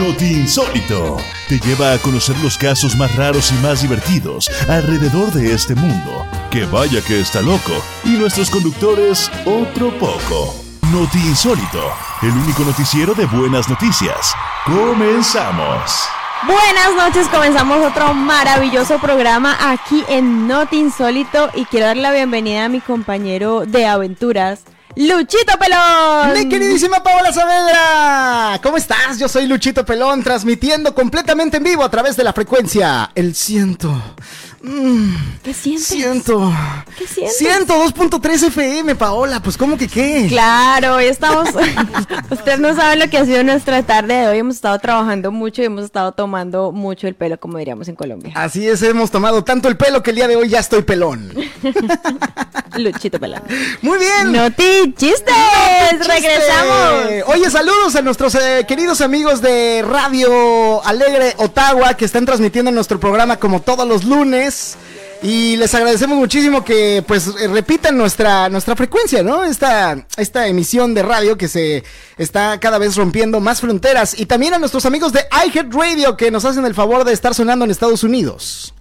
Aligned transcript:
Noti 0.00 0.32
Insólito 0.32 1.18
te 1.46 1.58
lleva 1.58 1.92
a 1.92 1.98
conocer 1.98 2.34
los 2.38 2.56
casos 2.56 2.96
más 2.96 3.14
raros 3.16 3.52
y 3.52 3.54
más 3.56 3.82
divertidos 3.82 4.48
alrededor 4.66 5.30
de 5.30 5.52
este 5.52 5.74
mundo. 5.74 6.26
Que 6.50 6.64
vaya 6.64 7.02
que 7.02 7.20
está 7.20 7.42
loco. 7.42 7.72
Y 8.04 8.16
nuestros 8.16 8.48
conductores, 8.48 9.30
otro 9.44 9.90
poco. 9.98 10.54
Noti 10.90 11.18
Insólito, 11.18 11.92
el 12.22 12.30
único 12.30 12.64
noticiero 12.64 13.12
de 13.12 13.26
buenas 13.26 13.68
noticias. 13.68 14.34
Comenzamos. 14.64 16.08
Buenas 16.46 16.94
noches, 16.96 17.28
comenzamos 17.28 17.86
otro 17.86 18.14
maravilloso 18.14 18.98
programa 19.00 19.58
aquí 19.70 20.02
en 20.08 20.48
Noti 20.48 20.78
Insólito 20.78 21.50
y 21.54 21.66
quiero 21.66 21.84
dar 21.84 21.98
la 21.98 22.10
bienvenida 22.10 22.64
a 22.64 22.68
mi 22.70 22.80
compañero 22.80 23.66
de 23.66 23.84
aventuras, 23.84 24.64
Luchito 24.96 25.56
Pelón. 25.58 26.32
Mi 26.34 26.48
queridísima 26.48 27.00
Paola 27.02 27.32
Saavedra, 27.32 28.60
¿cómo 28.60 28.76
estás? 28.76 29.18
Yo 29.18 29.28
soy 29.28 29.46
Luchito 29.46 29.84
Pelón, 29.84 30.24
transmitiendo 30.24 30.94
completamente 30.94 31.58
en 31.58 31.62
vivo 31.62 31.84
a 31.84 31.90
través 31.90 32.16
de 32.16 32.24
la 32.24 32.32
frecuencia 32.32 33.10
El 33.14 33.36
ciento. 33.36 34.02
Mm, 34.62 35.14
¿Qué 35.42 35.54
sientes? 35.54 35.86
Siento. 35.86 36.52
¿Qué 36.98 37.06
sientes? 37.06 37.38
Siento 37.38 37.82
2.3 37.82 38.48
FM, 38.48 38.94
Paola. 38.94 39.40
Pues, 39.40 39.56
¿cómo 39.56 39.78
que 39.78 39.88
qué? 39.88 40.26
Claro, 40.28 40.96
hoy 40.96 41.06
estamos. 41.06 41.48
Ustedes 42.30 42.60
no 42.60 42.74
saben 42.76 42.98
lo 42.98 43.08
que 43.08 43.16
ha 43.16 43.24
sido 43.24 43.42
nuestra 43.42 43.82
tarde 43.82 44.14
de 44.14 44.28
hoy. 44.28 44.38
Hemos 44.38 44.56
estado 44.56 44.78
trabajando 44.78 45.32
mucho 45.32 45.62
y 45.62 45.64
hemos 45.64 45.84
estado 45.84 46.12
tomando 46.12 46.72
mucho 46.72 47.08
el 47.08 47.14
pelo, 47.14 47.40
como 47.40 47.56
diríamos 47.56 47.88
en 47.88 47.96
Colombia. 47.96 48.32
Así 48.36 48.68
es, 48.68 48.82
hemos 48.82 49.10
tomado 49.10 49.44
tanto 49.44 49.68
el 49.68 49.78
pelo 49.78 50.02
que 50.02 50.10
el 50.10 50.16
día 50.16 50.28
de 50.28 50.36
hoy 50.36 50.50
ya 50.50 50.60
estoy 50.60 50.82
pelón. 50.82 51.32
Luchito 52.76 53.18
pelón. 53.18 53.42
Muy 53.80 53.98
bien. 53.98 54.32
Noti 54.32 54.94
chistes. 54.94 56.06
Regresamos. 56.06 57.24
Oye, 57.28 57.50
saludos 57.50 57.96
a 57.96 58.02
nuestros 58.02 58.34
eh, 58.34 58.66
queridos 58.68 59.00
amigos 59.00 59.40
de 59.40 59.82
Radio 59.86 60.84
Alegre 60.84 61.34
Ottawa 61.38 61.94
que 61.94 62.04
están 62.04 62.26
transmitiendo 62.26 62.70
nuestro 62.70 63.00
programa 63.00 63.38
como 63.38 63.62
todos 63.62 63.88
los 63.88 64.04
lunes. 64.04 64.49
Y 65.22 65.56
les 65.56 65.74
agradecemos 65.74 66.16
muchísimo 66.16 66.64
que 66.64 67.04
pues 67.06 67.26
eh, 67.26 67.46
repitan 67.48 67.96
nuestra, 67.98 68.48
nuestra 68.48 68.74
frecuencia, 68.74 69.22
¿no? 69.22 69.44
Esta, 69.44 70.06
esta 70.16 70.46
emisión 70.46 70.94
de 70.94 71.02
radio 71.02 71.36
que 71.36 71.46
se 71.46 71.84
está 72.16 72.58
cada 72.58 72.78
vez 72.78 72.96
rompiendo 72.96 73.38
más 73.38 73.60
fronteras. 73.60 74.18
Y 74.18 74.24
también 74.24 74.54
a 74.54 74.58
nuestros 74.58 74.86
amigos 74.86 75.12
de 75.12 75.26
iHeartRadio 75.46 76.16
que 76.16 76.30
nos 76.30 76.46
hacen 76.46 76.64
el 76.64 76.74
favor 76.74 77.04
de 77.04 77.12
estar 77.12 77.34
sonando 77.34 77.66
en 77.66 77.70
Estados 77.70 78.02
Unidos. 78.02 78.72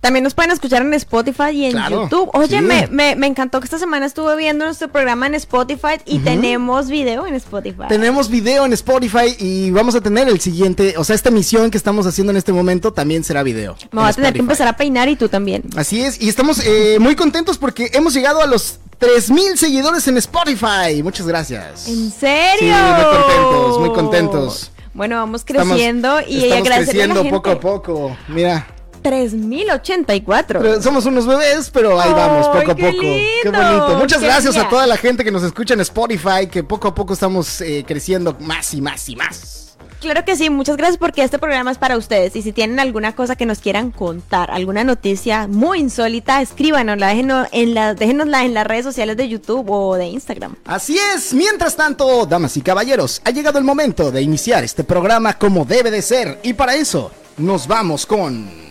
También 0.00 0.22
nos 0.24 0.34
pueden 0.34 0.50
escuchar 0.50 0.82
en 0.82 0.94
Spotify 0.94 1.50
y 1.52 1.64
en 1.66 1.76
YouTube. 1.90 2.30
Oye, 2.34 2.60
me, 2.60 2.88
me, 2.90 3.26
encantó 3.26 3.60
que 3.60 3.64
esta 3.64 3.78
semana 3.78 4.06
estuve 4.06 4.36
viendo 4.36 4.64
nuestro 4.64 4.88
programa 4.88 5.26
en 5.26 5.34
Spotify 5.34 5.98
y 6.04 6.18
tenemos 6.20 6.88
video 6.88 7.26
en 7.26 7.34
Spotify. 7.34 7.84
Tenemos 7.88 8.28
video 8.28 8.64
en 8.64 8.72
Spotify 8.72 9.36
y 9.38 9.70
vamos 9.70 9.94
a 9.94 10.00
tener 10.00 10.28
el 10.28 10.40
siguiente, 10.40 10.94
o 10.96 11.04
sea, 11.04 11.16
esta 11.16 11.30
emisión 11.30 11.70
que 11.70 11.78
estamos 11.78 12.06
haciendo 12.06 12.30
en 12.30 12.36
este 12.36 12.52
momento 12.52 12.92
también 12.92 13.24
será 13.24 13.42
video. 13.42 13.76
Me 13.92 14.00
voy 14.00 14.10
a 14.10 14.12
tener 14.12 14.32
que 14.32 14.40
empezar 14.40 14.68
a 14.68 14.76
peinar 14.76 15.08
y 15.08 15.16
tú 15.16 15.28
también. 15.28 15.64
Así 15.76 16.02
es, 16.02 16.20
y 16.20 16.28
estamos 16.28 16.60
eh, 16.64 16.98
muy 17.00 17.16
contentos 17.16 17.58
porque 17.58 17.90
hemos 17.92 18.14
llegado 18.14 18.42
a 18.42 18.46
los 18.46 18.78
3000 18.98 19.58
seguidores 19.58 20.06
en 20.08 20.16
Spotify. 20.18 21.02
Muchas 21.02 21.26
gracias. 21.26 21.88
¿En 21.88 22.10
serio? 22.10 22.74
Sí, 22.74 22.92
muy 22.94 23.04
contentos, 23.04 23.78
muy 23.80 23.92
contentos. 23.92 24.70
Bueno, 24.94 25.16
vamos 25.16 25.44
creciendo 25.44 26.20
y 26.26 26.44
estamos 26.44 26.68
creciendo 26.68 27.28
poco 27.28 27.50
a 27.50 27.60
poco. 27.60 28.16
Mira. 28.28 28.66
3084. 29.06 30.82
somos 30.82 31.06
unos 31.06 31.28
bebés, 31.28 31.70
pero 31.70 32.00
ahí 32.00 32.12
vamos, 32.12 32.48
poco 32.48 32.72
a 32.72 32.74
poco. 32.74 33.00
qué 33.00 33.40
bonito. 33.44 33.98
Muchas 33.98 34.20
gracias 34.20 34.56
a 34.56 34.68
toda 34.68 34.84
la 34.88 34.96
gente 34.96 35.22
que 35.22 35.30
nos 35.30 35.44
escucha 35.44 35.74
en 35.74 35.80
Spotify, 35.80 36.48
que 36.50 36.64
poco 36.64 36.88
a 36.88 36.94
poco 36.94 37.12
estamos 37.12 37.60
eh, 37.60 37.84
creciendo 37.86 38.36
más 38.40 38.74
y 38.74 38.80
más 38.80 39.08
y 39.08 39.14
más. 39.14 39.76
Claro 40.00 40.24
que 40.24 40.34
sí, 40.34 40.50
muchas 40.50 40.76
gracias 40.76 40.98
porque 40.98 41.22
este 41.22 41.38
programa 41.38 41.70
es 41.70 41.78
para 41.78 41.96
ustedes 41.96 42.34
y 42.34 42.42
si 42.42 42.52
tienen 42.52 42.80
alguna 42.80 43.14
cosa 43.14 43.36
que 43.36 43.46
nos 43.46 43.60
quieran 43.60 43.92
contar, 43.92 44.50
alguna 44.50 44.82
noticia 44.82 45.46
muy 45.46 45.78
insólita, 45.78 46.42
escríbanosla, 46.42 47.06
déjenos 47.08 47.48
en, 47.52 47.74
la, 47.74 47.94
déjenosla 47.94 48.44
en 48.44 48.54
las 48.54 48.66
redes 48.66 48.84
sociales 48.84 49.16
de 49.16 49.28
YouTube 49.28 49.70
o 49.70 49.94
de 49.94 50.06
Instagram. 50.06 50.56
Así 50.64 50.98
es, 51.14 51.32
mientras 51.32 51.76
tanto, 51.76 52.26
damas 52.26 52.56
y 52.56 52.60
caballeros, 52.60 53.22
ha 53.24 53.30
llegado 53.30 53.58
el 53.58 53.64
momento 53.64 54.10
de 54.10 54.20
iniciar 54.20 54.64
este 54.64 54.82
programa 54.82 55.38
como 55.38 55.64
debe 55.64 55.92
de 55.92 56.02
ser 56.02 56.40
y 56.42 56.54
para 56.54 56.74
eso 56.74 57.12
nos 57.38 57.68
vamos 57.68 58.04
con... 58.04 58.65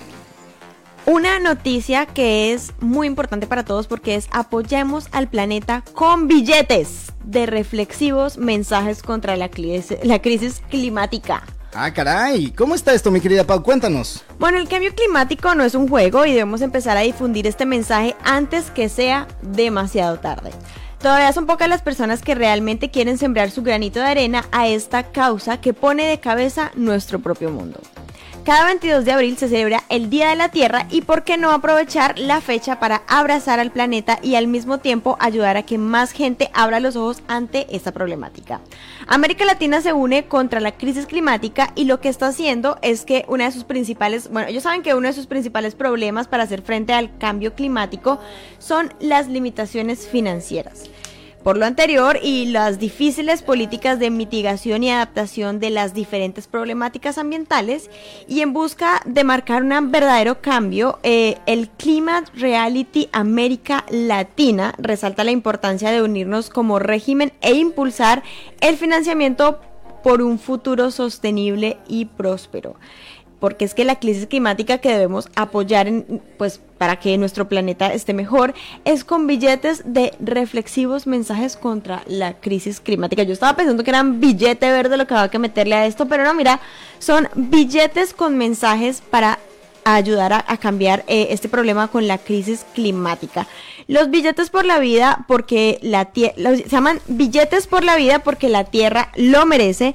Una 1.05 1.39
noticia 1.39 2.07
que 2.07 2.51
es 2.51 2.73
muy 2.79 3.05
importante 3.05 3.45
para 3.45 3.63
todos 3.63 3.85
porque 3.85 4.15
es 4.15 4.27
apoyemos 4.31 5.07
al 5.11 5.27
planeta 5.27 5.83
con 5.93 6.27
billetes 6.27 7.13
de 7.23 7.45
reflexivos 7.45 8.39
mensajes 8.39 9.03
contra 9.03 9.35
la, 9.35 9.51
la 10.03 10.21
crisis 10.21 10.63
climática. 10.67 11.43
Ah, 11.75 11.93
caray, 11.93 12.51
¿cómo 12.51 12.73
está 12.73 12.93
esto, 12.93 13.11
mi 13.11 13.21
querida 13.21 13.43
Pau? 13.43 13.61
Cuéntanos. 13.61 14.23
Bueno, 14.39 14.57
el 14.57 14.67
cambio 14.67 14.95
climático 14.95 15.53
no 15.53 15.63
es 15.63 15.75
un 15.75 15.87
juego 15.87 16.25
y 16.25 16.31
debemos 16.31 16.61
empezar 16.61 16.97
a 16.97 17.01
difundir 17.01 17.45
este 17.45 17.67
mensaje 17.67 18.15
antes 18.23 18.71
que 18.71 18.89
sea 18.89 19.27
demasiado 19.43 20.17
tarde. 20.17 20.49
Todavía 20.99 21.33
son 21.33 21.45
pocas 21.45 21.69
las 21.69 21.83
personas 21.83 22.23
que 22.23 22.33
realmente 22.33 22.89
quieren 22.89 23.19
sembrar 23.19 23.51
su 23.51 23.61
granito 23.61 23.99
de 23.99 24.07
arena 24.07 24.45
a 24.51 24.67
esta 24.67 25.03
causa 25.11 25.61
que 25.61 25.73
pone 25.73 26.07
de 26.07 26.19
cabeza 26.19 26.71
nuestro 26.75 27.19
propio 27.19 27.51
mundo. 27.51 27.79
Cada 28.45 28.65
22 28.65 29.05
de 29.05 29.11
abril 29.11 29.37
se 29.39 29.49
celebra 29.49 29.81
el 29.89 30.11
Día 30.11 30.29
de 30.29 30.35
la 30.35 30.49
Tierra 30.49 30.85
y 30.91 31.01
por 31.01 31.23
qué 31.23 31.35
no 31.35 31.49
aprovechar 31.49 32.19
la 32.19 32.41
fecha 32.41 32.79
para 32.79 33.01
abrazar 33.07 33.59
al 33.59 33.71
planeta 33.71 34.19
y 34.21 34.35
al 34.35 34.45
mismo 34.45 34.77
tiempo 34.77 35.17
ayudar 35.19 35.57
a 35.57 35.63
que 35.63 35.79
más 35.79 36.11
gente 36.11 36.51
abra 36.53 36.79
los 36.79 36.95
ojos 36.95 37.23
ante 37.27 37.65
esta 37.75 37.91
problemática. 37.91 38.61
América 39.07 39.45
Latina 39.45 39.81
se 39.81 39.93
une 39.93 40.27
contra 40.27 40.59
la 40.59 40.73
crisis 40.73 41.07
climática 41.07 41.71
y 41.73 41.85
lo 41.85 41.99
que 41.99 42.09
está 42.09 42.27
haciendo 42.27 42.77
es 42.83 43.03
que 43.03 43.25
una 43.29 43.45
de 43.45 43.51
sus 43.51 43.63
principales, 43.63 44.29
bueno, 44.29 44.47
ellos 44.47 44.61
saben 44.61 44.83
que 44.83 44.93
uno 44.93 45.07
de 45.07 45.13
sus 45.13 45.25
principales 45.25 45.73
problemas 45.73 46.27
para 46.27 46.43
hacer 46.43 46.61
frente 46.61 46.93
al 46.93 47.17
cambio 47.17 47.55
climático 47.55 48.19
son 48.59 48.93
las 48.99 49.27
limitaciones 49.27 50.07
financieras. 50.07 50.83
Por 51.45 51.57
lo 51.59 51.67
anterior 51.67 52.17
y 52.23 52.47
las 52.47 52.79
difíciles 52.79 53.43
políticas 53.43 53.99
de 53.99 54.09
mitigación 54.09 54.81
y 54.81 54.89
adaptación 54.89 55.59
de 55.59 55.69
las 55.69 55.93
diferentes 55.93 56.47
problemáticas 56.47 57.19
ambientales 57.19 57.91
y 58.27 58.41
en 58.41 58.51
busca 58.51 58.99
de 59.05 59.23
marcar 59.23 59.61
un 59.61 59.91
verdadero 59.91 60.41
cambio, 60.41 60.97
eh, 61.03 61.37
el 61.45 61.69
Climate 61.69 62.31
Reality 62.33 63.09
América 63.11 63.85
Latina 63.91 64.73
resalta 64.79 65.23
la 65.23 65.29
importancia 65.29 65.91
de 65.91 66.01
unirnos 66.01 66.49
como 66.49 66.79
régimen 66.79 67.31
e 67.41 67.53
impulsar 67.53 68.23
el 68.59 68.75
financiamiento 68.75 69.59
por 70.03 70.23
un 70.23 70.39
futuro 70.39 70.89
sostenible 70.89 71.77
y 71.87 72.05
próspero 72.05 72.75
porque 73.39 73.65
es 73.65 73.73
que 73.73 73.85
la 73.85 73.99
crisis 73.99 74.27
climática 74.27 74.77
que 74.77 74.89
debemos 74.89 75.29
apoyar 75.35 75.87
en, 75.87 76.21
pues 76.37 76.59
para 76.77 76.99
que 76.99 77.17
nuestro 77.17 77.47
planeta 77.47 77.93
esté 77.93 78.13
mejor 78.13 78.53
es 78.83 79.03
con 79.03 79.27
billetes 79.27 79.83
de 79.85 80.13
reflexivos 80.19 81.07
mensajes 81.07 81.55
contra 81.57 82.03
la 82.07 82.33
crisis 82.33 82.79
climática. 82.79 83.23
Yo 83.23 83.33
estaba 83.33 83.55
pensando 83.55 83.83
que 83.83 83.91
eran 83.91 84.19
billete 84.19 84.71
verde 84.71 84.97
lo 84.97 85.07
que 85.07 85.13
había 85.13 85.29
que 85.29 85.39
meterle 85.39 85.75
a 85.75 85.85
esto, 85.85 86.07
pero 86.07 86.23
no, 86.23 86.33
mira, 86.33 86.59
son 86.99 87.29
billetes 87.35 88.13
con 88.13 88.37
mensajes 88.37 89.01
para 89.01 89.39
ayudar 89.85 90.33
a, 90.33 90.57
cambiar 90.57 91.03
eh, 91.07 91.27
este 91.29 91.47
problema 91.47 91.87
con 91.87 92.07
la 92.07 92.17
crisis 92.17 92.65
climática. 92.73 93.47
Los 93.87 94.09
billetes 94.09 94.49
por 94.49 94.65
la 94.65 94.79
vida, 94.79 95.25
porque 95.27 95.77
la 95.83 96.05
tierra, 96.05 96.33
se 96.55 96.67
llaman 96.67 96.99
billetes 97.07 97.67
por 97.67 97.83
la 97.83 97.95
vida 97.95 98.19
porque 98.19 98.49
la 98.49 98.63
Tierra 98.63 99.11
lo 99.15 99.45
merece 99.45 99.93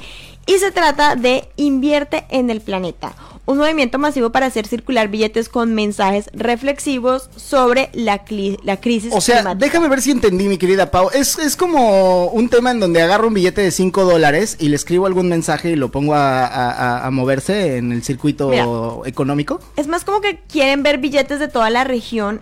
y 0.50 0.58
se 0.58 0.72
trata 0.72 1.14
de 1.14 1.48
invierte 1.56 2.24
en 2.28 2.50
el 2.50 2.60
planeta 2.60 3.14
un 3.50 3.58
movimiento 3.58 3.98
masivo 3.98 4.30
para 4.30 4.46
hacer 4.46 4.66
circular 4.66 5.08
billetes 5.08 5.48
con 5.48 5.74
mensajes 5.74 6.30
reflexivos 6.32 7.30
sobre 7.34 7.90
la, 7.92 8.22
la 8.62 8.80
crisis 8.80 9.12
O 9.12 9.20
sea, 9.20 9.54
déjame 9.56 9.88
ver 9.88 10.00
si 10.02 10.12
entendí, 10.12 10.46
mi 10.46 10.56
querida 10.56 10.90
Pau. 10.90 11.10
Es, 11.12 11.36
es 11.38 11.56
como 11.56 12.26
un 12.26 12.48
tema 12.48 12.70
en 12.70 12.78
donde 12.78 13.02
agarro 13.02 13.26
un 13.26 13.34
billete 13.34 13.60
de 13.60 13.72
5 13.72 14.04
dólares 14.04 14.56
y 14.60 14.68
le 14.68 14.76
escribo 14.76 15.06
algún 15.06 15.28
mensaje 15.28 15.70
y 15.70 15.76
lo 15.76 15.90
pongo 15.90 16.14
a, 16.14 17.08
moverse 17.10 17.76
en 17.76 17.90
el 17.90 18.04
circuito 18.04 19.04
económico. 19.04 19.60
Es 19.76 19.88
más 19.88 20.04
como 20.04 20.20
que 20.20 20.38
quieren 20.48 20.84
ver 20.84 20.98
billetes 20.98 21.40
de 21.40 21.48
toda 21.48 21.70
la 21.70 21.82
región 21.82 22.40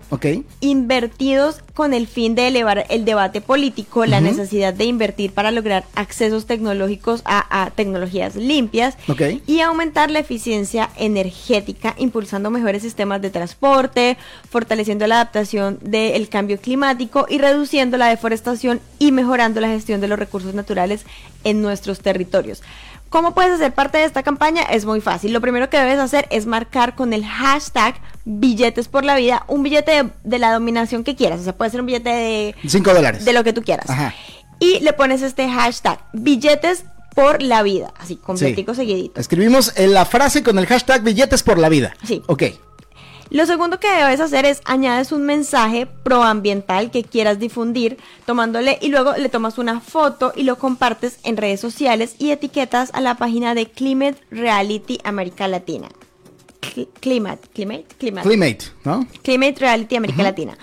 invertidos 0.59 1.61
con 1.79 1.93
el 1.93 2.07
fin 2.07 2.35
de 2.35 2.49
elevar 2.49 2.85
el 2.89 3.05
debate 3.05 3.39
político, 3.39 4.05
la 4.05 4.19
necesidad 4.19 4.73
de 4.73 4.83
invertir 4.83 5.31
para 5.31 5.49
lograr 5.49 5.85
accesos 5.95 6.45
tecnológicos 6.45 7.21
a, 7.23 7.71
tecnologías 7.73 8.35
limpias 8.35 8.97
y 9.47 9.61
aumentar 9.61 10.11
la 10.11 10.19
eficiencia 10.19 10.89
energética, 10.97 11.95
impulsando 11.97 12.49
mejores 12.49 12.81
sistemas 12.81 13.21
de 13.21 13.29
transporte, 13.29 14.17
fortaleciendo 14.49 15.07
la 15.07 15.21
adaptación 15.21 15.79
del 15.81 16.27
cambio 16.27 16.59
climático 16.59 17.25
y 17.29 17.37
reduciendo 17.37 17.95
la 17.95 18.09
deforestación 18.09 18.81
y 18.99 19.13
mejorando 19.13 19.61
la 19.61 19.69
gestión 19.69 20.01
de 20.01 20.09
los 20.09 20.19
recursos 20.19 20.53
naturales 20.53 21.05
en 21.45 21.61
nuestros 21.61 22.01
territorios. 22.01 22.61
¿Cómo 23.09 23.33
puedes 23.33 23.53
hacer 23.53 23.73
parte 23.73 23.97
de 23.97 24.03
esta 24.05 24.23
campaña? 24.23 24.61
Es 24.63 24.85
muy 24.85 25.01
fácil. 25.01 25.33
Lo 25.33 25.41
primero 25.41 25.69
que 25.69 25.77
debes 25.77 25.99
hacer 25.99 26.27
es 26.29 26.45
marcar 26.45 26.95
con 26.95 27.13
el 27.13 27.25
hashtag 27.25 27.95
billetes 28.25 28.87
por 28.87 29.03
la 29.03 29.15
vida 29.15 29.43
un 29.47 29.63
billete 29.63 30.11
de, 30.23 30.39
la 30.39 30.53
dominación 30.53 31.03
que 31.03 31.15
quieras. 31.15 31.39
O 31.39 31.43
sea, 31.43 31.57
puede 31.57 31.71
ser 31.71 31.79
un 31.79 31.87
billete 31.87 32.09
de 32.09 32.55
5 32.67 32.93
dólares. 32.93 33.25
De 33.25 33.33
lo 33.33 33.43
que 33.43 33.53
tú 33.53 33.63
quieras. 33.63 33.87
Y 34.59 34.79
le 34.81 34.93
pones 34.93 35.21
este 35.21 35.49
hashtag 35.49 35.99
billetes 36.13 36.85
por 37.15 37.41
la 37.41 37.63
vida, 37.63 37.93
así 37.97 38.15
completico 38.15 38.73
seguidito. 38.73 39.19
Escribimos 39.19 39.73
en 39.75 39.93
la 39.93 40.05
frase 40.05 40.43
con 40.43 40.59
el 40.59 40.67
hashtag 40.67 41.01
billetes 41.01 41.43
por 41.43 41.57
la 41.57 41.69
vida. 41.69 41.93
Sí. 42.05 42.21
Ok. 42.27 42.43
Lo 43.31 43.45
segundo 43.45 43.79
que 43.79 43.91
debes 43.91 44.19
hacer 44.21 44.45
es 44.45 44.61
añades 44.65 45.11
un 45.11 45.21
mensaje 45.21 45.85
proambiental 45.85 46.89
que 46.89 47.03
quieras 47.03 47.37
difundir, 47.37 47.97
tomándole 48.25 48.79
y 48.81 48.87
luego 48.87 49.13
le 49.13 49.29
tomas 49.29 49.59
una 49.59 49.81
foto 49.81 50.33
y 50.35 50.43
lo 50.43 50.57
compartes 50.57 51.19
en 51.23 51.37
redes 51.37 51.59
sociales 51.59 52.15
y 52.17 52.31
etiquetas 52.31 52.89
a 52.93 53.01
la 53.01 53.15
página 53.15 53.53
de 53.53 53.67
Climate 53.67 54.17
Reality 54.31 54.99
América 55.03 55.47
Latina. 55.47 55.89
Climate, 56.99 57.47
Climate, 57.53 57.85
Climate. 57.99 58.27
Climate, 58.27 58.65
¿no? 58.83 59.07
Climate 59.21 59.55
Reality 59.59 59.95
América 59.95 60.23
Latina. 60.23 60.57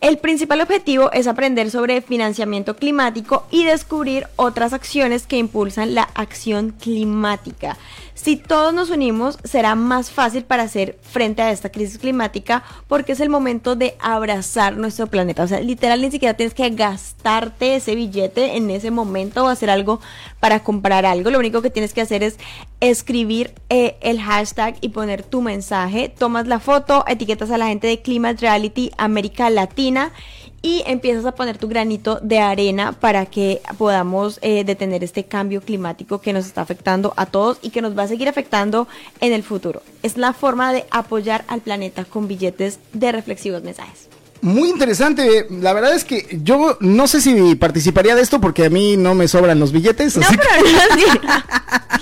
El 0.00 0.18
principal 0.18 0.60
objetivo 0.60 1.12
es 1.12 1.28
aprender 1.28 1.70
sobre 1.70 2.02
financiamiento 2.02 2.74
climático 2.74 3.46
y 3.52 3.62
descubrir 3.62 4.26
otras 4.34 4.72
acciones 4.72 5.28
que 5.28 5.38
impulsan 5.38 5.94
la 5.94 6.02
acción 6.02 6.70
climática. 6.72 7.78
Si 8.22 8.36
todos 8.36 8.72
nos 8.72 8.90
unimos, 8.90 9.36
será 9.42 9.74
más 9.74 10.12
fácil 10.12 10.44
para 10.44 10.62
hacer 10.62 10.96
frente 11.02 11.42
a 11.42 11.50
esta 11.50 11.72
crisis 11.72 11.98
climática 11.98 12.62
porque 12.86 13.12
es 13.12 13.20
el 13.20 13.28
momento 13.28 13.74
de 13.74 13.96
abrazar 13.98 14.76
nuestro 14.76 15.08
planeta. 15.08 15.42
O 15.42 15.48
sea, 15.48 15.58
literal 15.58 16.00
ni 16.00 16.12
siquiera 16.12 16.34
tienes 16.34 16.54
que 16.54 16.70
gastarte 16.70 17.74
ese 17.74 17.96
billete 17.96 18.56
en 18.56 18.70
ese 18.70 18.92
momento 18.92 19.44
o 19.44 19.48
hacer 19.48 19.70
algo 19.70 19.98
para 20.38 20.62
comprar 20.62 21.04
algo. 21.04 21.32
Lo 21.32 21.40
único 21.40 21.62
que 21.62 21.70
tienes 21.70 21.92
que 21.92 22.00
hacer 22.00 22.22
es 22.22 22.38
escribir 22.78 23.54
eh, 23.70 23.96
el 24.02 24.20
hashtag 24.20 24.76
y 24.80 24.90
poner 24.90 25.24
tu 25.24 25.42
mensaje. 25.42 26.08
Tomas 26.08 26.46
la 26.46 26.60
foto, 26.60 27.04
etiquetas 27.08 27.50
a 27.50 27.58
la 27.58 27.66
gente 27.66 27.88
de 27.88 28.02
Climate 28.02 28.40
Reality 28.40 28.92
América 28.98 29.50
Latina 29.50 30.12
y 30.62 30.82
empiezas 30.86 31.24
a 31.26 31.32
poner 31.34 31.58
tu 31.58 31.66
granito 31.68 32.20
de 32.22 32.38
arena 32.38 32.92
para 32.92 33.26
que 33.26 33.60
podamos 33.78 34.38
eh, 34.42 34.62
detener 34.64 35.02
este 35.02 35.24
cambio 35.24 35.60
climático 35.60 36.20
que 36.20 36.32
nos 36.32 36.46
está 36.46 36.60
afectando 36.62 37.12
a 37.16 37.26
todos 37.26 37.58
y 37.62 37.70
que 37.70 37.82
nos 37.82 37.98
va 37.98 38.04
a 38.04 38.08
seguir 38.08 38.28
afectando 38.28 38.86
en 39.20 39.32
el 39.32 39.42
futuro. 39.42 39.82
Es 40.02 40.16
la 40.16 40.32
forma 40.32 40.72
de 40.72 40.84
apoyar 40.90 41.44
al 41.48 41.60
planeta 41.60 42.04
con 42.04 42.28
billetes 42.28 42.78
de 42.92 43.10
reflexivos 43.12 43.62
mensajes. 43.62 44.08
Muy 44.40 44.70
interesante. 44.70 45.46
La 45.50 45.72
verdad 45.72 45.94
es 45.94 46.04
que 46.04 46.26
yo 46.42 46.76
no 46.80 47.06
sé 47.06 47.20
si 47.20 47.54
participaría 47.54 48.14
de 48.16 48.22
esto 48.22 48.40
porque 48.40 48.64
a 48.66 48.70
mí 48.70 48.96
no 48.96 49.14
me 49.14 49.28
sobran 49.28 49.60
los 49.60 49.70
billetes. 49.70 50.16
No, 50.16 50.26
así 50.26 50.36
que- 50.36 50.42
pero 50.42 50.64
no, 50.64 50.96
sí. 50.96 51.04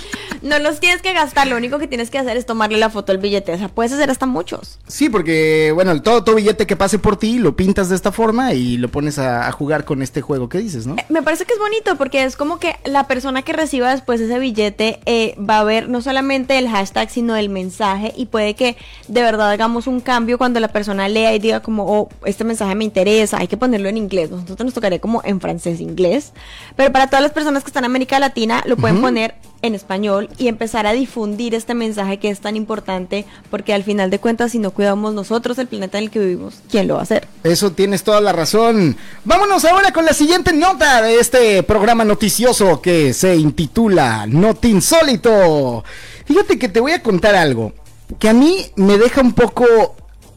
No 0.41 0.57
los 0.59 0.79
tienes 0.79 1.01
que 1.01 1.13
gastar, 1.13 1.47
lo 1.47 1.55
único 1.57 1.77
que 1.79 1.87
tienes 1.87 2.09
que 2.09 2.17
hacer 2.17 2.35
es 2.37 2.45
tomarle 2.45 2.77
la 2.77 2.89
foto 2.89 3.11
al 3.11 3.19
billete. 3.19 3.53
O 3.53 3.57
sea, 3.57 3.67
puedes 3.67 3.91
hacer 3.91 4.09
hasta 4.09 4.25
muchos. 4.25 4.79
Sí, 4.87 5.09
porque, 5.09 5.71
bueno, 5.73 6.01
todo 6.01 6.23
tu 6.23 6.35
billete 6.35 6.65
que 6.65 6.75
pase 6.75 6.99
por 6.99 7.17
ti 7.17 7.37
lo 7.37 7.55
pintas 7.55 7.89
de 7.89 7.95
esta 7.95 8.11
forma 8.11 8.53
y 8.53 8.77
lo 8.77 8.89
pones 8.89 9.19
a, 9.19 9.47
a 9.47 9.51
jugar 9.51 9.85
con 9.85 10.01
este 10.01 10.21
juego 10.21 10.49
que 10.49 10.57
dices, 10.57 10.87
¿no? 10.87 10.95
Eh, 10.95 11.05
Me 11.09 11.21
parece 11.21 11.45
que 11.45 11.53
es 11.53 11.59
bonito 11.59 11.95
porque 11.97 12.23
es 12.23 12.35
como 12.35 12.59
que 12.59 12.75
la 12.85 13.07
persona 13.07 13.41
que 13.43 13.53
reciba 13.53 13.91
después 13.91 14.19
ese 14.19 14.39
billete 14.39 14.99
eh, 15.05 15.35
va 15.37 15.59
a 15.59 15.63
ver 15.63 15.89
no 15.89 16.01
solamente 16.01 16.57
el 16.57 16.67
hashtag, 16.69 17.09
sino 17.09 17.35
el 17.35 17.49
mensaje 17.49 18.13
y 18.15 18.25
puede 18.25 18.55
que 18.55 18.77
de 19.07 19.21
verdad 19.21 19.51
hagamos 19.51 19.87
un 19.87 20.01
cambio 20.01 20.37
cuando 20.37 20.59
la 20.59 20.69
persona 20.69 21.07
lea 21.07 21.35
y 21.35 21.39
diga 21.39 21.61
como, 21.61 21.85
oh, 21.85 22.09
este 22.25 22.43
mensaje 22.43 22.73
me 22.75 22.83
interesa, 22.83 23.37
hay 23.37 23.47
que 23.47 23.57
ponerlo 23.57 23.89
en 23.89 23.97
inglés. 23.97 24.31
Nosotros 24.31 24.65
nos 24.65 24.73
tocaría 24.73 24.99
como 24.99 25.21
en 25.23 25.39
francés, 25.39 25.79
inglés. 25.79 26.33
Pero 26.75 26.91
para 26.91 27.07
todas 27.07 27.21
las 27.21 27.31
personas 27.31 27.63
que 27.63 27.67
están 27.67 27.83
en 27.83 27.91
América 27.91 28.19
Latina, 28.19 28.63
lo 28.65 28.77
pueden 28.77 29.01
poner 29.01 29.35
en 29.61 29.75
español 29.75 30.29
y 30.37 30.47
empezar 30.47 30.87
a 30.87 30.93
difundir 30.93 31.55
este 31.55 31.73
mensaje 31.73 32.19
que 32.19 32.29
es 32.29 32.39
tan 32.39 32.55
importante 32.55 33.25
porque 33.49 33.73
al 33.73 33.83
final 33.83 34.09
de 34.09 34.19
cuentas 34.19 34.51
si 34.51 34.59
no 34.59 34.71
cuidamos 34.71 35.13
nosotros 35.13 35.57
el 35.57 35.67
planeta 35.67 35.97
en 35.97 36.05
el 36.05 36.09
que 36.11 36.19
vivimos, 36.19 36.55
¿quién 36.69 36.87
lo 36.87 36.95
va 36.95 37.01
a 37.01 37.03
hacer? 37.03 37.27
Eso 37.43 37.71
tienes 37.71 38.03
toda 38.03 38.21
la 38.21 38.33
razón. 38.33 38.97
Vámonos 39.25 39.65
ahora 39.65 39.91
con 39.91 40.05
la 40.05 40.13
siguiente 40.13 40.53
nota 40.53 41.01
de 41.01 41.19
este 41.19 41.63
programa 41.63 42.05
noticioso 42.05 42.81
que 42.81 43.13
se 43.13 43.35
intitula 43.35 44.25
Not 44.27 44.63
Insólito. 44.65 45.83
Fíjate 46.25 46.57
que 46.57 46.69
te 46.69 46.79
voy 46.79 46.93
a 46.93 47.03
contar 47.03 47.35
algo 47.35 47.73
que 48.19 48.29
a 48.29 48.33
mí 48.33 48.65
me 48.75 48.97
deja 48.97 49.21
un 49.21 49.33
poco 49.33 49.95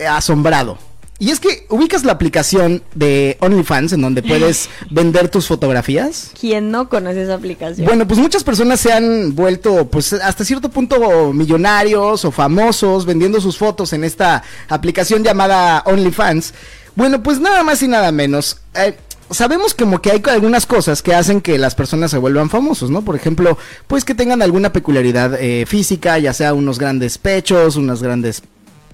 asombrado. 0.08 0.79
Y 1.19 1.31
es 1.31 1.38
que 1.38 1.66
ubicas 1.69 2.05
la 2.05 2.12
aplicación 2.12 2.82
de 2.94 3.37
OnlyFans 3.40 3.93
en 3.93 4.02
donde 4.02 4.22
puedes 4.22 4.69
vender 4.90 5.28
tus 5.28 5.46
fotografías. 5.46 6.32
¿Quién 6.38 6.70
no 6.70 6.88
conoce 6.88 7.22
esa 7.22 7.34
aplicación? 7.34 7.87
Bueno, 7.87 8.06
pues 8.06 8.19
muchas 8.19 8.43
personas 8.43 8.81
se 8.81 8.93
han 8.93 9.34
vuelto, 9.34 9.87
pues 9.87 10.12
hasta 10.12 10.44
cierto 10.44 10.70
punto 10.70 11.32
millonarios 11.32 12.25
o 12.25 12.31
famosos 12.32 13.06
vendiendo 13.06 13.40
sus 13.40 13.56
fotos 13.56 13.93
en 13.93 14.02
esta 14.02 14.43
aplicación 14.69 15.22
llamada 15.22 15.82
OnlyFans. 15.87 16.52
Bueno, 16.96 17.22
pues 17.22 17.40
nada 17.40 17.62
más 17.62 17.82
y 17.82 17.88
nada 17.88 18.10
menos. 18.10 18.58
eh, 18.75 18.96
sabemos 19.31 19.75
como 19.75 20.00
que 20.02 20.10
hay 20.10 20.22
algunas 20.26 20.67
cosas 20.67 21.02
que 21.02 21.14
hacen 21.14 21.40
que 21.40 21.58
las 21.58 21.75
personas 21.75 22.10
se 22.10 22.19
vuelvan 22.19 22.50
famosos, 22.50 22.90
¿no? 22.90 23.02
Por 23.02 23.17
ejemplo, 23.17 23.56
pues 23.87 24.05
que 24.05 24.14
tengan 24.14 24.43
alguna 24.43 24.72
peculiaridad 24.72 25.34
eh, 25.40 25.64
física, 25.67 26.19
ya 26.19 26.32
sea 26.32 26.55
unos 26.55 26.78
grandes 26.78 27.19
pechos, 27.19 27.76
unas 27.76 28.02
grandes 28.02 28.43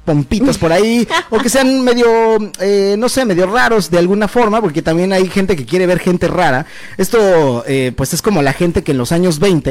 pompitas 0.04 0.58
por 0.58 0.72
ahí, 0.72 1.06
o 1.30 1.38
que 1.38 1.48
sean 1.48 1.82
medio, 1.82 2.06
eh, 2.60 2.96
no 2.98 3.08
sé, 3.08 3.24
medio 3.24 3.46
raros 3.46 3.90
de 3.90 3.98
alguna 3.98 4.28
forma, 4.28 4.60
porque 4.60 4.82
también 4.82 5.12
hay 5.12 5.28
gente 5.28 5.56
que 5.56 5.64
quiere 5.64 5.86
ver 5.86 6.00
gente 6.00 6.26
rara. 6.28 6.66
Esto, 6.96 7.64
eh, 7.66 7.92
pues 7.96 8.12
es 8.14 8.22
como 8.22 8.42
la 8.42 8.52
gente 8.52 8.82
que 8.82 8.92
en 8.92 8.98
los 8.98 9.12
años 9.12 9.38
20 9.38 9.70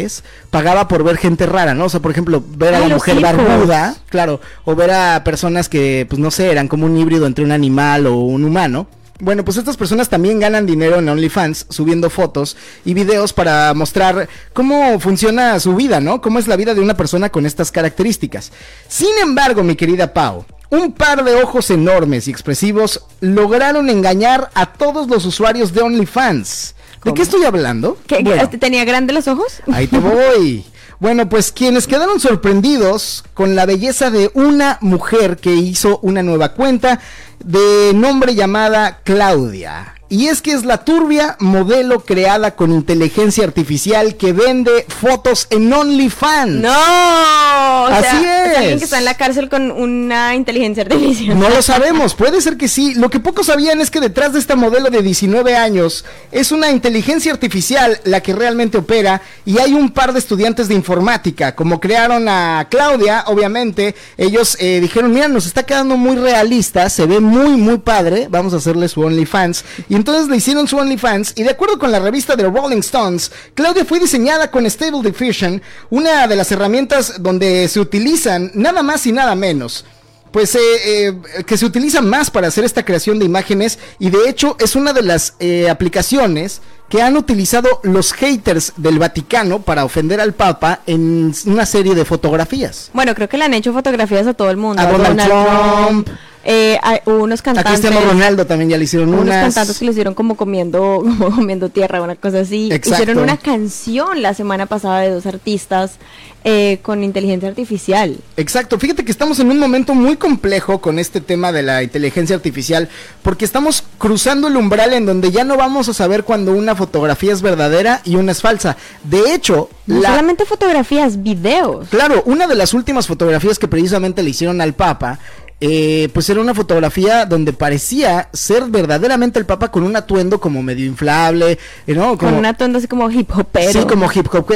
pagaba 0.50 0.88
por 0.88 1.04
ver 1.04 1.18
gente 1.18 1.46
rara, 1.46 1.74
¿no? 1.74 1.86
O 1.86 1.90
sea, 1.90 2.00
por 2.00 2.12
ejemplo, 2.12 2.44
ver 2.48 2.76
a 2.76 2.80
la 2.80 2.88
mujer 2.88 3.18
hijos. 3.18 3.24
barbuda, 3.24 3.96
claro, 4.10 4.40
o 4.66 4.76
ver 4.76 4.92
a 4.92 5.24
personas 5.24 5.68
que, 5.68 6.06
pues 6.10 6.20
no 6.20 6.32
sé, 6.32 6.52
eran 6.52 6.68
como 6.68 6.86
un 6.86 6.98
híbrido 6.98 7.26
entre 7.26 7.44
un 7.44 7.52
animal 7.52 8.08
o 8.08 8.16
un 8.16 8.44
humano. 8.46 8.88
Bueno, 9.22 9.44
pues 9.44 9.58
estas 9.58 9.76
personas 9.76 10.08
también 10.08 10.40
ganan 10.40 10.66
dinero 10.66 11.00
en 11.00 11.10
OnlyFans 11.10 11.66
subiendo 11.70 12.10
fotos 12.10 12.56
y 12.86 12.94
videos 12.94 13.34
para 13.34 13.74
mostrar 13.74 14.30
cómo 14.54 14.98
funciona 15.02 15.60
su 15.60 15.76
vida, 15.76 16.00
¿no? 16.00 16.22
Cómo 16.22 16.40
es 16.40 16.48
la 16.48 16.56
vida 16.56 16.74
de 16.74 16.80
una 16.80 16.96
persona 16.96 17.30
con 17.30 17.46
estas 17.46 17.70
características. 17.72 18.52
Sin 18.88 19.12
embargo, 19.22 19.62
mi 19.64 19.76
querida 19.76 20.14
Pau, 20.14 20.46
un 20.70 20.94
par 20.94 21.26
de 21.26 21.36
ojos 21.36 21.70
enormes 21.70 22.28
y 22.28 22.32
expresivos 22.32 23.04
lograron 23.20 23.90
engañar 23.90 24.52
a 24.54 24.68
todos 24.74 25.10
los 25.10 25.26
usuarios 25.26 25.74
de 25.74 25.82
OnlyFans. 25.82 26.76
¿De 26.94 27.00
¿Cómo? 27.02 27.16
qué 27.16 27.22
estoy 27.24 27.44
hablando? 27.44 27.98
¿Qué- 28.08 28.20
Bueno, 28.24 28.50
qué- 28.50 28.58
¿Tenía 28.58 28.86
grandes 28.86 29.14
los 29.16 29.28
ojos? 29.28 29.62
Ahí 29.72 29.88
te 29.88 29.98
voy. 29.98 30.64
Bueno, 31.00 31.30
pues 31.30 31.54
quienes 31.54 31.88
quedaron 31.88 32.20
sorprendidos 32.20 33.24
con 33.34 33.56
la 33.56 33.66
belleza 33.66 34.12
de 34.12 34.32
una 34.34 34.78
mujer 34.82 35.38
que 35.38 35.56
hizo 35.56 36.00
una 36.02 36.24
nueva 36.24 36.54
cuenta 36.54 37.00
de 37.42 37.94
nombre 37.96 38.36
llamada 38.36 39.00
Claudia. 39.06 39.99
Y 40.12 40.26
es 40.28 40.42
que 40.42 40.54
es 40.54 40.66
la 40.66 40.84
turbia 40.84 41.36
modelo 41.40 42.00
creada 42.00 42.56
con 42.56 42.72
inteligencia 42.72 43.44
artificial 43.44 44.16
que 44.16 44.34
vende 44.34 44.86
fotos 44.88 45.46
en 45.52 45.72
OnlyFans. 45.72 46.50
No, 46.62 46.72
o 46.72 47.86
Así 47.86 48.18
sea, 48.20 48.46
es. 48.52 48.58
alguien 48.58 48.80
que 48.80 48.86
está 48.86 48.98
en 48.98 49.06
la 49.06 49.14
cárcel 49.18 49.50
con 49.50 49.70
una 49.70 50.34
inteligencia 50.34 50.82
artificial. 50.82 51.38
No 51.38 51.48
lo 51.50 51.62
sabemos, 51.62 52.16
puede 52.16 52.42
ser 52.42 52.58
que 52.58 52.68
sí. 52.68 52.96
Lo 52.96 53.12
que 53.12 53.20
pocos 53.20 53.46
sabían 53.46 53.82
es 53.82 53.92
que 53.92 54.00
detrás 54.00 54.34
de 54.34 54.40
esta 54.40 54.56
modelo 54.56 54.90
de 54.90 55.04
19 55.04 55.56
años 55.56 56.04
es 56.32 56.52
una 56.52 56.72
inteligencia 56.72 57.32
artificial 57.32 58.00
la 58.04 58.22
que 58.22 58.34
realmente 58.34 58.80
opera 58.80 59.22
y 59.46 59.60
hay 59.60 59.74
un 59.76 59.92
par 59.92 60.14
de 60.14 60.18
estudiantes 60.20 60.68
de 60.68 60.74
informática. 60.74 61.54
Como 61.54 61.80
crearon 61.80 62.28
a 62.28 62.66
Claudia, 62.72 63.26
obviamente, 63.28 63.94
ellos 64.18 64.58
eh, 64.60 64.80
dijeron, 64.82 65.14
mira, 65.14 65.28
nos 65.28 65.46
está 65.46 65.64
quedando 65.68 65.98
muy 65.98 66.16
realista, 66.16 66.90
se 66.90 67.06
ve 67.06 67.20
muy, 67.20 67.58
muy 67.58 67.78
padre, 67.78 68.28
vamos 68.28 68.56
a 68.56 68.58
hacerle 68.58 68.88
su 68.88 69.02
OnlyFans. 69.02 69.64
Y 69.88 69.99
entonces 70.00 70.30
le 70.30 70.38
hicieron 70.38 70.66
su 70.66 70.78
OnlyFans 70.78 71.34
y 71.36 71.44
de 71.44 71.50
acuerdo 71.50 71.78
con 71.78 71.92
la 71.92 72.00
revista 72.00 72.38
de 72.38 72.44
Rolling 72.44 72.80
Stones, 72.80 73.32
Claudia 73.54 73.84
fue 73.84 74.00
diseñada 74.00 74.50
con 74.50 74.66
Stable 74.66 75.02
Diffusion, 75.04 75.62
una 75.90 76.26
de 76.26 76.38
las 76.38 76.50
herramientas 76.54 77.22
donde 77.22 77.68
se 77.68 77.82
utilizan 77.82 78.50
nada 78.54 78.82
más 78.82 79.06
y 79.06 79.12
nada 79.12 79.36
menos 79.36 79.84
pues 80.32 80.56
eh, 80.56 80.60
eh, 80.86 81.14
que 81.46 81.58
se 81.58 81.66
utiliza 81.66 82.02
más 82.02 82.30
para 82.30 82.48
hacer 82.48 82.64
esta 82.64 82.86
creación 82.86 83.20
de 83.20 83.26
imágenes 83.26 83.80
y 83.98 84.10
de 84.10 84.30
hecho 84.30 84.56
es 84.60 84.76
una 84.76 84.94
de 84.94 85.02
las 85.02 85.34
eh, 85.40 85.70
aplicaciones 85.70 86.62
que 86.88 87.02
han 87.02 87.18
utilizado 87.18 87.82
los 87.84 88.14
haters 88.14 88.74
del 88.78 89.00
Vaticano 89.00 89.60
para 89.60 89.84
ofender 89.84 90.22
al 90.22 90.34
Papa 90.34 90.82
en 90.86 91.34
una 91.46 91.66
serie 91.66 91.94
de 91.94 92.06
fotografías. 92.06 92.90
Bueno, 92.94 93.14
creo 93.16 93.28
que 93.28 93.38
le 93.38 93.46
han 93.46 93.54
hecho 93.54 93.74
fotografías 93.74 94.28
a 94.28 94.34
todo 94.34 94.50
el 94.50 94.58
mundo. 94.58 94.82
A 94.82 94.86
Donald 94.86 95.20
Trump. 95.20 96.10
Eh, 96.52 96.80
a- 96.82 97.00
hubo 97.06 97.24
unos 97.26 97.42
A 97.42 97.44
cantantes. 97.44 97.74
Cristiano 97.80 98.02
Ronaldo 98.04 98.48
también 98.48 98.72
ya 98.72 98.78
le 98.80 98.86
hicieron 98.86 99.10
Unos 99.10 99.22
unas. 99.22 99.44
cantantes 99.44 99.78
que 99.78 99.86
lo 99.86 99.92
hicieron 99.92 100.16
como 100.16 100.36
comiendo, 100.36 101.04
como 101.20 101.30
comiendo 101.36 101.70
tierra, 101.70 102.02
una 102.02 102.16
cosa 102.16 102.40
así. 102.40 102.70
Exacto. 102.72 103.04
Hicieron 103.04 103.24
una 103.24 103.38
canción 103.38 104.24
la 104.24 104.34
semana 104.34 104.66
pasada 104.66 105.02
de 105.02 105.12
dos 105.12 105.28
artistas 105.28 105.98
eh, 106.44 106.80
con 106.82 107.04
inteligencia 107.04 107.50
artificial. 107.50 108.18
Exacto, 108.36 108.80
fíjate 108.80 109.06
que 109.06 109.12
estamos 109.12 109.40
en 109.40 109.52
un 109.52 109.60
momento 109.60 109.94
muy 109.94 110.16
complejo 110.16 110.82
con 110.82 110.98
este 110.98 111.22
tema 111.22 111.52
de 111.52 111.62
la 111.62 111.84
inteligencia 111.84 112.36
artificial, 112.36 112.90
porque 113.22 113.46
estamos 113.46 113.84
cruzando 114.00 114.48
el 114.48 114.56
umbral 114.58 114.94
en 114.94 115.06
donde 115.06 115.30
ya 115.32 115.44
no 115.44 115.56
vamos 115.56 115.88
a 115.90 115.94
saber 115.94 116.24
cuando 116.24 116.54
una 116.54 116.74
fotografía 116.76 117.32
es 117.32 117.44
verdadera 117.44 118.02
y 118.06 118.16
una 118.16 118.32
es 118.32 118.42
falsa. 118.42 118.76
De 119.04 119.36
hecho, 119.36 119.70
No 119.86 120.02
la, 120.02 120.10
solamente 120.10 120.46
fotografías, 120.46 121.22
videos. 121.22 121.90
Claro, 121.90 122.24
una 122.26 122.48
de 122.48 122.56
las 122.56 122.74
últimas 122.74 123.06
fotografías 123.06 123.60
que 123.60 123.68
precisamente 123.68 124.24
le 124.24 124.32
hicieron 124.32 124.62
al 124.62 124.74
Papa 124.74 125.20
eh, 125.62 126.08
pues 126.14 126.30
era 126.30 126.40
una 126.40 126.54
fotografía 126.54 127.26
donde 127.26 127.52
parecía 127.52 128.30
ser 128.32 128.64
verdaderamente 128.66 129.40
el 129.40 129.46
Papa 129.46 129.70
con 129.70 129.84
un 129.84 129.94
atuendo 129.96 130.40
como 130.40 130.64
medio 130.64 130.86
inflable, 130.86 131.58
eh, 131.86 131.94
¿no? 131.94 132.18
Con 132.18 132.34
un 132.34 132.46
atuendo 132.46 132.78
así 132.78 132.88
como 132.88 133.12
hip 133.12 133.30
hopero. 133.36 133.72
Sí, 133.72 133.80
como 133.88 134.10
hip 134.12 134.28
hop. 134.34 134.48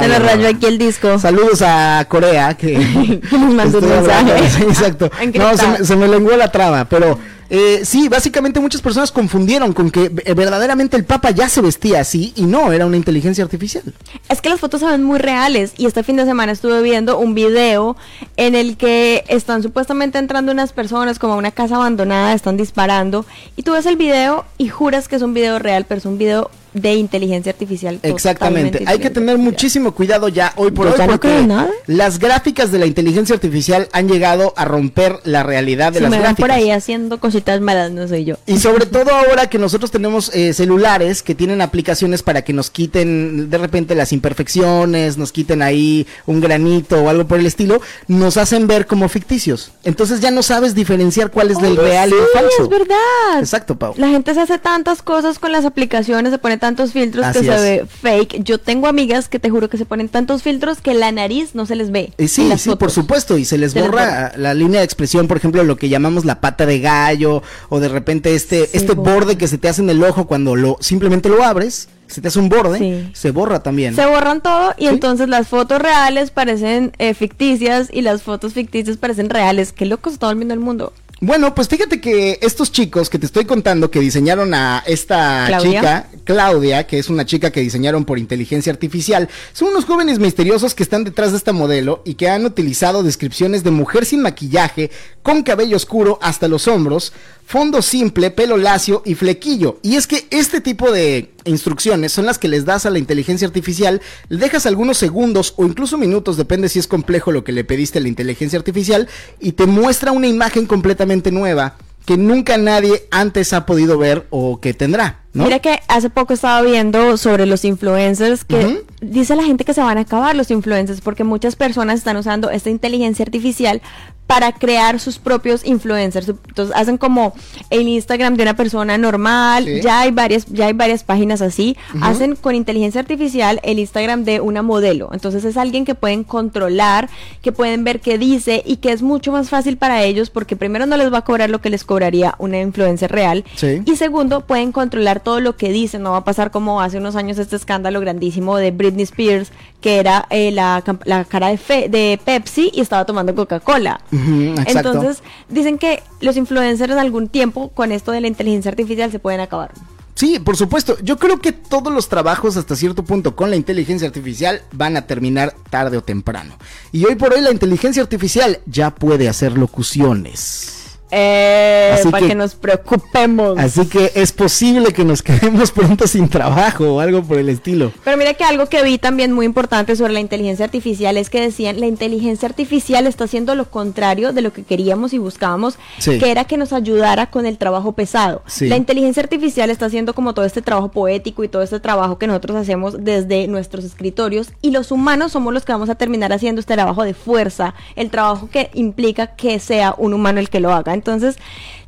Se 0.00 0.08
le 0.08 0.18
rayó 0.18 0.48
aquí 0.48 0.66
el 0.66 0.78
disco. 0.78 1.18
Saludos 1.18 1.62
a 1.62 2.06
Corea 2.08 2.54
que, 2.54 3.20
nos 3.32 3.54
mandó 3.54 3.78
un 3.78 3.88
mensaje. 3.88 4.62
Exacto. 4.62 5.10
No, 5.34 5.56
se 5.56 5.66
me, 5.66 5.84
se 5.84 5.96
me 5.96 6.08
lenguó 6.08 6.34
la 6.36 6.50
traba, 6.50 6.86
pero 6.86 7.18
eh, 7.48 7.82
sí, 7.84 8.08
básicamente 8.08 8.60
muchas 8.60 8.82
personas 8.82 9.12
confundieron 9.12 9.72
con 9.72 9.90
que 9.90 10.04
eh, 10.04 10.34
verdaderamente 10.34 10.96
el 10.96 11.04
Papa 11.04 11.30
ya 11.30 11.48
se 11.48 11.60
vestía 11.60 12.00
así 12.00 12.32
y 12.36 12.42
no, 12.42 12.72
era 12.72 12.86
una 12.86 12.96
inteligencia 12.96 13.44
artificial. 13.44 13.84
Es 14.28 14.40
que 14.40 14.48
las 14.48 14.60
fotos 14.60 14.80
se 14.80 14.86
ven 14.86 15.02
muy 15.02 15.18
reales 15.18 15.72
y 15.76 15.86
este 15.86 16.02
fin 16.02 16.16
de 16.16 16.24
semana 16.24 16.52
estuve 16.52 16.82
viendo 16.82 17.18
un 17.18 17.34
video 17.34 17.96
en 18.36 18.54
el 18.54 18.76
que 18.76 19.24
están 19.28 19.62
supuestamente 19.62 20.18
entrando 20.18 20.52
unas 20.52 20.72
personas 20.72 21.18
como 21.18 21.34
a 21.34 21.36
una 21.36 21.52
casa 21.52 21.76
abandonada, 21.76 22.32
están 22.32 22.56
disparando 22.56 23.26
y 23.56 23.62
tú 23.62 23.72
ves 23.72 23.86
el 23.86 23.96
video 23.96 24.44
y 24.58 24.68
juras 24.68 25.08
que 25.08 25.16
es 25.16 25.22
un 25.22 25.34
video 25.34 25.58
real, 25.58 25.84
pero 25.88 25.98
es 25.98 26.06
un 26.06 26.18
video 26.18 26.50
de 26.76 26.94
inteligencia 26.94 27.50
artificial. 27.50 27.98
Exactamente. 28.02 28.84
Hay 28.86 28.98
que 28.98 29.10
tener 29.10 29.38
muchísimo 29.38 29.92
cuidado 29.92 30.28
ya 30.28 30.52
hoy 30.56 30.70
por 30.70 30.86
hoy 30.86 30.92
porque 31.06 31.46
las 31.86 32.18
gráficas 32.18 32.70
de 32.70 32.78
la 32.78 32.86
inteligencia 32.86 33.34
artificial 33.34 33.88
han 33.92 34.08
llegado 34.08 34.52
a 34.56 34.64
romper 34.64 35.20
la 35.24 35.42
realidad 35.42 35.92
de 35.92 36.00
las 36.00 36.10
me 36.10 36.18
gráficas. 36.18 36.40
por 36.40 36.52
ahí 36.52 36.70
haciendo 36.70 37.18
cositas 37.18 37.60
malas, 37.60 37.90
no 37.90 38.06
soy 38.06 38.24
yo. 38.24 38.36
Y 38.46 38.58
sobre 38.58 38.86
todo 38.86 39.10
ahora 39.10 39.48
que 39.48 39.58
nosotros 39.58 39.90
tenemos 39.90 40.34
eh, 40.34 40.52
celulares 40.52 41.22
que 41.22 41.34
tienen 41.34 41.62
aplicaciones 41.62 42.22
para 42.22 42.42
que 42.42 42.52
nos 42.52 42.70
quiten 42.70 43.48
de 43.48 43.58
repente 43.58 43.94
las 43.94 44.12
imperfecciones, 44.12 45.16
nos 45.16 45.32
quiten 45.32 45.62
ahí 45.62 46.06
un 46.26 46.40
granito 46.40 47.02
o 47.02 47.08
algo 47.08 47.26
por 47.26 47.38
el 47.38 47.46
estilo, 47.46 47.80
nos 48.06 48.36
hacen 48.36 48.66
ver 48.66 48.86
como 48.86 49.08
ficticios. 49.08 49.72
Entonces 49.84 50.20
ya 50.20 50.30
no 50.30 50.42
sabes 50.42 50.74
diferenciar 50.74 51.30
cuál 51.30 51.50
es 51.50 51.58
del 51.60 51.76
real 51.76 52.10
y 52.10 52.14
el 52.14 52.26
falso. 52.34 52.64
Es 52.64 52.68
verdad. 52.68 53.38
Exacto, 53.38 53.76
Pau. 53.76 53.94
La 53.96 54.08
gente 54.08 54.34
se 54.34 54.40
hace 54.40 54.58
tantas 54.58 55.00
cosas 55.00 55.38
con 55.38 55.52
las 55.52 55.64
aplicaciones, 55.64 56.32
se 56.32 56.38
pone 56.38 56.58
tantos 56.66 56.92
filtros 56.92 57.24
que 57.28 57.44
se 57.44 57.48
ve 57.48 57.86
fake. 57.86 58.42
Yo 58.42 58.58
tengo 58.58 58.88
amigas 58.88 59.28
que 59.28 59.38
te 59.38 59.50
juro 59.50 59.70
que 59.70 59.78
se 59.78 59.84
ponen 59.84 60.08
tantos 60.08 60.42
filtros 60.42 60.80
que 60.80 60.94
la 60.94 61.12
nariz 61.12 61.54
no 61.54 61.64
se 61.64 61.76
les 61.76 61.92
ve. 61.92 62.12
Eh, 62.18 62.26
sí, 62.26 62.50
sí, 62.58 62.74
por 62.74 62.90
supuesto, 62.90 63.38
y 63.38 63.44
se 63.44 63.56
les 63.56 63.72
borra 63.72 64.32
la 64.36 64.52
línea 64.52 64.80
de 64.80 64.84
expresión, 64.84 65.28
por 65.28 65.36
ejemplo, 65.36 65.62
lo 65.62 65.76
que 65.76 65.88
llamamos 65.88 66.24
la 66.24 66.40
pata 66.40 66.66
de 66.66 66.80
gallo, 66.80 67.44
o 67.68 67.78
de 67.78 67.88
repente 67.88 68.34
este, 68.34 68.76
este 68.76 68.94
borde 68.94 69.38
que 69.38 69.46
se 69.46 69.58
te 69.58 69.68
hace 69.68 69.80
en 69.80 69.90
el 69.90 70.02
ojo 70.02 70.26
cuando 70.26 70.56
lo 70.56 70.76
simplemente 70.80 71.28
lo 71.28 71.44
abres 71.44 71.88
se 72.08 72.20
te 72.20 72.28
hace 72.28 72.38
un 72.38 72.48
borde, 72.48 73.10
se 73.14 73.30
borra 73.32 73.64
también. 73.64 73.96
Se 73.96 74.06
borran 74.06 74.40
todo 74.40 74.74
y 74.78 74.86
entonces 74.86 75.28
las 75.28 75.48
fotos 75.48 75.82
reales 75.82 76.30
parecen 76.30 76.92
eh, 76.98 77.14
ficticias 77.14 77.88
y 77.92 78.02
las 78.02 78.22
fotos 78.22 78.52
ficticias 78.52 78.96
parecen 78.96 79.28
reales. 79.28 79.72
Qué 79.72 79.86
loco 79.86 80.08
está 80.08 80.28
volviendo 80.28 80.54
el 80.54 80.60
mundo. 80.60 80.92
Bueno, 81.18 81.54
pues 81.54 81.68
fíjate 81.68 81.98
que 81.98 82.38
estos 82.42 82.70
chicos 82.70 83.08
que 83.08 83.18
te 83.18 83.24
estoy 83.24 83.46
contando 83.46 83.90
que 83.90 84.00
diseñaron 84.00 84.52
a 84.52 84.82
esta 84.86 85.48
chica, 85.62 86.08
Claudia, 86.24 86.86
que 86.86 86.98
es 86.98 87.08
una 87.08 87.24
chica 87.24 87.50
que 87.50 87.62
diseñaron 87.62 88.04
por 88.04 88.18
inteligencia 88.18 88.70
artificial, 88.70 89.30
son 89.54 89.68
unos 89.68 89.86
jóvenes 89.86 90.18
misteriosos 90.18 90.74
que 90.74 90.82
están 90.82 91.04
detrás 91.04 91.30
de 91.30 91.38
esta 91.38 91.54
modelo 91.54 92.02
y 92.04 92.14
que 92.14 92.28
han 92.28 92.44
utilizado 92.44 93.02
descripciones 93.02 93.64
de 93.64 93.70
mujer 93.70 94.04
sin 94.04 94.20
maquillaje, 94.20 94.90
con 95.22 95.42
cabello 95.42 95.76
oscuro 95.76 96.18
hasta 96.20 96.48
los 96.48 96.68
hombros, 96.68 97.14
fondo 97.46 97.80
simple, 97.80 98.30
pelo 98.30 98.58
lacio 98.58 99.02
y 99.06 99.14
flequillo. 99.14 99.78
Y 99.82 99.96
es 99.96 100.06
que 100.06 100.26
este 100.30 100.60
tipo 100.60 100.92
de 100.92 101.32
instrucciones 101.44 102.12
son 102.12 102.26
las 102.26 102.38
que 102.38 102.48
les 102.48 102.64
das 102.64 102.86
a 102.86 102.90
la 102.90 102.98
inteligencia 102.98 103.46
artificial, 103.46 104.02
le 104.28 104.38
dejas 104.38 104.66
algunos 104.66 104.98
segundos 104.98 105.54
o 105.56 105.64
incluso 105.64 105.96
minutos, 105.96 106.36
depende 106.36 106.68
si 106.68 106.80
es 106.80 106.88
complejo 106.88 107.32
lo 107.32 107.44
que 107.44 107.52
le 107.52 107.64
pediste 107.64 107.98
a 107.98 108.02
la 108.02 108.08
inteligencia 108.08 108.58
artificial, 108.58 109.08
y 109.40 109.52
te 109.52 109.66
muestra 109.66 110.12
una 110.12 110.26
imagen 110.26 110.66
completamente 110.66 111.05
nueva 111.32 111.74
que 112.06 112.16
nunca 112.16 112.56
nadie 112.56 113.06
antes 113.10 113.52
ha 113.52 113.66
podido 113.66 113.98
ver 113.98 114.26
o 114.30 114.60
que 114.60 114.72
tendrá. 114.72 115.25
¿No? 115.36 115.44
Mira 115.44 115.58
que 115.58 115.80
hace 115.88 116.10
poco 116.10 116.34
estaba 116.34 116.62
viendo 116.62 117.16
sobre 117.16 117.46
los 117.46 117.64
influencers 117.64 118.44
que 118.44 118.82
dice 119.00 119.36
la 119.36 119.44
gente 119.44 119.64
que 119.64 119.74
se 119.74 119.80
van 119.80 119.98
a 119.98 120.02
acabar 120.02 120.34
los 120.34 120.50
influencers 120.50 121.00
porque 121.00 121.24
muchas 121.24 121.56
personas 121.56 121.98
están 121.98 122.16
usando 122.16 122.50
esta 122.50 122.70
inteligencia 122.70 123.24
artificial 123.24 123.82
para 124.26 124.52
crear 124.52 124.98
sus 124.98 125.18
propios 125.18 125.64
influencers. 125.64 126.28
Entonces 126.28 126.74
hacen 126.76 126.98
como 126.98 127.32
el 127.70 127.86
Instagram 127.88 128.36
de 128.36 128.42
una 128.42 128.56
persona 128.56 128.98
normal, 128.98 129.66
ya 129.80 130.00
hay 130.00 130.10
varias 130.10 130.46
ya 130.46 130.66
hay 130.66 130.72
varias 130.72 131.04
páginas 131.04 131.42
así, 131.42 131.76
hacen 132.00 132.34
con 132.36 132.54
inteligencia 132.54 133.00
artificial 133.00 133.60
el 133.62 133.78
Instagram 133.78 134.24
de 134.24 134.40
una 134.40 134.62
modelo. 134.62 135.10
Entonces 135.12 135.44
es 135.44 135.56
alguien 135.56 135.84
que 135.84 135.94
pueden 135.94 136.24
controlar, 136.24 137.08
que 137.40 137.52
pueden 137.52 137.84
ver 137.84 138.00
qué 138.00 138.18
dice 138.18 138.62
y 138.66 138.76
que 138.78 138.92
es 138.92 139.02
mucho 139.02 139.32
más 139.32 139.48
fácil 139.48 139.76
para 139.76 140.02
ellos 140.02 140.30
porque 140.30 140.56
primero 140.56 140.86
no 140.86 140.96
les 140.96 141.12
va 141.12 141.18
a 141.18 141.24
cobrar 141.24 141.50
lo 141.50 141.60
que 141.60 141.70
les 141.70 141.84
cobraría 141.84 142.34
una 142.38 142.60
influencer 142.60 143.12
real 143.12 143.44
y 143.84 143.96
segundo 143.96 144.40
pueden 144.40 144.72
controlar 144.72 145.20
todo 145.26 145.40
lo 145.40 145.56
que 145.56 145.72
dice, 145.72 145.98
no 145.98 146.12
va 146.12 146.18
a 146.18 146.24
pasar 146.24 146.52
como 146.52 146.80
hace 146.80 146.98
unos 146.98 147.16
años 147.16 147.36
este 147.38 147.56
escándalo 147.56 147.98
grandísimo 147.98 148.58
de 148.58 148.70
Britney 148.70 149.02
Spears 149.02 149.50
que 149.80 149.98
era 149.98 150.24
eh, 150.30 150.52
la, 150.52 150.84
la, 151.04 151.24
cara 151.24 151.48
de, 151.48 151.58
fe, 151.58 151.88
de 151.88 152.20
Pepsi 152.24 152.70
y 152.72 152.80
estaba 152.80 153.04
tomando 153.04 153.34
Coca-Cola. 153.34 154.00
Entonces, 154.12 155.24
dicen 155.48 155.78
que 155.78 156.04
los 156.20 156.36
influencers 156.36 156.92
en 156.92 157.00
algún 157.00 157.26
tiempo 157.28 157.70
con 157.70 157.90
esto 157.90 158.12
de 158.12 158.20
la 158.20 158.28
inteligencia 158.28 158.70
artificial 158.70 159.10
se 159.10 159.18
pueden 159.18 159.40
acabar. 159.40 159.72
Sí, 160.14 160.38
por 160.38 160.56
supuesto. 160.56 160.96
Yo 161.02 161.18
creo 161.18 161.40
que 161.40 161.50
todos 161.50 161.92
los 161.92 162.08
trabajos 162.08 162.56
hasta 162.56 162.76
cierto 162.76 163.02
punto 163.02 163.34
con 163.34 163.50
la 163.50 163.56
inteligencia 163.56 164.06
artificial 164.06 164.62
van 164.70 164.96
a 164.96 165.08
terminar 165.08 165.56
tarde 165.70 165.96
o 165.96 166.02
temprano. 166.02 166.56
Y 166.92 167.04
hoy 167.04 167.16
por 167.16 167.34
hoy 167.34 167.40
la 167.40 167.50
inteligencia 167.50 168.00
artificial 168.00 168.60
ya 168.66 168.94
puede 168.94 169.28
hacer 169.28 169.58
locuciones. 169.58 170.85
Eh, 171.10 171.96
para 172.10 172.26
que, 172.26 172.34
nos 172.34 172.54
preocupemos. 172.54 173.58
Así 173.58 173.86
que 173.86 174.10
es 174.14 174.32
posible 174.32 174.92
que 174.92 175.04
nos 175.04 175.22
quedemos 175.22 175.70
pronto 175.72 176.06
sin 176.06 176.28
trabajo 176.28 176.94
o 176.94 177.00
algo 177.00 177.22
por 177.22 177.38
el 177.38 177.48
estilo. 177.48 177.92
Pero 178.04 178.16
mira 178.16 178.34
que 178.34 178.44
algo 178.44 178.66
que 178.66 178.82
vi 178.82 178.98
también 178.98 179.32
muy 179.32 179.46
importante 179.46 179.94
sobre 179.94 180.12
la 180.12 180.20
inteligencia 180.20 180.64
artificial 180.64 181.16
es 181.16 181.30
que 181.30 181.40
decían 181.40 181.80
la 181.80 181.86
inteligencia 181.86 182.48
artificial 182.48 183.06
está 183.06 183.24
haciendo 183.24 183.54
lo 183.54 183.70
contrario 183.70 184.32
de 184.32 184.42
lo 184.42 184.52
que 184.52 184.64
queríamos 184.64 185.12
y 185.12 185.18
buscábamos, 185.18 185.78
que 186.04 186.30
era 186.30 186.44
que 186.44 186.56
nos 186.56 186.72
ayudara 186.72 187.26
con 187.26 187.46
el 187.46 187.56
trabajo 187.58 187.92
pesado. 187.92 188.42
La 188.60 188.76
inteligencia 188.76 189.22
artificial 189.22 189.70
está 189.70 189.86
haciendo 189.86 190.14
como 190.14 190.34
todo 190.34 190.44
este 190.44 190.62
trabajo 190.62 190.90
poético 190.90 191.44
y 191.44 191.48
todo 191.48 191.62
este 191.62 191.78
trabajo 191.78 192.18
que 192.18 192.26
nosotros 192.26 192.56
hacemos 192.56 193.04
desde 193.04 193.46
nuestros 193.46 193.84
escritorios 193.84 194.52
y 194.60 194.70
los 194.70 194.90
humanos 194.90 195.32
somos 195.32 195.54
los 195.54 195.64
que 195.64 195.72
vamos 195.72 195.88
a 195.88 195.94
terminar 195.94 196.32
haciendo 196.32 196.60
este 196.60 196.74
trabajo 196.74 197.04
de 197.04 197.14
fuerza, 197.14 197.74
el 197.94 198.10
trabajo 198.10 198.48
que 198.50 198.70
implica 198.74 199.28
que 199.28 199.58
sea 199.60 199.94
un 199.96 200.14
humano 200.14 200.40
el 200.40 200.50
que 200.50 200.60
lo 200.60 200.72
haga. 200.72 200.95
Entonces, 200.96 201.36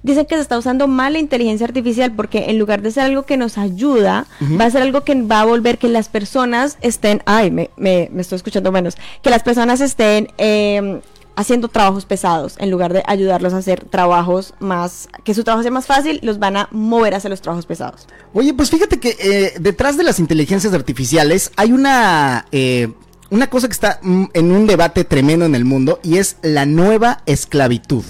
dicen 0.02 0.26
que 0.26 0.36
se 0.36 0.42
está 0.42 0.56
usando 0.56 0.86
mal 0.86 1.14
la 1.14 1.18
inteligencia 1.18 1.66
artificial 1.66 2.12
porque 2.12 2.50
en 2.50 2.58
lugar 2.58 2.82
de 2.82 2.92
ser 2.92 3.04
algo 3.04 3.24
que 3.24 3.36
nos 3.36 3.58
ayuda, 3.58 4.26
va 4.60 4.66
a 4.66 4.70
ser 4.70 4.82
algo 4.82 5.02
que 5.02 5.20
va 5.22 5.40
a 5.40 5.44
volver 5.44 5.78
que 5.78 5.88
las 5.88 6.08
personas 6.08 6.78
estén, 6.80 7.22
ay, 7.26 7.50
me, 7.50 7.70
me, 7.76 8.08
estoy 8.18 8.36
escuchando 8.36 8.70
menos, 8.70 8.96
que 9.22 9.30
las 9.30 9.42
personas 9.42 9.80
estén... 9.80 10.28
Em, 10.38 11.00
haciendo 11.38 11.68
trabajos 11.68 12.04
pesados 12.04 12.56
en 12.58 12.68
lugar 12.68 12.92
de 12.92 13.04
ayudarlos 13.06 13.54
a 13.54 13.58
hacer 13.58 13.84
trabajos 13.84 14.54
más 14.58 15.08
que 15.22 15.34
su 15.34 15.44
trabajo 15.44 15.62
sea 15.62 15.70
más 15.70 15.86
fácil 15.86 16.18
los 16.24 16.40
van 16.40 16.56
a 16.56 16.68
mover 16.72 17.14
hacia 17.14 17.30
los 17.30 17.40
trabajos 17.40 17.64
pesados. 17.64 18.08
Oye 18.34 18.52
pues 18.54 18.70
fíjate 18.70 18.98
que 18.98 19.16
eh, 19.20 19.54
detrás 19.60 19.96
de 19.96 20.02
las 20.02 20.18
inteligencias 20.18 20.74
artificiales 20.74 21.52
hay 21.54 21.70
una 21.70 22.44
eh, 22.50 22.88
una 23.30 23.48
cosa 23.48 23.68
que 23.68 23.72
está 23.72 24.00
mm, 24.02 24.24
en 24.34 24.50
un 24.50 24.66
debate 24.66 25.04
tremendo 25.04 25.44
en 25.44 25.54
el 25.54 25.64
mundo 25.64 26.00
y 26.02 26.16
es 26.16 26.38
la 26.42 26.66
nueva 26.66 27.22
esclavitud 27.24 28.02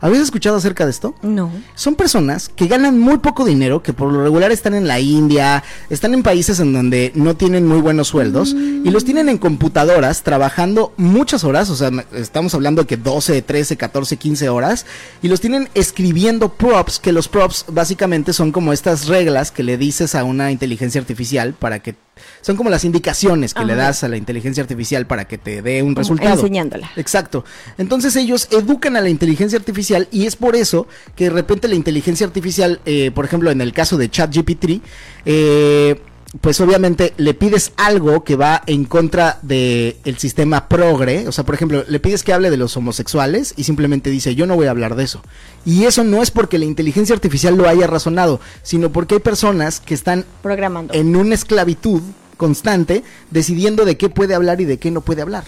¿Habéis 0.00 0.22
escuchado 0.22 0.56
acerca 0.56 0.84
de 0.84 0.90
esto? 0.90 1.14
No. 1.22 1.50
Son 1.74 1.94
personas 1.94 2.48
que 2.48 2.66
ganan 2.66 2.98
muy 2.98 3.18
poco 3.18 3.44
dinero, 3.44 3.82
que 3.82 3.92
por 3.92 4.12
lo 4.12 4.22
regular 4.22 4.52
están 4.52 4.74
en 4.74 4.86
la 4.86 5.00
India, 5.00 5.62
están 5.90 6.14
en 6.14 6.22
países 6.22 6.60
en 6.60 6.72
donde 6.72 7.12
no 7.14 7.36
tienen 7.36 7.66
muy 7.66 7.80
buenos 7.80 8.08
sueldos 8.08 8.54
y 8.54 8.90
los 8.90 9.04
tienen 9.04 9.28
en 9.28 9.38
computadoras 9.38 10.22
trabajando 10.22 10.92
muchas 10.96 11.44
horas, 11.44 11.70
o 11.70 11.76
sea, 11.76 11.90
estamos 12.12 12.54
hablando 12.54 12.82
de 12.82 12.86
que 12.86 12.96
12, 12.96 13.42
13, 13.42 13.76
14, 13.76 14.16
15 14.16 14.48
horas 14.48 14.86
y 15.22 15.28
los 15.28 15.40
tienen 15.40 15.68
escribiendo 15.74 16.50
props, 16.50 16.98
que 16.98 17.12
los 17.12 17.28
props 17.28 17.66
básicamente 17.68 18.32
son 18.32 18.52
como 18.52 18.72
estas 18.72 19.06
reglas 19.06 19.50
que 19.50 19.62
le 19.62 19.78
dices 19.78 20.14
a 20.14 20.24
una 20.24 20.50
inteligencia 20.52 21.00
artificial 21.00 21.54
para 21.54 21.80
que 21.80 21.94
son 22.40 22.56
como 22.56 22.70
las 22.70 22.84
indicaciones 22.84 23.54
que 23.54 23.64
le 23.64 23.74
das 23.74 24.04
a 24.04 24.08
la 24.08 24.16
inteligencia 24.16 24.62
artificial 24.62 25.06
para 25.06 25.26
que 25.26 25.38
te 25.38 25.62
dé 25.62 25.82
un 25.82 25.94
resultado. 25.94 26.34
Enseñándola. 26.34 26.90
Exacto. 26.96 27.44
Entonces 27.78 28.16
ellos 28.16 28.48
educan 28.50 28.96
a 28.96 29.00
la 29.00 29.08
inteligencia 29.08 29.58
artificial 29.58 30.08
y 30.10 30.26
es 30.26 30.36
por 30.36 30.56
eso 30.56 30.86
que 31.14 31.24
de 31.24 31.30
repente 31.30 31.68
la 31.68 31.74
inteligencia 31.74 32.26
artificial, 32.26 32.80
eh, 32.86 33.10
por 33.14 33.24
ejemplo, 33.24 33.50
en 33.50 33.60
el 33.60 33.72
caso 33.72 33.96
de 33.96 34.10
ChatGPT, 34.10 34.82
eh, 35.24 36.00
pues 36.40 36.60
obviamente 36.60 37.14
le 37.16 37.34
pides 37.34 37.72
algo 37.76 38.24
que 38.24 38.36
va 38.36 38.62
en 38.66 38.84
contra 38.84 39.38
del 39.42 39.96
el 40.04 40.18
sistema 40.18 40.68
progre, 40.68 41.28
o 41.28 41.32
sea, 41.32 41.44
por 41.44 41.54
ejemplo, 41.54 41.84
le 41.88 42.00
pides 42.00 42.22
que 42.22 42.32
hable 42.32 42.50
de 42.50 42.56
los 42.56 42.76
homosexuales 42.76 43.54
y 43.56 43.64
simplemente 43.64 44.10
dice, 44.10 44.34
yo 44.34 44.46
no 44.46 44.56
voy 44.56 44.66
a 44.66 44.70
hablar 44.70 44.96
de 44.96 45.04
eso. 45.04 45.22
Y 45.64 45.84
eso 45.84 46.04
no 46.04 46.22
es 46.22 46.30
porque 46.30 46.58
la 46.58 46.64
inteligencia 46.64 47.14
artificial 47.14 47.56
lo 47.56 47.68
haya 47.68 47.86
razonado, 47.86 48.40
sino 48.62 48.90
porque 48.90 49.14
hay 49.14 49.20
personas 49.20 49.80
que 49.80 49.94
están 49.94 50.24
programando 50.42 50.92
en 50.94 51.16
una 51.16 51.34
esclavitud 51.34 52.02
constante 52.36 53.02
decidiendo 53.30 53.84
de 53.84 53.96
qué 53.96 54.08
puede 54.08 54.34
hablar 54.34 54.60
y 54.60 54.64
de 54.64 54.78
qué 54.78 54.90
no 54.90 55.00
puede 55.00 55.22
hablar. 55.22 55.44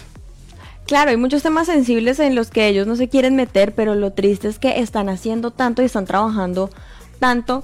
Claro, 0.87 1.11
hay 1.11 1.19
muchos 1.19 1.43
temas 1.43 1.67
sensibles 1.67 2.19
en 2.19 2.35
los 2.35 2.49
que 2.49 2.67
ellos 2.67 2.87
no 2.87 2.97
se 2.97 3.09
quieren 3.09 3.37
meter, 3.37 3.75
pero 3.75 3.95
lo 3.95 4.13
triste 4.13 4.49
es 4.49 4.59
que 4.59 4.81
están 4.81 5.11
haciendo 5.11 5.51
tanto 5.51 5.83
y 5.83 5.85
están 5.85 6.07
trabajando 6.07 6.71
tanto 7.19 7.63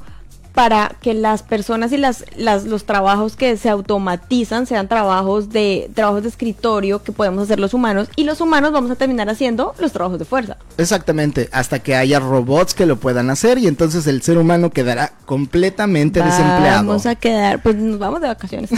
para 0.54 0.92
que 1.00 1.14
las 1.14 1.42
personas 1.42 1.92
y 1.92 1.96
las, 1.96 2.24
las, 2.36 2.64
los 2.64 2.84
trabajos 2.84 3.34
que 3.34 3.56
se 3.56 3.68
automatizan 3.68 4.66
sean 4.66 4.86
trabajos 4.86 5.50
de 5.50 5.90
trabajos 5.94 6.22
de 6.22 6.28
escritorio 6.28 7.02
que 7.02 7.10
podemos 7.10 7.42
hacer 7.42 7.58
los 7.58 7.74
humanos 7.74 8.08
y 8.14 8.22
los 8.22 8.40
humanos 8.40 8.70
vamos 8.70 8.90
a 8.92 8.94
terminar 8.94 9.28
haciendo 9.28 9.74
los 9.80 9.92
trabajos 9.92 10.20
de 10.20 10.24
fuerza. 10.24 10.56
Exactamente, 10.78 11.48
hasta 11.50 11.80
que 11.80 11.96
haya 11.96 12.20
robots 12.20 12.72
que 12.74 12.86
lo 12.86 12.96
puedan 12.96 13.30
hacer 13.30 13.58
y 13.58 13.66
entonces 13.66 14.06
el 14.06 14.22
ser 14.22 14.38
humano 14.38 14.70
quedará 14.70 15.12
completamente 15.26 16.22
desempleado. 16.22 16.86
Vamos 16.86 17.06
a 17.06 17.16
quedar, 17.16 17.60
pues 17.60 17.74
nos 17.74 17.98
vamos 17.98 18.20
de 18.20 18.28
vacaciones. 18.28 18.70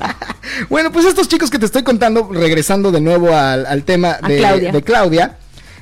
bueno, 0.70 0.90
pues 0.90 1.04
estos 1.04 1.28
chicos 1.28 1.50
que 1.50 1.58
te 1.58 1.66
estoy 1.66 1.82
contando, 1.82 2.30
regresando 2.32 2.90
de 2.90 3.00
nuevo 3.02 3.34
al, 3.36 3.66
al 3.66 3.84
tema 3.84 4.18
de 4.26 4.70
de 4.72 4.82
Claudia 4.82 5.36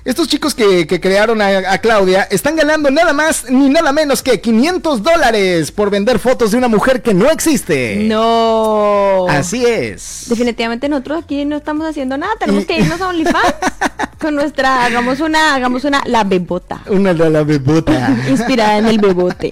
estos 0.05 0.29
chicos 0.29 0.55
que, 0.55 0.87
crearon 1.01 1.41
a, 1.43 1.79
Claudia 1.79 2.23
están 2.31 2.57
ganando 2.57 2.91
nada 2.91 3.13
más 3.13 3.51
ni 3.51 3.69
nada 3.69 3.93
menos 3.93 4.23
que 4.23 4.41
500 4.41 5.03
dólares 5.03 5.71
por 5.71 5.91
vender 5.91 6.19
fotos 6.19 6.51
de 6.51 6.59
una 6.59 6.69
mujer 6.69 7.03
que 7.03 7.15
no 7.15 7.31
existe. 7.31 8.07
No. 8.09 9.27
Así 9.29 9.65
es. 9.65 10.27
Definitivamente 10.29 10.89
nosotros 10.89 11.25
aquí 11.25 11.45
no 11.45 11.57
estamos 11.57 11.87
haciendo 11.87 12.17
nada. 12.17 12.33
Tenemos 12.39 12.65
que 12.65 12.79
irnos 12.79 13.01
a 13.01 13.09
OnlyFans 13.09 13.55
con 14.19 14.35
nuestra, 14.35 14.85
hagamos 14.85 15.21
una, 15.21 15.55
hagamos 15.55 15.85
una, 15.85 16.03
la 16.07 16.25
bebota. 16.25 16.81
Una 16.89 17.15
de 17.15 17.31
la 17.31 17.43
bebota. 17.45 18.17
Inspirada 18.29 18.79
en 18.79 18.87
el 18.87 18.99
bebote. 18.99 19.51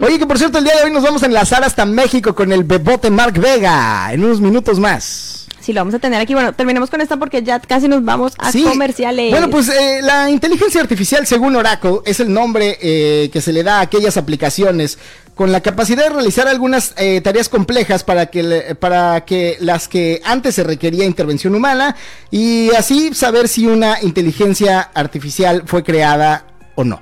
Oye, 0.00 0.18
que 0.18 0.26
por 0.26 0.38
cierto, 0.38 0.58
el 0.58 0.64
día 0.64 0.76
de 0.76 0.84
hoy 0.84 0.92
nos 0.92 1.02
vamos 1.02 1.22
a 1.22 1.26
enlazar 1.26 1.64
hasta 1.64 1.84
México 1.84 2.34
con 2.34 2.52
el 2.52 2.64
bebote 2.64 3.10
Mark 3.10 3.38
Vega 3.38 4.12
en 4.12 4.24
unos 4.24 4.40
minutos 4.40 4.78
más. 4.78 5.35
Sí, 5.66 5.72
lo 5.72 5.80
vamos 5.80 5.94
a 5.94 5.98
tener 5.98 6.20
aquí. 6.20 6.32
Bueno, 6.32 6.52
terminemos 6.52 6.90
con 6.90 7.00
esta 7.00 7.16
porque 7.16 7.42
ya 7.42 7.58
casi 7.58 7.88
nos 7.88 8.04
vamos 8.04 8.34
a 8.38 8.52
comerciales. 8.52 9.32
Bueno, 9.32 9.50
pues 9.50 9.68
eh, 9.68 9.98
la 10.00 10.30
inteligencia 10.30 10.80
artificial, 10.80 11.26
según 11.26 11.56
Oracle, 11.56 11.98
es 12.04 12.20
el 12.20 12.32
nombre 12.32 12.78
eh, 12.80 13.30
que 13.32 13.40
se 13.40 13.52
le 13.52 13.64
da 13.64 13.78
a 13.78 13.80
aquellas 13.80 14.16
aplicaciones 14.16 14.96
con 15.34 15.50
la 15.50 15.62
capacidad 15.62 16.04
de 16.04 16.10
realizar 16.10 16.46
algunas 16.46 16.94
eh, 16.98 17.20
tareas 17.20 17.48
complejas 17.48 18.04
para 18.04 18.26
que, 18.26 18.76
para 18.78 19.24
que 19.24 19.56
las 19.58 19.88
que 19.88 20.22
antes 20.24 20.54
se 20.54 20.62
requería 20.62 21.04
intervención 21.04 21.52
humana 21.56 21.96
y 22.30 22.70
así 22.76 23.12
saber 23.12 23.48
si 23.48 23.66
una 23.66 24.00
inteligencia 24.02 24.82
artificial 24.94 25.64
fue 25.66 25.82
creada 25.82 26.46
o 26.76 26.84
no, 26.84 27.00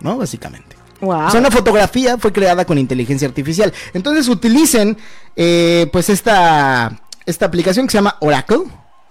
¿no? 0.00 0.16
Básicamente. 0.16 0.74
Wow. 1.02 1.26
O 1.26 1.30
sea, 1.30 1.40
una 1.40 1.50
fotografía 1.50 2.16
fue 2.16 2.32
creada 2.32 2.64
con 2.64 2.78
inteligencia 2.78 3.28
artificial. 3.28 3.74
Entonces 3.92 4.26
utilicen, 4.26 4.96
pues 5.34 6.08
esta 6.08 6.98
esta 7.26 7.46
aplicación 7.46 7.86
que 7.86 7.92
se 7.92 7.98
llama 7.98 8.16
Oracle. 8.20 8.60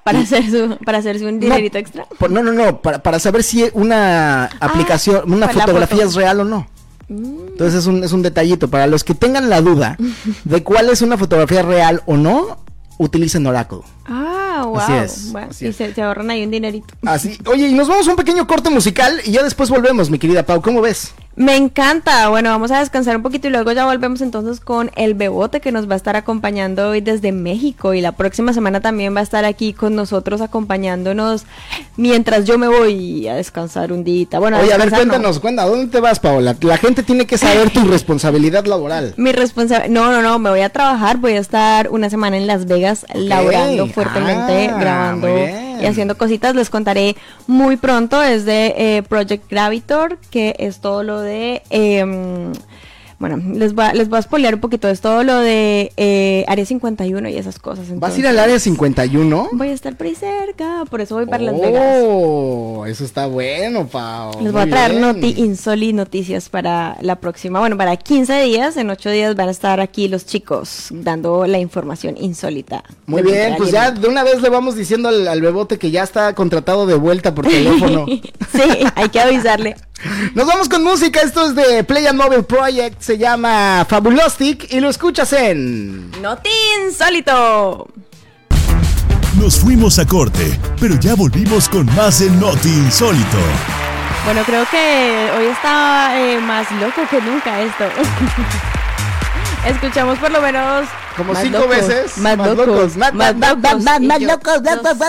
Para, 0.03 0.19
hacer 0.19 0.49
su, 0.49 0.77
para 0.85 0.99
hacerse 0.99 1.25
un 1.25 1.39
dinerito 1.39 1.77
extra. 1.77 2.05
no, 2.29 2.43
no, 2.43 2.51
no, 2.51 2.81
para, 2.81 3.01
para 3.01 3.19
saber 3.19 3.43
si 3.43 3.65
una 3.73 4.45
ah, 4.45 4.49
aplicación, 4.59 5.31
una 5.31 5.49
fotografía 5.49 6.03
es 6.03 6.13
real 6.15 6.41
o 6.41 6.43
no. 6.45 6.67
Mm. 7.07 7.47
Entonces 7.49 7.79
es 7.79 7.87
un, 7.87 8.03
es 8.03 8.11
un 8.11 8.21
detallito. 8.21 8.69
Para 8.69 8.87
los 8.87 9.03
que 9.03 9.15
tengan 9.15 9.49
la 9.49 9.61
duda 9.61 9.97
de 10.43 10.63
cuál 10.63 10.89
es 10.89 11.01
una 11.01 11.17
fotografía 11.17 11.63
real 11.63 12.01
o 12.05 12.17
no, 12.17 12.57
utilicen 12.97 13.45
Oracle. 13.47 13.79
Ah, 14.05 14.54
wow. 14.63 14.79
Así 14.79 14.93
es. 14.93 15.31
Bueno, 15.31 15.47
y 15.51 15.73
Se, 15.73 15.93
se, 15.93 16.01
ahorran 16.01 16.29
ahí 16.29 16.43
un 16.43 16.51
dinerito. 16.51 16.93
Así. 17.05 17.37
Oye, 17.45 17.67
y 17.67 17.73
nos 17.73 17.87
vamos 17.87 18.07
a 18.07 18.11
un 18.11 18.15
pequeño 18.15 18.47
corte 18.47 18.69
musical 18.69 19.19
y 19.25 19.31
ya 19.31 19.43
después 19.43 19.69
volvemos, 19.69 20.09
mi 20.09 20.19
querida 20.19 20.45
Pau. 20.45 20.61
¿Cómo 20.61 20.81
ves? 20.81 21.13
Me 21.35 21.57
encanta. 21.57 22.29
Bueno, 22.29 22.49
vamos 22.49 22.71
a 22.71 22.79
descansar 22.79 23.17
un 23.17 23.21
poquito 23.21 23.49
y 23.49 23.51
luego 23.51 23.69
ya 23.73 23.85
volvemos 23.85 24.21
entonces 24.21 24.61
con 24.61 24.89
el 24.95 25.15
Bebote 25.15 25.59
que 25.59 25.73
nos 25.73 25.89
va 25.89 25.95
a 25.95 25.97
estar 25.97 26.15
acompañando 26.15 26.89
hoy 26.89 27.01
desde 27.01 27.33
México 27.33 27.93
y 27.93 27.99
la 27.99 28.13
próxima 28.13 28.53
semana 28.53 28.79
también 28.79 29.13
va 29.13 29.19
a 29.19 29.23
estar 29.23 29.43
aquí 29.43 29.73
con 29.73 29.95
nosotros 29.95 30.39
acompañándonos 30.39 31.45
mientras 31.97 32.45
yo 32.45 32.57
me 32.57 32.69
voy 32.69 33.27
a 33.27 33.35
descansar 33.35 33.91
un 33.91 34.05
día. 34.05 34.39
Bueno, 34.39 34.59
Oye, 34.59 34.73
a 34.73 34.77
ver, 34.77 34.89
cuéntanos, 34.89 35.39
cuéntanos, 35.39 35.71
¿dónde 35.71 35.91
te 35.91 35.99
vas, 35.99 36.21
Paola? 36.21 36.55
La 36.61 36.77
gente 36.77 37.03
tiene 37.03 37.27
que 37.27 37.37
saber 37.37 37.69
tu 37.69 37.81
responsabilidad 37.85 38.65
laboral. 38.65 39.13
Mi 39.17 39.33
responsabilidad, 39.33 39.89
no, 39.89 40.11
no, 40.11 40.21
no, 40.21 40.39
me 40.39 40.49
voy 40.49 40.61
a 40.61 40.69
trabajar, 40.69 41.17
voy 41.17 41.33
a 41.33 41.39
estar 41.39 41.89
una 41.89 42.09
semana 42.09 42.37
en 42.37 42.47
Las 42.47 42.65
Vegas 42.65 43.05
laborando 43.13 43.87
fuertemente, 43.87 44.44
ah, 44.44 44.44
grabando 44.47 45.27
y 45.81 45.85
haciendo 45.85 46.17
cositas. 46.17 46.55
Les 46.55 46.69
contaré 46.69 47.15
muy 47.47 47.77
pronto, 47.77 48.21
es 48.21 48.45
de 48.45 48.73
eh, 48.77 49.03
Project 49.03 49.49
Gravitor, 49.49 50.17
que 50.31 50.55
es 50.59 50.79
todo 50.79 51.03
lo 51.03 51.21
de... 51.21 51.63
Eh, 51.69 52.51
bueno, 53.17 53.37
les 53.53 53.73
voy, 53.73 53.85
a, 53.85 53.93
les 53.93 54.09
voy 54.09 54.19
a 54.19 54.21
spoilear 54.21 54.55
un 54.55 54.61
poquito. 54.61 54.89
Es 54.89 54.99
todo 54.99 55.23
lo 55.23 55.39
de 55.39 55.91
eh, 55.95 56.43
Área 56.47 56.65
51 56.65 57.29
y 57.29 57.37
esas 57.37 57.59
cosas. 57.59 57.87
¿Vas 57.97 58.15
a 58.15 58.19
ir 58.19 58.27
al 58.27 58.37
Área 58.39 58.59
51? 58.59 59.49
Voy 59.53 59.69
a 59.69 59.73
estar 59.73 59.95
por 59.95 60.07
ahí 60.07 60.15
cerca, 60.15 60.83
por 60.89 61.01
eso 61.01 61.15
voy 61.15 61.25
para 61.25 61.43
Las 61.43 61.59
Vegas. 61.59 62.03
Oh, 62.03 62.85
eso 62.87 63.05
está 63.05 63.27
bueno, 63.27 63.87
Pau. 63.87 64.41
Les 64.41 64.51
voy 64.51 64.61
a 64.61 64.69
traer 64.69 64.95
noti 64.95 65.35
insoli 65.37 65.93
noticias 65.93 66.49
para 66.49 66.97
la 67.01 67.15
próxima. 67.17 67.59
Bueno, 67.59 67.77
para 67.77 67.95
15 67.95 68.41
días, 68.41 68.75
en 68.77 68.89
8 68.89 69.09
días 69.09 69.35
van 69.35 69.47
a 69.47 69.51
estar 69.51 69.79
aquí 69.79 70.07
los 70.07 70.25
chicos 70.25 70.87
dando 70.91 71.47
la 71.47 71.59
información 71.59 72.15
insólita. 72.17 72.83
Muy 73.05 73.21
bien, 73.21 73.55
pues 73.57 73.71
ya 73.71 73.91
de 73.91 74.07
una 74.07 74.23
vez 74.23 74.41
le 74.41 74.49
vamos 74.49 74.75
diciendo 74.75 75.09
al, 75.09 75.27
al 75.27 75.41
bebote 75.41 75.77
que 75.77 75.89
ya 75.89 76.03
está 76.03 76.33
contratado 76.35 76.85
de 76.85 76.95
vuelta 76.95 77.33
por 77.33 77.47
teléfono. 77.49 78.05
sí, 78.07 78.85
hay 78.95 79.09
que 79.09 79.19
avisarle. 79.19 79.75
Nos 80.33 80.45
vamos 80.45 80.69
con 80.69 80.83
música, 80.83 81.21
esto 81.21 81.47
es 81.47 81.55
de 81.55 81.83
Play 81.83 82.05
and 82.05 82.19
Mobile 82.19 82.43
Project, 82.43 83.01
se 83.05 83.19
llama 83.19 83.85
Fabulostic 83.87 84.73
y 84.73 84.79
lo 84.79 84.89
escuchas 84.89 85.31
en 85.33 86.09
Noti 86.23 86.49
Insólito. 86.83 87.87
Nos 89.39 89.59
fuimos 89.59 89.99
a 89.99 90.07
corte, 90.07 90.59
pero 90.81 90.95
ya 90.99 91.13
volvimos 91.13 91.69
con 91.69 91.85
más 91.95 92.21
en 92.21 92.39
Noti 92.39 92.67
Insólito. 92.67 93.37
Bueno, 94.23 94.41
creo 94.43 94.65
que 94.71 95.29
hoy 95.37 95.45
está 95.45 96.19
eh, 96.19 96.39
más 96.39 96.71
loco 96.71 97.03
que 97.07 97.21
nunca 97.21 97.61
esto. 97.61 97.83
Escuchamos 99.65 100.19
por 100.19 100.31
lo 100.31 100.41
menos 100.41 100.87
como 101.17 101.33
cinco 101.35 101.67
veces. 101.67 102.17
Más, 102.17 102.37
locos. 102.37 102.97
Más, 102.97 103.13
locos. 103.13 103.83
Más, 103.83 104.21
locos. 104.21 104.61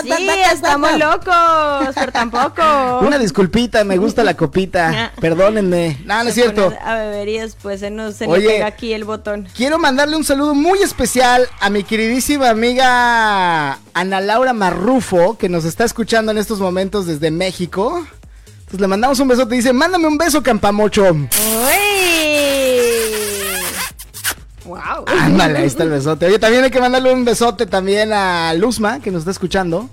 Sí, 0.03 0.29
estamos 0.51 0.97
locos, 0.97 1.93
pero 1.93 2.11
tampoco. 2.11 2.99
Una 3.01 3.19
disculpita, 3.19 3.83
me 3.83 3.97
gusta 3.97 4.23
la 4.23 4.35
copita. 4.35 5.11
Perdónenme. 5.21 5.99
No, 6.05 6.23
no 6.23 6.29
es 6.29 6.35
cierto. 6.35 6.73
A 6.83 6.95
beber 6.95 7.27
y 7.27 7.37
después 7.37 7.81
se 7.81 7.91
nos 7.91 8.15
se 8.15 8.25
Oye, 8.25 8.47
pega 8.47 8.65
aquí 8.67 8.93
el 8.93 9.03
botón. 9.03 9.47
Quiero 9.55 9.77
mandarle 9.77 10.15
un 10.15 10.23
saludo 10.23 10.55
muy 10.55 10.79
especial 10.79 11.47
a 11.59 11.69
mi 11.69 11.83
queridísima 11.83 12.49
amiga 12.49 13.77
Ana 13.93 14.21
Laura 14.21 14.53
Marrufo, 14.53 15.37
que 15.37 15.49
nos 15.49 15.65
está 15.65 15.83
escuchando 15.83 16.31
en 16.31 16.39
estos 16.39 16.59
momentos 16.59 17.05
desde 17.05 17.29
México. 17.29 18.07
Entonces 18.59 18.81
le 18.81 18.87
mandamos 18.87 19.19
un 19.19 19.27
besote. 19.27 19.55
Dice, 19.55 19.71
mándame 19.71 20.07
un 20.07 20.17
beso, 20.17 20.41
Campamocho. 20.41 21.11
¡Uy! 21.11 21.27
Wow. 24.67 25.05
Ándale, 25.07 25.59
ahí 25.59 25.65
está 25.65 25.83
el 25.83 25.89
besote. 25.89 26.25
Oye, 26.25 26.39
también 26.39 26.63
hay 26.63 26.71
que 26.71 26.81
mandarle 26.81 27.13
un 27.13 27.23
besote 27.23 27.65
también 27.65 28.11
a 28.11 28.53
Luzma, 28.53 28.99
que 28.99 29.11
nos 29.11 29.19
está 29.19 29.31
escuchando. 29.31 29.89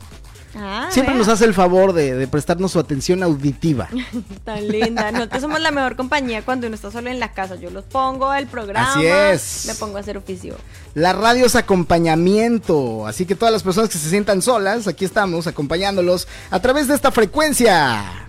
Ah, 0.57 0.89
Siempre 0.91 1.15
nos 1.15 1.27
hace 1.29 1.45
el 1.45 1.55
favor 1.55 1.93
de, 1.93 2.27
prestarnos 2.29 2.73
su 2.73 2.79
atención 2.79 3.23
auditiva. 3.23 3.89
Tan 4.45 4.69
linda. 4.69 5.11
Nosotros 5.11 5.43
somos 5.43 5.61
la 5.61 5.71
mejor 5.71 5.97
compañía 5.97 6.45
cuando 6.45 6.67
uno 6.67 6.77
está 6.77 6.91
solo 6.91 7.11
en 7.11 7.19
la 7.19 7.33
casa. 7.33 7.57
Yo 7.57 7.71
los 7.71 7.85
pongo 7.85 8.33
el 8.35 8.47
programa. 8.47 8.93
Así 8.93 9.07
es. 9.07 9.65
Me 9.67 9.75
pongo 9.75 9.97
a 9.97 10.01
hacer 10.01 10.17
oficio. 10.17 10.57
La 10.95 11.13
radio 11.13 11.47
es 11.47 11.57
acompañamiento. 11.57 13.07
Así 13.07 13.27
que 13.27 13.35
todas 13.35 13.53
las 13.53 13.63
personas 13.63 13.91
que 13.91 13.99
se 13.99 14.09
sientan 14.09 14.43
solas, 14.43 14.87
aquí 14.87 15.05
estamos 15.05 15.47
acompañándolos 15.47 16.29
a 16.51 16.61
través 16.61 16.89
de 16.89 16.95
esta 16.95 17.11
frecuencia 17.11 18.24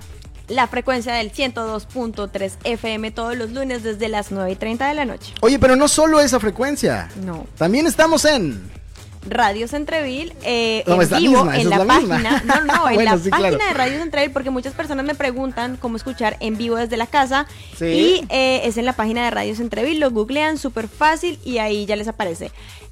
la 0.47 0.67
frecuencia 0.67 1.13
del 1.13 1.31
102.3 1.31 2.53
FM 2.63 3.11
todos 3.11 3.35
los 3.35 3.51
lunes 3.51 3.83
desde 3.83 4.09
las 4.09 4.31
9 4.31 4.51
y 4.51 4.55
30 4.55 4.87
de 4.87 4.93
la 4.93 5.05
noche. 5.05 5.33
Oye, 5.41 5.59
pero 5.59 5.75
no 5.75 5.87
solo 5.87 6.19
esa 6.19 6.39
frecuencia. 6.39 7.09
No. 7.23 7.45
También 7.57 7.87
estamos 7.87 8.25
en... 8.25 8.84
Radio 9.27 9.67
Centreville 9.67 10.33
eh, 10.43 10.83
en 10.85 10.99
vivo 11.17 11.51
en 11.51 11.69
la, 11.69 11.85
página. 11.85 12.43
No, 12.45 12.61
no, 12.61 12.89
en 12.89 13.05
la 13.05 13.17
página 13.17 13.67
de 13.67 13.73
Radio 13.73 13.99
Centreville, 13.99 14.33
porque 14.33 14.49
muchas 14.49 14.73
personas 14.73 15.05
me 15.05 15.15
preguntan 15.15 15.77
cómo 15.77 15.97
escuchar 15.97 16.37
en 16.39 16.57
vivo 16.57 16.75
desde 16.75 16.97
la 16.97 17.07
casa. 17.07 17.47
¿Sí? 17.77 17.85
Y 17.85 18.25
eh, 18.29 18.61
es 18.65 18.77
en 18.77 18.85
la 18.85 18.93
página 18.93 19.25
de 19.25 19.31
Radio 19.31 19.55
Centreville, 19.55 19.99
lo 19.99 20.11
googlean 20.11 20.57
súper 20.57 20.87
fácil 20.87 21.39
y 21.43 21.57
ahí 21.57 21.85
ya 21.85 21.95
les 21.95 22.07
aparece. 22.07 22.51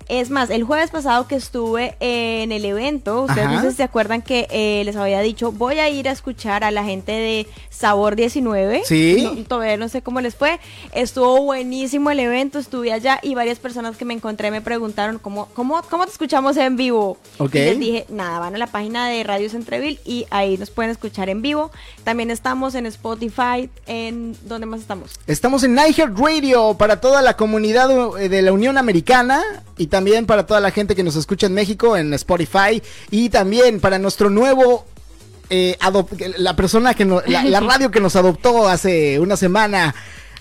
Es 0.09 0.29
más, 0.29 0.49
el 0.49 0.63
jueves 0.63 0.91
pasado 0.91 1.27
que 1.27 1.35
estuve 1.35 1.95
en 1.99 2.51
el 2.51 2.65
evento, 2.65 3.23
ustedes 3.23 3.49
no 3.49 3.61
sé 3.61 3.71
si 3.71 3.77
se 3.77 3.83
acuerdan 3.83 4.21
que 4.21 4.47
eh, 4.51 4.83
les 4.83 4.95
había 4.95 5.21
dicho, 5.21 5.51
voy 5.51 5.79
a 5.79 5.89
ir 5.89 6.09
a 6.09 6.11
escuchar 6.11 6.63
a 6.63 6.71
la 6.71 6.83
gente 6.83 7.11
de 7.11 7.47
Sabor 7.69 8.15
19. 8.15 8.83
Sí. 8.85 9.45
todavía 9.47 9.77
no 9.77 9.87
sé 9.87 10.01
cómo 10.01 10.19
les 10.19 10.35
fue. 10.35 10.59
Estuvo 10.93 11.41
buenísimo 11.43 12.11
el 12.11 12.19
evento, 12.19 12.59
estuve 12.59 12.91
allá 12.91 13.19
y 13.21 13.33
varias 13.35 13.59
personas 13.59 13.95
que 13.95 14.05
me 14.05 14.13
encontré 14.13 14.51
me 14.51 14.61
preguntaron, 14.61 15.19
¿cómo, 15.19 15.47
cómo, 15.53 15.81
cómo 15.89 16.05
te 16.05 16.11
escuchamos 16.23 16.55
en 16.55 16.77
vivo? 16.77 17.17
Ok. 17.37 17.55
Y 17.55 17.59
les 17.59 17.79
dije, 17.79 18.05
nada, 18.07 18.39
van 18.39 18.55
a 18.55 18.57
la 18.57 18.67
página 18.67 19.09
de 19.09 19.23
Radio 19.25 19.49
Centreville 19.49 19.99
y 20.05 20.25
ahí 20.29 20.57
nos 20.57 20.69
pueden 20.69 20.89
escuchar 20.89 21.27
en 21.27 21.41
vivo. 21.41 21.69
También 22.05 22.31
estamos 22.31 22.75
en 22.75 22.85
Spotify, 22.85 23.69
en 23.87 24.33
¿dónde 24.43 24.65
más 24.65 24.79
estamos? 24.79 25.11
Estamos 25.27 25.65
en 25.65 25.75
Niger 25.75 26.13
Radio 26.15 26.75
para 26.75 27.01
toda 27.01 27.21
la 27.21 27.35
comunidad 27.35 27.89
eh, 28.21 28.29
de 28.29 28.41
la 28.41 28.53
Unión 28.53 28.77
Americana 28.77 29.41
y 29.77 29.87
también 29.87 30.25
para 30.25 30.45
toda 30.45 30.61
la 30.61 30.71
gente 30.71 30.95
que 30.95 31.03
nos 31.03 31.17
escucha 31.17 31.47
en 31.47 31.55
México 31.55 31.97
en 31.97 32.13
Spotify 32.13 32.81
y 33.11 33.27
también 33.27 33.81
para 33.81 33.99
nuestro 33.99 34.29
nuevo 34.29 34.85
eh, 35.49 35.77
la 36.37 36.55
persona 36.55 36.93
que 36.93 37.03
la 37.03 37.59
radio 37.59 37.91
que 37.91 37.99
nos 37.99 38.15
adoptó 38.15 38.69
hace 38.69 39.19
una 39.19 39.35
semana 39.35 39.93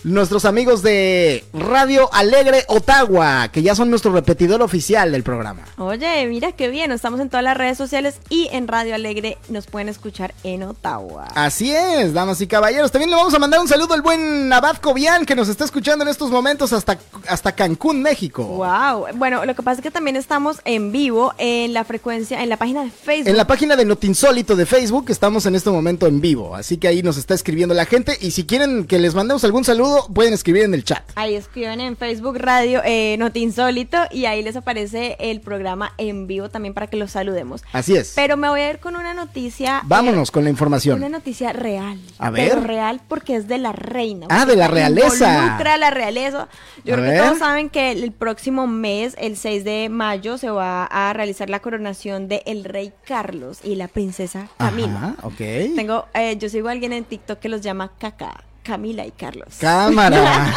nuestros 0.05 0.45
amigos 0.45 0.83
de 0.83 1.45
Radio 1.53 2.13
Alegre 2.13 2.65
Ottawa, 2.69 3.49
que 3.49 3.63
ya 3.63 3.75
son 3.75 3.91
nuestro 3.91 4.13
repetidor 4.13 4.63
oficial 4.63 5.13
del 5.13 5.23
programa. 5.23 5.63
Oye, 5.79 6.27
mira 6.27 6.53
qué 6.53 6.69
bien, 6.69 6.93
estamos 6.93 7.21
en 7.21 7.29
todas 7.29 7.45
las 7.45 7.57
redes 7.57 7.79
sociales 7.79 8.17
y 8.29 8.49
en 8.53 8.69
Radio 8.69 8.95
Alegre 8.95 9.39
nos 9.49 9.67
pueden 9.67 9.89
escuchar 9.89 10.35
en 10.45 10.63
Ottawa. 10.63 11.29
Así 11.35 11.73
es, 11.73 12.13
damas 12.13 12.41
y 12.41 12.47
caballeros. 12.47 12.91
También 12.91 13.11
le 13.11 13.17
vamos 13.17 13.35
a 13.35 13.39
mandar 13.39 13.61
un 13.61 13.69
saludo 13.69 13.95
al 13.95 14.03
buen 14.03 14.53
Abad 14.53 14.77
Cobian, 14.77 15.25
que 15.25 15.35
nos 15.35 15.49
está 15.49 15.65
escuchando 15.65 16.05
en 16.05 16.09
estos 16.09 16.31
momentos 16.31 16.73
hasta, 16.73 16.99
hasta 17.29 17.53
Cancún, 17.53 18.03
México. 18.03 18.45
Wow. 18.45 19.07
Bueno, 19.15 19.45
lo 19.45 19.55
que 19.55 19.63
pasa 19.63 19.81
es 19.81 19.83
que 19.83 19.91
también 19.91 20.17
estamos 20.17 20.61
en 20.65 20.93
vivo 20.93 21.33
en 21.39 21.73
la 21.73 21.85
frecuencia, 21.85 22.43
en 22.43 22.49
la 22.49 22.57
página 22.57 22.85
de 22.85 22.91
Facebook. 22.91 23.29
En 23.29 23.37
la 23.37 23.47
página 23.47 23.77
de 23.77 23.85
Notinsólito 23.85 24.57
de 24.57 24.67
Facebook, 24.67 25.07
estamos 25.09 25.47
en 25.47 25.55
este 25.55 25.71
momento 25.71 26.07
en 26.07 26.21
vivo. 26.21 26.57
Así 26.57 26.77
que 26.77 26.89
ahí 26.89 27.03
nos 27.03 27.17
está 27.17 27.35
escribiendo 27.35 27.75
la 27.75 27.87
gente. 27.87 28.17
Y 28.21 28.33
si 28.33 28.45
quieren 28.45 28.87
que 28.87 28.99
les 28.99 29.15
mandemos 29.15 29.45
algún 29.45 29.65
saludo, 29.65 29.92
pueden 30.13 30.35
escribir 30.35 30.65
en 30.65 30.75
el 30.75 30.85
chat. 30.85 31.03
Ahí 31.15 31.35
escriben 31.35 31.81
en 31.81 31.97
Facebook 31.97 32.37
Radio 32.39 32.81
eh, 32.85 33.17
Noti 33.19 33.41
Insólito 33.41 33.99
y 34.11 34.27
ahí 34.27 34.43
les 34.43 34.57
aparece 34.57 35.17
el 35.21 35.41
programa 35.41 35.93
en 35.99 36.27
vivo 36.27 36.51
también 36.51 36.75
para 36.75 36.87
que 36.87 36.97
los 36.97 37.13
saludemos. 37.13 37.63
Así 37.73 37.97
es. 37.97 38.13
Pero 38.15 38.37
me 38.37 38.49
voy 38.49 38.61
a 38.61 38.71
ir 38.71 38.79
con 38.79 38.97
una 38.97 39.15
noticia. 39.15 39.79
Eh, 39.79 39.87
Vámonos 39.87 40.31
con 40.31 40.45
la 40.45 40.51
información. 40.51 40.99
Una 40.99 41.09
noticia 41.09 41.53
real. 41.53 41.99
A 42.19 42.31
ver. 42.31 42.63
real 42.63 43.01
porque 43.09 43.37
es 43.37 43.49
de 43.49 43.59
la 43.59 43.73
reina. 43.73 44.27
Ah, 44.31 44.47
de 44.47 44.57
la 44.57 44.69
realeza. 44.69 45.35
Involucra 45.35 45.77
la 45.77 45.91
realeza. 45.91 46.49
Yo 46.85 46.95
creo 46.95 47.11
que 47.11 47.19
todos 47.19 47.39
saben 47.39 47.71
que 47.71 47.93
el 47.93 48.13
próximo 48.13 48.67
mes, 48.67 49.15
el 49.19 49.37
6 49.37 49.65
de 49.65 49.89
mayo, 49.89 50.39
se 50.39 50.51
va 50.51 50.85
a 50.85 51.13
realizar 51.13 51.51
la 51.51 51.61
coronación 51.61 52.29
de 52.29 52.43
el 52.47 52.65
rey 52.65 52.93
Carlos 53.05 53.61
y 53.63 53.77
la 53.77 53.89
princesa 53.89 54.49
Camila. 54.59 54.97
Ajá, 54.97 55.15
ok. 55.23 55.75
Tengo, 55.77 56.07
eh, 56.15 56.37
yo 56.39 56.49
sigo 56.49 56.69
a 56.69 56.73
alguien 56.73 56.93
en 56.93 57.05
TikTok 57.05 57.39
que 57.39 57.49
los 57.49 57.61
llama 57.61 57.93
Caca. 57.99 58.45
Camila 58.63 59.07
y 59.07 59.11
Carlos. 59.11 59.57
Cámara. 59.59 60.55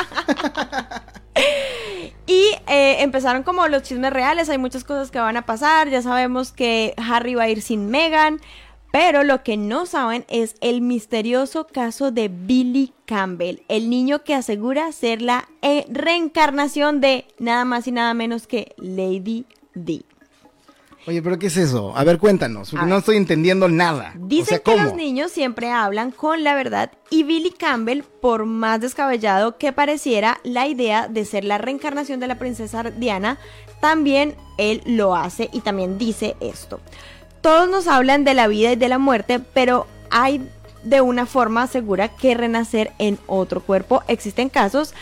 y 2.27 2.51
eh, 2.67 2.97
empezaron 3.01 3.43
como 3.43 3.67
los 3.67 3.83
chismes 3.83 4.11
reales, 4.11 4.49
hay 4.49 4.57
muchas 4.57 4.83
cosas 4.83 5.11
que 5.11 5.19
van 5.19 5.37
a 5.37 5.45
pasar, 5.45 5.89
ya 5.89 6.01
sabemos 6.01 6.51
que 6.51 6.93
Harry 6.97 7.35
va 7.35 7.43
a 7.43 7.49
ir 7.49 7.61
sin 7.61 7.89
Meghan, 7.89 8.39
pero 8.91 9.23
lo 9.23 9.43
que 9.43 9.57
no 9.57 9.85
saben 9.85 10.25
es 10.29 10.55
el 10.61 10.81
misterioso 10.81 11.67
caso 11.67 12.11
de 12.11 12.29
Billy 12.29 12.93
Campbell, 13.05 13.63
el 13.67 13.89
niño 13.89 14.23
que 14.23 14.33
asegura 14.33 14.91
ser 14.93 15.21
la 15.21 15.49
eh, 15.61 15.85
reencarnación 15.89 17.01
de 17.01 17.27
nada 17.37 17.65
más 17.65 17.87
y 17.87 17.91
nada 17.91 18.13
menos 18.13 18.47
que 18.47 18.73
Lady 18.77 19.45
Di. 19.73 20.05
Oye, 21.07 21.21
pero 21.21 21.37
¿qué 21.37 21.47
es 21.47 21.57
eso? 21.57 21.95
A 21.95 22.03
ver, 22.03 22.17
cuéntanos, 22.17 22.71
porque 22.71 22.85
no 22.87 22.97
estoy 22.97 23.17
entendiendo 23.17 23.69
nada. 23.69 24.13
Dicen 24.15 24.59
que 24.63 24.75
los 24.75 24.95
niños 24.95 25.31
siempre 25.31 25.69
hablan 25.69 26.11
con 26.11 26.43
la 26.43 26.55
verdad 26.55 26.91
y 27.11 27.23
Billy 27.23 27.51
Campbell, 27.51 28.01
por 28.01 28.45
más 28.45 28.81
descabellado 28.81 29.57
que 29.57 29.71
pareciera 29.71 30.39
la 30.43 30.67
idea 30.67 31.07
de 31.07 31.25
ser 31.25 31.43
la 31.43 31.59
reencarnación 31.59 32.19
de 32.19 32.27
la 32.27 32.39
princesa 32.39 32.81
Diana, 32.83 33.37
también 33.81 34.35
él 34.57 34.81
lo 34.85 35.15
hace 35.15 35.49
y 35.53 35.61
también 35.61 35.99
dice 35.99 36.35
esto. 36.39 36.79
Todos 37.41 37.69
nos 37.69 37.87
hablan 37.87 38.23
de 38.23 38.33
la 38.33 38.47
vida 38.47 38.71
y 38.71 38.75
de 38.75 38.89
la 38.89 38.97
muerte, 38.97 39.39
pero 39.39 39.85
hay 40.09 40.41
de 40.83 41.01
una 41.01 41.25
forma 41.25 41.67
segura 41.67 42.09
que 42.09 42.33
renacer 42.33 42.91
en 42.97 43.19
otro 43.27 43.61
cuerpo. 43.61 44.03
Existen 44.07 44.49
casos 44.49 44.95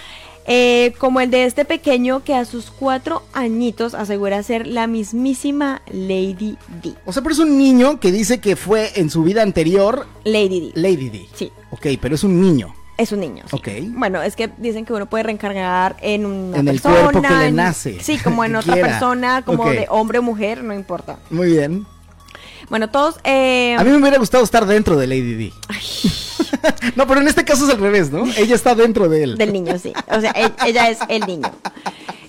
eh, 0.46 0.94
como 0.98 1.22
el 1.22 1.32
de 1.32 1.46
este 1.46 1.66
pequeño 1.66 2.24
que 2.24 2.36
a 2.36 2.46
sus 2.46 2.70
cuatro 2.72 3.24
añitos 3.34 3.94
asegura 3.94 4.44
ser 4.44 4.68
la 4.68 4.88
mismísima 4.88 5.82
Lady 5.92 6.58
D. 6.82 6.94
O 7.06 7.14
sea, 7.14 7.22
pero 7.24 7.34
es 7.34 7.40
un 7.40 7.58
niño 7.58 8.00
que 8.00 8.12
dice 8.12 8.40
que 8.40 8.56
fue 8.56 8.92
en 9.00 9.10
su 9.10 9.24
vida 9.24 9.42
anterior 9.42 10.06
Lady 10.24 10.72
D. 10.74 10.82
Lady 10.82 11.10
D. 11.10 11.28
Sí. 11.34 11.52
Ok, 11.72 11.88
pero 12.02 12.16
es 12.16 12.24
un 12.24 12.42
niño. 12.42 12.74
Es 12.98 13.12
un 13.12 13.22
niño. 13.22 13.44
Ok. 13.52 13.70
Bueno, 13.88 14.22
es 14.22 14.36
que 14.36 14.52
dicen 14.58 14.86
que 14.86 14.94
uno 14.94 15.08
puede 15.08 15.24
reencargar 15.24 15.96
en 16.02 16.26
una 16.26 16.58
en 16.58 16.66
persona. 16.66 16.96
el 16.96 17.02
cuerpo 17.12 17.22
que 17.28 17.34
le 17.36 17.52
nace. 17.52 18.00
Sí, 18.02 18.20
como 18.20 18.44
en 18.46 18.56
otra 18.58 18.76
persona, 18.76 19.42
como 19.44 19.70
de 19.70 19.88
hombre 19.90 20.20
o 20.20 20.22
mujer, 20.22 20.64
no 20.64 20.74
importa. 20.76 21.18
Muy 21.32 21.48
bien. 21.54 21.88
Bueno, 22.70 22.90
todos. 22.90 23.16
Eh... 23.24 23.76
A 23.78 23.84
mí 23.84 23.92
me 23.92 23.98
hubiera 23.98 24.18
gustado 24.18 24.44
estar 24.44 24.66
dentro 24.66 24.98
de 24.98 25.08
Lady 25.08 25.36
D. 25.36 25.54
No, 26.96 27.08
pero 27.08 27.22
en 27.22 27.28
este 27.28 27.44
caso 27.44 27.66
es 27.66 27.72
al 27.72 27.80
revés, 27.80 28.12
¿no? 28.12 28.26
Ella 28.38 28.56
está 28.56 28.76
dentro 28.76 29.10
de 29.10 29.24
él. 29.24 29.38
Del 29.38 29.52
niño, 29.52 29.78
sí. 29.80 29.92
O 30.08 30.22
sea, 30.22 30.32
e-, 30.32 30.70
ella 30.70 30.90
es 30.90 31.00
el 31.10 31.26
niño. 31.26 31.52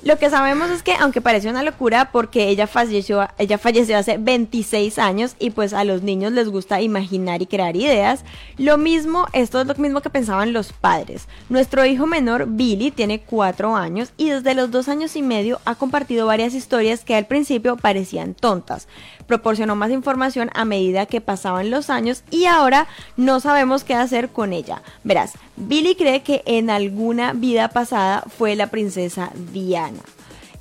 Lo 0.04 0.18
que 0.18 0.28
sabemos 0.28 0.70
es 0.70 0.82
que, 0.82 0.92
aunque 0.92 1.22
parece 1.22 1.48
una 1.48 1.62
locura, 1.62 2.10
porque 2.12 2.48
ella 2.48 2.66
falleció, 2.66 3.26
ella 3.38 3.56
falleció 3.56 3.96
hace 3.96 4.18
26 4.18 4.98
años 4.98 5.34
y 5.38 5.48
pues 5.48 5.72
a 5.72 5.82
los 5.84 6.02
niños 6.02 6.32
les 6.32 6.50
gusta 6.50 6.82
imaginar 6.82 7.40
y 7.40 7.46
crear 7.46 7.74
ideas, 7.74 8.22
lo 8.58 8.76
mismo, 8.76 9.26
esto 9.32 9.62
es 9.62 9.66
lo 9.66 9.74
mismo 9.76 10.02
que 10.02 10.10
pensaban 10.10 10.52
los 10.52 10.74
padres. 10.74 11.26
Nuestro 11.48 11.86
hijo 11.86 12.06
menor, 12.06 12.48
Billy, 12.48 12.90
tiene 12.90 13.22
4 13.22 13.76
años 13.76 14.12
y 14.18 14.28
desde 14.28 14.54
los 14.54 14.70
2 14.70 14.88
años 14.90 15.16
y 15.16 15.22
medio 15.22 15.58
ha 15.64 15.74
compartido 15.74 16.26
varias 16.26 16.52
historias 16.52 17.02
que 17.02 17.14
al 17.14 17.24
principio 17.24 17.78
parecían 17.78 18.34
tontas. 18.34 18.88
Proporcionó 19.26 19.74
más 19.74 19.90
información 19.90 20.23
a 20.54 20.64
medida 20.64 21.06
que 21.06 21.20
pasaban 21.20 21.70
los 21.70 21.90
años 21.90 22.24
y 22.30 22.46
ahora 22.46 22.86
no 23.16 23.40
sabemos 23.40 23.84
qué 23.84 23.94
hacer 23.94 24.30
con 24.30 24.52
ella. 24.52 24.82
Verás, 25.02 25.32
Billy 25.56 25.94
cree 25.94 26.22
que 26.22 26.42
en 26.46 26.70
alguna 26.70 27.32
vida 27.32 27.68
pasada 27.68 28.24
fue 28.36 28.56
la 28.56 28.68
princesa 28.68 29.30
Diana. 29.52 30.00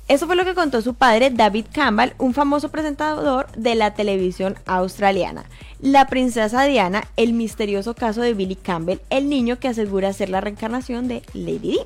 Eso 0.06 0.26
fue 0.26 0.36
lo 0.36 0.44
que 0.44 0.54
contó 0.54 0.82
su 0.82 0.92
padre 0.92 1.30
David 1.30 1.64
Campbell, 1.72 2.12
un 2.18 2.34
famoso 2.34 2.68
presentador 2.68 3.50
de 3.56 3.74
la 3.74 3.94
televisión 3.94 4.56
australiana. 4.66 5.44
La 5.80 6.06
princesa 6.08 6.64
Diana, 6.64 7.04
el 7.16 7.32
misterioso 7.32 7.94
caso 7.94 8.20
de 8.20 8.34
Billy 8.34 8.56
Campbell, 8.56 9.00
el 9.08 9.30
niño 9.30 9.58
que 9.58 9.68
asegura 9.68 10.12
ser 10.12 10.28
la 10.28 10.42
reencarnación 10.42 11.08
de 11.08 11.22
Lady 11.32 11.58
Di. 11.58 11.78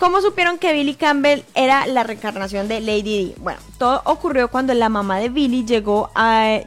¿Cómo 0.00 0.22
supieron 0.22 0.56
que 0.56 0.72
Billy 0.72 0.94
Campbell 0.94 1.42
era 1.54 1.86
la 1.86 2.02
reencarnación 2.04 2.68
de 2.68 2.80
Lady 2.80 3.02
Di? 3.02 3.34
Bueno, 3.36 3.60
todo 3.76 4.00
ocurrió 4.06 4.48
cuando 4.48 4.72
la 4.72 4.88
mamá 4.88 5.18
de 5.18 5.28
Billy 5.28 5.66
llegó, 5.66 6.10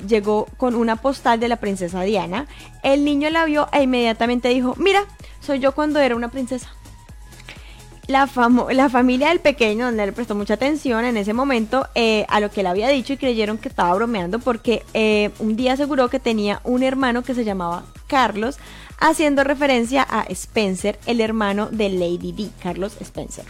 llegó 0.08 0.46
con 0.58 0.76
una 0.76 0.98
postal 0.98 1.39
de 1.39 1.48
la 1.48 1.56
princesa 1.56 2.04
Diana. 2.04 2.46
El 2.84 3.04
niño 3.04 3.32
la 3.32 3.46
vio 3.46 3.69
e 3.74 3.82
inmediatamente 3.82 4.50
dijo, 4.50 4.76
mira, 4.78 5.06
soy 5.39 5.58
yo 5.58 5.72
cuando 5.72 6.00
era 6.00 6.15
una 6.15 6.30
princesa 6.30 6.69
la, 8.08 8.30
la 8.72 8.89
familia 8.89 9.30
del 9.30 9.39
pequeño, 9.39 9.86
donde 9.86 10.06
le 10.06 10.12
prestó 10.12 10.36
mucha 10.36 10.56
atención 10.56 11.06
en 11.06 11.17
ese 11.17 11.34
momento 11.34 11.88
eh, 11.96 12.26
a 12.30 12.39
lo 12.39 12.52
que 12.52 12.62
él 12.62 12.67
había 12.67 12.89
dicho 12.89 13.13
y 13.13 13.17
creyeron 13.17 13.58
que 13.58 13.69
estaba 13.69 13.93
bromeando 13.93 14.39
porque 14.39 14.84
eh, 14.93 15.32
un 15.39 15.56
día 15.56 15.74
aseguró 15.74 16.10
que 16.10 16.19
tenía 16.19 16.60
un 16.63 16.84
hermano 16.84 17.24
que 17.24 17.34
se 17.34 17.46
llamaba 17.46 17.86
Carlos, 18.08 18.58
haciendo 18.99 19.43
referencia 19.43 20.06
a 20.10 20.23
Spencer, 20.23 20.99
el 21.06 21.21
hermano 21.21 21.69
de 21.71 21.89
Lady 21.89 22.32
D, 22.32 22.49
Carlos 22.62 22.95
Spencer. 22.99 23.45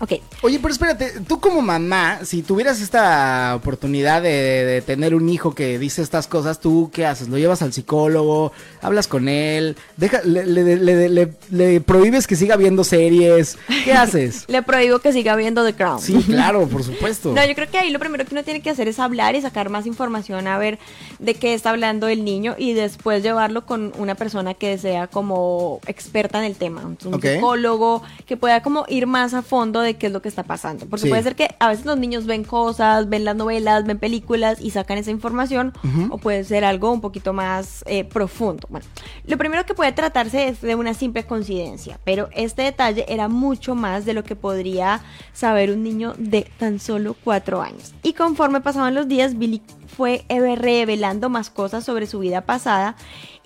Ok. 0.00 0.12
Oye, 0.42 0.60
pero 0.60 0.72
espérate, 0.72 1.20
tú 1.26 1.40
como 1.40 1.60
mamá, 1.60 2.20
si 2.24 2.42
tuvieras 2.42 2.80
esta 2.80 3.54
oportunidad 3.56 4.22
de, 4.22 4.80
tener 4.86 5.12
un 5.12 5.28
hijo 5.28 5.54
que 5.56 5.76
dice 5.78 6.02
estas 6.02 6.28
cosas, 6.28 6.60
¿tú 6.60 6.90
qué 6.92 7.04
haces? 7.04 7.28
¿Lo 7.28 7.36
llevas 7.36 7.62
al 7.62 7.72
psicólogo? 7.72 8.52
¿Hablas 8.80 9.08
con 9.08 9.28
él? 9.28 9.76
Deja, 9.96 10.20
le, 10.22 11.80
prohíbes 11.80 12.28
que 12.28 12.36
siga 12.36 12.56
viendo 12.56 12.84
series? 12.84 13.58
¿Qué 13.84 13.92
haces? 13.94 14.44
le 14.46 14.62
prohíbo 14.62 15.00
que 15.00 15.12
siga 15.12 15.34
viendo 15.34 15.64
The 15.64 15.74
Crown. 15.74 16.00
Sí, 16.00 16.22
claro, 16.22 16.68
por 16.68 16.84
supuesto. 16.84 17.32
no, 17.34 17.44
yo 17.44 17.54
creo 17.56 17.68
que 17.68 17.78
ahí 17.78 17.90
lo 17.90 17.98
primero 17.98 18.24
que 18.24 18.34
uno 18.34 18.44
tiene 18.44 18.60
que 18.60 18.70
hacer 18.70 18.86
es 18.86 19.00
hablar 19.00 19.34
y 19.34 19.42
sacar 19.42 19.68
más 19.68 19.84
información 19.86 20.46
a 20.46 20.58
ver 20.58 20.78
de 21.18 21.34
qué 21.34 21.54
está 21.54 21.70
hablando 21.70 22.06
el 22.06 22.24
niño 22.24 22.54
y 22.56 22.72
después 22.72 23.24
llevarlo 23.24 23.66
con 23.66 23.92
una 23.98 24.14
persona 24.14 24.54
que 24.54 24.78
sea 24.78 25.08
como 25.08 25.80
experta 25.88 26.38
en 26.38 26.44
el 26.44 26.54
tema, 26.54 26.82
un 26.82 27.20
psicólogo 27.20 28.04
que 28.26 28.36
pueda 28.36 28.62
como 28.62 28.84
ir 28.88 29.08
más 29.08 29.34
a 29.34 29.42
fondo 29.42 29.87
qué 29.94 30.06
es 30.06 30.12
lo 30.12 30.22
que 30.22 30.28
está 30.28 30.42
pasando. 30.42 30.86
Porque 30.86 31.08
puede 31.08 31.22
ser 31.22 31.36
que 31.36 31.54
a 31.58 31.68
veces 31.68 31.84
los 31.84 31.98
niños 31.98 32.26
ven 32.26 32.44
cosas, 32.44 33.08
ven 33.08 33.24
las 33.24 33.36
novelas, 33.36 33.84
ven 33.84 33.98
películas 33.98 34.60
y 34.60 34.70
sacan 34.70 34.98
esa 34.98 35.10
información, 35.10 35.72
o 36.10 36.18
puede 36.18 36.44
ser 36.44 36.64
algo 36.64 36.92
un 36.92 37.00
poquito 37.00 37.32
más 37.32 37.84
eh, 37.86 38.04
profundo. 38.04 38.66
Bueno, 38.70 38.86
lo 39.26 39.38
primero 39.38 39.64
que 39.64 39.74
puede 39.74 39.92
tratarse 39.92 40.48
es 40.48 40.60
de 40.60 40.74
una 40.74 40.94
simple 40.94 41.24
coincidencia, 41.24 41.98
pero 42.04 42.28
este 42.32 42.62
detalle 42.62 43.04
era 43.08 43.28
mucho 43.28 43.74
más 43.74 44.04
de 44.04 44.14
lo 44.14 44.24
que 44.24 44.36
podría 44.36 45.00
saber 45.32 45.70
un 45.70 45.82
niño 45.82 46.14
de 46.18 46.50
tan 46.58 46.78
solo 46.78 47.16
cuatro 47.24 47.62
años. 47.62 47.94
Y 48.02 48.12
conforme 48.12 48.60
pasaban 48.60 48.94
los 48.94 49.08
días, 49.08 49.38
Billy 49.38 49.62
fue 49.88 50.24
revelando 50.28 51.28
más 51.28 51.50
cosas 51.50 51.84
sobre 51.84 52.06
su 52.06 52.20
vida 52.20 52.42
pasada 52.42 52.94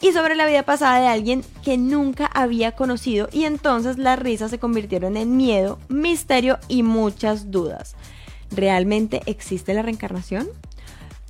y 0.00 0.12
sobre 0.12 0.34
la 0.34 0.46
vida 0.46 0.64
pasada 0.64 1.00
de 1.00 1.06
alguien 1.06 1.44
que 1.64 1.78
nunca 1.78 2.26
había 2.26 2.72
conocido 2.72 3.28
y 3.32 3.44
entonces 3.44 3.98
las 3.98 4.18
risas 4.18 4.50
se 4.50 4.58
convirtieron 4.58 5.16
en 5.16 5.36
miedo, 5.36 5.78
misterio 5.88 6.58
y 6.68 6.82
muchas 6.82 7.50
dudas. 7.50 7.94
¿Realmente 8.50 9.22
existe 9.26 9.72
la 9.72 9.82
reencarnación? 9.82 10.48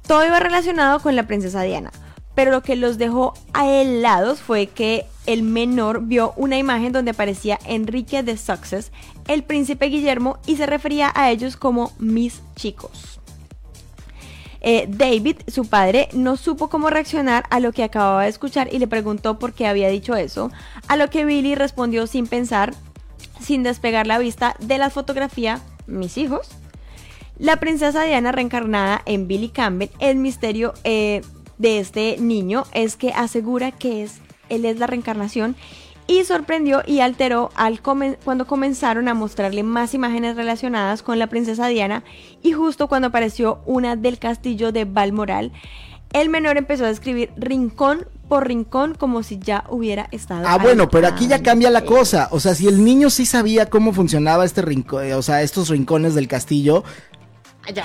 Todo 0.07 0.27
iba 0.27 0.41
relacionado 0.41 1.01
con 1.01 1.15
la 1.15 1.27
princesa 1.27 1.63
Diana, 1.63 1.93
pero 2.35 2.51
lo 2.51 2.63
que 2.63 2.77
los 2.77 2.99
dejó 2.99 3.35
a 3.53 3.69
helados 3.69 4.41
fue 4.41 4.67
que 4.67 5.07
el 5.27 5.43
menor 5.43 6.03
vio 6.03 6.33
una 6.37 6.59
imagen 6.59 6.93
donde 6.93 7.13
aparecía 7.13 7.59
Enrique 7.67 8.23
de 8.23 8.37
Success, 8.37 8.91
el 9.29 9.45
príncipe 9.45 9.87
Guillermo, 9.87 10.39
y 10.47 10.57
se 10.57 10.67
refería 10.67 11.13
a 11.15 11.31
ellos 11.31 11.57
como 11.57 11.93
mis 11.99 12.43
chicos. 12.57 13.22
Eh, 14.65 14.87
David, 14.89 15.39
su 15.49 15.67
padre, 15.67 16.09
no 16.13 16.37
supo 16.37 16.69
cómo 16.71 16.89
reaccionar 16.89 17.45
a 17.51 17.59
lo 17.59 17.73
que 17.73 17.83
acababa 17.83 18.23
de 18.23 18.29
escuchar 18.29 18.73
y 18.73 18.79
le 18.79 18.87
preguntó 18.87 19.37
por 19.39 19.55
qué 19.55 19.67
había 19.67 19.89
dicho 19.89 20.15
eso, 20.15 20.53
a 20.87 20.97
lo 20.97 21.11
que 21.11 21.25
Billy 21.25 21.57
respondió 21.57 22.07
sin 22.07 22.29
pensar, 22.29 22.73
sin 23.41 23.65
despegar 23.65 24.07
la 24.07 24.19
vista 24.19 24.55
de 24.61 24.79
la 24.79 24.89
fotografía, 24.89 25.61
mis 25.89 26.17
hijos. 26.17 26.49
La 27.39 27.57
princesa 27.59 28.05
Diana 28.05 28.31
reencarnada 28.31 29.03
en 29.05 29.27
Billy 29.27 29.49
Campbell, 29.49 29.91
el 29.99 30.19
misterio 30.19 30.75
eh, 30.85 31.23
de 31.59 31.81
este 31.81 32.19
niño 32.19 32.63
es 32.73 32.95
que 32.95 33.11
asegura 33.11 33.73
que 33.73 34.05
es, 34.05 34.21
él 34.49 34.65
es 34.65 34.79
la 34.79 34.87
reencarnación 34.87 35.57
y 36.13 36.25
sorprendió 36.25 36.83
y 36.87 37.01
alteró 37.01 37.51
al 37.55 37.81
cuando 37.81 38.47
comenzaron 38.47 39.09
a 39.09 39.15
mostrarle 39.15 39.63
más 39.63 39.95
imágenes 39.95 40.37
relacionadas 40.37 41.03
con 41.03 41.19
la 41.19 41.27
princesa 41.27 41.67
Diana 41.69 42.05
y 42.43 42.53
justo 42.53 42.89
cuando 42.89 43.09
apareció 43.09 43.61
una 43.65 43.97
del 43.97 44.19
castillo 44.19 44.73
de 44.73 44.85
Balmoral, 44.85 45.53
el 46.13 46.29
menor 46.29 46.59
empezó 46.59 46.85
a 46.85 46.89
describir 46.89 47.33
rincón 47.37 48.07
por 48.29 48.47
rincón 48.47 48.95
como 48.95 49.23
si 49.23 49.39
ya 49.39 49.65
hubiera 49.71 50.09
estado. 50.11 50.45
Ah, 50.47 50.59
bueno, 50.59 50.89
pero 50.89 51.07
aquí 51.07 51.27
ya 51.27 51.43
cambia 51.43 51.71
la 51.71 51.85
cosa. 51.85 52.29
O 52.31 52.41
sea, 52.41 52.55
si 52.55 52.69
el 52.69 52.85
niño 52.85 53.11
sí 53.11 53.27
sabía 53.27 53.67
cómo 53.71 53.93
funcionaba 53.93 54.45
este 54.45 54.63
rincón, 54.63 55.05
eh, 55.05 55.15
o 55.15 55.23
sea, 55.23 55.43
estos 55.43 55.69
rincones 55.69 56.15
del 56.15 56.29
castillo, 56.29 56.85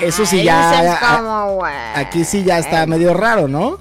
eso 0.02 0.26
sí 0.26 0.44
ya. 0.44 1.94
aquí 1.96 2.24
sí 2.26 2.44
ya 2.44 2.60
está 2.60 2.86
medio 2.86 3.14
raro, 3.14 3.48
¿no? 3.48 3.78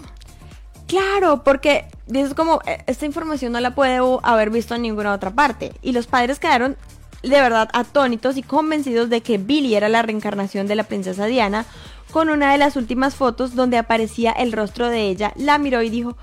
Claro, 0.87 1.43
porque 1.43 1.89
es 2.13 2.35
como, 2.35 2.61
eh, 2.67 2.83
esta 2.87 3.07
información 3.07 3.53
no 3.53 3.61
la 3.61 3.75
puede 3.75 4.01
haber 4.23 4.51
visto 4.51 4.75
en 4.75 4.83
ninguna 4.83 5.13
otra 5.13 5.31
parte. 5.31 5.73
Y 5.83 5.93
los 5.93 6.07
padres 6.07 6.39
quedaron 6.39 6.77
de 7.23 7.41
verdad 7.41 7.69
atónitos 7.73 8.37
y 8.37 8.43
convencidos 8.43 9.11
de 9.11 9.21
que 9.21 9.39
Billy 9.39 9.75
era 9.75 9.89
la 9.89 10.03
reencarnación 10.03 10.67
de 10.67 10.77
la 10.77 10.85
princesa 10.85 11.27
Diana, 11.27 11.67
con 12.13 12.31
una 12.31 12.53
de 12.53 12.59
las 12.59 12.77
últimas 12.77 13.15
fotos 13.15 13.55
donde 13.55 13.79
aparecía 13.79 14.31
el 14.33 14.53
rostro 14.53 14.89
de 14.89 15.09
ella, 15.09 15.33
la 15.37 15.59
miró 15.59 15.83
y 15.83 15.91
dijo, 15.91 16.17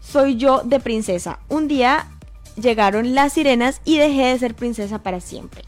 soy 0.00 0.36
yo 0.36 0.62
de 0.64 0.80
princesa. 0.80 1.40
Un 1.48 1.66
día 1.66 2.06
llegaron 2.56 3.14
las 3.14 3.32
sirenas 3.32 3.80
y 3.84 3.98
dejé 3.98 4.26
de 4.26 4.38
ser 4.38 4.54
princesa 4.54 5.02
para 5.02 5.20
siempre. 5.20 5.62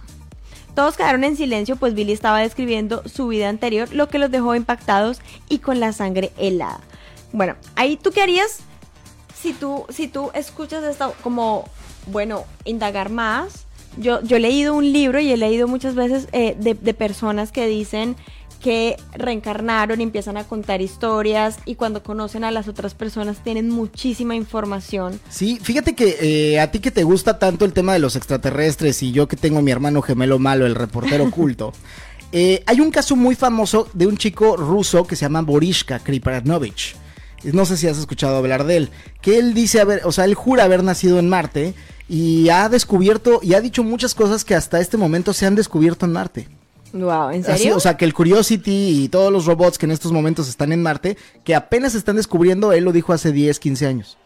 Todos 0.74 0.96
quedaron 0.96 1.24
en 1.24 1.36
silencio 1.36 1.76
pues 1.76 1.94
Billy 1.94 2.12
estaba 2.12 2.40
describiendo 2.40 3.02
su 3.06 3.28
vida 3.28 3.48
anterior, 3.48 3.92
lo 3.92 4.08
que 4.08 4.18
los 4.18 4.30
dejó 4.30 4.54
impactados 4.54 5.20
y 5.48 5.58
con 5.58 5.80
la 5.80 5.92
sangre 5.92 6.32
helada. 6.36 6.80
Bueno, 7.32 7.56
ahí 7.74 7.96
tú 7.96 8.12
qué 8.12 8.22
harías 8.22 8.60
si 9.46 9.52
tú, 9.52 9.84
si 9.90 10.08
tú 10.08 10.30
escuchas 10.34 10.82
esto 10.82 11.14
como, 11.22 11.68
bueno, 12.06 12.44
indagar 12.64 13.10
más. 13.10 13.64
Yo, 13.96 14.20
yo 14.22 14.36
he 14.36 14.40
leído 14.40 14.74
un 14.74 14.92
libro 14.92 15.20
y 15.20 15.30
he 15.30 15.36
leído 15.36 15.68
muchas 15.68 15.94
veces 15.94 16.28
eh, 16.32 16.56
de, 16.58 16.74
de 16.74 16.94
personas 16.94 17.52
que 17.52 17.68
dicen 17.68 18.16
que 18.60 18.96
reencarnaron 19.14 20.00
y 20.00 20.02
empiezan 20.02 20.36
a 20.36 20.44
contar 20.44 20.82
historias 20.82 21.58
y 21.64 21.76
cuando 21.76 22.02
conocen 22.02 22.42
a 22.42 22.50
las 22.50 22.66
otras 22.66 22.94
personas 22.94 23.42
tienen 23.44 23.70
muchísima 23.70 24.34
información. 24.34 25.20
Sí, 25.30 25.60
fíjate 25.62 25.94
que 25.94 26.16
eh, 26.20 26.60
a 26.60 26.70
ti 26.72 26.80
que 26.80 26.90
te 26.90 27.04
gusta 27.04 27.38
tanto 27.38 27.64
el 27.64 27.72
tema 27.72 27.92
de 27.92 28.00
los 28.00 28.16
extraterrestres 28.16 29.00
y 29.04 29.12
yo 29.12 29.28
que 29.28 29.36
tengo 29.36 29.60
a 29.60 29.62
mi 29.62 29.70
hermano 29.70 30.02
gemelo 30.02 30.40
malo, 30.40 30.66
el 30.66 30.74
reportero 30.74 31.24
oculto, 31.28 31.72
eh, 32.32 32.64
hay 32.66 32.80
un 32.80 32.90
caso 32.90 33.14
muy 33.14 33.36
famoso 33.36 33.88
de 33.92 34.08
un 34.08 34.16
chico 34.16 34.56
ruso 34.56 35.06
que 35.06 35.14
se 35.14 35.24
llama 35.24 35.42
Borishka 35.42 36.00
Kripanovich 36.00 36.96
no 37.52 37.66
sé 37.66 37.76
si 37.76 37.88
has 37.88 37.98
escuchado 37.98 38.36
hablar 38.36 38.64
de 38.64 38.76
él, 38.76 38.90
que 39.20 39.38
él 39.38 39.54
dice 39.54 39.80
haber, 39.80 40.02
o 40.04 40.12
sea, 40.12 40.24
él 40.24 40.34
jura 40.34 40.64
haber 40.64 40.82
nacido 40.82 41.18
en 41.18 41.28
Marte 41.28 41.74
y 42.08 42.48
ha 42.48 42.68
descubierto 42.68 43.40
y 43.42 43.54
ha 43.54 43.60
dicho 43.60 43.82
muchas 43.82 44.14
cosas 44.14 44.44
que 44.44 44.54
hasta 44.54 44.80
este 44.80 44.96
momento 44.96 45.32
se 45.32 45.46
han 45.46 45.54
descubierto 45.54 46.06
en 46.06 46.12
Marte. 46.12 46.48
Wow, 46.92 47.30
¿en 47.30 47.44
serio? 47.44 47.76
o 47.76 47.80
sea, 47.80 47.96
que 47.96 48.04
el 48.04 48.14
Curiosity 48.14 49.04
y 49.04 49.08
todos 49.08 49.32
los 49.32 49.44
robots 49.44 49.76
que 49.76 49.86
en 49.86 49.92
estos 49.92 50.12
momentos 50.12 50.48
están 50.48 50.72
en 50.72 50.82
Marte, 50.82 51.16
que 51.44 51.54
apenas 51.54 51.94
están 51.94 52.16
descubriendo, 52.16 52.72
él 52.72 52.84
lo 52.84 52.92
dijo 52.92 53.12
hace 53.12 53.32
10, 53.32 53.58
15 53.58 53.86
años. 53.86 54.18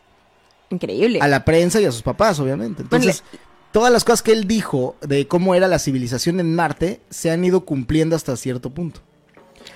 Increíble. 0.70 1.18
A 1.20 1.26
la 1.26 1.44
prensa 1.44 1.80
y 1.80 1.84
a 1.84 1.92
sus 1.92 2.02
papás, 2.02 2.38
obviamente. 2.38 2.82
Entonces, 2.82 3.24
todas 3.72 3.92
las 3.92 4.04
cosas 4.04 4.22
que 4.22 4.32
él 4.32 4.46
dijo 4.46 4.94
de 5.00 5.26
cómo 5.26 5.54
era 5.54 5.66
la 5.66 5.78
civilización 5.78 6.38
en 6.38 6.54
Marte 6.54 7.00
se 7.10 7.30
han 7.30 7.44
ido 7.44 7.64
cumpliendo 7.64 8.14
hasta 8.14 8.36
cierto 8.36 8.70
punto. 8.70 9.00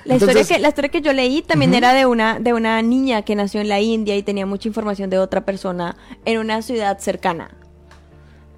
La, 0.05 0.16
historia 0.16 0.44
que, 0.44 0.59
la 0.59 0.68
historia 0.68 0.90
que 0.90 1.01
yo 1.01 1.12
leí 1.12 1.42
también 1.42 1.75
era 1.75 1.94
de 1.94 2.07
una, 2.07 2.38
de 2.38 2.53
una 2.53 2.83
niña 2.83 3.23
que 3.23 3.35
nació 3.35 3.61
en 3.61 3.68
la 3.68 3.81
India 3.81 4.16
y 4.16 4.23
tenía 4.23 4.47
mucha 4.47 4.68
información 4.68 5.11
de 5.11 5.18
otra 5.18 5.44
persona 5.44 5.97
en 6.25 6.38
una 6.38 6.62
ciudad 6.62 6.99
cercana. 6.99 7.51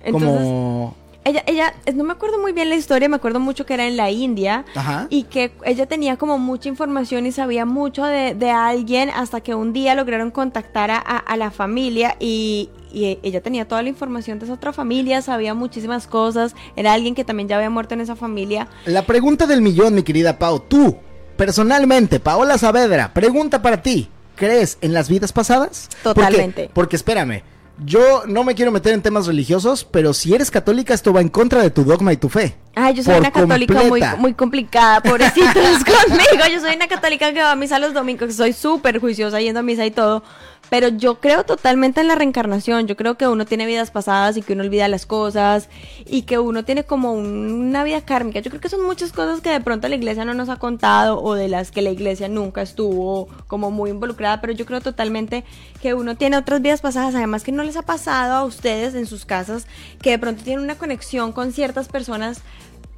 Entonces, 0.03 0.95
ella, 1.27 1.43
ella, 1.47 1.75
no 1.93 2.05
me 2.05 2.13
acuerdo 2.13 2.39
muy 2.41 2.53
bien 2.53 2.69
la 2.69 2.77
historia, 2.77 3.09
me 3.09 3.17
acuerdo 3.17 3.41
mucho 3.41 3.67
que 3.67 3.75
era 3.75 3.87
en 3.87 3.97
la 3.97 4.13
India 4.13 4.65
y 5.09 5.25
que 5.25 5.51
ella 5.65 5.87
tenía 5.87 6.17
como 6.17 6.39
mucha 6.39 6.69
información 6.69 7.27
y 7.27 7.33
sabía 7.33 7.67
mucho 7.67 8.05
de, 8.05 8.51
alguien 8.51 9.11
hasta 9.11 9.41
que 9.41 9.55
un 9.57 9.73
día 9.73 9.97
lograron 9.97 10.31
contactar 10.31 10.91
a, 10.93 11.37
la 11.37 11.51
familia 11.51 12.17
y, 12.21 12.71
y, 12.93 13.19
ella 13.25 13.41
tenía 13.41 13.67
toda 13.67 13.83
la 13.83 13.89
información 13.89 14.39
de 14.39 14.45
esa 14.45 14.55
otra 14.55 14.73
familia, 14.73 15.21
sabía 15.21 15.53
muchísimas 15.53 16.07
cosas, 16.07 16.55
era 16.77 16.93
alguien 16.93 17.17
que 17.17 17.25
también 17.25 17.49
ya 17.49 17.57
había 17.57 17.71
muerto 17.71 17.95
en 17.95 18.03
esa 18.03 18.15
familia. 18.15 18.69
La 18.85 19.03
pregunta 19.03 19.49
del 19.49 19.63
millón, 19.63 19.97
mi 19.97 20.05
querida 20.05 20.39
Pau, 20.39 20.61
tú, 20.61 20.97
Personalmente, 21.37 22.21
Paola 22.21 22.59
Saavedra, 22.59 23.13
pregunta 23.13 23.63
para 23.63 23.83
ti. 23.83 24.09
¿Crees 24.37 24.79
en 24.81 24.93
las 24.93 25.09
vidas 25.09 25.33
pasadas? 25.33 25.89
Totalmente. 26.03 26.71
Porque, 26.73 26.97
espérame, 26.97 27.43
yo 27.85 28.23
no 28.27 28.43
me 28.43 28.55
quiero 28.55 28.71
meter 28.71 28.95
en 28.95 29.03
temas 29.03 29.27
religiosos, 29.27 29.85
pero 29.85 30.15
si 30.15 30.35
eres 30.35 30.51
católica, 30.51 30.95
esto 30.95 31.13
va 31.13 31.21
en 31.21 31.29
contra 31.29 31.63
de 31.63 31.71
tu 31.71 31.85
dogma 31.85 32.13
y 32.13 32.17
tu 32.17 32.31
fe. 32.31 32.57
Ay, 32.75 32.95
yo 32.95 33.03
soy 33.03 33.19
una 33.19 33.31
católica 33.31 33.83
muy, 33.85 34.01
muy 34.19 34.35
complicada, 34.35 35.03
pobrecitos 35.03 35.55
conmigo. 35.85 36.45
Yo 36.51 36.61
soy 36.61 36.75
una 36.75 36.89
católica 36.89 37.33
que 37.35 37.41
va 37.41 37.53
a 37.53 37.57
misa 37.57 37.79
los 37.79 37.93
domingos, 37.93 38.35
soy 38.35 38.55
súper 38.55 38.99
juiciosa 38.99 39.41
yendo 39.41 39.61
a 39.61 39.63
misa 39.63 39.85
y 39.85 39.91
todo. 39.91 40.23
Pero 40.69 40.89
yo 40.89 41.21
creo 41.21 41.45
totalmente 41.45 42.01
en 42.01 42.09
la 42.09 42.17
reencarnación. 42.17 42.87
Yo 42.87 42.97
creo 42.97 43.17
que 43.17 43.29
uno 43.29 43.45
tiene 43.47 43.67
vidas 43.67 43.91
pasadas 43.91 44.37
y 44.37 44.43
que 44.43 44.55
uno 44.55 44.65
olvida 44.65 44.89
las 44.89 45.07
cosas 45.07 45.69
y 46.05 46.23
que 46.23 46.39
uno 46.39 46.65
tiene 46.65 46.85
como 46.85 47.13
una 47.13 47.85
vida 47.85 48.01
kármica. 48.01 48.41
Yo 48.41 48.51
creo 48.51 48.61
que 48.61 48.69
son 48.69 48.85
muchas 48.85 49.13
cosas 49.13 49.41
que 49.41 49.51
de 49.51 49.61
pronto 49.61 49.89
la 49.89 49.95
iglesia 49.95 50.25
no 50.25 50.35
nos 50.35 50.49
ha 50.49 50.57
contado 50.57 51.23
o 51.23 51.35
de 51.35 51.49
las 51.49 51.71
que 51.71 51.83
la 51.83 51.91
iglesia 51.91 52.29
nunca 52.29 52.63
estuvo 52.63 53.29
como 53.47 53.71
muy 53.71 53.91
involucrada. 53.91 54.41
Pero 54.41 54.53
yo 54.53 54.67
creo 54.67 54.81
totalmente 54.81 55.45
que 55.81 55.95
uno 55.95 56.17
tiene 56.17 56.37
otras 56.37 56.61
vidas 56.61 56.81
pasadas. 56.81 57.15
Además 57.15 57.45
que 57.45 57.53
no 57.53 57.63
les 57.63 57.77
ha 57.77 57.83
pasado 57.83 58.35
a 58.35 58.45
ustedes 58.45 58.95
en 58.95 59.07
sus 59.07 59.25
casas 59.25 59.67
que 60.03 60.11
de 60.11 60.19
pronto 60.19 60.43
tienen 60.43 60.65
una 60.65 60.77
conexión 60.77 61.33
con 61.33 61.53
ciertas 61.53 61.89
personas 61.89 62.43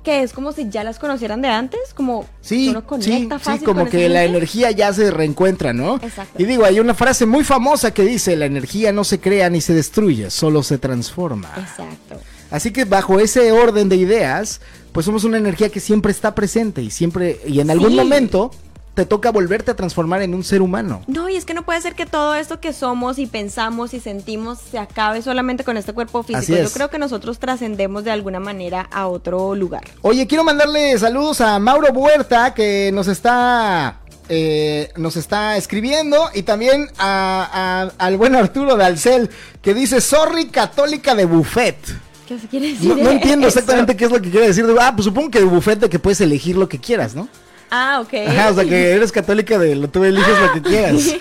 que 0.02 0.22
es 0.22 0.32
como 0.32 0.52
si 0.52 0.68
ya 0.70 0.84
las 0.84 0.98
conocieran 0.98 1.42
de 1.42 1.48
antes, 1.48 1.80
como 1.94 2.24
sí, 2.40 2.68
uno 2.68 2.86
conecta 2.86 3.38
sí, 3.38 3.58
sí, 3.58 3.64
como 3.64 3.86
que 3.86 4.08
la 4.08 4.24
energía 4.24 4.70
ya 4.70 4.92
se 4.92 5.10
reencuentra, 5.10 5.72
¿no? 5.72 5.96
Exacto. 5.96 6.40
Y 6.40 6.46
digo, 6.46 6.64
hay 6.64 6.80
una 6.80 6.94
frase 6.94 7.26
muy 7.26 7.44
famosa 7.44 7.92
que 7.92 8.04
dice, 8.04 8.36
la 8.36 8.46
energía 8.46 8.92
no 8.92 9.04
se 9.04 9.20
crea 9.20 9.50
ni 9.50 9.60
se 9.60 9.74
destruye, 9.74 10.30
solo 10.30 10.62
se 10.62 10.78
transforma. 10.78 11.50
Exacto. 11.56 12.20
Así 12.50 12.72
que 12.72 12.84
bajo 12.84 13.20
ese 13.20 13.52
orden 13.52 13.88
de 13.88 13.96
ideas, 13.96 14.60
pues 14.92 15.04
somos 15.04 15.24
una 15.24 15.36
energía 15.36 15.68
que 15.68 15.80
siempre 15.80 16.12
está 16.12 16.34
presente 16.34 16.82
y 16.82 16.90
siempre, 16.90 17.40
y 17.46 17.60
en 17.60 17.70
algún 17.70 17.94
momento 17.94 18.50
te 18.98 19.06
toca 19.06 19.30
volverte 19.30 19.70
a 19.70 19.76
transformar 19.76 20.22
en 20.22 20.34
un 20.34 20.42
ser 20.42 20.60
humano. 20.60 21.02
No, 21.06 21.28
y 21.28 21.36
es 21.36 21.44
que 21.44 21.54
no 21.54 21.64
puede 21.64 21.80
ser 21.80 21.94
que 21.94 22.04
todo 22.04 22.34
esto 22.34 22.58
que 22.58 22.72
somos 22.72 23.20
y 23.20 23.26
pensamos 23.26 23.94
y 23.94 24.00
sentimos 24.00 24.58
se 24.58 24.76
acabe 24.76 25.22
solamente 25.22 25.62
con 25.62 25.76
este 25.76 25.92
cuerpo 25.92 26.24
físico. 26.24 26.58
Yo 26.58 26.68
creo 26.68 26.90
que 26.90 26.98
nosotros 26.98 27.38
trascendemos 27.38 28.02
de 28.02 28.10
alguna 28.10 28.40
manera 28.40 28.88
a 28.90 29.06
otro 29.06 29.54
lugar. 29.54 29.84
Oye, 30.02 30.26
quiero 30.26 30.42
mandarle 30.42 30.98
saludos 30.98 31.40
a 31.40 31.60
Mauro 31.60 31.92
Huerta 31.92 32.54
que 32.54 32.90
nos 32.92 33.06
está 33.06 34.00
eh, 34.28 34.90
nos 34.96 35.16
está 35.16 35.56
escribiendo 35.56 36.30
y 36.34 36.42
también 36.42 36.88
al 36.98 38.16
buen 38.16 38.34
Arturo 38.34 38.74
de 38.74 38.84
Alcel 38.84 39.30
que 39.62 39.74
dice 39.74 40.00
sorry 40.00 40.46
católica 40.46 41.14
de 41.14 41.24
buffet. 41.24 41.76
¿Qué 42.26 42.36
quiere 42.50 42.72
decir? 42.72 42.96
No, 42.96 43.10
entiendo 43.10 43.46
exactamente 43.46 43.96
qué 43.96 44.06
es 44.06 44.10
lo 44.10 44.20
que 44.20 44.28
quiere 44.32 44.48
decir. 44.48 44.66
Ah, 44.80 44.92
pues 44.92 45.04
supongo 45.04 45.30
que 45.30 45.38
de 45.38 45.44
buffet 45.44 45.78
de 45.78 45.88
que 45.88 46.00
puedes 46.00 46.20
elegir 46.20 46.56
lo 46.56 46.68
que 46.68 46.80
quieras, 46.80 47.14
¿no? 47.14 47.28
Ah, 47.70 48.00
ok. 48.00 48.14
Ajá, 48.28 48.50
o 48.50 48.54
sea 48.54 48.64
que 48.64 48.92
eres 48.92 49.12
católica 49.12 49.58
de 49.58 49.74
lo 49.74 49.88
tú 49.88 50.04
eliges 50.04 50.40
lo 50.40 50.52
que 50.54 50.62
quieras. 50.62 51.02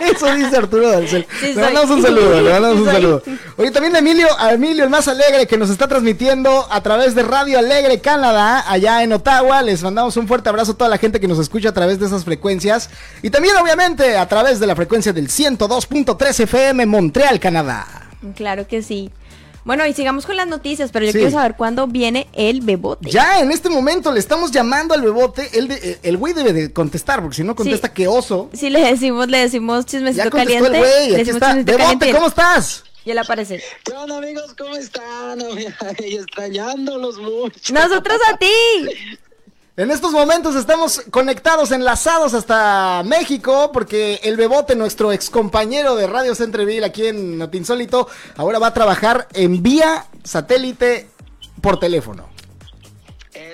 Eso 0.00 0.34
dice 0.34 0.56
Arturo 0.56 0.90
Dalcel. 0.90 1.26
le 1.42 1.54
mandamos 1.54 1.90
un 1.90 2.02
saludo, 2.02 2.40
le 2.40 2.50
mandamos 2.50 2.80
un 2.80 2.86
saludo. 2.86 3.22
Oye, 3.56 3.70
también 3.70 3.94
Emilio, 3.94 4.26
a 4.38 4.52
Emilio 4.52 4.84
el 4.84 4.90
más 4.90 5.06
alegre 5.06 5.46
que 5.46 5.56
nos 5.56 5.70
está 5.70 5.86
transmitiendo 5.86 6.66
a 6.70 6.80
través 6.82 7.14
de 7.14 7.22
Radio 7.22 7.58
Alegre 7.58 8.00
Canadá, 8.00 8.64
allá 8.68 9.02
en 9.02 9.12
Ottawa. 9.12 9.62
Les 9.62 9.82
mandamos 9.82 10.16
un 10.16 10.26
fuerte 10.26 10.48
abrazo 10.48 10.72
a 10.72 10.74
toda 10.76 10.90
la 10.90 10.98
gente 10.98 11.20
que 11.20 11.28
nos 11.28 11.38
escucha 11.38 11.68
a 11.68 11.72
través 11.72 12.00
de 12.00 12.06
esas 12.06 12.24
frecuencias. 12.24 12.90
Y 13.22 13.30
también, 13.30 13.56
obviamente, 13.56 14.16
a 14.16 14.26
través 14.26 14.58
de 14.58 14.66
la 14.66 14.74
frecuencia 14.74 15.12
del 15.12 15.28
102.3 15.28 16.40
FM 16.40 16.86
Montreal, 16.86 17.38
Canadá. 17.38 17.86
Claro 18.34 18.66
que 18.66 18.82
sí. 18.82 19.10
Bueno, 19.64 19.86
y 19.86 19.94
sigamos 19.94 20.26
con 20.26 20.36
las 20.36 20.46
noticias, 20.46 20.90
pero 20.90 21.06
yo 21.06 21.12
quiero 21.12 21.30
saber 21.30 21.54
cuándo 21.56 21.86
viene 21.86 22.28
el 22.32 22.62
bebote. 22.62 23.10
Ya, 23.10 23.40
en 23.40 23.52
este 23.52 23.70
momento 23.70 24.12
le 24.12 24.18
estamos 24.18 24.50
llamando 24.50 24.94
al 24.94 25.02
bebote. 25.02 25.50
El, 25.52 25.68
de, 25.68 25.98
el 26.02 26.16
güey 26.16 26.32
debe 26.32 26.52
de 26.52 26.72
contestar, 26.72 27.20
porque 27.20 27.36
si 27.36 27.44
no 27.44 27.54
contesta, 27.54 27.92
qué 27.92 28.08
oso. 28.08 28.50
Sí, 28.52 28.70
le 28.70 28.80
decimos, 28.80 29.28
le 29.28 29.38
decimos 29.38 29.86
chismecito 29.86 30.24
ya 30.24 30.30
caliente. 30.30 30.66
El 30.66 30.78
güey, 30.78 31.14
aquí 31.20 31.30
está. 31.30 31.54
Bebote, 31.54 32.12
¿cómo 32.12 32.26
estás? 32.26 32.84
Y 33.04 33.10
él 33.10 33.18
aparece. 33.18 33.62
¿Qué 33.84 33.92
onda, 33.92 34.18
amigos? 34.18 34.54
¿Cómo 34.56 34.76
están? 34.76 35.40
Y 35.98 36.16
extrañándolos 36.16 37.18
mucho. 37.18 37.72
Nosotros 37.72 38.18
a 38.32 38.36
ti. 38.36 38.46
En 39.74 39.90
estos 39.90 40.12
momentos 40.12 40.54
estamos 40.54 41.02
conectados, 41.10 41.72
enlazados 41.72 42.34
hasta 42.34 43.02
México, 43.06 43.70
porque 43.72 44.20
el 44.22 44.36
Bebote, 44.36 44.76
nuestro 44.76 45.12
ex 45.12 45.30
compañero 45.30 45.96
de 45.96 46.06
Radio 46.06 46.34
Centreville 46.34 46.84
aquí 46.84 47.06
en 47.06 47.38
Notinsólito, 47.38 48.06
ahora 48.36 48.58
va 48.58 48.66
a 48.66 48.74
trabajar 48.74 49.28
en 49.32 49.62
vía 49.62 50.04
satélite 50.24 51.08
por 51.62 51.80
teléfono. 51.80 52.31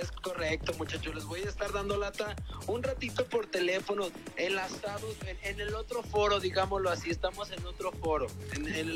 Es 0.00 0.12
correcto, 0.12 0.72
muchachos. 0.78 1.14
Les 1.14 1.24
voy 1.24 1.40
a 1.40 1.48
estar 1.48 1.72
dando 1.72 1.96
lata 1.96 2.36
un 2.66 2.82
ratito 2.82 3.24
por 3.26 3.46
teléfono, 3.46 4.06
enlazados 4.36 5.16
en, 5.42 5.60
el 5.60 5.74
otro 5.74 6.02
foro, 6.02 6.38
digámoslo 6.38 6.90
así. 6.90 7.10
Estamos 7.10 7.50
en 7.50 7.66
otro 7.66 7.90
foro. 7.92 8.28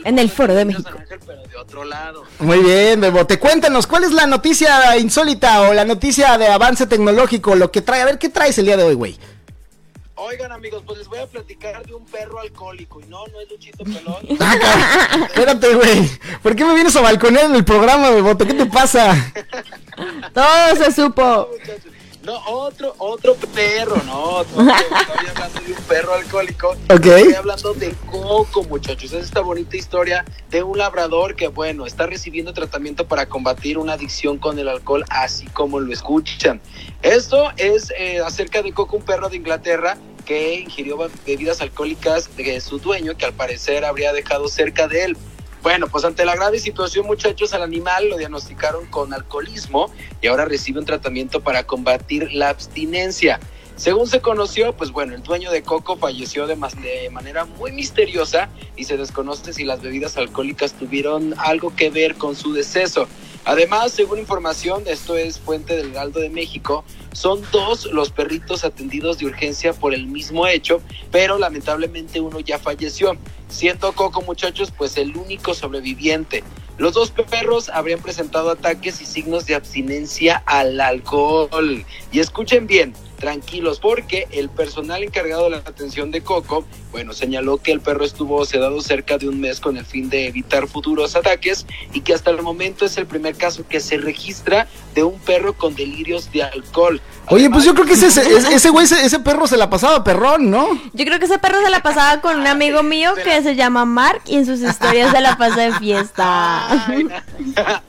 En 0.05 0.19
el, 0.19 0.31
foro 0.31 0.55
de 0.55 0.65
México. 0.65 0.91
pero 1.27 1.43
de 1.43 1.57
otro 1.57 1.85
lado. 1.85 2.25
Muy 2.38 2.59
bien, 2.59 3.01
Bebote. 3.01 3.38
Cuéntanos, 3.38 3.87
¿cuál 3.87 4.05
es 4.05 4.12
la 4.12 4.27
noticia 4.27 4.97
insólita 4.97 5.62
o 5.62 5.75
la 5.75 5.85
noticia 5.85 6.38
de 6.38 6.47
avance 6.47 6.87
tecnológico? 6.87 7.57
Lo 7.57 7.73
que 7.73 7.83
trae. 7.83 8.03
A 8.03 8.05
ver, 8.05 8.19
¿qué 8.19 8.29
traes 8.29 8.59
el 8.59 8.67
día 8.67 8.77
de 8.77 8.85
hoy, 8.85 8.95
güey? 8.95 9.19
Oigan, 10.24 10.52
amigos, 10.52 10.85
pues 10.87 10.98
les 10.98 11.08
voy 11.08 11.18
a 11.18 11.26
platicar 11.26 11.85
de 11.85 11.94
un 11.94 12.04
perro 12.04 12.38
alcohólico. 12.38 13.00
Y 13.00 13.06
no, 13.06 13.26
no 13.26 13.40
es 13.40 13.50
Luchito 13.50 13.82
Pelón. 13.82 14.24
Ah, 14.40 15.26
espérate, 15.26 15.74
güey. 15.74 16.08
¿Por 16.42 16.54
qué 16.54 16.64
me 16.64 16.74
vienes 16.74 16.94
a 16.94 17.00
balconear 17.00 17.46
en 17.46 17.56
el 17.56 17.64
programa, 17.64 18.11
Bebote? 18.11 18.46
¿Qué 18.46 18.54
te 18.54 18.66
pasa? 18.66 19.32
Todo 20.32 20.76
se 20.76 20.92
supo. 20.92 21.48
No, 22.22 22.38
otro, 22.46 22.94
otro 22.98 23.35
perro, 23.35 23.96
no. 24.06 24.42
estoy 24.42 25.26
hablando 25.28 25.61
de 25.61 25.72
un 25.72 25.82
perro 25.88 26.14
alcohólico. 26.14 26.68
Ok. 26.88 27.06
Estoy 27.06 27.35
hablando 27.35 27.74
de 27.74 27.92
Coco, 28.08 28.62
muchachos. 28.62 29.12
Es 29.12 29.24
esta 29.24 29.40
bonita 29.40 29.76
historia 29.76 30.24
de 30.50 30.62
un 30.62 30.78
labrador 30.78 31.35
que, 31.35 31.48
bueno, 31.48 31.85
está 31.85 32.06
recibiendo 32.06 32.52
tratamiento 32.52 33.08
para 33.08 33.26
combatir 33.26 33.76
una 33.76 33.94
adicción 33.94 34.38
con 34.38 34.56
el 34.61 34.68
alcohol, 34.68 35.04
así 35.11 35.46
como 35.46 35.80
lo 35.80 35.92
escuchan. 35.92 36.61
Esto 37.02 37.50
es 37.56 37.92
eh, 37.98 38.20
acerca 38.20 38.62
de 38.62 38.72
Coco, 38.72 38.98
un 38.98 39.02
perro 39.02 39.28
de 39.28 39.38
Inglaterra 39.38 39.98
que 40.24 40.61
ingirió 40.61 40.98
bebidas 41.26 41.61
alcohólicas 41.61 42.37
de 42.37 42.61
su 42.61 42.78
dueño, 42.78 43.16
que 43.16 43.26
al 43.26 43.32
parecer 43.32 43.85
habría 43.85 44.12
dejado 44.12 44.48
cerca 44.48 44.88
de 44.88 45.04
él. 45.04 45.16
Bueno, 45.62 45.87
pues 45.87 46.04
ante 46.04 46.24
la 46.24 46.35
grave 46.35 46.58
situación, 46.58 47.06
muchachos, 47.06 47.54
al 47.54 47.62
animal 47.62 48.08
lo 48.08 48.16
diagnosticaron 48.16 48.87
con 48.87 49.14
alcoholismo 49.14 49.92
y 50.20 50.26
ahora 50.26 50.44
recibe 50.44 50.80
un 50.80 50.87
tratamiento 50.87 51.40
para 51.40 51.64
combatir 51.64 52.32
la 52.32 52.48
abstinencia. 52.48 53.38
Según 53.76 54.08
se 54.08 54.20
conoció, 54.20 54.76
pues 54.76 54.90
bueno, 54.90 55.14
el 55.14 55.22
dueño 55.22 55.50
de 55.50 55.62
Coco 55.62 55.96
falleció 55.96 56.46
de, 56.46 56.56
de, 56.56 57.11
manera 57.11 57.44
muy 57.44 57.72
misteriosa 57.72 58.48
y 58.76 58.85
se 58.85 58.96
desconoce 58.96 59.52
si 59.52 59.64
las 59.64 59.80
bebidas 59.80 60.16
alcohólicas 60.16 60.72
tuvieron 60.72 61.35
algo 61.38 61.74
que 61.74 61.90
ver 61.90 62.16
con 62.16 62.37
su 62.37 62.52
deceso. 62.52 63.06
Además, 63.44 63.92
según 63.92 64.18
información, 64.18 64.85
esto 64.87 65.16
es 65.16 65.40
fuente 65.40 65.76
del 65.76 65.92
Heraldo 65.92 66.20
de 66.20 66.30
México, 66.30 66.85
son 67.12 67.42
dos 67.53 67.87
los 67.87 68.11
perritos 68.11 68.64
atendidos 68.64 69.18
de 69.18 69.27
urgencia 69.27 69.72
por 69.72 69.94
el 69.94 70.07
mismo 70.07 70.46
hecho, 70.46 70.81
pero 71.11 71.38
lamentablemente 71.38 72.20
uno 72.20 72.40
ya 72.40 72.59
falleció, 72.59 73.16
siendo 73.48 73.92
Coco 73.92 74.22
muchachos 74.22 74.72
pues 74.77 74.96
el 74.96 75.16
único 75.16 75.55
sobreviviente. 75.55 76.42
Los 76.79 76.94
dos 76.94 77.11
perros 77.11 77.68
habrían 77.68 78.01
presentado 78.01 78.51
ataques 78.51 79.01
y 79.03 79.07
signos 79.07 79.46
de 79.46 79.55
abstinencia 79.55 80.42
al 80.46 80.81
alcohol. 80.81 81.85
Y 82.11 82.18
escuchen 82.18 82.66
bien, 82.66 82.94
tranquilos, 83.22 83.78
porque 83.78 84.26
el 84.32 84.50
personal 84.50 85.04
encargado 85.04 85.44
de 85.44 85.50
la 85.50 85.56
atención 85.58 86.11
de 86.11 86.22
Coco, 86.22 86.66
bueno, 86.90 87.12
señaló 87.12 87.58
que 87.58 87.70
el 87.70 87.80
perro 87.80 88.04
estuvo 88.04 88.44
sedado 88.44 88.80
cerca 88.80 89.16
de 89.16 89.28
un 89.28 89.40
mes 89.40 89.61
con 89.61 89.76
el 89.76 89.87
fin 89.87 90.11
de 90.11 90.26
evitar 90.26 90.66
futuros 90.66 91.14
ataques 91.14 91.64
y 91.92 92.00
que 92.00 92.14
hasta 92.14 92.32
el 92.32 92.42
momento 92.42 92.85
es 92.85 92.96
el 92.96 93.06
primer 93.06 93.37
caso 93.37 93.64
que 93.68 93.78
se 93.78 93.96
registra 93.96 94.66
de 94.96 95.04
un 95.04 95.20
perro 95.20 95.52
con 95.52 95.76
delirios 95.76 96.32
de 96.32 96.42
alcohol. 96.42 97.00
Oye, 97.28 97.48
pues 97.48 97.64
yo 97.64 97.74
creo 97.74 97.87
que 97.87 97.92
ese, 97.92 98.08
ese, 98.08 98.70
güey, 98.70 98.85
ese, 98.85 99.20
perro 99.20 99.46
se 99.46 99.56
la 99.56 99.70
pasaba 99.70 100.02
perrón, 100.02 100.50
¿no? 100.50 100.68
Yo 100.92 101.04
creo 101.04 101.20
que 101.20 101.26
ese 101.26 101.38
perro 101.38 101.62
se 101.62 101.70
la 101.70 101.80
pasaba 101.80 102.20
con 102.20 102.40
un 102.40 102.46
amigo 102.48 102.82
mío 102.82 103.12
que 103.22 103.40
se 103.42 103.54
llama 103.54 103.85
Mark 103.85 104.22
y 104.26 104.35
en 104.35 104.46
sus 104.46 104.61
historias 104.61 105.12
se 105.12 105.20
la 105.20 105.37
pasa 105.37 105.61
de 105.61 105.72
fiesta. 105.74 106.88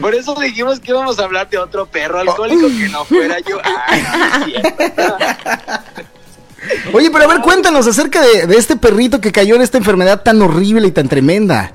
Por 0.00 0.14
eso 0.14 0.34
dijimos 0.40 0.80
que 0.80 0.92
íbamos 0.92 1.18
a 1.18 1.24
hablar 1.24 1.50
de 1.50 1.58
otro 1.58 1.84
perro 1.84 2.20
alcohólico 2.20 2.68
que 2.68 2.88
no 2.88 3.04
fuera 3.04 3.38
yo. 3.40 3.58
Oye, 6.92 7.10
pero 7.10 7.24
a 7.24 7.28
ver, 7.28 7.40
cuéntanos 7.40 7.86
acerca 7.86 8.22
de, 8.22 8.56
este 8.56 8.76
perrito 8.76 9.20
que 9.20 9.32
cayó 9.32 9.56
en 9.56 9.62
esta 9.62 9.78
enfermedad 9.78 10.22
tan 10.22 10.42
horrible 10.42 10.88
y 10.88 10.90
tan 10.90 11.08
tremenda. 11.08 11.72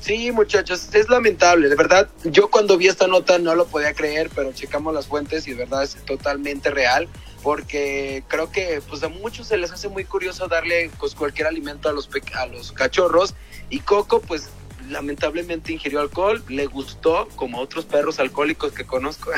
Sí, 0.00 0.32
muchachos, 0.32 0.88
es 0.94 1.10
lamentable, 1.10 1.68
de 1.68 1.76
verdad. 1.76 2.08
Yo 2.24 2.50
cuando 2.50 2.78
vi 2.78 2.88
esta 2.88 3.06
nota 3.06 3.38
no 3.38 3.54
lo 3.54 3.66
podía 3.66 3.92
creer, 3.92 4.30
pero 4.34 4.52
checamos 4.52 4.94
las 4.94 5.06
fuentes 5.06 5.46
y 5.46 5.50
de 5.50 5.58
verdad 5.58 5.82
es 5.82 5.96
totalmente 6.06 6.70
real, 6.70 7.06
porque 7.42 8.24
creo 8.28 8.50
que 8.50 8.80
pues 8.88 9.02
a 9.02 9.08
muchos 9.08 9.48
se 9.48 9.58
les 9.58 9.70
hace 9.70 9.88
muy 9.88 10.04
curioso 10.04 10.48
darle 10.48 10.90
pues 10.98 11.14
cualquier 11.14 11.48
alimento 11.48 11.90
a 11.90 11.92
los 11.92 12.08
a 12.34 12.46
los 12.46 12.72
cachorros 12.72 13.34
y 13.68 13.80
Coco 13.80 14.20
pues 14.20 14.48
lamentablemente 14.88 15.72
ingirió 15.72 16.00
alcohol, 16.00 16.42
le 16.48 16.66
gustó 16.66 17.28
como 17.36 17.58
otros 17.58 17.84
perros 17.84 18.18
alcohólicos 18.18 18.72
que 18.72 18.84
conozco, 18.84 19.30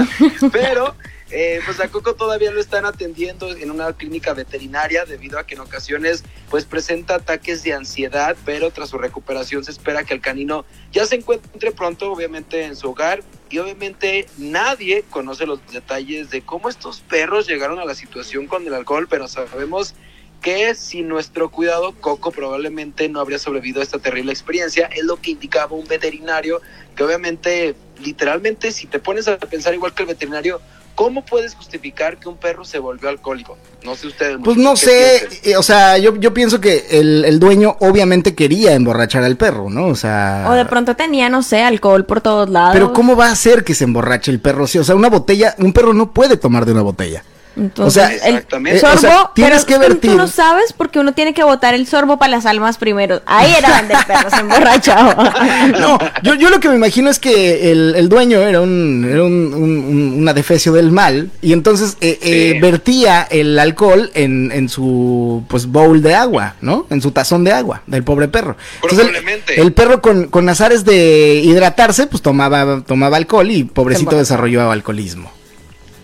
pero 0.52 0.94
eh, 1.30 1.60
pues 1.64 1.78
a 1.78 1.88
Coco 1.88 2.14
todavía 2.14 2.50
lo 2.50 2.60
están 2.60 2.84
atendiendo 2.84 3.54
en 3.54 3.70
una 3.70 3.92
clínica 3.92 4.34
veterinaria 4.34 5.04
debido 5.04 5.38
a 5.38 5.46
que 5.46 5.54
en 5.54 5.60
ocasiones 5.60 6.24
pues 6.48 6.64
presenta 6.64 7.16
ataques 7.16 7.62
de 7.62 7.72
ansiedad, 7.72 8.36
pero 8.44 8.70
tras 8.70 8.90
su 8.90 8.98
recuperación 8.98 9.64
se 9.64 9.70
espera 9.70 10.04
que 10.04 10.14
el 10.14 10.20
canino 10.20 10.64
ya 10.90 11.06
se 11.06 11.16
encuentre 11.16 11.70
pronto 11.70 12.12
obviamente 12.12 12.64
en 12.64 12.74
su 12.74 12.90
hogar. 12.90 13.22
Y 13.48 13.58
obviamente 13.58 14.26
nadie 14.38 15.04
conoce 15.10 15.44
los 15.44 15.60
detalles 15.72 16.30
de 16.30 16.42
cómo 16.42 16.68
estos 16.68 17.00
perros 17.00 17.48
llegaron 17.48 17.80
a 17.80 17.84
la 17.84 17.94
situación 17.94 18.46
con 18.46 18.66
el 18.66 18.74
alcohol, 18.74 19.08
pero 19.08 19.26
sabemos 19.26 19.94
que 20.40 20.74
sin 20.74 21.08
nuestro 21.08 21.50
cuidado 21.50 21.94
Coco 22.00 22.30
probablemente 22.30 23.08
no 23.08 23.20
habría 23.20 23.38
sobrevivido 23.38 23.80
a 23.80 23.84
esta 23.84 23.98
terrible 23.98 24.32
experiencia, 24.32 24.86
es 24.86 25.04
lo 25.04 25.16
que 25.16 25.32
indicaba 25.32 25.76
un 25.76 25.86
veterinario 25.86 26.62
que 26.96 27.04
obviamente 27.04 27.74
literalmente 28.02 28.72
si 28.72 28.86
te 28.86 28.98
pones 28.98 29.28
a 29.28 29.38
pensar 29.38 29.74
igual 29.74 29.94
que 29.94 30.02
el 30.02 30.08
veterinario 30.08 30.60
¿Cómo 31.00 31.24
puedes 31.24 31.54
justificar 31.54 32.18
que 32.18 32.28
un 32.28 32.36
perro 32.36 32.62
se 32.62 32.78
volvió 32.78 33.08
alcohólico? 33.08 33.56
No 33.82 33.96
sé 33.96 34.08
ustedes. 34.08 34.36
Pues 34.44 34.58
no 34.58 34.76
sé, 34.76 35.26
eh, 35.44 35.56
o 35.56 35.62
sea, 35.62 35.96
yo, 35.96 36.14
yo 36.16 36.34
pienso 36.34 36.60
que 36.60 36.88
el, 36.90 37.24
el, 37.24 37.40
dueño 37.40 37.74
obviamente 37.80 38.34
quería 38.34 38.74
emborrachar 38.74 39.24
al 39.24 39.38
perro, 39.38 39.70
¿no? 39.70 39.86
O 39.86 39.94
sea... 39.94 40.44
O 40.46 40.52
de 40.52 40.66
pronto 40.66 40.96
tenía, 40.96 41.30
no 41.30 41.42
sé, 41.42 41.62
alcohol 41.62 42.04
por 42.04 42.20
todos 42.20 42.50
lados. 42.50 42.74
Pero 42.74 42.92
¿cómo 42.92 43.16
va 43.16 43.28
a 43.28 43.32
hacer 43.32 43.64
que 43.64 43.74
se 43.74 43.84
emborrache 43.84 44.30
el 44.30 44.40
perro? 44.40 44.64
o 44.64 44.66
sea, 44.66 44.94
una 44.94 45.08
botella, 45.08 45.54
un 45.56 45.72
perro 45.72 45.94
no 45.94 46.12
puede 46.12 46.36
tomar 46.36 46.66
de 46.66 46.72
una 46.72 46.82
botella. 46.82 47.24
Entonces, 47.56 48.04
o 48.04 48.06
sea, 48.06 48.34
el 48.34 48.80
sorbo, 48.80 49.32
tienes 49.34 49.64
que 49.64 49.78
vertir. 49.78 50.12
Tú 50.12 50.16
no 50.16 50.28
sabes 50.28 50.72
porque 50.72 50.98
uno 50.98 51.12
tiene 51.12 51.34
que 51.34 51.42
botar 51.42 51.74
el 51.74 51.86
sorbo 51.86 52.18
para 52.18 52.30
las 52.30 52.46
almas 52.46 52.78
primero. 52.78 53.20
Ahí 53.26 53.52
era 53.52 53.76
donde 53.78 53.94
el 53.94 54.04
perro 54.06 54.30
se 54.30 54.36
emborrachaba. 54.36 55.34
no, 55.78 55.98
yo, 56.22 56.34
yo 56.34 56.50
lo 56.50 56.60
que 56.60 56.68
me 56.68 56.76
imagino 56.76 57.10
es 57.10 57.18
que 57.18 57.72
el, 57.72 57.94
el 57.96 58.08
dueño 58.08 58.40
era 58.40 58.60
un, 58.60 59.06
era 59.10 59.24
un, 59.24 59.52
un, 59.54 60.14
un 60.18 60.28
adefesio 60.28 60.72
del 60.72 60.92
mal 60.92 61.30
y 61.42 61.52
entonces 61.52 61.96
eh, 62.00 62.18
eh, 62.22 62.58
vertía 62.60 63.26
el 63.30 63.58
alcohol 63.58 64.10
en, 64.14 64.52
en 64.52 64.68
su 64.68 65.44
pues 65.48 65.66
bowl 65.66 66.02
de 66.02 66.14
agua, 66.14 66.54
¿no? 66.60 66.86
En 66.90 67.02
su 67.02 67.10
tazón 67.10 67.44
de 67.44 67.52
agua 67.52 67.82
del 67.86 68.04
pobre 68.04 68.28
perro. 68.28 68.56
Probablemente. 68.80 69.54
El, 69.54 69.66
el, 69.66 69.72
perro 69.72 70.00
con, 70.00 70.28
con 70.28 70.48
azares 70.48 70.84
de 70.84 71.40
hidratarse, 71.44 72.06
pues 72.06 72.22
tomaba, 72.22 72.82
tomaba 72.86 73.16
alcohol 73.16 73.50
y 73.50 73.64
pobrecito 73.64 74.16
desarrolló 74.16 74.70
alcoholismo. 74.70 75.39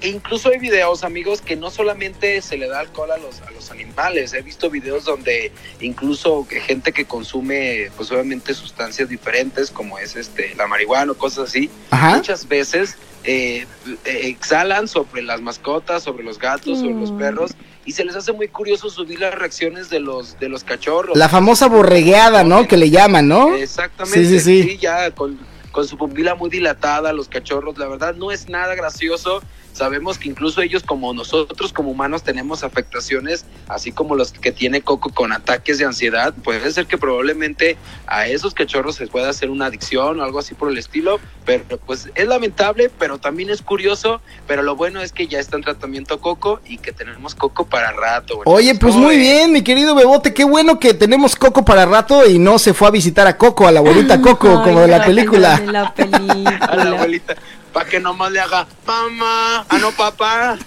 E 0.07 0.11
incluso 0.11 0.51
hay 0.51 0.61
videos, 0.61 1.03
amigos, 1.03 1.41
que 1.41 1.57
no 1.57 1.69
solamente 1.69 2.41
se 2.41 2.57
le 2.57 2.69
da 2.69 2.79
alcohol 2.79 3.11
a 3.11 3.17
los, 3.17 3.41
a 3.41 3.51
los 3.51 3.73
animales. 3.73 4.35
He 4.35 4.41
visto 4.41 4.71
videos 4.71 5.05
donde 5.05 5.51
incluso 5.81 6.47
gente 6.49 6.93
que 6.93 7.07
consume, 7.07 7.91
pues 7.97 8.13
obviamente 8.13 8.55
sustancias 8.55 9.09
diferentes, 9.09 9.69
como 9.73 9.99
es 9.99 10.15
este 10.15 10.55
la 10.55 10.69
marihuana 10.69 11.11
o 11.11 11.17
cosas 11.17 11.49
así, 11.49 11.69
muchas 11.91 12.47
veces 12.47 12.97
eh, 13.25 13.67
eh, 14.05 14.21
exhalan 14.29 14.87
sobre 14.87 15.23
las 15.23 15.41
mascotas, 15.41 16.05
sobre 16.05 16.23
los 16.23 16.39
gatos, 16.39 16.79
sobre 16.79 16.95
los 16.95 17.11
mm. 17.11 17.19
perros 17.19 17.51
y 17.85 17.91
se 17.91 18.05
les 18.05 18.15
hace 18.15 18.31
muy 18.31 18.47
curioso 18.47 18.89
subir 18.91 19.19
las 19.19 19.35
reacciones 19.35 19.91
de 19.91 19.99
los 19.99 20.39
de 20.39 20.49
los 20.49 20.63
cachorros. 20.63 21.19
La 21.19 21.29
famosa 21.29 21.67
borregueada, 21.67 22.45
¿no? 22.45 22.69
Que 22.69 22.77
le 22.77 22.91
llaman, 22.91 23.27
¿no? 23.27 23.57
Exactamente. 23.57 24.25
Sí, 24.25 24.39
sí, 24.39 24.63
sí. 24.63 24.79
ya 24.79 25.11
con, 25.11 25.37
con 25.73 25.89
su 25.89 25.99
pupila 25.99 26.37
muy 26.37 26.49
dilatada, 26.49 27.13
los 27.13 27.27
cachorros, 27.27 27.77
la 27.77 27.89
verdad 27.89 28.15
no 28.15 28.31
es 28.31 28.49
nada 28.49 28.77
gracioso 28.77 29.43
Sabemos 29.77 30.17
que 30.17 30.31
incluso 30.31 30.63
ellos 30.63 30.83
como 30.83 31.13
nosotros 31.13 31.71
como 31.71 31.91
humanos 31.91 32.23
tenemos 32.23 32.65
afectaciones, 32.65 33.45
así 33.69 33.93
como 33.93 34.15
los 34.15 34.33
que 34.33 34.51
tiene 34.51 34.81
Coco 34.81 35.11
con 35.11 35.35
ataques 35.35 35.77
de 35.77 35.85
ansiedad. 35.85 36.33
Puede 36.33 36.73
ser 36.73 36.87
que 36.87 36.97
probablemente 36.97 37.77
a 38.07 38.27
esos 38.27 38.55
cachorros 38.55 38.95
se 38.95 39.07
pueda 39.07 39.29
hacer 39.29 39.51
una 39.51 39.67
adicción 39.67 40.19
o 40.19 40.25
algo 40.25 40.39
así 40.39 40.55
por 40.55 40.71
el 40.71 40.79
estilo, 40.79 41.21
pero 41.45 41.77
pues 41.85 42.09
es 42.15 42.27
lamentable, 42.27 42.91
pero 42.99 43.19
también 43.19 43.51
es 43.51 43.61
curioso, 43.61 44.23
pero 44.47 44.63
lo 44.63 44.77
bueno 44.77 45.03
es 45.03 45.13
que 45.13 45.27
ya 45.27 45.41
está 45.41 45.57
en 45.57 45.65
tratamiento 45.65 46.23
Coco 46.23 46.63
y 46.67 46.79
que 46.79 46.93
tenemos 46.93 47.35
Coco 47.35 47.67
para 47.67 47.93
rato. 47.93 48.41
Oye, 48.47 48.75
pues 48.77 48.95
muy 48.95 49.19
bien, 49.19 49.53
mi 49.53 49.61
querido 49.61 49.95
Bebote, 49.95 50.33
qué 50.33 50.45
bueno 50.45 50.81
que 50.81 50.95
tenemos 50.95 51.37
Coco 51.37 51.67
para 51.67 51.85
rato 51.85 52.27
y 52.27 52.39
no 52.39 52.59
se 52.59 52.73
fue 52.73 52.89
a 52.89 52.93
visitar 52.93 53.27
a 53.27 53.37
Coco, 53.37 53.69
a 53.69 53.73
la 53.73 53.81
abuelita 53.81 54.23
Coco, 54.23 54.63
como 54.65 54.81
de 54.81 54.89
la 54.89 55.05
película. 55.05 55.57
En 55.57 55.71
la 55.71 55.93
película. 55.93 56.57
A 56.67 56.77
la 56.77 56.91
abuelita. 56.93 57.37
Para 57.77 57.91
que 57.91 58.01
nomás 58.01 58.33
le 58.33 58.41
haga 58.41 58.67
mamá. 58.87 59.67
Ah, 59.69 59.77
no, 59.79 59.91
papá. 59.93 60.57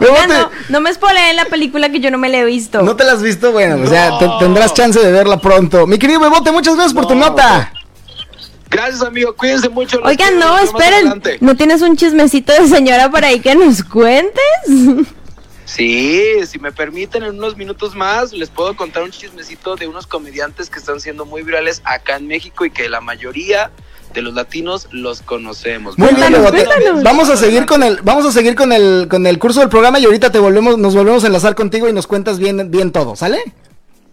No, 0.00 0.50
no 0.68 0.80
me 0.80 0.92
spoileen 0.92 1.34
la 1.36 1.44
película 1.46 1.90
que 1.90 1.98
yo 2.00 2.10
no 2.10 2.18
me 2.18 2.28
la 2.28 2.38
he 2.38 2.44
visto. 2.44 2.82
¿No 2.82 2.94
te 2.96 3.02
la 3.04 3.12
has 3.12 3.22
visto? 3.22 3.50
Bueno, 3.52 3.82
o 3.82 3.86
sea, 3.88 4.18
te- 4.18 4.28
tendrás 4.40 4.72
chance 4.74 4.98
de 5.00 5.10
verla 5.12 5.40
pronto. 5.40 5.86
Mi 5.86 5.98
querido 5.98 6.20
Bebote, 6.20 6.50
muchas 6.52 6.74
gracias 6.74 6.92
por 6.94 7.06
tu 7.06 7.14
No. 7.14 7.26
nota. 7.30 7.72
Gracias, 8.68 9.02
amigo. 9.02 9.34
Cuídense 9.36 9.68
mucho. 9.68 9.98
los 9.98 10.08
Oigan, 10.08 10.38
no, 10.38 10.58
esperen. 10.58 11.20
¿No 11.40 11.56
tienes 11.56 11.82
un 11.82 11.96
chismecito 11.96 12.52
de 12.52 12.68
señora 12.68 13.10
por 13.10 13.24
ahí 13.24 13.40
que 13.40 13.54
nos 13.56 13.82
cuentes? 13.84 14.42
Sí, 15.64 16.24
si 16.46 16.58
me 16.58 16.70
permiten, 16.72 17.22
en 17.22 17.36
unos 17.38 17.56
minutos 17.56 17.94
más 17.94 18.32
les 18.32 18.50
puedo 18.50 18.76
contar 18.76 19.02
un 19.04 19.10
chismecito 19.12 19.76
de 19.76 19.86
unos 19.88 20.06
comediantes 20.06 20.68
que 20.70 20.78
están 20.80 21.00
siendo 21.00 21.24
muy 21.26 21.42
virales 21.42 21.80
acá 21.84 22.16
en 22.16 22.26
México 22.26 22.64
y 22.64 22.70
que 22.72 22.88
la 22.88 23.00
mayoría 23.00 23.70
de 24.14 24.22
los 24.22 24.34
latinos 24.34 24.88
los 24.90 25.22
conocemos. 25.22 25.98
Muy 25.98 26.14
bien. 26.14 26.34
Vamos 27.02 27.28
a 27.28 27.36
seguir 27.36 27.66
con 27.66 27.82
el, 27.82 28.00
vamos 28.02 28.26
a 28.26 28.32
seguir 28.32 28.54
con 28.54 28.72
el, 28.72 29.08
con 29.08 29.26
el 29.26 29.38
curso 29.38 29.60
del 29.60 29.68
programa 29.68 29.98
y 29.98 30.04
ahorita 30.04 30.30
te 30.30 30.38
volvemos, 30.38 30.78
nos 30.78 30.94
volvemos 30.94 31.24
a 31.24 31.28
enlazar 31.28 31.54
contigo 31.54 31.88
y 31.88 31.92
nos 31.92 32.06
cuentas 32.06 32.38
bien, 32.38 32.70
bien 32.70 32.92
todo, 32.92 33.16
¿sale? 33.16 33.40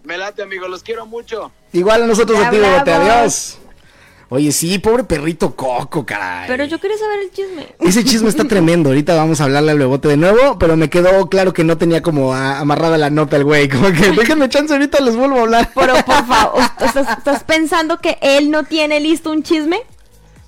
Me 0.04 0.18
late, 0.18 0.42
amigo, 0.42 0.68
los 0.68 0.84
quiero 0.84 1.06
mucho. 1.06 1.52
Igual 1.74 2.04
a 2.04 2.08
nosotros 2.08 2.40
a 2.40 2.50
ti. 2.50 2.58
Adiós. 2.58 3.58
Oye, 4.30 4.52
sí, 4.52 4.78
pobre 4.80 5.06
perrito 5.06 5.56
Coco, 5.56 6.06
caray. 6.06 6.48
Pero 6.50 6.66
yo 6.66 6.80
quería 6.82 6.98
saber 6.98 7.20
el 7.22 7.32
chisme. 7.32 7.68
Ese 7.80 8.04
chisme 8.04 8.28
está 8.28 8.44
tremendo. 8.44 8.90
Ahorita 8.90 9.16
vamos 9.16 9.40
a 9.40 9.46
hablarle 9.46 9.72
al 9.72 9.80
Bebote 9.80 10.10
de 10.10 10.18
nuevo, 10.18 10.60
pero 10.60 10.76
me 10.76 10.90
quedó 10.90 11.30
claro 11.30 11.54
que 11.54 11.64
no 11.64 11.78
tenía 11.78 12.02
como 12.02 12.34
a- 12.34 12.60
amarrada 12.60 12.98
la 12.98 13.10
nota 13.10 13.38
el 13.38 13.46
güey. 13.46 13.70
Como 13.70 13.88
que 13.94 14.12
déjenme 14.12 14.50
chance, 14.50 14.74
ahorita 14.74 15.00
les 15.00 15.16
vuelvo 15.16 15.38
a 15.38 15.42
hablar. 15.44 15.72
Pero 15.74 15.94
por 16.06 16.26
favor, 16.28 16.62
¿estás, 16.86 17.18
estás 17.18 17.44
pensando 17.46 18.00
que 18.00 18.18
él 18.22 18.52
no 18.52 18.64
tiene 18.66 19.00
listo 19.00 19.32
un 19.32 19.44
chisme? 19.44 19.80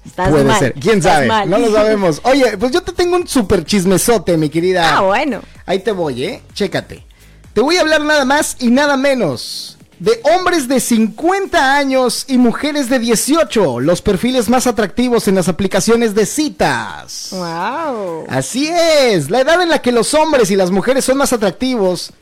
Estás 0.06 0.30
Puede 0.30 0.44
mal, 0.44 0.60
ser, 0.60 0.74
quién 0.74 1.02
sabe, 1.02 1.28
mal. 1.28 1.50
no 1.50 1.58
lo 1.58 1.72
sabemos. 1.72 2.20
Oye, 2.24 2.58
pues 2.58 2.72
yo 2.74 2.82
te 2.82 2.92
tengo 2.92 3.16
un 3.16 3.28
super 3.28 3.64
chismesote, 3.64 4.36
mi 4.38 4.50
querida. 4.50 4.98
Ah, 4.98 5.02
bueno. 5.02 5.42
Ahí 5.66 5.80
te 5.80 5.92
voy, 5.94 6.24
¿eh? 6.26 6.42
Chécate. 6.54 7.06
Te 7.54 7.62
voy 7.62 7.78
a 7.78 7.82
hablar 7.82 8.02
nada 8.02 8.26
más 8.26 8.58
y 8.60 8.72
nada 8.72 8.98
menos 8.98 9.78
de 10.00 10.20
hombres 10.24 10.68
de 10.68 10.80
50 10.80 11.76
años 11.76 12.26
y 12.28 12.38
mujeres 12.38 12.89
de 12.89 13.00
18, 13.00 13.82
los 13.82 14.02
perfiles 14.02 14.50
más 14.50 14.66
atractivos 14.66 15.28
en 15.28 15.36
las 15.36 15.50
aplicaciones 15.50 16.16
de 16.16 16.26
citas. 16.26 17.30
Wow. 17.32 18.26
Así 18.30 18.70
es, 18.70 19.30
la 19.30 19.41
edad 19.41 19.62
en 19.62 19.70
la 19.70 19.82
que 19.82 19.91
los 19.91 20.14
hombres 20.14 20.52
y 20.52 20.56
las 20.56 20.72
mujeres 20.72 21.06
son 21.06 21.18
más 21.18 21.34
atractivos 21.34 22.14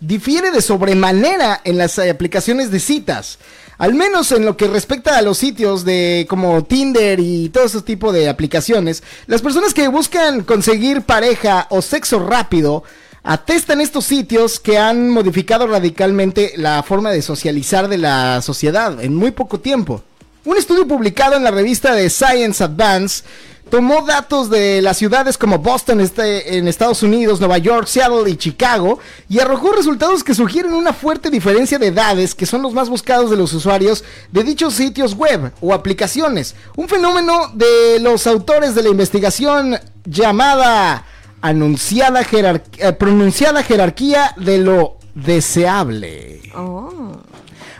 difiere 0.00 0.50
de 0.50 0.60
sobremanera 0.60 1.60
en 1.64 1.78
las 1.78 1.96
eh, 1.98 2.10
aplicaciones 2.10 2.70
de 2.70 2.80
citas. 2.80 3.38
Al 3.78 3.94
menos 3.94 4.30
en 4.32 4.44
lo 4.44 4.56
que 4.56 4.68
respecta 4.68 5.16
a 5.16 5.22
los 5.22 5.38
sitios 5.38 5.84
de 5.84 6.26
como 6.28 6.62
Tinder 6.64 7.18
y 7.18 7.48
todo 7.48 7.64
ese 7.64 7.80
tipo 7.82 8.12
de 8.12 8.28
aplicaciones, 8.28 9.02
las 9.26 9.42
personas 9.42 9.74
que 9.74 9.88
buscan 9.88 10.42
conseguir 10.42 11.02
pareja 11.02 11.66
o 11.70 11.82
sexo 11.82 12.18
rápido 12.20 12.84
atestan 13.24 13.80
estos 13.80 14.04
sitios 14.04 14.58
que 14.58 14.78
han 14.78 15.10
modificado 15.10 15.66
radicalmente 15.66 16.54
la 16.56 16.82
forma 16.82 17.10
de 17.10 17.22
socializar 17.22 17.88
de 17.88 17.98
la 17.98 18.42
sociedad 18.42 19.02
en 19.02 19.14
muy 19.14 19.30
poco 19.30 19.60
tiempo. 19.60 20.02
Un 20.44 20.56
estudio 20.56 20.88
publicado 20.88 21.36
en 21.36 21.44
la 21.44 21.52
revista 21.52 21.94
de 21.94 22.10
Science 22.10 22.64
Advance 22.64 23.22
tomó 23.70 24.02
datos 24.02 24.50
de 24.50 24.82
las 24.82 24.98
ciudades 24.98 25.38
como 25.38 25.58
Boston 25.58 26.00
este, 26.00 26.58
en 26.58 26.66
Estados 26.66 27.02
Unidos, 27.04 27.38
Nueva 27.38 27.58
York, 27.58 27.86
Seattle 27.86 28.28
y 28.28 28.36
Chicago 28.36 28.98
y 29.28 29.38
arrojó 29.38 29.72
resultados 29.72 30.24
que 30.24 30.34
sugieren 30.34 30.74
una 30.74 30.92
fuerte 30.92 31.30
diferencia 31.30 31.78
de 31.78 31.86
edades 31.86 32.34
que 32.34 32.44
son 32.44 32.60
los 32.60 32.74
más 32.74 32.88
buscados 32.90 33.30
de 33.30 33.36
los 33.36 33.52
usuarios 33.54 34.02
de 34.32 34.42
dichos 34.42 34.74
sitios 34.74 35.14
web 35.14 35.52
o 35.60 35.72
aplicaciones. 35.72 36.56
Un 36.76 36.88
fenómeno 36.88 37.52
de 37.54 38.00
los 38.00 38.26
autores 38.26 38.74
de 38.74 38.82
la 38.82 38.90
investigación 38.90 39.78
llamada 40.04 41.06
anunciada 41.42 42.24
jerar- 42.24 42.62
eh, 42.78 42.92
pronunciada 42.92 43.62
jerarquía 43.62 44.32
de 44.36 44.58
lo 44.58 44.96
deseable. 45.14 46.40
Oh. 46.56 47.12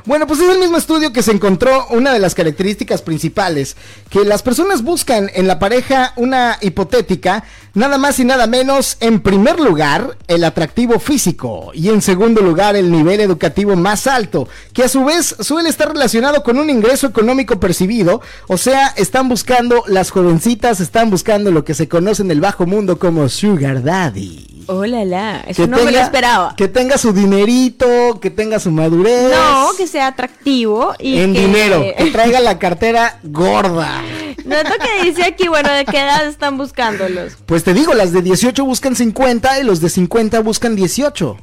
Bueno, 0.04 0.26
pues 0.26 0.40
es 0.40 0.48
el 0.50 0.58
mismo 0.58 0.76
estudio 0.78 1.12
que 1.12 1.22
se 1.22 1.30
encontró 1.30 1.86
una 1.90 2.12
de 2.12 2.18
las 2.18 2.34
características 2.34 3.02
principales, 3.02 3.76
que 4.10 4.24
las 4.24 4.42
personas 4.42 4.82
buscan 4.82 5.30
en 5.32 5.46
la 5.46 5.60
pareja 5.60 6.12
una 6.16 6.58
hipotética, 6.60 7.44
nada 7.74 7.98
más 7.98 8.18
y 8.18 8.24
nada 8.24 8.46
menos, 8.46 8.96
en 9.00 9.20
primer 9.20 9.58
lugar, 9.58 10.16
el 10.28 10.44
atractivo 10.44 10.98
físico 10.98 11.70
y 11.74 11.88
en 11.88 12.02
segundo 12.02 12.40
lugar, 12.40 12.76
el 12.76 12.90
nivel 12.90 13.20
educativo 13.20 13.76
más 13.76 14.06
alto, 14.06 14.48
que 14.72 14.84
a 14.84 14.88
su 14.88 15.04
vez 15.04 15.36
suele 15.40 15.68
estar 15.68 15.92
relacionado 15.92 16.42
con 16.42 16.58
un 16.58 16.70
ingreso 16.70 17.06
económico 17.06 17.60
percibido, 17.60 18.20
o 18.48 18.56
sea, 18.56 18.88
están 18.96 19.28
buscando, 19.28 19.84
las 19.86 20.10
jovencitas 20.10 20.80
están 20.80 21.10
buscando 21.10 21.50
lo 21.50 21.64
que 21.64 21.74
se 21.74 21.88
conoce 21.88 22.22
en 22.22 22.30
el 22.30 22.40
bajo 22.40 22.66
mundo 22.66 22.98
como 22.98 23.28
sugar 23.28 23.82
daddy. 23.82 24.52
Oh, 24.66 24.84
la. 24.84 25.40
Eso 25.40 25.66
no 25.66 25.82
me 25.84 25.90
lo 25.90 25.98
esperaba. 25.98 26.54
Que 26.56 26.68
tenga 26.68 26.98
su 26.98 27.12
dinerito, 27.12 28.20
que 28.20 28.30
tenga 28.30 28.60
su 28.60 28.70
madurez. 28.70 29.32
No, 29.34 29.70
que 29.76 29.86
sea 29.86 30.08
atractivo 30.08 30.94
y 30.98 31.18
en 31.18 31.34
que... 31.34 31.40
dinero, 31.40 31.84
que 31.98 32.10
traiga 32.10 32.40
la 32.40 32.58
cartera 32.58 33.18
gorda. 33.22 34.02
No 34.44 34.56
es 34.56 34.64
lo 34.64 34.76
que 34.76 35.04
dice 35.04 35.24
aquí, 35.24 35.48
bueno, 35.48 35.70
¿de 35.72 35.84
qué 35.84 35.98
edad 35.98 36.26
están 36.26 36.58
buscándolos? 36.58 37.36
Pues 37.46 37.61
te 37.64 37.74
digo, 37.74 37.94
las 37.94 38.12
de 38.12 38.22
18 38.22 38.64
buscan 38.64 38.96
50 38.96 39.60
y 39.60 39.64
los 39.64 39.80
de 39.80 39.88
50 39.90 40.40
buscan 40.40 40.76
18. 40.76 41.36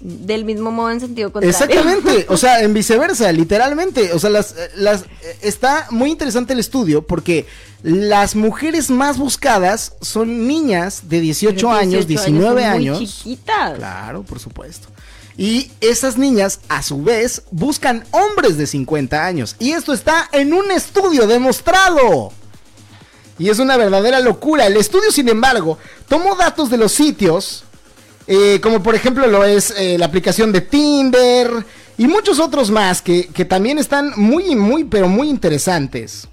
Del 0.00 0.44
mismo 0.44 0.72
modo 0.72 0.90
en 0.90 0.98
sentido 0.98 1.32
contrario. 1.32 1.56
Exactamente, 1.56 2.26
o 2.32 2.36
sea, 2.36 2.62
en 2.62 2.74
viceversa, 2.74 3.30
literalmente. 3.30 4.12
O 4.12 4.18
sea, 4.18 4.30
las, 4.30 4.52
eh, 4.52 4.70
las, 4.74 5.02
eh, 5.02 5.38
está 5.42 5.86
muy 5.90 6.10
interesante 6.10 6.54
el 6.54 6.58
estudio 6.58 7.06
porque 7.06 7.46
las 7.84 8.34
mujeres 8.34 8.90
más 8.90 9.16
buscadas 9.16 9.94
son 10.00 10.48
niñas 10.48 11.02
de 11.08 11.20
18, 11.20 11.54
Pero 11.54 11.70
años, 11.70 12.06
19 12.08 12.62
son 12.62 12.72
años. 12.72 12.98
Muy 12.98 13.06
chiquitas. 13.06 13.78
Claro, 13.78 14.24
por 14.24 14.40
supuesto. 14.40 14.88
Y 15.36 15.70
esas 15.80 16.18
niñas, 16.18 16.60
a 16.68 16.82
su 16.82 17.02
vez, 17.02 17.42
buscan 17.52 18.04
hombres 18.10 18.56
de 18.56 18.66
50 18.66 19.24
años. 19.24 19.56
Y 19.58 19.70
esto 19.70 19.92
está 19.92 20.28
en 20.32 20.52
un 20.52 20.70
estudio 20.72 21.26
demostrado. 21.26 22.32
Y 23.38 23.48
es 23.48 23.58
una 23.58 23.76
verdadera 23.76 24.20
locura. 24.20 24.66
El 24.66 24.76
estudio, 24.76 25.10
sin 25.10 25.28
embargo, 25.28 25.78
tomó 26.08 26.36
datos 26.36 26.70
de 26.70 26.76
los 26.76 26.92
sitios, 26.92 27.64
eh, 28.26 28.60
como 28.62 28.82
por 28.82 28.94
ejemplo 28.94 29.26
lo 29.26 29.44
es 29.44 29.72
eh, 29.76 29.98
la 29.98 30.06
aplicación 30.06 30.52
de 30.52 30.60
Tinder 30.60 31.50
y 31.98 32.06
muchos 32.06 32.38
otros 32.38 32.70
más 32.70 33.02
que, 33.02 33.26
que 33.28 33.44
también 33.44 33.78
están 33.78 34.12
muy, 34.16 34.54
muy, 34.54 34.84
pero 34.84 35.08
muy 35.08 35.28
interesantes. 35.28 36.28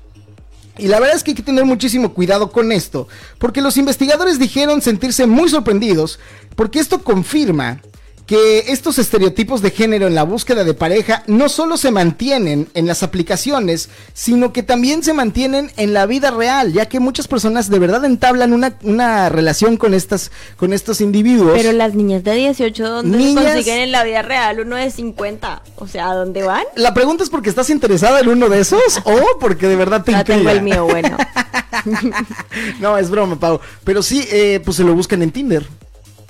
Y 0.78 0.88
la 0.88 1.00
verdad 1.00 1.18
es 1.18 1.24
que 1.24 1.32
hay 1.32 1.36
que 1.36 1.44
tener 1.44 1.66
muchísimo 1.66 2.14
cuidado 2.14 2.52
con 2.52 2.72
esto, 2.72 3.08
porque 3.38 3.62
los 3.62 3.76
investigadores 3.76 4.40
dijeron 4.40 4.82
sentirse 4.82 5.26
muy 5.26 5.50
sorprendidos, 5.50 6.20
porque 6.56 6.80
esto 6.80 7.04
confirma 7.04 7.82
que 8.30 8.66
estos 8.68 9.00
estereotipos 9.00 9.64
de 9.64 9.72
género 9.72 10.06
en 10.06 10.14
la 10.14 10.22
búsqueda 10.22 10.64
de 10.64 10.76
pareja 10.76 11.24
no 11.26 11.50
solo 11.50 11.78
se 11.78 11.90
mantienen 11.90 12.70
en 12.76 12.86
las 12.86 13.02
aplicaciones, 13.02 13.90
sino 14.14 14.54
que 14.54 14.62
también 14.62 15.02
se 15.02 15.16
mantienen 15.16 15.72
en 15.78 15.96
la 15.96 16.06
vida 16.06 16.30
real, 16.30 16.72
ya 16.72 16.86
que 16.86 17.00
muchas 17.00 17.28
personas 17.28 17.72
de 17.72 17.80
verdad 17.80 18.06
entablan 18.06 18.54
una, 18.54 18.76
una 18.84 19.30
relación 19.30 19.78
con, 19.78 19.96
estas, 19.96 20.32
con 20.58 20.74
estos 20.74 21.02
individuos. 21.02 21.54
Pero 21.56 21.72
las 21.72 21.96
niñas 21.96 22.24
de 22.24 22.36
18, 22.36 22.88
¿dónde 22.88 23.18
se 23.18 23.34
consiguen 23.34 23.80
en 23.80 23.92
la 23.92 24.04
vida 24.04 24.22
real 24.22 24.60
uno 24.60 24.76
de 24.76 24.92
50? 24.92 25.64
O 25.78 25.88
sea, 25.88 26.12
¿a 26.12 26.14
dónde 26.14 26.44
van? 26.44 26.66
La 26.76 26.94
pregunta 26.94 27.24
es 27.24 27.32
porque 27.32 27.50
estás 27.50 27.72
interesada 27.72 28.20
en 28.20 28.28
uno 28.28 28.48
de 28.48 28.60
esos 28.60 28.80
o 29.06 29.40
porque 29.40 29.68
de 29.68 29.76
verdad 29.76 30.04
te 30.04 30.12
tengo 30.12 30.20
intriga? 30.20 30.52
el 30.52 30.62
mío, 30.62 30.86
bueno. 30.86 31.18
No, 32.80 32.96
es 32.96 33.10
broma, 33.10 33.40
Pau. 33.40 33.60
Pero 33.84 34.04
sí, 34.04 34.28
eh, 34.32 34.62
pues 34.64 34.78
se 34.78 34.84
lo 34.84 34.94
buscan 34.94 35.24
en 35.24 35.32
Tinder. 35.32 35.66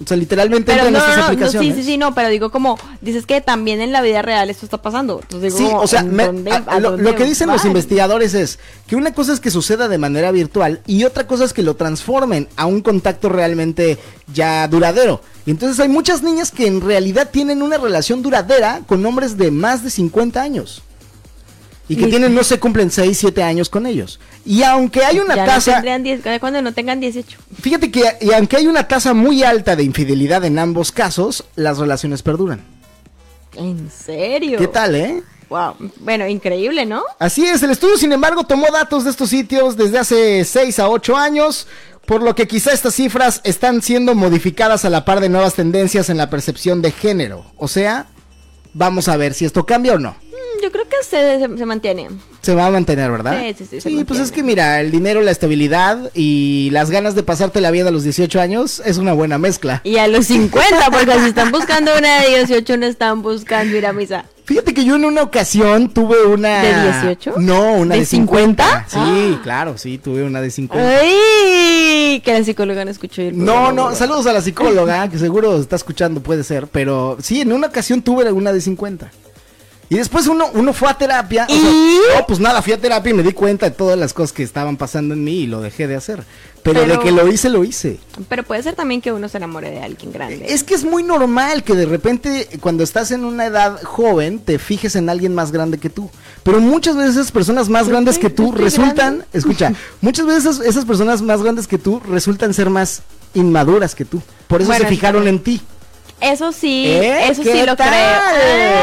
O 0.01 0.07
sea, 0.07 0.15
literalmente 0.15 0.71
Pero 0.71 0.85
entran 0.87 0.93
no, 0.93 0.99
estas 0.99 1.17
no, 1.17 1.23
aplicaciones. 1.25 1.75
sí, 1.75 1.81
sí, 1.81 1.85
sí, 1.91 1.97
no, 1.97 2.15
pero 2.15 2.29
digo 2.29 2.51
como, 2.51 2.79
dices 3.01 3.25
que 3.25 3.41
también 3.41 3.81
en 3.81 3.91
la 3.91 4.01
vida 4.01 4.21
real 4.21 4.49
esto 4.49 4.65
está 4.65 4.81
pasando. 4.81 5.19
Entonces 5.21 5.57
digo, 5.57 5.69
Sí, 5.69 5.75
o 5.77 5.87
sea, 5.87 5.99
¿en 5.99 6.13
me- 6.15 6.25
dónde- 6.25 6.51
a- 6.51 6.79
lo, 6.79 7.15
que 7.15 7.25
dicen 7.25 7.49
los 7.49 7.65
investigadores 7.65 8.33
es 8.33 8.59
que 8.87 8.95
una 8.95 9.13
cosa 9.13 9.33
es 9.33 9.41
que 9.41 9.51
suceda 9.51 9.89
de 9.89 9.97
manera 9.97 10.31
virtual 10.31 10.79
y 10.87 11.03
otra 11.03 11.27
cosa 11.27 11.43
es 11.43 11.51
que 11.51 11.63
lo 11.63 11.75
transformen 11.75 12.47
a 12.55 12.65
un 12.65 12.79
contacto 12.81 13.27
realmente 13.27 13.97
ya 14.33 14.67
duradero. 14.69 15.21
Y 15.45 15.51
entonces 15.51 15.79
hay 15.81 15.89
muchas 15.89 16.23
niñas 16.23 16.51
que 16.51 16.67
en 16.67 16.79
realidad 16.79 17.29
tienen 17.31 17.61
una 17.61 17.77
relación 17.77 18.21
duradera 18.21 18.81
con 18.87 19.05
hombres 19.05 19.37
de 19.37 19.51
más 19.51 19.83
de 19.83 19.89
50 19.89 20.41
años. 20.41 20.81
Y 21.89 21.95
que 21.95 22.05
tienen, 22.05 22.35
no 22.35 22.43
se 22.43 22.59
cumplen 22.59 22.91
6, 22.91 23.17
7 23.17 23.41
años 23.41 23.67
con 23.67 23.87
ellos. 23.87 24.19
Y 24.45 24.61
aunque 24.61 25.03
hay 25.03 25.19
una 25.19 25.35
ya 25.35 25.45
no 25.45 25.51
tasa... 25.51 25.73
tendrían 25.73 26.03
10, 26.03 26.21
cuando 26.39 26.61
no 26.61 26.71
tengan 26.71 26.99
18. 26.99 27.39
Fíjate 27.61 27.89
que 27.89 28.03
y 28.21 28.31
aunque 28.31 28.57
hay 28.57 28.67
una 28.67 28.87
tasa 28.87 29.15
muy 29.15 29.43
alta 29.43 29.75
de 29.75 29.83
infidelidad 29.83 30.45
en 30.45 30.59
ambos 30.59 30.91
casos, 30.91 31.45
las 31.55 31.79
relaciones 31.79 32.21
perduran. 32.21 32.63
¿En 33.55 33.89
serio? 33.89 34.59
¿Qué 34.59 34.67
tal, 34.67 34.95
eh? 34.95 35.23
Wow. 35.49 35.75
Bueno, 36.01 36.27
increíble, 36.27 36.85
¿no? 36.85 37.01
Así 37.17 37.43
es, 37.43 37.63
el 37.63 37.71
estudio 37.71 37.97
sin 37.97 38.11
embargo 38.11 38.43
tomó 38.43 38.67
datos 38.71 39.03
de 39.03 39.09
estos 39.09 39.31
sitios 39.31 39.75
desde 39.75 39.97
hace 39.97 40.45
6 40.45 40.77
a 40.77 40.89
8 40.89 41.17
años, 41.17 41.65
por 42.05 42.21
lo 42.21 42.35
que 42.35 42.47
quizá 42.47 42.71
estas 42.71 42.93
cifras 42.93 43.41
están 43.43 43.81
siendo 43.81 44.13
modificadas 44.13 44.85
a 44.85 44.91
la 44.91 45.05
par 45.05 45.21
de 45.21 45.29
nuevas 45.29 45.55
tendencias 45.55 46.09
en 46.09 46.17
la 46.17 46.29
percepción 46.29 46.83
de 46.83 46.91
género. 46.91 47.45
O 47.57 47.67
sea, 47.67 48.05
vamos 48.73 49.07
a 49.07 49.17
ver 49.17 49.33
si 49.33 49.45
esto 49.45 49.65
cambia 49.65 49.93
o 49.93 49.97
no. 49.99 50.15
Yo 50.61 50.71
creo 50.71 50.85
que 50.87 50.95
se, 51.03 51.39
se, 51.39 51.57
se 51.57 51.65
mantiene. 51.65 52.09
Se 52.41 52.55
va 52.55 52.67
a 52.67 52.71
mantener, 52.71 53.11
¿verdad? 53.11 53.41
Sí, 53.41 53.55
sí, 53.57 53.65
sí, 53.69 53.81
Sí, 53.81 54.03
pues 54.03 54.19
es 54.19 54.31
que 54.31 54.43
mira, 54.43 54.81
el 54.81 54.91
dinero, 54.91 55.21
la 55.21 55.31
estabilidad 55.31 56.11
y 56.13 56.69
las 56.71 56.89
ganas 56.91 57.15
de 57.15 57.23
pasarte 57.23 57.61
la 57.61 57.71
vida 57.71 57.89
a 57.89 57.91
los 57.91 58.03
18 58.03 58.39
años 58.39 58.81
es 58.85 58.97
una 58.97 59.13
buena 59.13 59.37
mezcla. 59.37 59.81
Y 59.83 59.97
a 59.97 60.07
los 60.07 60.27
50, 60.27 60.89
porque 60.91 61.19
si 61.19 61.27
están 61.29 61.51
buscando 61.51 61.91
una 61.97 62.21
de 62.21 62.37
18, 62.45 62.77
no 62.77 62.85
están 62.85 63.21
buscando 63.21 63.75
ir 63.75 63.85
a 63.85 63.93
misa. 63.93 64.25
Fíjate 64.45 64.73
que 64.73 64.83
yo 64.83 64.95
en 64.95 65.05
una 65.05 65.21
ocasión 65.21 65.89
tuve 65.89 66.25
una... 66.25 66.63
¿De 66.63 66.91
18? 67.03 67.35
No, 67.37 67.73
una 67.73 67.93
de, 67.93 67.99
¿De 67.99 68.05
50. 68.07 68.85
50? 68.89 68.89
Sí, 68.89 69.39
claro, 69.43 69.77
sí, 69.77 69.99
tuve 69.99 70.23
una 70.23 70.41
de 70.41 70.49
50. 70.49 70.99
¡Ay! 71.01 72.19
Que 72.25 72.33
la 72.33 72.43
psicóloga 72.43 72.83
no 72.83 72.89
escuchó 72.89 73.21
el 73.21 73.37
No, 73.37 73.71
no, 73.71 73.93
saludos 73.93 74.25
a 74.25 74.33
la 74.33 74.41
psicóloga, 74.41 75.07
que 75.07 75.19
seguro 75.19 75.59
está 75.59 75.75
escuchando, 75.75 76.21
puede 76.21 76.43
ser, 76.43 76.65
pero 76.65 77.17
sí, 77.21 77.41
en 77.41 77.53
una 77.53 77.67
ocasión 77.67 78.01
tuve 78.01 78.31
una 78.31 78.51
de 78.51 78.59
50. 78.59 79.11
Y 79.91 79.95
después 79.97 80.27
uno, 80.27 80.45
uno 80.53 80.71
fue 80.71 80.87
a 80.87 80.93
terapia. 80.97 81.47
o 81.49 81.51
sea, 81.51 81.71
¿Y? 81.71 81.99
no, 82.15 82.27
pues 82.27 82.39
nada, 82.39 82.61
fui 82.61 82.73
a 82.73 82.77
terapia 82.79 83.09
y 83.09 83.13
me 83.15 83.23
di 83.23 83.31
cuenta 83.33 83.67
de 83.69 83.75
todas 83.75 83.97
las 83.97 84.13
cosas 84.13 84.31
que 84.33 84.43
estaban 84.43 84.77
pasando 84.77 85.15
en 85.15 85.23
mí 85.23 85.39
y 85.39 85.47
lo 85.47 85.61
dejé 85.61 85.87
de 85.87 85.95
hacer. 85.95 86.23
Pero, 86.61 86.81
Pero- 86.81 86.97
de 86.97 86.99
que 86.99 87.11
lo 87.11 87.27
hice, 87.27 87.49
lo 87.49 87.63
hice. 87.63 87.99
Pero 88.27 88.43
puede 88.43 88.61
ser 88.61 88.75
también 88.75 89.01
que 89.01 89.11
uno 89.11 89.27
se 89.29 89.37
enamore 89.37 89.71
de 89.71 89.79
alguien 89.81 90.11
grande. 90.11 90.45
Es 90.47 90.63
que 90.63 90.75
es 90.75 90.83
muy 90.83 91.01
normal 91.01 91.63
que 91.63 91.73
de 91.73 91.85
repente 91.87 92.47
cuando 92.59 92.83
estás 92.83 93.09
en 93.11 93.25
una 93.25 93.45
edad 93.47 93.81
joven 93.83 94.39
te 94.39 94.59
fijes 94.59 94.95
en 94.95 95.09
alguien 95.09 95.33
más 95.33 95.51
grande 95.51 95.79
que 95.79 95.89
tú. 95.89 96.11
Pero 96.43 96.59
muchas 96.59 96.95
veces 96.95 97.15
esas 97.15 97.31
personas 97.31 97.67
más 97.69 97.87
grandes 97.87 98.19
que 98.19 98.29
tú 98.29 98.51
resultan, 98.51 98.95
grande. 98.95 99.25
escucha, 99.33 99.73
muchas 100.01 100.27
veces 100.27 100.59
esas, 100.59 100.85
personas 100.85 101.21
más 101.23 101.41
grandes 101.41 101.65
que 101.65 101.77
tú 101.79 101.99
resultan 102.07 102.53
ser 102.53 102.69
más 102.69 103.01
inmaduras 103.33 103.95
que 103.95 104.05
tú. 104.05 104.21
Por 104.47 104.61
eso 104.61 104.69
Bueno, 104.69 104.83
se 104.83 104.89
fijaron 104.89 105.27
en 105.27 105.39
ti. 105.39 105.61
Eso 106.21 106.51
sí, 106.51 106.85
¿Eh? 106.87 107.29
eso 107.29 107.43
¿Qué 107.43 107.51
sí 107.53 107.65
lo 107.65 107.75
tal? 107.75 107.89
creo. 107.89 108.19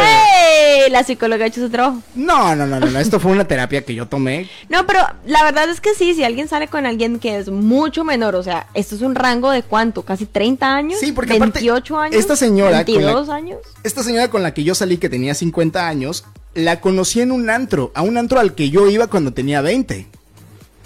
¡Ay! 0.06 0.90
La 0.90 1.02
psicóloga 1.04 1.44
ha 1.44 1.48
hecho 1.48 1.60
su 1.60 1.68
trabajo. 1.70 2.00
No, 2.14 2.54
no, 2.56 2.66
no, 2.66 2.80
no, 2.80 2.86
no, 2.86 2.98
esto 2.98 3.20
fue 3.20 3.32
una 3.32 3.44
terapia 3.46 3.82
que 3.84 3.94
yo 3.94 4.06
tomé. 4.06 4.48
No, 4.68 4.86
pero 4.86 5.00
la 5.26 5.42
verdad 5.44 5.68
es 5.68 5.80
que 5.80 5.94
sí, 5.94 6.14
si 6.14 6.24
alguien 6.24 6.48
sale 6.48 6.68
con 6.68 6.86
alguien 6.86 7.18
que 7.18 7.38
es 7.38 7.48
mucho 7.48 8.04
menor, 8.04 8.34
o 8.36 8.42
sea, 8.42 8.66
esto 8.74 8.94
es 8.94 9.02
un 9.02 9.14
rango 9.14 9.50
de 9.50 9.62
cuánto, 9.62 10.02
casi 10.02 10.26
30 10.26 10.74
años, 10.74 10.98
Sí, 11.00 11.12
porque 11.12 11.34
aparte, 11.34 11.58
28 11.60 11.98
años, 11.98 12.16
esta 12.16 12.36
señora 12.36 12.84
con 12.84 12.94
la- 12.94 13.00
22 13.12 13.28
años. 13.28 13.58
Esta 13.82 14.02
señora 14.02 14.28
con 14.28 14.42
la 14.42 14.54
que 14.54 14.64
yo 14.64 14.74
salí 14.74 14.96
que 14.98 15.08
tenía 15.08 15.34
50 15.34 15.86
años, 15.86 16.24
la 16.54 16.80
conocí 16.80 17.20
en 17.20 17.32
un 17.32 17.50
antro, 17.50 17.92
a 17.94 18.02
un 18.02 18.16
antro 18.16 18.40
al 18.40 18.54
que 18.54 18.70
yo 18.70 18.88
iba 18.88 19.06
cuando 19.08 19.32
tenía 19.32 19.60
20. 19.60 20.06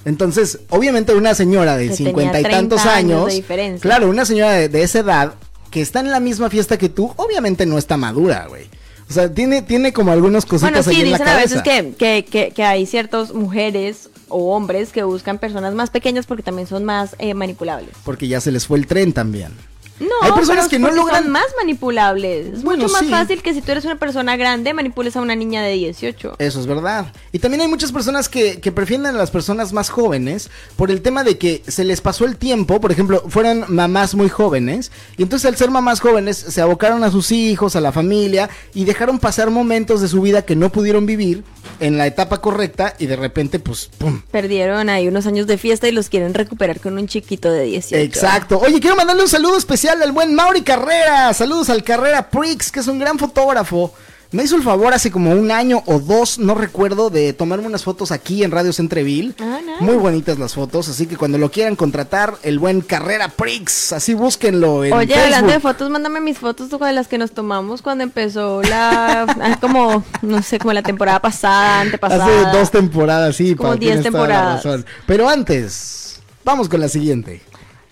Entonces, 0.05 0.61
obviamente 0.71 1.15
una 1.15 1.35
señora 1.35 1.77
de 1.77 1.95
50 1.95 2.41
y 2.41 2.43
tantos 2.45 2.81
30 2.83 2.97
años 2.97 3.17
años, 3.19 3.27
de 3.29 3.35
diferencia. 3.35 3.83
claro, 3.83 4.09
una 4.09 4.25
señora 4.25 4.53
de, 4.53 4.69
de 4.69 4.83
esa 4.83 5.01
edad 5.01 5.35
que 5.71 5.81
está 5.81 6.01
en 6.01 6.11
la 6.11 6.21
misma 6.21 6.51
fiesta 6.51 6.77
que 6.79 6.89
tú, 6.89 7.13
obviamente 7.17 7.67
no 7.67 7.79
está 7.79 7.97
madura, 7.97 8.47
güey. 8.49 8.67
O 9.09 9.13
sea, 9.13 9.33
tiene, 9.33 9.63
tiene 9.63 9.93
como 9.93 10.13
algunas 10.13 10.47
Bueno, 10.47 10.79
cositas 10.79 10.85
sí, 10.87 10.91
ahí 10.93 11.01
en 11.03 11.11
la 11.11 11.19
dicen 11.19 11.29
a 11.29 11.33
cabeza. 11.33 11.63
veces 11.63 11.63
que, 11.63 11.95
que, 11.97 12.25
que, 12.25 12.51
que 12.53 12.63
hay 12.65 12.87
ciertas 12.87 13.33
mujeres 13.35 14.09
o 14.29 14.55
hombres 14.55 14.91
que 14.93 15.03
buscan 15.03 15.39
personas 15.39 15.75
más 15.75 15.91
pequeñas 15.91 16.27
porque 16.27 16.45
también 16.45 16.69
son 16.69 16.85
más 16.85 17.17
eh, 17.19 17.35
manipulables. 17.35 17.91
Porque 18.05 18.29
ya 18.29 18.41
se 18.41 18.53
les 18.53 18.67
fue 18.69 18.79
el 18.79 18.87
tren 18.87 19.13
también. 19.13 19.53
No, 20.01 20.09
Hay 20.23 20.33
personas 20.33 20.67
que 20.69 20.79
no 20.79 20.89
logran- 20.91 21.23
son 21.25 21.31
más 21.31 21.45
manipulables. 21.59 22.47
Es 22.55 22.63
Bueno, 22.63 22.85
mucho 22.85 22.93
más 22.95 23.03
sí. 23.03 23.09
fácil 23.11 23.43
que 23.43 23.53
si 23.55 23.61
tú 23.63 23.71
eres 23.73 23.85
una 23.85 23.97
persona 23.99 24.37
grande 24.37 24.73
manipules 24.75 25.15
a 25.17 25.21
una 25.21 25.37
niña 25.37 25.63
de 25.63 25.73
18. 25.75 26.37
Eso 26.39 26.61
es 26.61 26.67
verdad. 26.67 27.13
Y 27.33 27.39
también 27.39 27.61
hay 27.61 27.69
muchas 27.69 27.93
personas 27.93 28.29
que, 28.29 28.61
que 28.61 28.73
prefieren 28.73 29.07
a 29.07 29.13
las 29.13 29.31
personas 29.31 29.73
más 29.73 29.91
jóvenes 29.91 30.51
por 30.77 30.91
el 30.91 31.03
tema 31.03 31.23
de 31.23 31.39
que 31.39 31.63
se 31.69 31.85
les 31.85 32.01
pasó 32.01 32.25
el 32.25 32.37
tiempo, 32.37 32.81
por 32.81 32.93
ejemplo, 32.93 33.23
fueron 33.29 33.65
mamás 33.69 34.15
muy 34.15 34.29
jóvenes, 34.29 34.91
y 35.17 35.23
entonces 35.23 35.47
al 35.47 35.57
ser 35.57 35.71
mamás 35.71 36.01
jóvenes 36.01 36.37
se 36.39 36.61
abocaron 36.61 37.05
a 37.05 37.11
sus 37.11 37.31
hijos, 37.33 37.77
a 37.77 37.81
la 37.81 37.93
familia, 37.93 38.49
y 38.75 38.85
dejaron 38.85 39.19
pasar 39.19 39.51
momentos 39.51 40.01
de 40.01 40.09
su 40.09 40.21
vida 40.23 40.43
que 40.43 40.57
no 40.57 40.71
pudieron 40.73 41.05
vivir 41.07 41.45
en 41.79 41.99
la 41.99 42.07
etapa 42.07 42.41
correcta, 42.41 42.95
y 42.99 43.07
de 43.07 43.17
repente, 43.17 43.59
pues, 43.59 43.91
¡pum! 43.99 44.23
Perdieron 44.31 44.89
ahí 44.89 45.09
unos 45.09 45.27
años 45.27 45.47
de 45.47 45.59
fiesta 45.59 45.89
y 45.89 45.93
los 45.93 46.09
quieren 46.09 46.33
recuperar 46.35 46.81
con 46.81 46.97
un 46.99 47.07
chiquito 47.07 47.51
de 47.51 47.65
18. 47.65 48.03
Exacto. 48.03 48.59
Oye, 48.59 48.81
quiero 48.81 48.97
mandarle 48.97 49.23
un 49.23 49.29
saludo 49.29 49.57
especial 49.57 49.90
al 49.99 50.13
buen 50.13 50.35
Mauri 50.35 50.63
Carrera. 50.63 51.35
Saludos 51.35 51.69
al 51.69 51.83
Carrera 51.83 52.31
Prix, 52.31 52.71
que 52.71 52.79
es 52.79 52.87
un 52.87 52.99
gran 53.01 53.19
fotógrafo. 53.19 53.93
Me 54.31 54.45
hizo 54.45 54.55
el 54.55 54.63
favor 54.63 54.95
hace 54.95 55.11
como 55.11 55.33
un 55.33 55.51
año 55.51 55.83
o 55.87 55.99
dos, 55.99 56.39
no 56.39 56.55
recuerdo, 56.55 57.11
de 57.11 57.33
tomarme 57.33 57.67
unas 57.67 57.83
fotos 57.83 58.13
aquí 58.13 58.45
en 58.45 58.53
Radio 58.53 58.73
Centreville. 58.73 59.35
Nice. 59.37 59.81
Muy 59.81 59.97
bonitas 59.97 60.39
las 60.39 60.55
fotos, 60.55 60.89
así 60.89 61.07
que 61.09 61.17
cuando 61.17 61.37
lo 61.39 61.51
quieran 61.51 61.75
contratar, 61.75 62.35
el 62.45 62.61
buen 62.61 62.83
Carrera 62.83 63.29
Prix, 63.29 63.93
así 63.93 64.15
búsquenlo 64.15 64.85
en 64.85 64.93
Oye, 64.93 65.13
hablando 65.15 65.49
de 65.49 65.55
Facebook. 65.55 65.73
fotos, 65.73 65.91
mándame 65.91 66.21
mis 66.21 66.39
fotos 66.39 66.71
de 66.71 66.93
las 66.93 67.09
que 67.09 67.19
nos 67.19 67.33
tomamos 67.33 67.83
cuando 67.83 68.05
empezó 68.05 68.63
la. 68.63 69.23
ah, 69.41 69.59
como, 69.61 70.05
no 70.23 70.43
sé, 70.45 70.61
como 70.61 70.73
la 70.73 70.83
temporada 70.83 71.21
pasada, 71.21 71.81
antepasada. 71.81 72.25
Hace 72.27 72.57
dos 72.57 72.71
temporadas, 72.71 73.35
sí, 73.35 73.57
Como 73.57 73.71
pa- 73.71 73.77
10 73.77 73.95
tienes 74.03 74.13
toda 74.13 74.29
la 74.29 74.61
temporadas. 74.61 74.85
Pero 75.07 75.29
antes, 75.29 76.21
vamos 76.45 76.69
con 76.69 76.79
la 76.79 76.89
siguiente. 76.89 77.43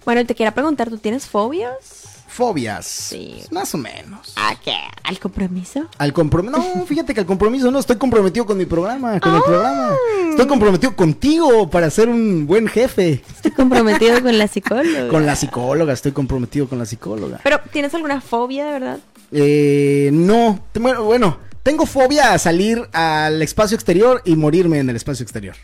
Bueno, 0.09 0.25
te 0.25 0.35
quería 0.35 0.55
preguntar, 0.55 0.89
¿tú 0.89 0.97
tienes 0.97 1.27
fobias? 1.27 2.23
Fobias. 2.29 2.87
Sí. 2.87 3.43
Más 3.51 3.75
o 3.75 3.77
menos. 3.77 4.33
¿A 4.37 4.55
qué? 4.59 4.75
¿Al 5.05 5.19
compromiso? 5.19 5.87
Al 5.99 6.15
compromiso. 6.15 6.57
No, 6.57 6.87
fíjate 6.87 7.13
que 7.13 7.21
al 7.21 7.27
compromiso 7.27 7.71
no 7.71 7.79
estoy 7.79 7.97
comprometido 7.97 8.47
con 8.47 8.57
mi 8.57 8.65
programa, 8.65 9.21
con 9.21 9.33
el 9.35 9.39
Ah. 9.41 9.45
programa. 9.45 9.97
Estoy 10.31 10.47
comprometido 10.47 10.97
contigo 10.97 11.69
para 11.69 11.91
ser 11.91 12.09
un 12.09 12.47
buen 12.47 12.69
jefe. 12.69 13.23
Estoy 13.37 13.51
comprometido 13.51 14.23
con 14.23 14.39
la 14.39 14.49
psicóloga. 14.49 15.09
Con 15.11 15.27
la 15.27 15.37
psicóloga, 15.37 15.93
estoy 15.93 16.13
comprometido 16.13 16.67
con 16.71 16.79
la 16.79 16.87
psicóloga. 16.87 17.41
Pero, 17.45 17.61
¿tienes 17.71 17.93
alguna 17.93 18.23
fobia 18.23 18.65
de 18.65 18.73
verdad? 18.73 18.99
Eh, 19.31 20.09
no, 20.15 20.59
bueno, 21.05 21.39
tengo 21.63 21.85
fobia 21.85 22.33
a 22.33 22.39
salir 22.39 22.89
al 22.95 23.43
espacio 23.43 23.75
exterior 23.75 24.23
y 24.25 24.37
morirme 24.37 24.79
en 24.79 24.89
el 24.89 24.97
espacio 24.97 25.23
exterior. 25.23 25.57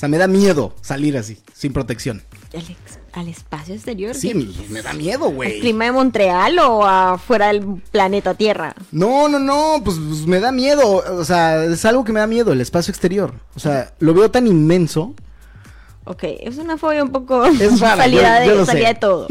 O 0.00 0.02
sea, 0.02 0.08
me 0.08 0.16
da 0.16 0.26
miedo 0.26 0.72
salir 0.80 1.18
así, 1.18 1.36
sin 1.52 1.74
protección. 1.74 2.22
¿Al, 2.54 2.64
al 3.12 3.28
espacio 3.28 3.74
exterior? 3.74 4.14
Sí, 4.14 4.28
¿Qué- 4.30 4.34
me, 4.68 4.68
me 4.76 4.82
da 4.82 4.94
miedo, 4.94 5.26
¿Al 5.26 5.34
güey. 5.34 5.60
clima 5.60 5.84
de 5.84 5.92
Montreal 5.92 6.58
o 6.58 6.86
afuera 6.86 7.48
del 7.48 7.82
planeta 7.92 8.32
Tierra? 8.32 8.74
No, 8.92 9.28
no, 9.28 9.38
no, 9.38 9.82
pues, 9.84 9.98
pues, 9.98 10.26
me 10.26 10.40
da 10.40 10.52
miedo. 10.52 11.04
O 11.18 11.22
sea, 11.26 11.62
es 11.66 11.84
algo 11.84 12.02
que 12.04 12.12
me 12.14 12.20
da 12.20 12.26
miedo, 12.26 12.50
el 12.54 12.62
espacio 12.62 12.90
exterior. 12.92 13.34
O 13.54 13.60
sea, 13.60 13.92
lo 13.98 14.14
veo 14.14 14.30
tan 14.30 14.46
inmenso. 14.46 15.12
Ok, 16.04 16.24
es 16.40 16.56
una 16.56 16.78
fobia 16.78 17.04
un 17.04 17.12
poco 17.12 17.44
Es 17.44 17.78
rara, 17.78 17.98
salida, 18.04 18.44
yo- 18.46 18.52
yo 18.54 18.60
de, 18.60 18.66
salida 18.66 18.94
todo. 18.94 19.28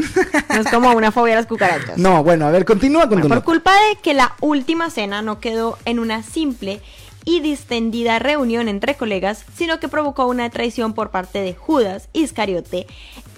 No 0.54 0.60
es 0.60 0.68
como 0.70 0.92
una 0.92 1.10
fobia 1.10 1.32
a 1.34 1.36
las 1.38 1.46
cucarachas. 1.46 1.98
No, 1.98 2.22
bueno, 2.22 2.46
a 2.46 2.52
ver, 2.52 2.64
continúa 2.64 3.08
con 3.08 3.18
Bueno, 3.20 3.34
por 3.34 3.42
culpa 3.44 3.72
de 3.72 3.96
que 4.00 4.14
la 4.14 4.34
última 4.40 4.88
cena 4.88 5.20
no 5.20 5.40
quedó 5.40 5.78
en 5.84 5.98
una 5.98 6.22
simple 6.22 6.80
y 7.24 7.40
distendida 7.40 8.18
reunión 8.18 8.68
entre 8.68 8.94
colegas, 8.94 9.44
sino 9.56 9.80
que 9.80 9.88
provocó 9.88 10.26
una 10.26 10.50
traición 10.50 10.92
por 10.92 11.10
parte 11.10 11.40
de 11.40 11.54
Judas 11.54 12.08
Iscariote. 12.12 12.86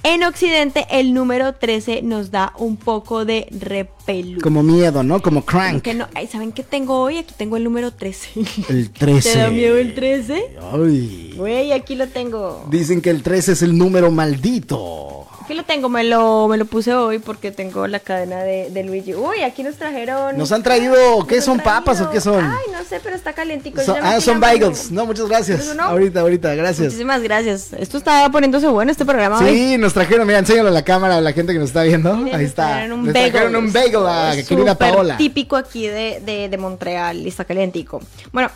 En 0.04 0.24
Occidente, 0.24 0.84
el 0.90 1.14
número 1.14 1.54
13 1.54 2.02
nos 2.02 2.32
da 2.32 2.52
un 2.58 2.76
poco 2.76 3.24
de 3.24 3.46
repelú. 3.52 4.40
Como 4.40 4.64
miedo, 4.64 5.04
¿no? 5.04 5.22
Como 5.22 5.44
crank. 5.44 5.82
Que 5.82 5.94
no, 5.94 6.08
ay, 6.14 6.26
¿Saben 6.26 6.50
qué 6.50 6.64
tengo 6.64 6.98
hoy? 6.98 7.18
Aquí 7.18 7.32
tengo 7.36 7.56
el 7.56 7.62
número 7.62 7.92
13. 7.92 8.30
El 8.68 8.90
13. 8.90 9.32
¿Te 9.32 9.38
da 9.38 9.50
miedo 9.50 9.76
el 9.76 9.94
13? 9.94 10.56
Ay. 10.72 11.34
Güey, 11.36 11.72
aquí 11.72 11.94
lo 11.94 12.08
tengo. 12.08 12.66
Dicen 12.68 13.00
que 13.00 13.10
el 13.10 13.22
13 13.22 13.52
es 13.52 13.62
el 13.62 13.78
número 13.78 14.10
maldito. 14.10 15.28
Aquí 15.44 15.54
lo 15.54 15.64
tengo, 15.64 15.88
me 15.88 16.04
lo, 16.04 16.46
me 16.48 16.56
lo 16.56 16.64
puse 16.66 16.94
hoy 16.94 17.18
porque 17.18 17.50
tengo 17.50 17.86
la 17.86 17.98
cadena 18.00 18.42
de, 18.42 18.70
de 18.70 18.84
Luigi. 18.84 19.14
Uy, 19.14 19.42
aquí 19.42 19.62
nos 19.62 19.76
trajeron. 19.76 20.36
Nos 20.38 20.52
han 20.52 20.62
traído, 20.62 21.26
¿qué 21.26 21.36
Nos 21.36 21.44
son 21.44 21.58
papas 21.60 22.00
o 22.00 22.10
qué 22.10 22.20
son? 22.20 22.44
Ay, 22.44 22.72
no 22.72 22.84
sé, 22.84 23.00
pero 23.02 23.16
está 23.16 23.32
calientico. 23.32 23.80
Son- 23.82 23.96
ah, 24.02 24.20
son 24.20 24.40
bagels. 24.40 24.90
No, 24.90 25.04
muchas 25.06 25.28
gracias. 25.28 25.76
Ahorita, 25.78 26.20
ahorita, 26.20 26.54
gracias. 26.54 26.86
Muchísimas 26.86 27.22
gracias. 27.22 27.72
Esto 27.72 27.98
está 27.98 28.28
poniéndose 28.30 28.68
bueno 28.68 28.92
este 28.92 29.04
programa 29.04 29.38
hoy. 29.40 29.48
Sí, 29.48 29.78
nos 29.78 29.92
trajeron, 29.94 30.26
mira, 30.26 30.38
enséñalo 30.38 30.68
a 30.68 30.72
la 30.72 30.84
cámara 30.84 31.16
a 31.16 31.20
la 31.20 31.32
gente 31.32 31.52
que 31.52 31.58
nos 31.58 31.68
está 31.70 31.82
viendo. 31.82 32.14
Miren, 32.16 32.34
Ahí 32.36 32.42
nos 32.42 32.50
está. 32.50 32.68
trajeron 32.68 32.98
un 33.00 33.04
Les 33.06 33.14
bagel. 33.14 33.32
trajeron 33.32 33.56
un 33.56 33.72
bagel 33.72 34.06
a 34.06 34.32
querida 34.48 34.74
Paola. 34.78 35.16
típico 35.16 35.56
aquí 35.56 35.86
de, 35.86 36.20
de, 36.24 36.48
de 36.48 36.56
Montreal 36.58 37.18
y 37.18 37.28
está 37.28 37.44
calientico. 37.44 38.00
Bueno, 38.32 38.50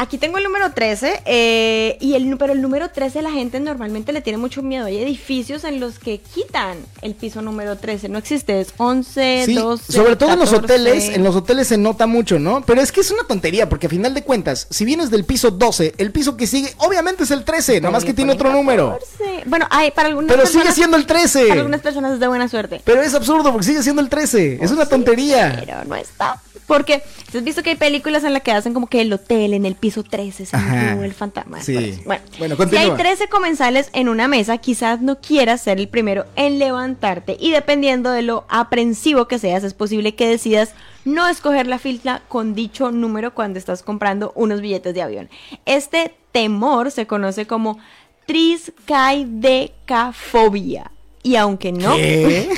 aquí 0.00 0.18
tengo 0.18 0.38
el 0.38 0.44
número 0.44 0.72
13, 0.72 1.22
eh, 1.26 1.98
y 2.00 2.14
el, 2.14 2.36
pero 2.38 2.52
el 2.52 2.62
número 2.62 2.88
13 2.90 3.22
la 3.22 3.30
gente 3.30 3.60
normalmente 3.60 4.12
le 4.12 4.22
tiene 4.22 4.38
mucho 4.38 4.62
miedo. 4.62 4.86
Hay 4.86 4.98
edificios 4.98 5.64
en 5.64 5.78
los 5.78 5.98
que 5.98 6.18
quitan 6.18 6.78
el 7.02 7.14
piso 7.14 7.42
número 7.42 7.76
13. 7.76 8.08
No 8.08 8.18
existe, 8.18 8.60
es 8.60 8.72
11, 8.78 9.42
Sí, 9.46 9.54
12. 9.54 9.92
sobre 9.92 10.16
todo 10.16 10.32
en 10.32 10.38
los 10.38 10.50
14. 10.50 10.74
hoteles, 10.74 11.08
en 11.10 11.22
los 11.22 11.36
hoteles 11.36 11.68
se 11.68 11.76
nota 11.76 12.06
mucho, 12.06 12.38
¿no? 12.38 12.62
Pero 12.62 12.80
es 12.80 12.90
que 12.92 13.00
es 13.00 13.10
una 13.10 13.24
tontería, 13.24 13.68
porque 13.68 13.86
a 13.86 13.90
final 13.90 14.14
de 14.14 14.22
cuentas, 14.24 14.66
si 14.70 14.84
vienes 14.84 15.10
del 15.10 15.24
piso 15.24 15.50
12, 15.50 15.94
el 15.98 16.12
piso 16.12 16.36
que 16.36 16.46
sigue, 16.46 16.72
obviamente 16.78 17.24
es 17.24 17.30
el 17.30 17.44
13, 17.44 17.80
nada 17.80 17.92
más 17.92 18.04
que 18.04 18.14
tiene 18.14 18.32
otro 18.32 18.48
ponen 18.48 18.64
número. 18.64 18.98
14. 19.18 19.42
Bueno, 19.46 19.66
hay 19.70 19.90
para 19.90 20.08
algunas 20.08 20.28
Pero 20.28 20.42
personas. 20.42 20.62
sigue 20.64 20.74
siendo 20.74 20.96
el 20.96 21.06
13. 21.06 21.42
Para 21.48 21.60
algunas 21.60 21.80
personas 21.80 22.12
es 22.14 22.20
de 22.20 22.28
buena 22.28 22.48
suerte. 22.48 22.80
Pero 22.84 23.02
es 23.02 23.14
absurdo 23.14 23.52
porque 23.52 23.66
sigue 23.66 23.82
siendo 23.82 24.00
el 24.02 24.08
13. 24.08 24.58
Es 24.62 24.70
una 24.70 24.86
tontería. 24.86 25.56
Pero 25.64 25.84
no 25.84 25.94
está. 25.94 26.40
Porque 26.66 27.02
has 27.36 27.42
visto 27.42 27.64
que 27.64 27.70
hay 27.70 27.76
películas 27.76 28.22
en 28.22 28.32
las 28.32 28.42
que 28.42 28.52
hacen 28.52 28.72
como 28.74 28.86
que 28.86 29.00
el 29.00 29.12
hotel 29.12 29.54
en 29.54 29.66
el 29.66 29.74
piso 29.74 29.89
piso 29.90 30.02
13 30.04 30.46
se 30.46 30.56
Ajá. 30.56 30.74
metió 30.74 31.02
el 31.04 31.12
fantasma. 31.14 31.60
Sí. 31.62 32.00
Bueno, 32.04 32.22
Bueno, 32.38 32.56
si 32.56 32.62
hay 32.62 32.68
continúa. 32.88 32.96
13 32.96 33.28
comensales 33.28 33.90
en 33.92 34.08
una 34.08 34.28
mesa, 34.28 34.58
quizás 34.58 35.00
no 35.00 35.20
quieras 35.20 35.62
ser 35.62 35.78
el 35.78 35.88
primero 35.88 36.26
en 36.36 36.58
levantarte 36.58 37.36
y 37.38 37.50
dependiendo 37.50 38.10
de 38.10 38.22
lo 38.22 38.44
aprensivo 38.48 39.28
que 39.28 39.38
seas, 39.38 39.64
es 39.64 39.74
posible 39.74 40.14
que 40.14 40.28
decidas 40.28 40.74
no 41.04 41.28
escoger 41.28 41.66
la 41.66 41.78
fila 41.78 42.22
con 42.28 42.54
dicho 42.54 42.90
número 42.92 43.34
cuando 43.34 43.58
estás 43.58 43.82
comprando 43.82 44.32
unos 44.34 44.60
billetes 44.60 44.94
de 44.94 45.02
avión. 45.02 45.28
Este 45.66 46.14
temor 46.32 46.90
se 46.90 47.06
conoce 47.06 47.46
como 47.46 47.78
triscaidecafobia. 48.26 50.90
Y 51.22 51.36
aunque 51.36 51.72
no, 51.72 51.96
¿Qué? 51.96 52.48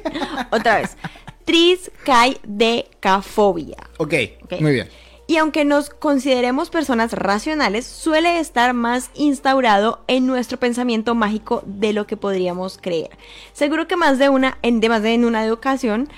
otra 0.50 0.78
vez, 0.78 0.96
triscaidecafobia. 1.44 3.76
ok, 3.98 4.14
Ok. 4.44 4.60
muy 4.60 4.72
bien. 4.72 4.88
Y 5.28 5.38
aunque 5.38 5.64
nos 5.64 5.90
consideremos 5.90 6.70
personas 6.70 7.12
racionales, 7.12 7.84
suele 7.84 8.38
estar 8.38 8.74
más 8.74 9.10
instaurado 9.14 10.04
en 10.06 10.26
nuestro 10.26 10.58
pensamiento 10.58 11.14
mágico 11.16 11.64
de 11.66 11.92
lo 11.92 12.06
que 12.06 12.16
podríamos 12.16 12.78
creer. 12.80 13.10
Seguro 13.52 13.88
que 13.88 13.96
más 13.96 14.18
de 14.18 14.28
una, 14.28 14.58
en, 14.62 14.80
de 14.80 14.88
más 14.88 15.02
de 15.02 15.14
en 15.14 15.24
una 15.24 15.52
ocasión, 15.52 16.08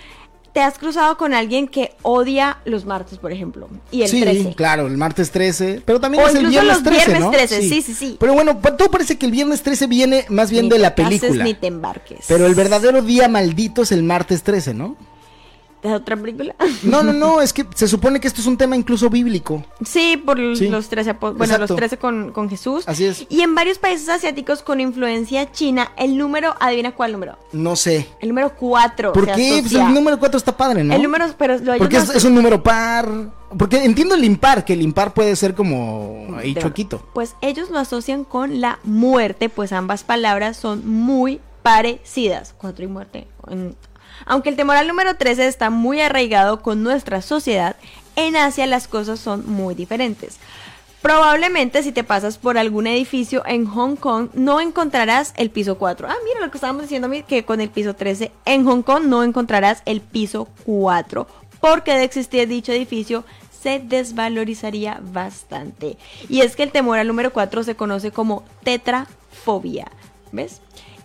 te 0.53 0.61
has 0.61 0.79
cruzado 0.79 1.17
con 1.17 1.35
alguien 1.35 1.69
que 1.69 1.95
odia 2.03 2.59
los 2.65 2.85
martes, 2.85 3.19
por 3.19 3.33
ejemplo, 3.33 3.69
y 3.91 4.03
el 4.03 4.09
sí, 4.09 4.21
13. 4.21 4.55
claro, 4.55 4.87
el 4.87 4.97
martes 4.97 5.31
13, 5.31 5.83
pero 5.85 6.01
también 6.01 6.25
O 6.25 6.27
es 6.27 6.35
el 6.35 6.47
viernes 6.47 6.75
los 6.75 6.83
13, 6.83 7.05
viernes 7.05 7.21
¿no? 7.21 7.31
13, 7.31 7.63
sí, 7.63 7.83
sí, 7.83 7.95
sí. 7.95 8.17
Pero 8.19 8.35
bueno, 8.35 8.57
todo 8.57 8.91
parece 8.91 9.17
que 9.17 9.27
el 9.27 9.33
viernes 9.33 9.63
13 9.63 9.87
viene 9.87 10.25
más 10.29 10.51
bien 10.51 10.65
Ni 10.65 10.71
de 10.71 10.79
la 10.79 10.95
cases 10.95 11.21
película. 11.21 11.45
Ni 11.45 11.55
te 11.55 11.69
embarques. 11.69 12.25
Pero 12.29 12.47
el 12.47 12.55
verdadero 12.55 13.03
día 13.03 13.29
maldito 13.29 13.83
es 13.83 13.93
el 13.93 14.03
martes 14.03 14.43
13, 14.43 14.75
¿no? 14.75 14.97
¿Es 15.83 15.93
otra 15.93 16.17
película? 16.17 16.55
No, 16.83 17.03
no, 17.03 17.13
no, 17.13 17.41
es 17.41 17.53
que 17.53 17.65
se 17.75 17.87
supone 17.87 18.19
que 18.21 18.27
esto 18.27 18.41
es 18.41 18.47
un 18.49 18.57
tema 18.57 18.75
incluso 18.77 19.09
bíblico. 19.09 19.65
Sí, 19.85 20.17
por 20.17 20.37
Sí, 20.57 20.69
los 20.69 20.89
13, 20.89 21.11
apo- 21.11 21.33
bueno, 21.33 21.45
exacto. 21.45 21.75
los 21.75 21.77
13 21.77 21.99
con, 21.99 22.33
con 22.33 22.51
Jesús. 22.51 22.83
Así 22.89 23.05
es. 23.05 23.27
Y 23.29 23.43
en 23.43 23.55
varios 23.55 23.79
países 23.79 24.09
asiáticos 24.09 24.63
con 24.63 24.81
influencia 24.81 25.53
china, 25.53 25.93
el 25.97 26.17
número, 26.19 26.55
adivina 26.59 26.93
cuál 26.97 27.13
número. 27.13 27.39
No 27.53 27.77
sé. 27.77 28.09
El 28.21 28.29
número 28.31 28.55
4. 28.57 29.13
¿Por 29.13 29.27
qué? 29.33 29.59
Pues 29.63 29.73
el 29.75 29.95
número 29.95 30.19
4 30.19 30.37
está 30.39 30.57
padre, 30.57 30.83
¿no? 30.83 30.95
El 30.95 31.03
número, 31.03 31.27
pero 31.39 31.59
lo 31.59 31.77
Porque 31.79 31.97
es, 31.99 32.25
un 32.25 32.35
número 32.35 32.63
par. 32.63 33.09
Porque 33.57 33.85
entiendo 33.85 34.15
el 34.15 34.25
impar, 34.25 34.65
que 34.65 34.73
el 34.75 34.83
impar 34.83 35.15
puede 35.15 35.35
ser 35.37 35.55
como 35.55 36.37
ahí 36.37 36.55
de- 36.55 36.61
choquito. 36.61 37.03
Pues 37.15 37.35
ellos 37.41 37.71
lo 37.71 37.79
asocian 37.79 38.25
con 38.25 38.61
la 38.61 38.79
muerte, 38.85 39.49
pues 39.49 39.73
ambas 39.73 40.03
palabras 40.05 40.57
son 40.57 40.87
muy 40.87 41.41
parecidas. 41.63 42.55
Cuatro 42.59 42.85
y 42.85 42.89
muerte. 42.89 43.27
en- 43.51 43.75
Aunque 44.27 44.49
el 44.49 44.57
temor 44.57 44.77
al 44.77 44.89
número 44.89 45.17
13 45.17 45.47
está 45.47 45.71
muy 45.71 46.01
arraigado 46.01 46.61
con 46.63 46.83
nuestra 46.83 47.23
sociedad, 47.23 47.77
en 48.17 48.37
Asia 48.37 48.67
las 48.67 48.89
cosas 48.89 49.21
son 49.21 49.49
muy 49.49 49.75
diferentes. 49.75 50.39
Probablemente 51.03 51.85
si 51.85 51.93
te 51.93 52.03
pasas 52.03 52.39
por 52.39 52.59
algún 52.59 52.89
edificio 52.89 53.45
en 53.47 53.67
Hong 53.67 53.95
Kong 53.95 54.31
no 54.35 54.61
encontrarás 54.61 55.33
el 55.37 55.51
piso 55.51 55.79
4. 55.79 56.09
Ah, 56.09 56.17
mira 56.25 56.45
lo 56.45 56.51
que 56.51 56.57
estábamos 56.57 56.83
diciendo 56.83 57.09
que 57.27 57.45
con 57.45 57.61
el 57.61 57.71
piso 57.71 57.95
13 57.95 58.33
en 58.45 58.65
Hong 58.65 58.83
Kong 58.83 59.05
no 59.05 59.23
encontrarás 59.23 59.83
el 59.87 60.01
piso 60.01 60.49
4, 60.65 61.29
porque 61.61 61.95
de 61.95 62.03
existir 62.03 62.49
dicho 62.49 62.73
edificio 62.73 63.25
se 63.63 63.79
desvalorizaría 63.79 65.01
bastante. 65.01 65.97
Y 66.29 66.41
es 66.41 66.57
que 66.57 66.65
el 66.65 66.73
temor 66.73 66.99
al 66.99 67.07
número 67.07 67.33
4 67.33 67.63
se 67.63 67.77
conoce 67.77 68.11
como 68.11 68.43
tetrafobia, 68.65 69.91
¿ves? 70.33 70.61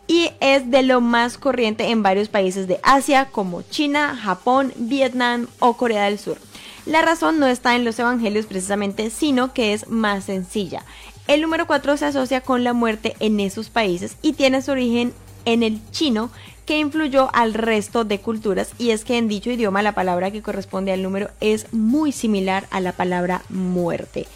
Y 0.08 0.32
es 0.39 0.70
de 0.70 0.84
lo 0.84 1.01
más 1.01 1.38
corriente 1.38 1.89
en 1.89 2.04
varios 2.04 2.30
países 2.30 2.68
de 2.68 2.80
Asia 2.84 3.30
como 3.32 3.62
China, 3.62 4.16
Japón, 4.22 4.74
Vietnam 4.76 5.47
o 5.60 5.78
Corea 5.78 6.06
del 6.06 6.20
Sur. 6.20 6.38
La 6.86 7.01
razón 7.01 7.39
no 7.39 7.47
está 7.47 7.76
en 7.76 7.86
los 7.86 7.97
evangelios 7.99 8.45
precisamente, 8.45 9.10
sino 9.10 9.54
que 9.54 9.74
es 9.74 9.88
más 9.88 10.26
sencilla. 10.26 10.84
El 11.28 11.41
número 11.41 11.66
4 11.68 11.95
se 11.95 12.06
asocia 12.06 12.41
con 12.41 12.66
la 12.66 12.74
muerte 12.74 13.16
en 13.22 13.39
esos 13.39 13.70
países 13.70 14.18
y 14.22 14.34
tiene 14.34 14.62
su 14.62 14.72
origen 14.72 15.14
en 15.45 15.64
el 15.64 15.80
chino 15.91 16.30
que 16.66 16.80
influyó 16.80 17.30
al 17.34 17.54
resto 17.54 18.04
de 18.04 18.20
culturas 18.20 18.72
y 18.78 18.91
es 18.91 19.04
que 19.04 19.18
en 19.18 19.28
dicho 19.28 19.49
idioma 19.49 19.82
la 19.82 19.93
palabra 19.93 20.32
que 20.32 20.41
corresponde 20.41 20.91
al 20.91 21.04
número 21.04 21.30
es 21.39 21.72
muy 21.74 22.12
similar 22.12 22.68
a 22.72 22.80
la 22.80 22.93
palabra 22.93 23.41
muerte. 23.49 24.28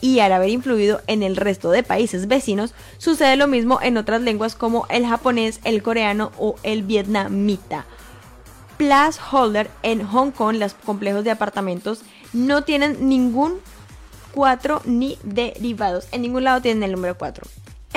Y 0.00 0.20
al 0.20 0.32
haber 0.32 0.50
influido 0.50 1.00
en 1.06 1.22
el 1.22 1.36
resto 1.36 1.70
de 1.70 1.82
países 1.82 2.28
vecinos, 2.28 2.74
sucede 2.98 3.36
lo 3.36 3.46
mismo 3.46 3.78
en 3.82 3.96
otras 3.96 4.20
lenguas 4.20 4.54
como 4.54 4.86
el 4.88 5.06
japonés, 5.06 5.60
el 5.64 5.82
coreano 5.82 6.32
o 6.38 6.56
el 6.62 6.82
vietnamita. 6.82 7.86
Placeholder 8.76 9.70
en 9.82 10.06
Hong 10.06 10.30
Kong, 10.32 10.56
los 10.56 10.74
complejos 10.74 11.24
de 11.24 11.30
apartamentos 11.30 12.02
no 12.32 12.62
tienen 12.62 13.08
ningún 13.08 13.60
4 14.34 14.82
ni 14.84 15.18
derivados. 15.22 16.06
En 16.12 16.22
ningún 16.22 16.44
lado 16.44 16.60
tienen 16.60 16.82
el 16.82 16.92
número 16.92 17.16
4. 17.16 17.46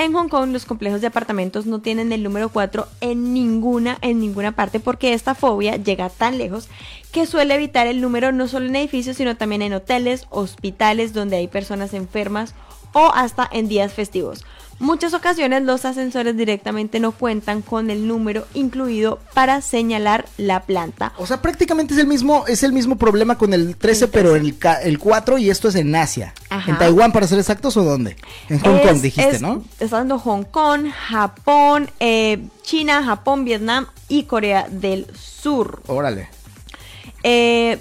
En 0.00 0.14
Hong 0.14 0.28
Kong 0.30 0.50
los 0.50 0.64
complejos 0.64 1.02
de 1.02 1.08
apartamentos 1.08 1.66
no 1.66 1.80
tienen 1.80 2.10
el 2.10 2.22
número 2.22 2.48
4 2.48 2.88
en 3.02 3.34
ninguna 3.34 3.98
en 4.00 4.18
ninguna 4.18 4.52
parte 4.52 4.80
porque 4.80 5.12
esta 5.12 5.34
fobia 5.34 5.76
llega 5.76 6.08
tan 6.08 6.38
lejos 6.38 6.70
que 7.12 7.26
suele 7.26 7.54
evitar 7.54 7.86
el 7.86 8.00
número 8.00 8.32
no 8.32 8.48
solo 8.48 8.64
en 8.64 8.76
edificios 8.76 9.18
sino 9.18 9.36
también 9.36 9.60
en 9.60 9.74
hoteles, 9.74 10.26
hospitales 10.30 11.12
donde 11.12 11.36
hay 11.36 11.48
personas 11.48 11.92
enfermas 11.92 12.54
o 12.94 13.12
hasta 13.14 13.46
en 13.52 13.68
días 13.68 13.92
festivos. 13.92 14.46
Muchas 14.80 15.12
ocasiones 15.14 15.62
los 15.62 15.84
ascensores 15.84 16.36
directamente 16.36 17.00
no 17.00 17.12
cuentan 17.12 17.60
con 17.62 17.90
el 17.90 18.08
número 18.08 18.46
incluido 18.54 19.20
para 19.34 19.60
señalar 19.60 20.24
la 20.38 20.62
planta. 20.62 21.12
O 21.18 21.26
sea, 21.26 21.42
prácticamente 21.42 21.92
es 21.94 22.00
el 22.00 22.06
mismo, 22.06 22.44
es 22.48 22.62
el 22.62 22.72
mismo 22.72 22.96
problema 22.96 23.36
con 23.38 23.52
el 23.52 23.76
13, 23.76 24.06
El 24.06 24.10
pero 24.10 24.34
el, 24.36 24.56
el 24.82 24.98
4 24.98 25.36
y 25.38 25.50
esto 25.50 25.68
es 25.68 25.74
en 25.74 25.94
Asia. 25.94 26.32
Ajá. 26.48 26.70
¿En 26.72 26.78
Taiwán, 26.78 27.12
para 27.12 27.26
ser 27.26 27.38
exactos, 27.38 27.76
o 27.76 27.84
dónde? 27.84 28.16
En 28.48 28.58
Hong 28.60 28.76
Es- 28.76 28.86
Kong, 28.88 29.00
dijiste, 29.02 29.36
es- 29.36 29.42
¿no? 29.42 29.62
Está 29.78 29.98
dando 29.98 30.18
Hong 30.18 30.44
Kong, 30.44 30.86
Japón, 30.90 31.90
eh, 32.00 32.42
China, 32.62 33.04
Japón, 33.04 33.44
Vietnam 33.44 33.86
y 34.08 34.22
Corea 34.24 34.66
del 34.70 35.06
Sur. 35.14 35.82
Órale. 35.88 36.28
Eh, 37.22 37.78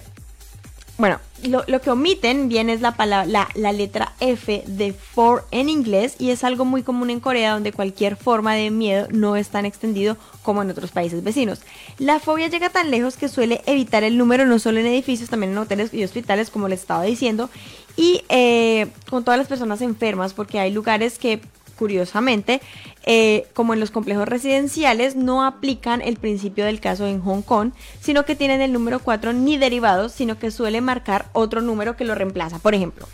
bueno, 0.97 1.20
lo, 1.43 1.63
lo 1.67 1.81
que 1.81 1.89
omiten 1.89 2.49
bien 2.49 2.69
es 2.69 2.81
la, 2.81 2.95
palabra, 2.95 3.25
la, 3.25 3.49
la 3.55 3.71
letra 3.71 4.13
F 4.19 4.63
de 4.67 4.93
for 4.93 5.45
en 5.51 5.69
inglés 5.69 6.15
y 6.19 6.31
es 6.31 6.43
algo 6.43 6.65
muy 6.65 6.83
común 6.83 7.09
en 7.09 7.19
Corea 7.19 7.53
donde 7.53 7.71
cualquier 7.71 8.15
forma 8.15 8.53
de 8.53 8.71
miedo 8.71 9.07
no 9.11 9.35
es 9.35 9.49
tan 9.49 9.65
extendido 9.65 10.17
como 10.43 10.61
en 10.61 10.69
otros 10.69 10.91
países 10.91 11.23
vecinos. 11.23 11.61
La 11.97 12.19
fobia 12.19 12.47
llega 12.47 12.69
tan 12.69 12.91
lejos 12.91 13.17
que 13.17 13.29
suele 13.29 13.61
evitar 13.65 14.03
el 14.03 14.17
número 14.17 14.45
no 14.45 14.59
solo 14.59 14.79
en 14.79 14.87
edificios, 14.87 15.29
también 15.29 15.51
en 15.51 15.57
hoteles 15.57 15.93
y 15.93 16.03
hospitales 16.03 16.49
como 16.49 16.67
les 16.67 16.81
estaba 16.81 17.03
diciendo 17.03 17.49
y 17.95 18.23
eh, 18.29 18.87
con 19.09 19.23
todas 19.23 19.37
las 19.37 19.47
personas 19.47 19.81
enfermas 19.81 20.33
porque 20.33 20.59
hay 20.59 20.71
lugares 20.71 21.19
que 21.19 21.41
curiosamente, 21.80 22.59
eh, 23.05 23.47
como 23.53 23.73
en 23.73 23.80
los 23.80 23.89
complejos 23.89 24.27
residenciales, 24.27 25.15
no 25.15 25.45
aplican 25.45 26.01
el 26.01 26.17
principio 26.17 26.65
del 26.65 26.82
caso 26.82 27.07
en 27.07 27.21
Hong 27.21 27.41
Kong, 27.41 27.71
sino 28.01 28.25
que 28.25 28.36
tienen 28.36 28.59
el 28.59 28.73
número 28.73 28.99
4 28.99 29.32
ni 29.32 29.57
derivados, 29.57 30.11
sino 30.11 30.38
que 30.38 30.51
suele 30.51 30.82
marcar 30.82 31.30
otro 31.32 31.61
número 31.61 31.95
que 31.95 32.03
lo 32.03 32.15
reemplaza. 32.15 32.59
Por 32.59 32.75
ejemplo, 32.75 33.07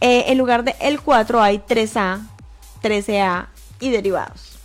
eh, 0.00 0.24
en 0.26 0.38
lugar 0.38 0.64
de 0.64 0.74
el 0.80 1.00
4 1.00 1.40
hay 1.40 1.58
3A, 1.60 2.26
13A 2.82 3.46
y 3.78 3.90
derivados. 3.90 4.58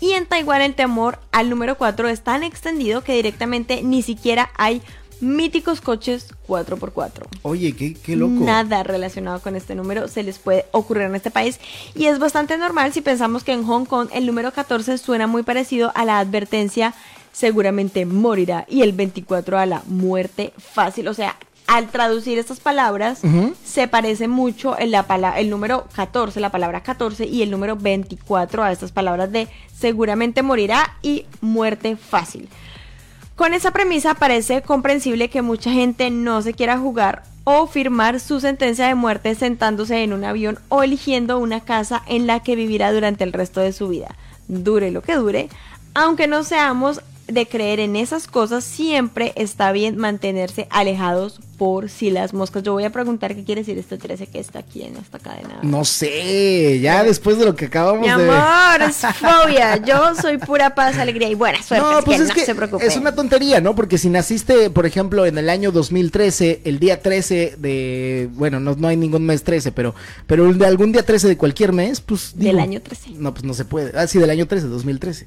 Y 0.00 0.12
en 0.12 0.24
Taiwán 0.24 0.62
el 0.62 0.74
temor 0.74 1.18
al 1.30 1.50
número 1.50 1.76
4 1.76 2.08
es 2.08 2.22
tan 2.22 2.42
extendido 2.42 3.02
que 3.02 3.12
directamente 3.12 3.82
ni 3.82 4.02
siquiera 4.02 4.50
hay 4.56 4.80
míticos 5.20 5.80
coches 5.80 6.28
4x4. 6.46 7.26
Oye, 7.42 7.72
qué, 7.72 7.94
qué 7.94 8.16
loco. 8.16 8.44
Nada 8.44 8.82
relacionado 8.82 9.40
con 9.40 9.56
este 9.56 9.74
número 9.74 10.08
se 10.08 10.22
les 10.22 10.38
puede 10.38 10.66
ocurrir 10.72 11.04
en 11.04 11.14
este 11.14 11.30
país 11.30 11.58
y 11.94 12.06
es 12.06 12.18
bastante 12.18 12.58
normal 12.58 12.92
si 12.92 13.00
pensamos 13.00 13.44
que 13.44 13.52
en 13.52 13.64
Hong 13.64 13.84
Kong 13.84 14.08
el 14.12 14.26
número 14.26 14.52
14 14.52 14.98
suena 14.98 15.26
muy 15.26 15.42
parecido 15.42 15.92
a 15.94 16.04
la 16.04 16.18
advertencia 16.18 16.94
seguramente 17.32 18.06
morirá 18.06 18.64
y 18.68 18.80
el 18.80 18.92
24 18.92 19.58
a 19.58 19.66
la 19.66 19.82
muerte 19.86 20.54
fácil, 20.56 21.06
o 21.08 21.14
sea, 21.14 21.36
al 21.66 21.88
traducir 21.88 22.38
estas 22.38 22.60
palabras 22.60 23.20
se 23.64 23.88
parece 23.88 24.28
mucho 24.28 24.76
la 24.78 25.04
el 25.36 25.50
número 25.50 25.86
14, 25.94 26.40
la 26.40 26.50
palabra 26.50 26.82
14 26.82 27.26
y 27.26 27.42
el 27.42 27.50
número 27.50 27.76
24 27.76 28.62
a 28.62 28.72
estas 28.72 28.92
palabras 28.92 29.32
de 29.32 29.48
seguramente 29.76 30.42
morirá 30.42 30.96
y 31.02 31.26
muerte 31.40 31.96
fácil. 31.96 32.48
Con 33.36 33.52
esa 33.52 33.70
premisa 33.70 34.14
parece 34.14 34.62
comprensible 34.62 35.28
que 35.28 35.42
mucha 35.42 35.70
gente 35.70 36.10
no 36.10 36.40
se 36.40 36.54
quiera 36.54 36.78
jugar 36.78 37.22
o 37.44 37.66
firmar 37.66 38.18
su 38.18 38.40
sentencia 38.40 38.86
de 38.86 38.94
muerte 38.94 39.34
sentándose 39.34 40.02
en 40.02 40.14
un 40.14 40.24
avión 40.24 40.58
o 40.70 40.82
eligiendo 40.82 41.38
una 41.38 41.60
casa 41.60 42.02
en 42.06 42.26
la 42.26 42.40
que 42.40 42.56
vivirá 42.56 42.94
durante 42.94 43.24
el 43.24 43.34
resto 43.34 43.60
de 43.60 43.74
su 43.74 43.88
vida. 43.88 44.16
Dure 44.48 44.90
lo 44.90 45.02
que 45.02 45.16
dure, 45.16 45.50
aunque 45.92 46.26
no 46.26 46.44
seamos 46.44 47.02
de 47.26 47.46
creer 47.46 47.78
en 47.78 47.94
esas 47.94 48.26
cosas, 48.26 48.64
siempre 48.64 49.34
está 49.36 49.70
bien 49.70 49.98
mantenerse 49.98 50.66
alejados 50.70 51.40
por 51.58 51.88
si 51.88 52.10
las 52.10 52.34
moscas. 52.34 52.62
Yo 52.62 52.72
voy 52.72 52.84
a 52.84 52.90
preguntar 52.90 53.34
qué 53.34 53.44
quiere 53.44 53.62
decir 53.62 53.78
este 53.78 53.96
13 53.98 54.26
que 54.26 54.38
está 54.38 54.60
aquí 54.60 54.82
en 54.82 54.96
esta 54.96 55.18
cadena. 55.18 55.60
No 55.62 55.84
sé, 55.84 56.80
ya 56.80 57.02
después 57.02 57.38
de 57.38 57.44
lo 57.44 57.56
que 57.56 57.66
acabamos 57.66 58.00
Mi 58.00 58.06
de... 58.08 58.12
amor, 58.12 58.82
es 58.88 58.96
fobia. 59.20 59.76
Yo 59.84 60.14
soy 60.14 60.38
pura 60.38 60.74
paz, 60.74 60.98
alegría 60.98 61.28
y 61.28 61.34
buena 61.34 61.62
suerte. 61.62 61.86
No, 61.86 62.02
pues 62.02 62.18
que 62.18 62.22
es 62.24 62.28
no 62.28 62.34
que 62.34 62.80
se 62.80 62.86
es 62.86 62.96
una 62.96 63.14
tontería, 63.14 63.60
¿no? 63.60 63.74
Porque 63.74 63.98
si 63.98 64.08
naciste, 64.08 64.70
por 64.70 64.86
ejemplo, 64.86 65.26
en 65.26 65.38
el 65.38 65.48
año 65.48 65.72
2013, 65.72 66.62
el 66.64 66.78
día 66.78 67.00
13 67.00 67.56
de, 67.58 68.28
bueno, 68.34 68.60
no, 68.60 68.74
no 68.76 68.88
hay 68.88 68.96
ningún 68.96 69.24
mes 69.24 69.42
13, 69.42 69.72
pero, 69.72 69.94
pero 70.26 70.52
de 70.52 70.66
algún 70.66 70.92
día 70.92 71.04
13 71.04 71.28
de 71.28 71.36
cualquier 71.36 71.72
mes, 71.72 72.00
pues 72.00 72.32
Del 72.36 72.58
año 72.58 72.80
13. 72.80 73.10
No, 73.16 73.32
pues 73.32 73.44
no 73.44 73.54
se 73.54 73.64
puede. 73.64 73.98
Ah, 73.98 74.06
sí, 74.06 74.18
del 74.18 74.30
año 74.30 74.46
13, 74.46 74.66
2013. 74.68 75.26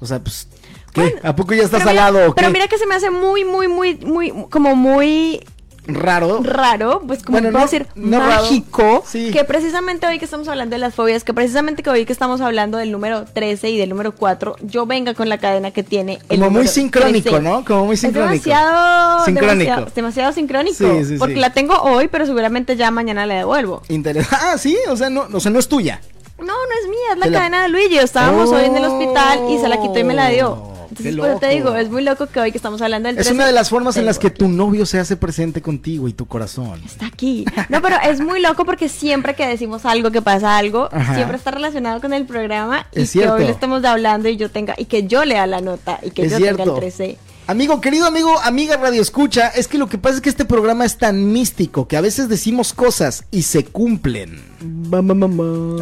O 0.00 0.06
sea, 0.06 0.20
pues 0.20 0.48
¿qué? 0.92 1.00
Bueno, 1.02 1.16
¿A 1.22 1.36
poco 1.36 1.54
ya 1.54 1.62
estás 1.62 1.80
Pero 1.82 1.90
mira- 1.90 2.06
salado 2.06 2.30
o 2.30 2.34
qué? 2.34 2.40
Pero 2.40 2.52
mira 2.52 2.68
que 2.68 2.78
se 2.78 2.86
me 2.86 2.94
hace 2.94 3.10
muy, 3.10 3.44
muy, 3.44 3.68
muy, 3.68 3.96
muy, 3.96 4.32
como 4.50 4.74
muy 4.76 5.40
raro. 5.86 6.40
raro, 6.42 7.02
pues 7.06 7.22
como 7.22 7.36
Bueno, 7.36 7.48
puedo 7.50 7.64
no- 7.64 7.70
decir, 7.70 7.86
no 7.94 8.18
mágico, 8.18 9.02
Sí. 9.06 9.30
que 9.32 9.44
precisamente 9.44 10.06
hoy 10.06 10.18
que 10.18 10.24
estamos 10.24 10.48
hablando 10.48 10.74
de 10.74 10.78
las 10.78 10.94
fobias, 10.94 11.24
que 11.24 11.34
precisamente 11.34 11.82
que 11.82 11.90
hoy 11.90 12.04
que 12.06 12.12
estamos 12.12 12.40
hablando 12.40 12.78
del 12.78 12.92
número 12.92 13.24
13 13.24 13.70
y 13.70 13.78
del 13.78 13.88
número 13.90 14.12
4, 14.14 14.56
yo 14.62 14.86
venga 14.86 15.14
con 15.14 15.28
la 15.28 15.38
cadena 15.38 15.70
que 15.70 15.82
tiene 15.82 16.18
el 16.28 16.38
Como 16.38 16.50
muy 16.50 16.68
sincrónico, 16.68 17.30
13. 17.30 17.42
¿no? 17.42 17.64
Como 17.64 17.86
muy 17.86 17.96
sincrónico. 17.96 18.34
Es 18.34 18.42
demasiado 18.44 19.24
Sincrónico. 19.24 19.50
demasiado, 19.58 19.86
demasiado 19.94 20.32
sincrónico, 20.32 20.76
Sí, 20.76 21.04
sí, 21.04 21.16
porque 21.18 21.36
la 21.36 21.50
tengo 21.50 21.74
hoy, 21.82 22.08
pero 22.08 22.26
seguramente 22.26 22.76
ya 22.76 22.90
mañana 22.90 23.26
la 23.26 23.34
devuelvo. 23.34 23.82
Interes- 23.88 24.26
Ah, 24.32 24.58
sí, 24.58 24.76
o 24.88 24.96
sea, 24.96 25.10
no, 25.10 25.26
o 25.32 25.40
sea, 25.40 25.50
no 25.50 25.58
es 25.58 25.68
tuya. 25.68 26.00
No, 26.38 26.46
no 26.46 26.52
es 26.82 26.88
mía, 26.88 27.12
es 27.12 27.18
la- 27.18 27.38
cadena 27.38 27.62
de 27.62 27.68
Luigi. 27.68 27.98
Estábamos 27.98 28.50
hoy 28.50 28.64
en 28.64 28.76
el 28.76 28.84
hospital 28.84 29.40
y 29.50 29.58
se 29.58 29.68
la 29.68 29.80
quitó 29.80 29.98
y 29.98 30.04
me 30.04 30.14
la 30.14 30.28
dio. 30.28 30.71
Entonces, 30.98 31.16
pues 31.16 31.40
te 31.40 31.48
digo, 31.48 31.74
es 31.74 31.90
muy 31.90 32.02
loco 32.02 32.26
que 32.26 32.38
hoy 32.40 32.52
que 32.52 32.58
estamos 32.58 32.80
hablando 32.82 33.08
del 33.08 33.16
Es 33.18 33.24
13, 33.24 33.34
una 33.34 33.46
de 33.46 33.52
las 33.52 33.70
formas 33.70 33.96
en 33.96 34.04
las 34.04 34.18
que 34.18 34.30
tu 34.30 34.48
novio 34.48 34.84
se 34.86 34.98
hace 34.98 35.16
presente 35.16 35.62
contigo 35.62 36.08
y 36.08 36.12
tu 36.12 36.26
corazón. 36.26 36.82
Está 36.84 37.06
aquí. 37.06 37.44
No, 37.68 37.80
pero 37.80 37.96
es 38.02 38.20
muy 38.20 38.40
loco 38.40 38.64
porque 38.64 38.88
siempre 38.88 39.34
que 39.34 39.46
decimos 39.46 39.84
algo, 39.86 40.10
que 40.10 40.20
pasa 40.22 40.58
algo, 40.58 40.88
Ajá. 40.92 41.14
siempre 41.14 41.36
está 41.36 41.50
relacionado 41.50 42.00
con 42.00 42.12
el 42.12 42.26
programa 42.26 42.86
y 42.94 43.02
Es 43.02 43.10
cierto. 43.10 43.36
que 43.36 43.42
hoy 43.42 43.46
le 43.46 43.52
estemos 43.52 43.84
hablando 43.84 44.28
y 44.28 44.36
yo 44.36 44.50
tenga 44.50 44.74
y 44.76 44.84
que 44.84 45.06
yo 45.06 45.24
lea 45.24 45.46
la 45.46 45.60
nota 45.60 45.98
y 46.02 46.10
que 46.10 46.26
Es 46.26 46.32
yo 46.32 46.38
tenga 46.38 46.64
el 46.64 46.74
13. 46.74 47.16
Amigo, 47.48 47.80
querido 47.80 48.06
amigo, 48.06 48.38
amiga 48.44 48.76
Radio 48.76 49.02
Escucha, 49.02 49.48
es 49.48 49.66
que 49.66 49.76
lo 49.76 49.88
que 49.88 49.98
pasa 49.98 50.16
es 50.16 50.20
que 50.20 50.28
este 50.30 50.44
programa 50.44 50.84
es 50.84 50.96
tan 50.96 51.32
místico 51.32 51.88
que 51.88 51.96
a 51.96 52.00
veces 52.00 52.28
decimos 52.28 52.72
cosas 52.72 53.24
y 53.32 53.42
se 53.42 53.64
cumplen. 53.64 54.40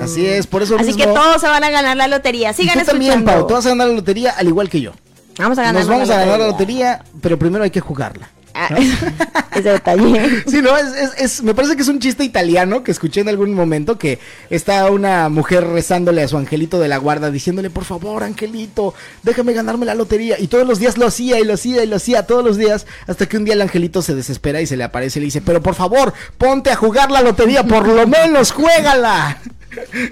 Así 0.00 0.26
es, 0.26 0.46
por 0.46 0.62
eso 0.62 0.76
Así 0.76 0.86
mismo. 0.86 1.04
que 1.04 1.10
todos 1.12 1.40
se 1.40 1.48
van 1.48 1.62
a 1.62 1.70
ganar 1.70 1.96
la 1.98 2.08
lotería. 2.08 2.50
y 2.50 2.54
Sigan 2.54 2.78
tú 2.80 2.86
también, 2.86 3.12
escuchando. 3.12 3.40
Pau, 3.40 3.46
tú 3.46 3.54
vas 3.54 3.66
a 3.66 3.68
ganar 3.70 3.88
la 3.88 3.94
lotería 3.94 4.30
al 4.30 4.48
igual 4.48 4.70
que 4.70 4.80
yo. 4.80 4.92
Vamos 5.38 5.58
a 5.58 5.62
ganar 5.62 5.80
Nos 5.82 5.88
vamos 5.88 6.10
a 6.10 6.16
ganar 6.18 6.40
la 6.40 6.46
lotería, 6.48 7.04
pero 7.20 7.38
primero 7.38 7.62
hay 7.62 7.70
que 7.70 7.80
jugarla. 7.80 8.30
Ah, 8.54 8.68
ese 9.54 9.70
detalle. 9.72 10.42
Sí, 10.46 10.60
no, 10.62 10.76
es, 10.76 10.86
es- 10.94 11.12
es- 11.18 11.42
me 11.42 11.54
parece 11.54 11.76
que 11.76 11.82
es 11.82 11.88
un 11.88 11.98
chiste 12.00 12.24
italiano 12.24 12.82
que 12.82 12.90
escuché 12.90 13.20
en 13.20 13.28
algún 13.28 13.54
momento 13.54 13.98
que 13.98 14.18
está 14.50 14.90
una 14.90 15.28
mujer 15.28 15.66
rezándole 15.66 16.22
a 16.22 16.28
su 16.28 16.36
angelito 16.36 16.78
de 16.80 16.88
la 16.88 16.96
guarda 16.98 17.30
diciéndole, 17.30 17.70
por 17.70 17.84
favor, 17.84 18.22
angelito, 18.24 18.94
déjame 19.22 19.52
ganarme 19.52 19.86
la 19.86 19.94
lotería. 19.94 20.38
Y 20.38 20.48
todos 20.48 20.66
los 20.66 20.78
días 20.78 20.98
lo 20.98 21.06
hacía 21.06 21.38
y 21.40 21.44
lo 21.44 21.54
hacía 21.54 21.82
y 21.82 21.86
lo 21.86 21.96
hacía 21.96 22.26
todos 22.26 22.44
los 22.44 22.56
días 22.56 22.86
hasta 23.06 23.26
que 23.26 23.36
un 23.36 23.44
día 23.44 23.54
el 23.54 23.62
angelito 23.62 24.02
se 24.02 24.14
desespera 24.14 24.60
y 24.60 24.66
se 24.66 24.76
le 24.76 24.84
aparece 24.84 25.18
y 25.18 25.22
le 25.22 25.26
dice, 25.26 25.40
pero 25.42 25.62
por 25.62 25.74
favor, 25.74 26.12
ponte 26.38 26.70
a 26.70 26.76
jugar 26.76 27.10
la 27.10 27.22
lotería, 27.22 27.62
por 27.64 27.86
lo 27.86 28.06
menos 28.06 28.52
juégala. 28.52 29.38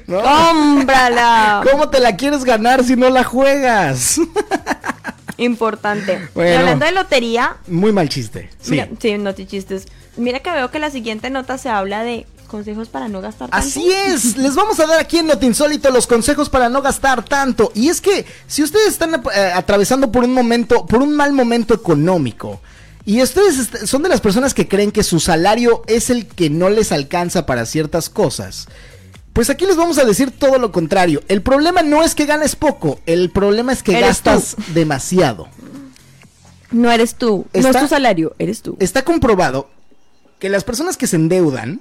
¿No? 0.06 0.22
¡Cómprala! 0.22 1.62
¿Cómo 1.68 1.88
te 1.90 1.98
la 1.98 2.14
quieres 2.14 2.44
ganar 2.44 2.84
si 2.84 2.94
no 2.94 3.10
la 3.10 3.24
juegas? 3.24 4.20
Importante. 5.38 6.28
Bueno. 6.34 6.50
Y 6.50 6.54
hablando 6.54 6.84
de 6.84 6.92
lotería, 6.92 7.56
Muy 7.66 7.92
mal 7.92 8.08
chiste. 8.08 8.50
Sí. 8.60 8.72
mira, 8.72 8.88
sí, 9.00 9.16
no 9.16 9.34
te 9.34 9.46
chistes. 9.46 9.86
Mira 10.16 10.40
que 10.40 10.50
veo 10.50 10.70
que 10.70 10.78
la 10.78 10.90
siguiente 10.90 11.30
nota 11.30 11.56
se 11.58 11.68
habla 11.68 12.02
de 12.02 12.26
consejos 12.48 12.88
para 12.88 13.08
no 13.08 13.20
gastar 13.20 13.50
tanto. 13.50 13.66
Así 13.66 13.90
es, 13.92 14.36
les 14.36 14.54
vamos 14.56 14.80
a 14.80 14.86
dar 14.86 14.98
aquí 14.98 15.18
en 15.18 15.28
Not 15.28 15.42
Insólito 15.44 15.90
los 15.90 16.06
consejos 16.06 16.48
para 16.48 16.68
no 16.68 16.82
gastar 16.82 17.24
tanto. 17.24 17.70
Y 17.74 17.88
es 17.88 18.00
que 18.00 18.26
si 18.48 18.62
ustedes 18.62 18.88
están 18.88 19.14
eh, 19.14 19.52
atravesando 19.54 20.10
por 20.10 20.24
un 20.24 20.34
momento, 20.34 20.84
por 20.86 21.00
un 21.00 21.14
mal 21.14 21.32
momento 21.32 21.74
económico, 21.74 22.60
y 23.04 23.22
ustedes 23.22 23.70
son 23.88 24.02
de 24.02 24.08
las 24.08 24.20
personas 24.20 24.52
que 24.52 24.68
creen 24.68 24.90
que 24.90 25.02
su 25.02 25.20
salario 25.20 25.82
es 25.86 26.10
el 26.10 26.26
que 26.26 26.50
no 26.50 26.68
les 26.68 26.92
alcanza 26.92 27.46
para 27.46 27.64
ciertas 27.64 28.10
cosas, 28.10 28.68
pues 29.38 29.50
aquí 29.50 29.66
les 29.66 29.76
vamos 29.76 29.98
a 29.98 30.04
decir 30.04 30.32
todo 30.32 30.58
lo 30.58 30.72
contrario. 30.72 31.22
El 31.28 31.42
problema 31.42 31.82
no 31.82 32.02
es 32.02 32.16
que 32.16 32.26
ganes 32.26 32.56
poco, 32.56 32.98
el 33.06 33.30
problema 33.30 33.72
es 33.72 33.84
que 33.84 34.00
gastas 34.00 34.56
demasiado. 34.74 35.46
No 36.72 36.90
eres 36.90 37.14
tú, 37.14 37.46
no 37.54 37.68
es 37.68 37.78
tu 37.78 37.86
salario, 37.86 38.34
eres 38.40 38.62
tú. 38.62 38.76
Está 38.80 39.04
comprobado 39.04 39.70
que 40.40 40.48
las 40.48 40.64
personas 40.64 40.96
que 40.96 41.06
se 41.06 41.14
endeudan, 41.14 41.80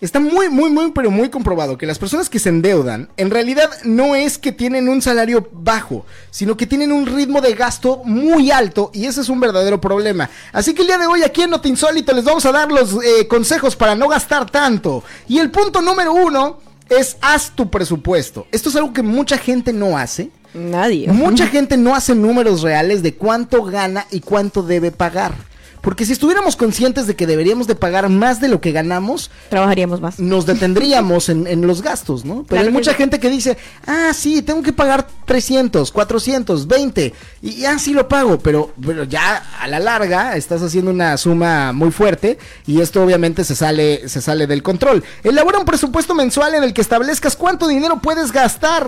está 0.00 0.18
muy, 0.18 0.48
muy, 0.48 0.68
muy, 0.72 0.90
pero 0.90 1.12
muy 1.12 1.28
comprobado 1.28 1.78
que 1.78 1.86
las 1.86 2.00
personas 2.00 2.28
que 2.28 2.40
se 2.40 2.48
endeudan, 2.48 3.08
en 3.16 3.30
realidad 3.30 3.70
no 3.84 4.16
es 4.16 4.36
que 4.36 4.50
tienen 4.50 4.88
un 4.88 5.00
salario 5.00 5.48
bajo, 5.52 6.04
sino 6.32 6.56
que 6.56 6.66
tienen 6.66 6.90
un 6.90 7.06
ritmo 7.06 7.40
de 7.40 7.54
gasto 7.54 8.02
muy 8.04 8.50
alto 8.50 8.90
y 8.92 9.06
ese 9.06 9.20
es 9.20 9.28
un 9.28 9.38
verdadero 9.38 9.80
problema. 9.80 10.28
Así 10.52 10.74
que 10.74 10.82
el 10.82 10.88
día 10.88 10.98
de 10.98 11.06
hoy 11.06 11.22
aquí 11.22 11.42
en 11.42 11.50
Not 11.50 11.66
Insólito 11.66 12.12
les 12.12 12.24
vamos 12.24 12.44
a 12.46 12.50
dar 12.50 12.72
los 12.72 12.94
eh, 13.04 13.28
consejos 13.28 13.76
para 13.76 13.94
no 13.94 14.08
gastar 14.08 14.50
tanto. 14.50 15.04
Y 15.28 15.38
el 15.38 15.52
punto 15.52 15.80
número 15.80 16.12
uno 16.12 16.68
es 16.90 17.16
haz 17.20 17.52
tu 17.54 17.70
presupuesto. 17.70 18.46
Esto 18.52 18.68
es 18.68 18.76
algo 18.76 18.92
que 18.92 19.02
mucha 19.02 19.38
gente 19.38 19.72
no 19.72 19.96
hace. 19.96 20.30
Nadie. 20.52 21.06
Mucha 21.08 21.46
gente 21.46 21.76
no 21.76 21.94
hace 21.94 22.14
números 22.14 22.62
reales 22.62 23.02
de 23.02 23.14
cuánto 23.14 23.62
gana 23.62 24.06
y 24.10 24.20
cuánto 24.20 24.62
debe 24.62 24.90
pagar. 24.90 25.34
Porque 25.80 26.04
si 26.04 26.12
estuviéramos 26.12 26.56
conscientes 26.56 27.06
de 27.06 27.16
que 27.16 27.26
deberíamos 27.26 27.66
de 27.66 27.74
pagar 27.74 28.08
más 28.08 28.40
de 28.40 28.48
lo 28.48 28.60
que 28.60 28.72
ganamos, 28.72 29.30
Trabajaríamos 29.48 30.00
más. 30.00 30.18
nos 30.18 30.46
detendríamos 30.46 31.28
en, 31.28 31.46
en 31.46 31.66
los 31.66 31.82
gastos, 31.82 32.24
¿no? 32.24 32.36
Pero 32.36 32.46
Claro 32.48 32.66
hay 32.68 32.72
mucha 32.72 32.90
sí. 32.92 32.96
gente 32.98 33.18
que 33.20 33.30
dice, 33.30 33.56
ah, 33.86 34.10
sí, 34.14 34.42
tengo 34.42 34.62
que 34.62 34.72
pagar 34.72 35.06
300, 35.24 35.90
400, 35.92 36.66
20, 36.66 37.14
y 37.42 37.56
ya 37.56 37.78
sí 37.78 37.92
lo 37.92 38.08
pago, 38.08 38.38
pero, 38.38 38.72
pero 38.84 39.04
ya 39.04 39.42
a 39.60 39.68
la 39.68 39.78
larga 39.78 40.36
estás 40.36 40.60
haciendo 40.62 40.90
una 40.90 41.16
suma 41.16 41.72
muy 41.72 41.90
fuerte 41.90 42.38
y 42.66 42.80
esto 42.80 43.02
obviamente 43.02 43.44
se 43.44 43.54
sale, 43.54 44.08
se 44.08 44.20
sale 44.20 44.46
del 44.46 44.62
control. 44.62 45.04
Elabora 45.22 45.58
un 45.58 45.64
presupuesto 45.64 46.14
mensual 46.14 46.54
en 46.54 46.64
el 46.64 46.74
que 46.74 46.80
establezcas 46.80 47.36
cuánto 47.36 47.68
dinero 47.68 48.00
puedes 48.02 48.32
gastar 48.32 48.86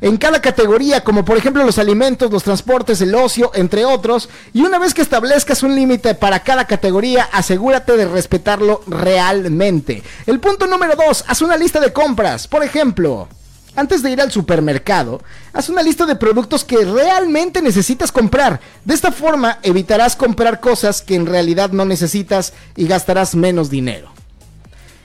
en 0.00 0.16
cada 0.18 0.40
categoría, 0.40 1.02
como 1.02 1.24
por 1.24 1.36
ejemplo 1.38 1.64
los 1.64 1.78
alimentos, 1.78 2.30
los 2.30 2.42
transportes, 2.44 3.00
el 3.00 3.14
ocio, 3.14 3.50
entre 3.54 3.84
otros, 3.84 4.28
y 4.52 4.60
una 4.62 4.78
vez 4.78 4.92
que 4.94 5.02
establezcas 5.02 5.62
un 5.62 5.74
límite 5.74 6.14
para 6.14 6.27
cada 6.40 6.66
categoría, 6.66 7.28
asegúrate 7.32 7.96
de 7.96 8.06
respetarlo 8.06 8.82
realmente. 8.86 10.02
El 10.26 10.40
punto 10.40 10.66
número 10.66 10.94
dos, 10.96 11.24
haz 11.26 11.42
una 11.42 11.56
lista 11.56 11.80
de 11.80 11.92
compras. 11.92 12.46
Por 12.46 12.62
ejemplo, 12.62 13.28
antes 13.76 14.02
de 14.02 14.10
ir 14.10 14.20
al 14.20 14.32
supermercado, 14.32 15.20
haz 15.52 15.68
una 15.68 15.82
lista 15.82 16.04
de 16.06 16.16
productos 16.16 16.64
que 16.64 16.84
realmente 16.84 17.62
necesitas 17.62 18.10
comprar. 18.10 18.60
De 18.84 18.94
esta 18.94 19.12
forma 19.12 19.58
evitarás 19.62 20.16
comprar 20.16 20.60
cosas 20.60 21.02
que 21.02 21.14
en 21.14 21.26
realidad 21.26 21.70
no 21.70 21.84
necesitas 21.84 22.52
y 22.76 22.86
gastarás 22.86 23.34
menos 23.34 23.70
dinero. 23.70 24.17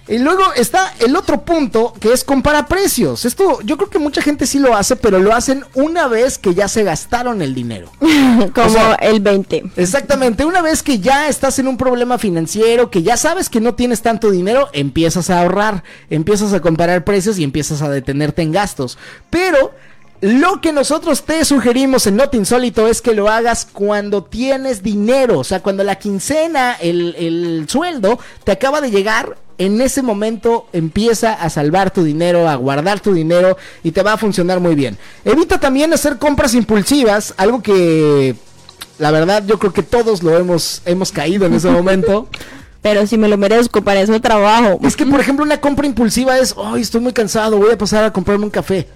Y 0.08 0.18
luego 0.20 0.42
está 0.56 0.94
el 1.00 1.16
otro 1.16 1.42
punto 1.46 1.94
que 2.00 2.12
es 2.12 2.26
compara 2.26 2.68
precios. 2.68 3.24
Esto 3.24 3.60
yo 3.64 3.78
creo 3.78 3.90
que 3.90 4.00
mucha 4.00 4.22
gente 4.22 4.46
sí 4.46 4.60
lo 4.60 4.76
hace, 4.76 4.98
pero 4.98 5.20
lo 5.20 5.34
hacen 5.34 5.64
una 5.74 6.08
vez 6.10 6.38
que 6.38 6.54
ya 6.54 6.68
se 6.68 6.84
gastaron 6.84 7.42
el 7.42 7.56
dinero. 7.56 7.90
Como 8.00 8.68
O 8.68 8.70
sea- 8.70 8.96
el 8.96 9.22
20. 9.22 9.64
Exactamente, 9.78 10.44
una 10.46 10.62
vez 10.62 10.84
que 10.84 11.00
ya 11.00 11.30
estás 11.30 11.58
en 11.60 11.68
un 11.70 11.78
problema 11.78 12.18
financiero, 12.18 12.92
que 12.92 13.02
ya 13.02 13.16
sabes 13.16 13.50
que 13.50 13.62
no 13.62 13.76
tienes 13.76 14.02
tanto 14.02 14.30
dinero, 14.30 14.68
empiezas 14.74 15.30
a 15.30 15.42
ahorrar, 15.42 15.84
empiezas 16.10 16.52
a 16.54 16.60
comparar 16.60 17.06
precios 17.06 17.40
y 17.40 17.44
empiezas 17.46 17.82
a 17.82 17.90
detenerte 17.90 18.42
en 18.42 18.52
gastos. 18.52 18.98
Pero 19.30 19.74
lo 20.24 20.62
que 20.62 20.72
nosotros 20.72 21.24
te 21.24 21.44
sugerimos 21.44 22.08
en 22.08 22.16
Not 22.16 22.34
Insólito 22.34 22.88
es 22.88 23.02
que 23.02 23.14
lo 23.14 23.28
hagas 23.28 23.68
cuando 23.70 24.24
tienes 24.24 24.82
dinero, 24.82 25.40
o 25.40 25.44
sea, 25.44 25.62
cuando 25.62 25.84
la 25.84 25.98
quincena, 25.98 26.76
el, 26.76 27.14
el 27.18 27.66
sueldo 27.68 28.18
te 28.46 28.54
acaba 28.54 28.80
de 28.80 28.90
llegar. 28.90 29.36
En 29.58 29.82
ese 29.82 30.02
momento 30.02 30.68
empieza 30.72 31.34
a 31.34 31.50
salvar 31.50 31.92
tu 31.92 32.06
dinero, 32.06 32.48
a 32.48 32.56
guardar 32.56 33.02
tu 33.02 33.14
dinero 33.14 33.58
y 33.84 33.92
te 33.92 34.02
va 34.02 34.14
a 34.14 34.18
funcionar 34.18 34.62
muy 34.62 34.76
bien. 34.76 34.98
Evita 35.26 35.60
también 35.60 35.92
hacer 35.92 36.18
compras 36.18 36.54
impulsivas, 36.54 37.34
algo 37.36 37.62
que 37.62 38.34
la 39.00 39.12
verdad, 39.12 39.44
yo 39.46 39.60
creo 39.60 39.74
que 39.74 39.84
todos 39.84 40.24
lo 40.24 40.38
hemos, 40.38 40.82
hemos 40.86 41.12
caído 41.12 41.48
en 41.48 41.54
ese 41.54 41.70
momento. 41.70 42.30
Pero 42.82 43.06
si 43.08 43.18
me 43.18 43.28
lo 43.28 43.38
merezco, 43.38 43.82
para 43.82 44.00
eso 44.00 44.20
trabajo. 44.22 44.80
es 44.84 44.96
que, 44.96 45.06
por 45.06 45.20
ejemplo, 45.20 45.44
una 45.44 45.60
compra 45.60 45.86
impulsiva 45.86 46.38
es, 46.40 46.56
ay, 46.58 46.82
estoy 46.82 47.02
muy 47.02 47.12
cansado, 47.12 47.58
voy 47.58 47.72
a 47.72 47.78
pasar 47.78 48.06
a 48.06 48.14
comprarme 48.14 48.46
un 48.46 48.52
café. 48.52 48.88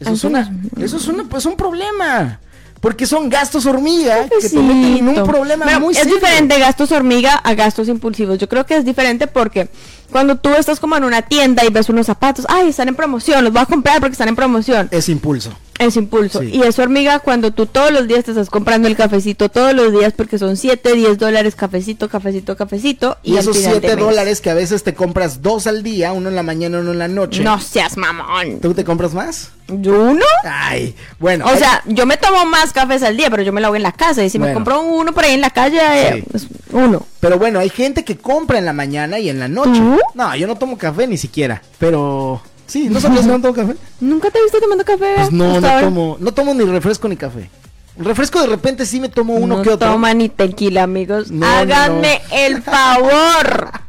Eso 0.00 0.12
es, 0.12 0.24
una, 0.24 0.52
es. 0.76 0.82
eso 0.84 0.96
es 0.96 1.06
una, 1.08 1.24
pues, 1.24 1.44
un 1.46 1.56
problema. 1.56 2.40
Porque 2.80 3.06
son 3.06 3.28
gastos 3.28 3.66
hormiga 3.66 4.28
que 4.28 4.48
te 4.48 4.56
meten 4.56 4.98
en 4.98 5.08
un 5.08 5.26
problema 5.26 5.64
Bueno, 5.64 5.80
muy 5.80 5.94
es 5.94 5.98
serio. 5.98 6.14
diferente 6.14 6.60
gastos 6.60 6.92
hormiga 6.92 7.34
a 7.34 7.54
gastos 7.54 7.88
impulsivos. 7.88 8.38
Yo 8.38 8.48
creo 8.48 8.64
que 8.66 8.76
es 8.76 8.84
diferente 8.84 9.26
porque 9.26 9.68
cuando 10.12 10.36
tú 10.36 10.50
estás 10.50 10.78
como 10.78 10.96
en 10.96 11.02
una 11.02 11.22
tienda 11.22 11.64
y 11.64 11.70
ves 11.70 11.88
unos 11.88 12.06
zapatos, 12.06 12.46
ay, 12.48 12.68
están 12.68 12.86
en 12.86 12.94
promoción, 12.94 13.42
los 13.42 13.52
voy 13.52 13.62
a 13.62 13.66
comprar 13.66 13.98
porque 13.98 14.12
están 14.12 14.28
en 14.28 14.36
promoción. 14.36 14.86
Es 14.92 15.08
impulso. 15.08 15.50
Es 15.78 15.96
impulso. 15.96 16.40
Sí. 16.40 16.50
Y 16.54 16.62
eso, 16.62 16.82
hormiga, 16.82 17.20
cuando 17.20 17.52
tú 17.52 17.66
todos 17.66 17.92
los 17.92 18.08
días 18.08 18.24
te 18.24 18.32
estás 18.32 18.50
comprando 18.50 18.88
el 18.88 18.96
cafecito, 18.96 19.48
todos 19.48 19.74
los 19.74 19.92
días, 19.92 20.12
porque 20.16 20.38
son 20.38 20.56
7, 20.56 20.92
10 20.94 21.18
dólares, 21.18 21.54
cafecito, 21.54 22.08
cafecito, 22.08 22.56
cafecito. 22.56 23.16
Y, 23.22 23.36
esos 23.36 23.56
final 23.56 23.74
de 23.74 23.80
7 23.80 23.96
mes. 23.96 24.04
dólares 24.04 24.40
que 24.40 24.50
a 24.50 24.54
veces 24.54 24.82
te 24.82 24.94
compras 24.94 25.40
dos 25.42 25.66
al 25.66 25.82
día, 25.82 26.12
uno 26.12 26.28
en 26.28 26.34
la 26.34 26.42
mañana, 26.42 26.80
uno 26.80 26.92
en 26.92 26.98
la 26.98 27.08
noche. 27.08 27.42
No 27.42 27.60
seas 27.60 27.96
mamón. 27.96 28.60
¿Tú 28.60 28.74
te 28.74 28.84
compras 28.84 29.14
más? 29.14 29.50
¿Yo 29.68 29.92
uno? 30.02 30.24
Ay, 30.44 30.94
bueno. 31.18 31.44
O 31.44 31.48
hay- 31.48 31.58
sea, 31.58 31.82
yo 31.86 32.06
me 32.06 32.16
tomo 32.16 32.44
más 32.46 32.72
cafés 32.72 33.02
al 33.02 33.16
día, 33.16 33.30
pero 33.30 33.42
yo 33.42 33.52
me 33.52 33.60
lo 33.60 33.66
hago 33.68 33.76
en 33.76 33.82
la 33.82 33.92
casa. 33.92 34.24
Y 34.24 34.30
si 34.30 34.38
me 34.38 34.52
compro 34.54 34.80
uno 34.82 35.12
por 35.12 35.24
ahí 35.24 35.34
en 35.34 35.42
la 35.42 35.50
calle, 35.50 35.78
eh, 35.82 36.24
pues, 36.30 36.46
uno. 36.72 37.06
Pero 37.20 37.38
bueno, 37.38 37.58
hay 37.58 37.68
gente 37.68 38.04
que 38.04 38.16
compra 38.16 38.58
en 38.58 38.64
la 38.64 38.72
mañana 38.72 39.18
y 39.18 39.28
en 39.28 39.38
la 39.38 39.48
noche. 39.48 39.78
¿Tú? 39.78 39.98
No, 40.14 40.34
yo 40.36 40.46
no 40.46 40.56
tomo 40.56 40.78
café 40.78 41.06
ni 41.06 41.16
siquiera. 41.18 41.62
Pero. 41.78 42.40
Sí, 42.68 42.88
¿no 42.88 43.00
sabías 43.00 43.26
que 43.26 43.32
no 43.32 43.40
tomo 43.40 43.54
café? 43.54 43.74
¿Nunca 44.00 44.30
te 44.30 44.38
he 44.38 44.42
visto 44.44 44.60
tomando 44.60 44.84
café? 44.84 45.14
Pues 45.16 45.32
no, 45.32 45.60
no 45.60 45.66
ahora? 45.68 45.80
tomo, 45.80 46.16
no 46.20 46.32
tomo 46.32 46.54
ni 46.54 46.64
refresco 46.64 47.08
ni 47.08 47.16
café. 47.16 47.50
Refresco 47.96 48.40
de 48.40 48.46
repente 48.46 48.86
sí 48.86 49.00
me 49.00 49.08
tomo 49.08 49.34
uno 49.34 49.56
no 49.56 49.62
que 49.62 49.70
otro. 49.70 49.90
toma 49.90 50.14
ni 50.14 50.28
tequila, 50.28 50.84
amigos. 50.84 51.32
No, 51.32 51.44
Háganme 51.44 52.20
el 52.30 52.62
favor. 52.62 53.70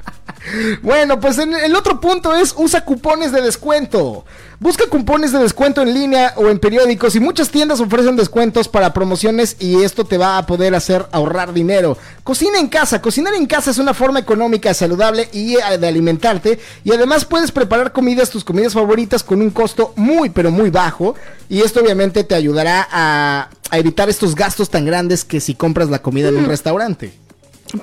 Bueno, 0.82 1.20
pues 1.20 1.38
en 1.38 1.54
el 1.54 1.76
otro 1.76 2.00
punto 2.00 2.34
es 2.36 2.54
usa 2.58 2.86
cupones 2.86 3.32
de 3.32 3.42
descuento. 3.42 4.26
Busca 4.60 4.88
cupones 4.88 5.32
de 5.32 5.40
descuento 5.40 5.82
en 5.82 5.94
línea 5.94 6.34
o 6.36 6.50
en 6.50 6.60
periódicos 6.60 7.16
y 7.16 7.22
muchas 7.22 7.50
tiendas 7.50 7.80
ofrecen 7.80 8.18
descuentos 8.18 8.68
para 8.68 8.92
promociones 8.94 9.56
y 9.60 9.84
esto 9.84 10.04
te 10.04 10.18
va 10.18 10.38
a 10.38 10.46
poder 10.46 10.76
hacer 10.76 11.06
ahorrar 11.12 11.54
dinero. 11.54 11.98
Cocina 12.24 12.60
en 12.60 12.68
casa. 12.68 13.02
Cocinar 13.02 13.34
en 13.36 13.46
casa 13.46 13.72
es 13.72 13.78
una 13.78 13.94
forma 13.94 14.20
económica, 14.20 14.74
saludable 14.74 15.30
y 15.32 15.56
eh, 15.56 15.78
de 15.80 15.88
alimentarte 15.88 16.60
y 16.84 16.92
además 16.92 17.24
puedes 17.24 17.52
preparar 17.52 17.94
comidas, 17.94 18.30
tus 18.30 18.44
comidas 18.44 18.74
favoritas 18.74 19.24
con 19.24 19.42
un 19.42 19.52
costo 19.52 19.94
muy 19.96 20.30
pero 20.30 20.52
muy 20.52 20.70
bajo 20.70 21.16
y 21.48 21.62
esto 21.62 21.80
obviamente 21.80 22.26
te 22.26 22.36
ayudará 22.36 22.86
a, 22.92 23.50
a 23.70 23.78
evitar 23.78 24.10
estos 24.10 24.36
gastos 24.36 24.70
tan 24.70 24.86
grandes 24.86 25.24
que 25.24 25.40
si 25.40 25.56
compras 25.56 25.90
la 25.90 26.02
comida 26.02 26.30
en 26.30 26.38
un 26.38 26.46
restaurante. 26.46 27.29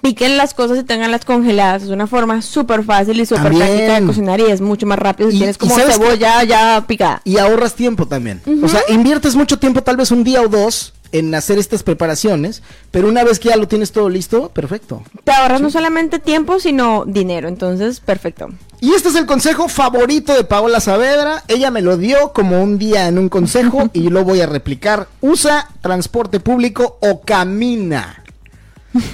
Piquen 0.03 0.37
las 0.37 0.53
cosas 0.55 0.79
y 0.79 0.83
tenganlas 0.85 1.25
congeladas. 1.25 1.85
Es 1.85 1.89
una 1.91 2.07
forma 2.07 2.43
súper 2.43 2.83
fácil 2.85 3.21
y 3.21 3.27
súper 3.27 3.53
práctica 3.53 4.01
de 4.01 4.07
cocinar 4.07 4.41
y 4.41 4.45
es 4.51 4.61
mucho 4.61 4.87
más 4.87 4.99
rápido 4.99 5.31
si 5.31 5.37
Y- 5.37 5.39
tienes 5.41 5.59
como 5.59 5.77
cebolla 5.77 6.43
ya 6.45 6.85
picada. 6.87 7.21
Y 7.25 7.39
ahorras 7.39 7.75
tiempo 7.75 8.07
también. 8.07 8.43
O 8.63 8.69
sea, 8.69 8.81
inviertes 8.89 9.37
mucho 9.37 9.59
tiempo, 9.59 9.83
tal 9.83 9.97
vez 9.97 10.11
un 10.11 10.25
día 10.25 10.43
o 10.43 10.49
dos, 10.49 10.93
en 11.13 11.33
hacer 11.35 11.57
estas 11.59 11.83
preparaciones, 11.85 12.63
pero 12.91 13.09
una 13.09 13.23
vez 13.23 13.39
que 13.39 13.49
ya 13.51 13.57
lo 13.57 13.69
tienes 13.69 13.93
todo 13.93 14.09
listo, 14.09 14.49
perfecto. 14.51 15.03
Te 15.25 15.31
ahorras 15.33 15.61
no 15.61 15.71
solamente 15.71 16.19
tiempo, 16.19 16.59
sino 16.59 17.05
dinero. 17.07 17.47
Entonces, 17.49 18.01
perfecto. 18.01 18.49
Y 18.81 18.93
este 18.93 19.09
es 19.11 19.15
el 19.15 19.25
consejo 19.25 19.69
favorito 19.69 20.35
de 20.35 20.45
Paola 20.45 20.81
Saavedra. 20.81 21.45
Ella 21.49 21.71
me 21.71 21.81
lo 21.81 21.97
dio 21.97 22.33
como 22.33 22.61
un 22.63 22.77
día 22.79 23.07
en 23.07 23.19
un 23.19 23.29
consejo 23.29 23.89
y 23.95 24.11
lo 24.11 24.25
voy 24.25 24.41
a 24.41 24.47
replicar. 24.47 25.07
Usa 25.21 25.69
transporte 25.81 26.41
público 26.41 26.99
o 27.01 27.21
camina. 27.23 28.23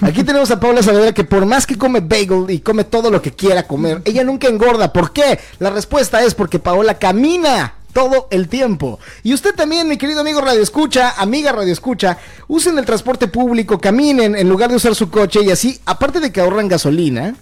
Aquí 0.01 0.24
tenemos 0.24 0.51
a 0.51 0.61
Paola 0.61 0.83
Saavedra 0.83 1.12
que 1.12 1.24
por 1.24 1.47
más 1.47 1.66
que 1.66 1.78
come 1.78 2.01
bagel 2.01 2.47
y 2.49 2.61
come 2.61 2.85
todo 2.85 3.11
lo 3.11 3.22
que 3.22 3.33
quiera 3.33 3.66
comer, 3.66 4.03
ella 4.05 4.24
nunca 4.24 4.49
engorda. 4.49 4.93
¿Por 4.93 5.12
qué? 5.12 5.39
La 5.59 5.70
respuesta 5.70 6.22
es 6.22 6.35
porque 6.35 6.59
Paola 6.59 6.99
camina 6.99 7.74
todo 7.93 8.28
el 8.30 8.49
tiempo. 8.49 8.99
Y 9.22 9.35
usted 9.35 9.55
también, 9.55 9.89
mi 9.89 9.97
querido 9.97 10.20
amigo 10.20 10.41
Radio 10.41 10.62
Escucha, 10.62 11.14
amiga 11.18 11.53
Radio 11.53 11.72
Escucha, 11.72 12.18
usen 12.49 12.78
el 12.78 12.85
transporte 12.85 13.28
público, 13.28 13.78
caminen 13.78 14.35
en 14.35 14.49
lugar 14.49 14.70
de 14.70 14.76
usar 14.76 14.95
su 14.95 15.11
coche 15.11 15.41
y 15.43 15.51
así, 15.51 15.78
aparte 15.85 16.20
de 16.20 16.33
que 16.33 16.41
ahorran 16.41 16.68
gasolina, 16.68 17.35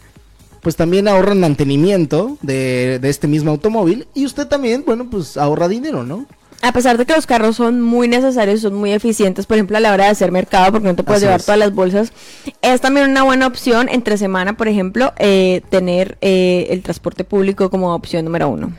pues 0.60 0.76
también 0.76 1.08
ahorran 1.08 1.40
mantenimiento 1.40 2.36
de, 2.42 2.98
de 3.00 3.08
este 3.08 3.28
mismo 3.28 3.50
automóvil 3.50 4.06
y 4.14 4.26
usted 4.26 4.46
también, 4.46 4.84
bueno, 4.84 5.08
pues 5.08 5.36
ahorra 5.36 5.68
dinero, 5.68 6.04
¿no? 6.04 6.26
A 6.62 6.72
pesar 6.72 6.98
de 6.98 7.06
que 7.06 7.14
los 7.14 7.26
carros 7.26 7.56
son 7.56 7.80
muy 7.80 8.06
necesarios 8.06 8.58
y 8.58 8.62
son 8.62 8.74
muy 8.74 8.92
eficientes, 8.92 9.46
por 9.46 9.56
ejemplo, 9.56 9.78
a 9.78 9.80
la 9.80 9.92
hora 9.92 10.04
de 10.04 10.10
hacer 10.10 10.30
mercado, 10.30 10.72
porque 10.72 10.88
no 10.88 10.94
te 10.94 11.02
puedes 11.02 11.18
Así 11.22 11.26
llevar 11.26 11.40
es. 11.40 11.46
todas 11.46 11.58
las 11.58 11.74
bolsas, 11.74 12.12
es 12.60 12.80
también 12.80 13.10
una 13.10 13.22
buena 13.22 13.46
opción 13.46 13.88
entre 13.88 14.18
semana, 14.18 14.56
por 14.56 14.68
ejemplo, 14.68 15.12
eh, 15.18 15.62
tener 15.70 16.18
eh, 16.20 16.66
el 16.70 16.82
transporte 16.82 17.24
público 17.24 17.70
como 17.70 17.94
opción 17.94 18.26
número 18.26 18.48
uno. 18.50 18.72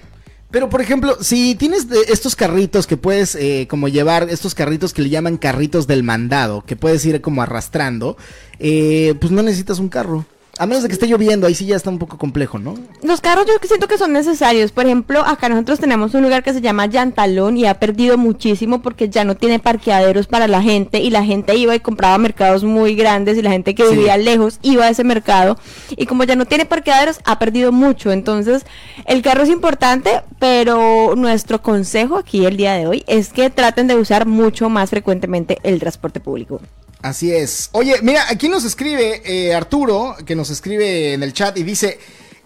Pero, 0.51 0.69
por 0.69 0.81
ejemplo, 0.81 1.17
si 1.21 1.55
tienes 1.55 1.87
de 1.87 1.97
estos 2.09 2.35
carritos 2.35 2.85
que 2.85 2.97
puedes 2.97 3.35
eh, 3.35 3.67
como 3.69 3.87
llevar, 3.87 4.29
estos 4.29 4.53
carritos 4.53 4.93
que 4.93 5.01
le 5.01 5.09
llaman 5.09 5.37
carritos 5.37 5.87
del 5.87 6.03
mandado, 6.03 6.63
que 6.65 6.75
puedes 6.75 7.05
ir 7.05 7.21
como 7.21 7.41
arrastrando, 7.41 8.17
eh, 8.59 9.15
pues 9.19 9.31
no 9.31 9.41
necesitas 9.43 9.79
un 9.79 9.87
carro. 9.87 10.25
A 10.57 10.65
menos 10.65 10.83
de 10.83 10.89
que 10.89 10.93
esté 10.93 11.07
lloviendo, 11.07 11.47
ahí 11.47 11.55
sí 11.55 11.65
ya 11.65 11.75
está 11.77 11.89
un 11.89 11.97
poco 11.97 12.17
complejo, 12.17 12.59
¿no? 12.59 12.75
Los 13.01 13.21
carros 13.21 13.45
yo 13.47 13.53
siento 13.67 13.87
que 13.87 13.97
son 13.97 14.11
necesarios. 14.13 14.71
Por 14.71 14.85
ejemplo, 14.85 15.21
acá 15.25 15.47
nosotros 15.49 15.79
tenemos 15.79 16.13
un 16.13 16.21
lugar 16.23 16.43
que 16.43 16.53
se 16.53 16.61
llama 16.61 16.85
Yantalón 16.85 17.57
y 17.57 17.65
ha 17.65 17.75
perdido 17.79 18.17
muchísimo 18.17 18.81
porque 18.81 19.09
ya 19.09 19.23
no 19.23 19.35
tiene 19.35 19.59
parqueaderos 19.59 20.27
para 20.27 20.47
la 20.47 20.61
gente 20.61 20.99
y 20.99 21.09
la 21.09 21.23
gente 21.23 21.55
iba 21.55 21.73
y 21.73 21.79
compraba 21.79 22.17
mercados 22.17 22.63
muy 22.63 22.95
grandes 22.95 23.37
y 23.37 23.41
la 23.41 23.49
gente 23.49 23.73
que 23.73 23.85
Sí. 23.87 23.95
vivía 23.95 24.17
lejos 24.17 24.59
iba 24.61 24.85
a 24.85 24.89
ese 24.89 25.03
mercado 25.03 25.57
y 25.95 26.05
como 26.05 26.25
ya 26.25 26.35
no 26.35 26.45
tiene 26.45 26.65
parqueaderos 26.65 27.19
ha 27.23 27.39
perdido 27.39 27.71
mucho. 27.71 28.11
Entonces, 28.11 28.65
el 29.05 29.21
carro 29.21 29.43
es 29.43 29.49
importante, 29.49 30.21
pero 30.37 31.15
nuestro 31.15 31.61
consejo 31.61 32.17
aquí 32.17 32.45
el 32.45 32.57
día 32.57 32.73
de 32.73 32.87
hoy 32.87 33.03
es 33.07 33.29
que 33.33 33.49
traten 33.49 33.87
de 33.87 33.95
usar 33.95 34.25
mucho 34.27 34.69
más 34.69 34.89
frecuentemente 34.89 35.57
el 35.63 35.79
transporte 35.79 36.19
público. 36.19 36.59
Así 37.01 37.31
es. 37.33 37.69
Oye, 37.71 37.95
mira, 38.03 38.23
aquí 38.29 38.47
nos 38.49 38.63
escribe 38.63 39.21
eh, 39.25 39.53
Arturo, 39.55 40.15
que 40.25 40.35
nos 40.35 40.49
escribe 40.49 41.13
en 41.13 41.23
el 41.23 41.33
chat 41.33 41.57
y 41.57 41.63
dice, 41.63 41.99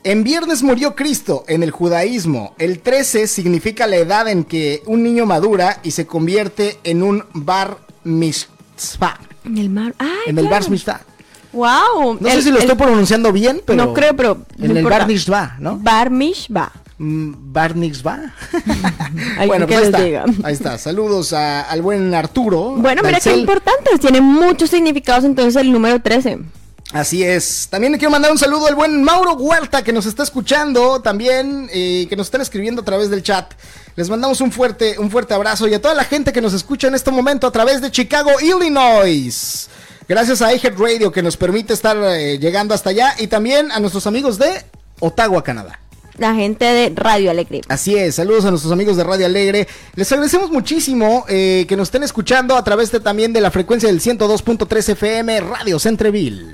en 0.04 0.24
viernes 0.24 0.64
murió 0.64 0.96
Cristo 0.96 1.44
en 1.48 1.62
el 1.64 1.72
judaísmo. 1.72 2.56
El 2.58 2.80
13 2.80 3.28
significa 3.28 3.86
la 3.88 3.98
edad 3.98 4.28
en 4.30 4.44
que 4.46 4.82
un 4.86 5.04
niño 5.04 5.26
madura 5.26 5.80
y 5.84 5.92
se 5.92 6.06
convierte 6.08 6.78
en 6.84 7.04
un 7.04 7.24
bar 7.34 7.80
mitzvah. 8.06 9.20
En 9.44 9.58
el 9.58 9.70
mar. 9.70 9.94
Ay, 9.98 10.08
En 10.28 10.38
el 10.38 10.48
claro. 10.48 10.62
bar 10.64 10.70
mitzvah. 10.72 11.02
Wow. 11.52 12.18
No 12.20 12.30
sé 12.30 12.42
si 12.42 12.52
lo 12.52 12.60
estoy 12.60 12.76
pronunciando 12.76 13.32
bien, 13.32 13.62
pero... 13.66 13.86
No 13.86 13.94
creo, 13.94 14.16
pero 14.16 14.40
no 14.58 14.66
En 14.66 14.72
el 14.72 14.78
importa. 14.78 15.00
bar 15.00 15.08
mitzvah, 15.08 15.56
¿no? 15.60 15.78
Bar 15.78 16.10
Mishba. 16.12 16.72
Mm, 16.98 17.34
Bar 17.54 17.76
mitzvah. 17.76 18.34
Alguien 19.38 19.48
bueno, 19.48 19.68
que 19.68 19.76
pues 19.78 19.94
ahí 19.94 20.14
está. 20.14 20.48
Ahí 20.48 20.54
está. 20.54 20.78
Saludos 20.78 21.34
a- 21.34 21.62
al 21.62 21.82
buen 21.82 22.14
Arturo. 22.14 22.76
Bueno, 22.78 23.02
mira 23.04 23.20
qué 23.20 23.30
Dalcel. 23.30 23.40
importante. 23.40 23.98
Tiene 24.00 24.22
muchos 24.22 24.70
significados 24.70 25.26
entonces 25.26 25.56
el 25.62 25.72
número 25.72 26.02
13. 26.02 26.40
Así 26.94 27.24
es. 27.24 27.68
También 27.70 27.92
le 27.92 27.98
quiero 27.98 28.12
mandar 28.12 28.32
un 28.32 28.38
saludo 28.38 28.68
al 28.68 28.76
buen 28.76 29.04
Mauro 29.04 29.34
Huerta 29.34 29.84
que 29.84 29.92
nos 29.92 30.06
está 30.06 30.24
escuchando 30.24 31.02
también 31.02 31.70
y 31.74 32.06
que 32.06 32.16
nos 32.16 32.28
están 32.28 32.42
escribiendo 32.42 32.82
a 32.84 32.86
través 32.86 33.10
del 33.10 33.24
chat. 33.24 33.54
Les 33.96 34.10
mandamos 34.10 34.40
un 34.40 34.52
fuerte, 34.52 34.98
un 35.00 35.10
fuerte 35.12 35.34
abrazo 35.34 35.68
y 35.68 35.74
a 35.74 35.82
toda 35.82 35.94
la 35.96 36.04
gente 36.06 36.32
que 36.32 36.42
nos 36.42 36.54
escucha 36.54 36.88
en 36.88 36.96
este 36.96 37.12
momento 37.12 37.48
a 37.48 37.52
través 37.52 37.82
de 37.82 37.92
Chicago, 37.92 38.32
Illinois. 38.42 39.68
Gracias 40.08 40.42
a 40.42 40.54
iHeart 40.54 40.78
Radio 40.80 41.12
que 41.12 41.24
nos 41.24 41.36
permite 41.36 41.74
estar 41.74 41.98
eh, 41.98 42.38
llegando 42.40 42.74
hasta 42.76 42.92
allá 42.92 43.16
y 43.18 43.28
también 43.28 43.72
a 43.72 43.80
nuestros 43.80 44.06
amigos 44.08 44.38
de 44.38 44.64
Ottawa, 45.00 45.44
Canadá. 45.44 45.80
La 46.18 46.34
gente 46.34 46.66
de 46.66 46.94
Radio 46.96 47.30
Alegre. 47.30 47.62
Así 47.68 47.96
es, 47.96 48.16
saludos 48.16 48.46
a 48.46 48.50
nuestros 48.50 48.72
amigos 48.72 48.96
de 48.96 49.04
Radio 49.04 49.26
Alegre. 49.26 49.68
Les 49.96 50.10
agradecemos 50.12 50.50
muchísimo 50.50 51.26
eh, 51.28 51.66
que 51.68 51.76
nos 51.76 51.90
estén 51.90 52.04
escuchando 52.04 52.56
a 52.56 52.64
través 52.64 52.92
de, 52.92 53.02
también 53.02 53.34
de 53.34 53.42
la 53.42 53.52
frecuencia 53.52 53.90
del 53.90 54.00
102.3 54.00 54.90
FM 54.90 55.42
Radio 55.42 55.78
Centreville. 55.78 56.54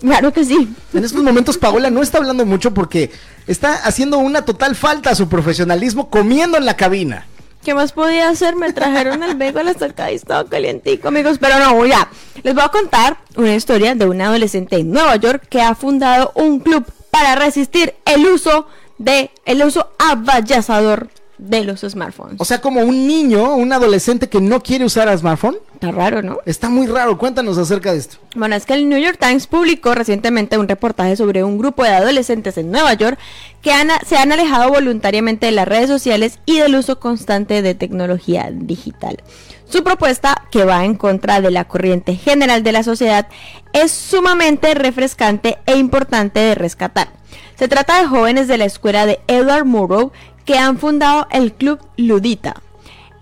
Claro 0.00 0.32
que 0.32 0.44
sí. 0.44 0.74
En 0.94 1.04
estos 1.04 1.22
momentos 1.22 1.58
Paola 1.58 1.90
no 1.90 2.02
está 2.02 2.18
hablando 2.18 2.46
mucho 2.46 2.72
porque 2.72 3.10
está 3.46 3.74
haciendo 3.84 4.18
una 4.18 4.44
total 4.44 4.74
falta 4.76 5.10
a 5.10 5.14
su 5.14 5.28
profesionalismo 5.28 6.08
comiendo 6.08 6.56
en 6.56 6.64
la 6.64 6.76
cabina. 6.76 7.26
¿Qué 7.64 7.74
más 7.74 7.92
podía 7.92 8.28
hacer? 8.28 8.54
Me 8.54 8.72
trajeron 8.72 9.22
el 9.24 9.34
bagel 9.34 9.68
hasta 9.68 9.86
acá 9.86 10.12
y 10.12 10.14
estaba 10.14 10.48
calientico, 10.48 11.08
amigos. 11.08 11.38
Pero 11.40 11.58
no, 11.58 11.84
ya. 11.84 12.08
Les 12.44 12.54
voy 12.54 12.62
a 12.62 12.68
contar 12.68 13.18
una 13.34 13.54
historia 13.54 13.94
de 13.94 14.06
un 14.06 14.20
adolescente 14.20 14.76
en 14.76 14.90
Nueva 14.90 15.16
York 15.16 15.46
que 15.50 15.60
ha 15.60 15.74
fundado 15.74 16.30
un 16.36 16.60
club 16.60 16.84
para 17.10 17.34
resistir 17.34 17.94
el 18.04 18.24
uso 18.26 18.68
de 18.68 18.85
el 18.98 19.62
uso 19.64 19.88
abayazador 19.98 21.08
de 21.38 21.64
los 21.64 21.80
smartphones. 21.80 22.36
O 22.40 22.46
sea, 22.46 22.62
como 22.62 22.80
un 22.80 23.06
niño, 23.06 23.56
un 23.56 23.70
adolescente 23.70 24.26
que 24.26 24.40
no 24.40 24.62
quiere 24.62 24.86
usar 24.86 25.06
a 25.10 25.18
smartphone. 25.18 25.58
Está 25.74 25.90
raro, 25.92 26.22
¿no? 26.22 26.38
Está 26.46 26.70
muy 26.70 26.86
raro. 26.86 27.18
Cuéntanos 27.18 27.58
acerca 27.58 27.92
de 27.92 27.98
esto. 27.98 28.16
Bueno, 28.34 28.56
es 28.56 28.64
que 28.64 28.72
el 28.72 28.88
New 28.88 28.98
York 28.98 29.18
Times 29.20 29.46
publicó 29.46 29.94
recientemente 29.94 30.56
un 30.56 30.66
reportaje 30.66 31.14
sobre 31.14 31.44
un 31.44 31.58
grupo 31.58 31.82
de 31.84 31.90
adolescentes 31.90 32.56
en 32.56 32.70
Nueva 32.70 32.94
York 32.94 33.18
que 33.60 33.70
han- 33.70 33.90
se 34.06 34.16
han 34.16 34.32
alejado 34.32 34.70
voluntariamente 34.70 35.44
de 35.44 35.52
las 35.52 35.68
redes 35.68 35.88
sociales 35.90 36.38
y 36.46 36.58
del 36.60 36.74
uso 36.74 36.98
constante 37.00 37.60
de 37.60 37.74
tecnología 37.74 38.48
digital. 38.50 39.22
Su 39.68 39.84
propuesta, 39.84 40.42
que 40.50 40.64
va 40.64 40.86
en 40.86 40.94
contra 40.94 41.42
de 41.42 41.50
la 41.50 41.64
corriente 41.66 42.14
general 42.14 42.62
de 42.62 42.72
la 42.72 42.82
sociedad, 42.82 43.26
es 43.74 43.90
sumamente 43.90 44.72
refrescante 44.72 45.58
e 45.66 45.76
importante 45.76 46.40
de 46.40 46.54
rescatar. 46.54 47.08
Se 47.56 47.68
trata 47.68 47.98
de 47.98 48.06
jóvenes 48.06 48.48
de 48.48 48.58
la 48.58 48.66
escuela 48.66 49.06
de 49.06 49.18
Edward 49.28 49.64
Murrow 49.64 50.12
que 50.44 50.58
han 50.58 50.78
fundado 50.78 51.26
el 51.30 51.54
Club 51.54 51.80
Ludita, 51.96 52.62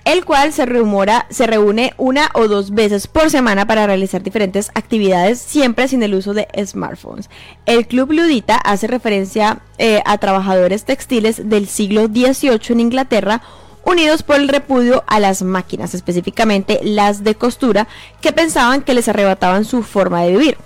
el 0.04 0.24
cual 0.24 0.52
se 0.52 0.66
rumora 0.66 1.26
se 1.30 1.46
reúne 1.46 1.94
una 1.98 2.30
o 2.34 2.48
dos 2.48 2.72
veces 2.72 3.06
por 3.06 3.30
semana 3.30 3.64
para 3.66 3.86
realizar 3.86 4.24
diferentes 4.24 4.72
actividades, 4.74 5.38
siempre 5.38 5.86
sin 5.86 6.02
el 6.02 6.14
uso 6.14 6.34
de 6.34 6.48
smartphones. 6.66 7.30
El 7.64 7.86
Club 7.86 8.10
Ludita 8.10 8.56
hace 8.56 8.88
referencia 8.88 9.60
eh, 9.78 10.02
a 10.04 10.18
trabajadores 10.18 10.84
textiles 10.84 11.48
del 11.48 11.68
siglo 11.68 12.06
XVIII 12.06 12.60
en 12.70 12.80
Inglaterra, 12.80 13.40
unidos 13.84 14.24
por 14.24 14.36
el 14.36 14.48
repudio 14.48 15.04
a 15.06 15.20
las 15.20 15.42
máquinas, 15.42 15.94
específicamente 15.94 16.80
las 16.82 17.22
de 17.22 17.36
costura, 17.36 17.86
que 18.20 18.32
pensaban 18.32 18.82
que 18.82 18.94
les 18.94 19.06
arrebataban 19.06 19.64
su 19.64 19.84
forma 19.84 20.22
de 20.22 20.32
vivir. 20.32 20.58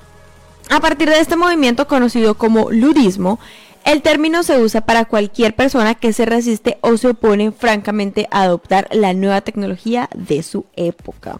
A 0.70 0.80
partir 0.80 1.08
de 1.08 1.20
este 1.20 1.36
movimiento 1.36 1.88
conocido 1.88 2.34
como 2.34 2.70
ludismo, 2.70 3.38
el 3.84 4.02
término 4.02 4.42
se 4.42 4.58
usa 4.58 4.82
para 4.82 5.06
cualquier 5.06 5.54
persona 5.54 5.94
que 5.94 6.12
se 6.12 6.26
resiste 6.26 6.76
o 6.82 6.96
se 6.98 7.08
opone 7.08 7.52
francamente 7.52 8.28
a 8.30 8.42
adoptar 8.42 8.86
la 8.92 9.14
nueva 9.14 9.40
tecnología 9.40 10.10
de 10.14 10.42
su 10.42 10.66
época. 10.76 11.38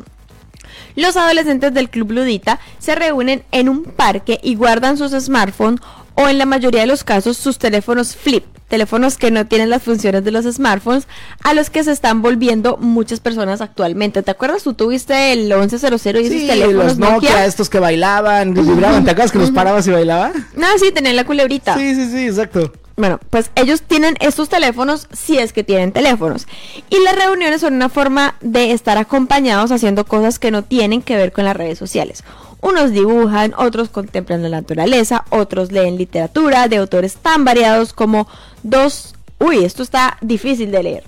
Los 0.96 1.16
adolescentes 1.16 1.74
del 1.74 1.90
Club 1.90 2.12
Ludita 2.12 2.58
se 2.78 2.94
reúnen 2.94 3.44
en 3.52 3.68
un 3.68 3.84
parque 3.84 4.40
y 4.42 4.54
guardan 4.54 4.96
sus 4.96 5.12
smartphones 5.12 5.80
o 6.18 6.28
en 6.28 6.36
la 6.36 6.46
mayoría 6.46 6.80
de 6.80 6.88
los 6.88 7.04
casos 7.04 7.36
sus 7.36 7.58
teléfonos 7.58 8.16
flip, 8.16 8.44
teléfonos 8.66 9.16
que 9.16 9.30
no 9.30 9.46
tienen 9.46 9.70
las 9.70 9.84
funciones 9.84 10.24
de 10.24 10.32
los 10.32 10.44
smartphones, 10.46 11.06
a 11.44 11.54
los 11.54 11.70
que 11.70 11.84
se 11.84 11.92
están 11.92 12.22
volviendo 12.22 12.76
muchas 12.76 13.20
personas 13.20 13.60
actualmente. 13.60 14.24
¿Te 14.24 14.32
acuerdas? 14.32 14.64
Tú 14.64 14.74
tuviste 14.74 15.32
el 15.32 15.54
1100 15.54 15.92
y 15.92 15.94
esos 15.94 16.02
Sí, 16.02 16.46
teléfonos 16.48 16.84
los 16.84 16.98
Nokia, 16.98 17.46
estos 17.46 17.70
que 17.70 17.78
bailaban, 17.78 18.52
que 18.52 18.62
vibraban. 18.62 19.04
¿Te 19.04 19.12
acuerdas 19.12 19.30
que 19.30 19.38
los 19.38 19.52
parabas 19.52 19.86
y 19.86 19.92
bailaba? 19.92 20.32
No, 20.56 20.66
sí, 20.78 20.90
tenían 20.90 21.14
la 21.14 21.24
culebrita. 21.24 21.76
Sí, 21.76 21.94
sí, 21.94 22.10
sí, 22.10 22.26
exacto. 22.26 22.72
Bueno, 22.96 23.20
pues 23.30 23.52
ellos 23.54 23.82
tienen 23.82 24.16
estos 24.18 24.48
teléfonos 24.48 25.06
si 25.12 25.38
es 25.38 25.52
que 25.52 25.62
tienen 25.62 25.92
teléfonos. 25.92 26.48
Y 26.90 26.98
las 27.04 27.14
reuniones 27.14 27.60
son 27.60 27.74
una 27.74 27.88
forma 27.88 28.34
de 28.40 28.72
estar 28.72 28.98
acompañados 28.98 29.70
haciendo 29.70 30.04
cosas 30.04 30.40
que 30.40 30.50
no 30.50 30.64
tienen 30.64 31.00
que 31.02 31.16
ver 31.16 31.30
con 31.30 31.44
las 31.44 31.56
redes 31.56 31.78
sociales. 31.78 32.24
Unos 32.60 32.90
dibujan, 32.92 33.54
otros 33.56 33.88
contemplan 33.88 34.42
la 34.42 34.48
naturaleza, 34.48 35.24
otros 35.30 35.70
leen 35.70 35.96
literatura 35.96 36.68
de 36.68 36.78
autores 36.78 37.16
tan 37.16 37.44
variados 37.44 37.92
como 37.92 38.28
dos... 38.62 39.14
Uy, 39.38 39.64
esto 39.64 39.84
está 39.84 40.18
difícil 40.20 40.72
de 40.72 40.82
leer. 40.82 41.04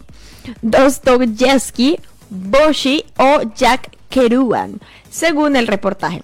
Dostoyevsky, 0.62 1.98
Boshi 2.30 3.04
o 3.18 3.42
Jack 3.56 3.90
Kerouan, 4.08 4.80
según 5.10 5.56
el 5.56 5.66
reportaje. 5.66 6.22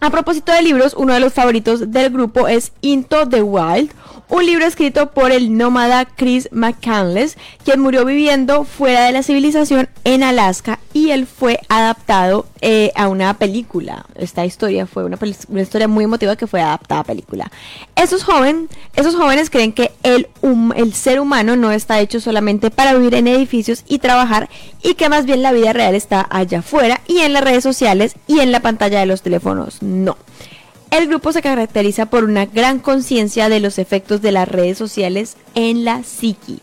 A 0.00 0.10
propósito 0.10 0.52
de 0.52 0.62
libros, 0.62 0.94
uno 0.94 1.14
de 1.14 1.20
los 1.20 1.32
favoritos 1.32 1.92
del 1.92 2.10
grupo 2.10 2.48
es 2.48 2.72
Into 2.80 3.28
the 3.28 3.42
Wild, 3.42 3.90
un 4.30 4.46
libro 4.46 4.64
escrito 4.64 5.10
por 5.10 5.32
el 5.32 5.56
nómada 5.56 6.04
Chris 6.04 6.48
McCandless, 6.52 7.36
quien 7.64 7.80
murió 7.80 8.04
viviendo 8.04 8.64
fuera 8.64 9.04
de 9.04 9.12
la 9.12 9.24
civilización 9.24 9.88
en 10.04 10.22
Alaska 10.22 10.78
y 10.94 11.10
él 11.10 11.26
fue 11.26 11.60
adaptado 11.68 12.46
eh, 12.60 12.92
a 12.94 13.08
una 13.08 13.34
película. 13.34 14.06
Esta 14.14 14.46
historia 14.46 14.86
fue 14.86 15.04
una, 15.04 15.18
historia 15.60 15.88
muy 15.88 16.04
emotiva 16.04 16.36
que 16.36 16.46
fue 16.46 16.60
adaptada 16.60 17.00
a 17.00 17.04
película. 17.04 17.50
Esos, 17.96 18.22
jóvenes 18.22 19.50
creen 19.50 19.72
que 19.72 19.90
el, 20.04 20.28
el 20.76 20.94
ser 20.94 21.20
humano 21.20 21.56
no 21.56 21.72
está 21.72 22.00
hecho 22.00 22.20
solamente 22.20 22.70
para 22.70 22.94
vivir 22.94 23.16
en 23.16 23.26
edificios 23.26 23.84
y 23.88 23.98
trabajar 23.98 24.48
y 24.82 24.94
que 24.94 25.08
más 25.08 25.26
bien 25.26 25.42
la 25.42 25.52
vida 25.52 25.72
real 25.72 25.94
está 25.94 26.26
allá 26.30 26.60
afuera 26.60 27.00
y 27.08 27.18
en 27.18 27.32
las 27.32 27.42
redes 27.42 27.64
sociales 27.64 28.14
y 28.28 28.38
en 28.38 28.52
la 28.52 28.60
pantalla 28.60 29.00
de 29.00 29.06
los 29.06 29.22
teléfonos. 29.22 29.82
No. 29.82 30.16
El 30.90 31.06
grupo 31.06 31.32
se 31.32 31.40
caracteriza 31.40 32.06
por 32.06 32.24
una 32.24 32.46
gran 32.46 32.80
conciencia 32.80 33.48
de 33.48 33.60
los 33.60 33.78
efectos 33.78 34.22
de 34.22 34.32
las 34.32 34.48
redes 34.48 34.76
sociales 34.76 35.36
en 35.54 35.84
la 35.84 36.02
psiqui. 36.02 36.60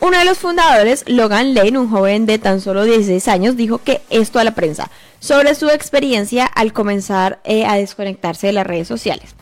Uno 0.00 0.18
de 0.18 0.26
los 0.26 0.38
fundadores, 0.38 1.04
Logan 1.08 1.54
Lane, 1.54 1.78
un 1.78 1.90
joven 1.90 2.26
de 2.26 2.38
tan 2.38 2.60
solo 2.60 2.84
16 2.84 3.26
años, 3.26 3.56
dijo 3.56 3.78
que 3.78 4.02
esto 4.10 4.38
a 4.38 4.44
la 4.44 4.54
prensa 4.54 4.90
sobre 5.18 5.54
su 5.54 5.70
experiencia 5.70 6.44
al 6.44 6.72
comenzar 6.74 7.40
eh, 7.44 7.64
a 7.64 7.74
desconectarse 7.76 8.46
de 8.46 8.52
las 8.52 8.66
redes 8.66 8.86
sociales. 8.86 9.34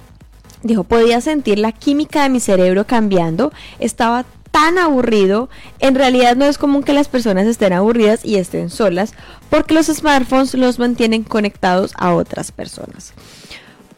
Dijo, 0.62 0.84
podía 0.84 1.20
sentir 1.20 1.58
la 1.58 1.72
química 1.72 2.22
de 2.22 2.30
mi 2.30 2.40
cerebro 2.40 2.86
cambiando, 2.86 3.52
estaba 3.80 4.24
tan 4.52 4.78
aburrido, 4.78 5.50
en 5.80 5.96
realidad 5.96 6.36
no 6.36 6.46
es 6.46 6.58
común 6.58 6.82
que 6.82 6.94
las 6.94 7.08
personas 7.08 7.46
estén 7.46 7.72
aburridas 7.72 8.24
y 8.24 8.36
estén 8.36 8.70
solas, 8.70 9.12
porque 9.50 9.74
los 9.74 9.86
smartphones 9.86 10.54
los 10.54 10.78
mantienen 10.78 11.24
conectados 11.24 11.92
a 11.98 12.14
otras 12.14 12.52
personas. 12.52 13.12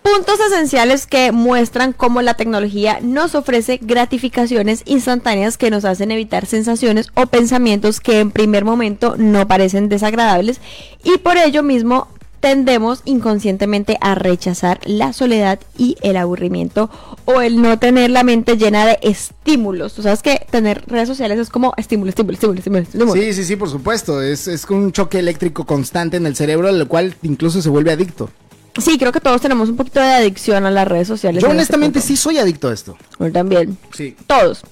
Puntos 0.02 0.40
esenciales 0.40 1.06
que 1.06 1.32
muestran 1.32 1.92
cómo 1.92 2.22
la 2.22 2.34
tecnología 2.34 2.98
nos 3.02 3.34
ofrece 3.34 3.78
gratificaciones 3.82 4.82
instantáneas 4.86 5.58
que 5.58 5.70
nos 5.70 5.84
hacen 5.84 6.10
evitar 6.10 6.46
sensaciones 6.46 7.08
o 7.14 7.26
pensamientos 7.26 8.00
que 8.00 8.20
en 8.20 8.30
primer 8.30 8.64
momento 8.64 9.16
no 9.18 9.46
parecen 9.46 9.88
desagradables 9.88 10.60
y 11.04 11.18
por 11.18 11.36
ello 11.36 11.62
mismo 11.62 12.08
tendemos 12.40 13.02
inconscientemente 13.04 13.98
a 14.00 14.14
rechazar 14.14 14.80
la 14.84 15.12
soledad 15.12 15.58
y 15.76 15.96
el 16.02 16.16
aburrimiento 16.16 16.90
o 17.24 17.40
el 17.40 17.60
no 17.60 17.78
tener 17.78 18.10
la 18.10 18.22
mente 18.22 18.56
llena 18.56 18.86
de 18.86 18.98
estímulos. 19.02 19.94
Tú 19.94 20.02
sabes 20.02 20.22
que 20.22 20.46
tener 20.50 20.84
redes 20.86 21.08
sociales 21.08 21.38
es 21.38 21.50
como 21.50 21.74
estímulo, 21.76 22.10
estímulo, 22.10 22.34
estímulo, 22.34 22.58
estímulo. 22.58 22.82
estímulo. 22.82 23.12
Sí, 23.12 23.32
sí, 23.32 23.44
sí, 23.44 23.56
por 23.56 23.68
supuesto. 23.68 24.22
Es, 24.22 24.48
es 24.48 24.64
un 24.70 24.92
choque 24.92 25.18
eléctrico 25.18 25.64
constante 25.66 26.16
en 26.16 26.26
el 26.26 26.36
cerebro, 26.36 26.68
el 26.68 26.86
cual 26.86 27.16
incluso 27.22 27.60
se 27.60 27.68
vuelve 27.68 27.92
adicto. 27.92 28.30
Sí, 28.78 28.98
creo 28.98 29.12
que 29.12 29.20
todos 29.20 29.40
tenemos 29.40 29.68
un 29.68 29.76
poquito 29.76 30.00
de 30.00 30.06
adicción 30.06 30.64
a 30.66 30.70
las 30.70 30.86
redes 30.86 31.08
sociales. 31.08 31.42
Yo 31.42 31.50
honestamente 31.50 32.00
sí 32.00 32.16
soy 32.16 32.38
adicto 32.38 32.68
a 32.68 32.74
esto. 32.74 32.96
Yo 33.18 33.32
también. 33.32 33.76
Sí. 33.92 34.16
Todos. 34.26 34.62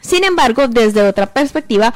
Sin 0.00 0.24
embargo, 0.24 0.68
desde 0.68 1.02
otra 1.02 1.26
perspectiva, 1.26 1.92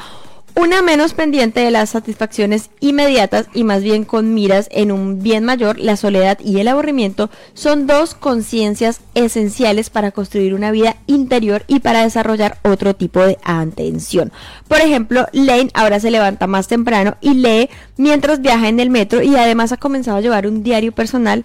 una 0.55 0.83
menos 0.83 1.15
pendiente 1.15 1.61
de 1.61 1.71
las 1.71 1.91
satisfacciones 1.91 2.71
inmediatas 2.81 3.47
y 3.55 3.65
más 3.65 3.83
bien 3.83 4.05
con 4.05 4.35
miras 4.35 4.69
en 4.71 4.93
un 4.93 5.23
bien 5.23 5.45
mayor, 5.45 5.79
la 5.79 5.97
soledad 5.97 6.39
y 6.41 6.59
el 6.61 6.69
aburrimiento 6.69 7.31
son 7.55 7.87
dos 7.87 8.15
conciencias 8.15 9.01
esenciales 9.15 9.91
para 9.91 10.11
construir 10.11 10.55
una 10.55 10.71
vida 10.71 10.97
interior 11.07 11.65
y 11.67 11.81
para 11.81 12.03
desarrollar 12.03 12.59
otro 12.63 12.95
tipo 12.95 13.21
de 13.21 13.39
atención. 13.43 14.33
Por 14.69 14.81
ejemplo, 14.81 15.27
Lane 15.33 15.71
ahora 15.75 16.01
se 16.01 16.11
levanta 16.11 16.47
más 16.47 16.69
temprano 16.69 17.17
y 17.21 17.35
lee 17.35 17.71
mientras 17.97 18.41
viaja 18.41 18.69
en 18.69 18.81
el 18.81 18.91
metro 18.91 19.23
y 19.23 19.37
además 19.37 19.73
ha 19.73 19.77
comenzado 19.77 20.17
a 20.19 20.23
llevar 20.23 20.47
un 20.47 20.63
diario 20.63 20.93
personal, 20.93 21.45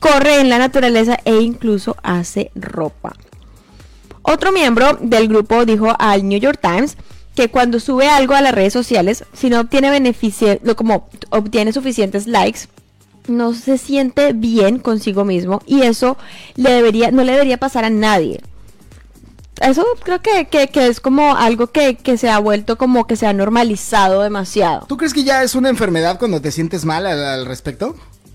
corre 0.00 0.40
en 0.40 0.48
la 0.48 0.58
naturaleza 0.58 1.18
e 1.24 1.40
incluso 1.40 1.96
hace 2.02 2.50
ropa. 2.54 3.14
Otro 4.22 4.52
miembro 4.52 4.96
del 5.00 5.28
grupo 5.28 5.66
dijo 5.66 5.94
al 5.98 6.26
New 6.26 6.40
York 6.40 6.58
Times 6.62 6.96
que 7.34 7.50
cuando 7.50 7.80
sube 7.80 8.08
algo 8.08 8.34
a 8.34 8.40
las 8.40 8.54
redes 8.54 8.72
sociales, 8.72 9.24
si 9.32 9.50
no 9.50 9.60
obtiene 9.60 9.90
beneficio, 9.90 10.58
como 10.76 11.08
obtiene 11.30 11.72
suficientes 11.72 12.26
likes, 12.26 12.68
no 13.26 13.54
se 13.54 13.78
siente 13.78 14.32
bien 14.32 14.78
consigo 14.78 15.24
mismo 15.24 15.62
y 15.66 15.82
eso 15.82 16.16
le 16.56 16.70
debería, 16.70 17.10
no 17.10 17.24
le 17.24 17.32
debería 17.32 17.58
pasar 17.58 17.84
a 17.84 17.90
nadie. 17.90 18.40
Eso 19.60 19.84
creo 20.02 20.20
que, 20.20 20.46
que, 20.46 20.68
que 20.68 20.88
es 20.88 21.00
como 21.00 21.36
algo 21.36 21.68
que, 21.68 21.96
que, 21.96 22.18
se 22.18 22.28
ha 22.28 22.38
vuelto 22.38 22.76
como 22.76 23.06
que 23.06 23.14
se 23.14 23.26
ha 23.26 23.32
normalizado 23.32 24.22
demasiado. 24.22 24.86
¿Tú 24.88 24.96
crees 24.96 25.14
que 25.14 25.22
ya 25.22 25.44
es 25.44 25.54
una 25.54 25.68
enfermedad 25.68 26.18
cuando 26.18 26.40
te 26.40 26.50
sientes 26.50 26.84
mal 26.84 27.06
al, 27.06 27.24
al 27.24 27.46
respecto? 27.46 27.94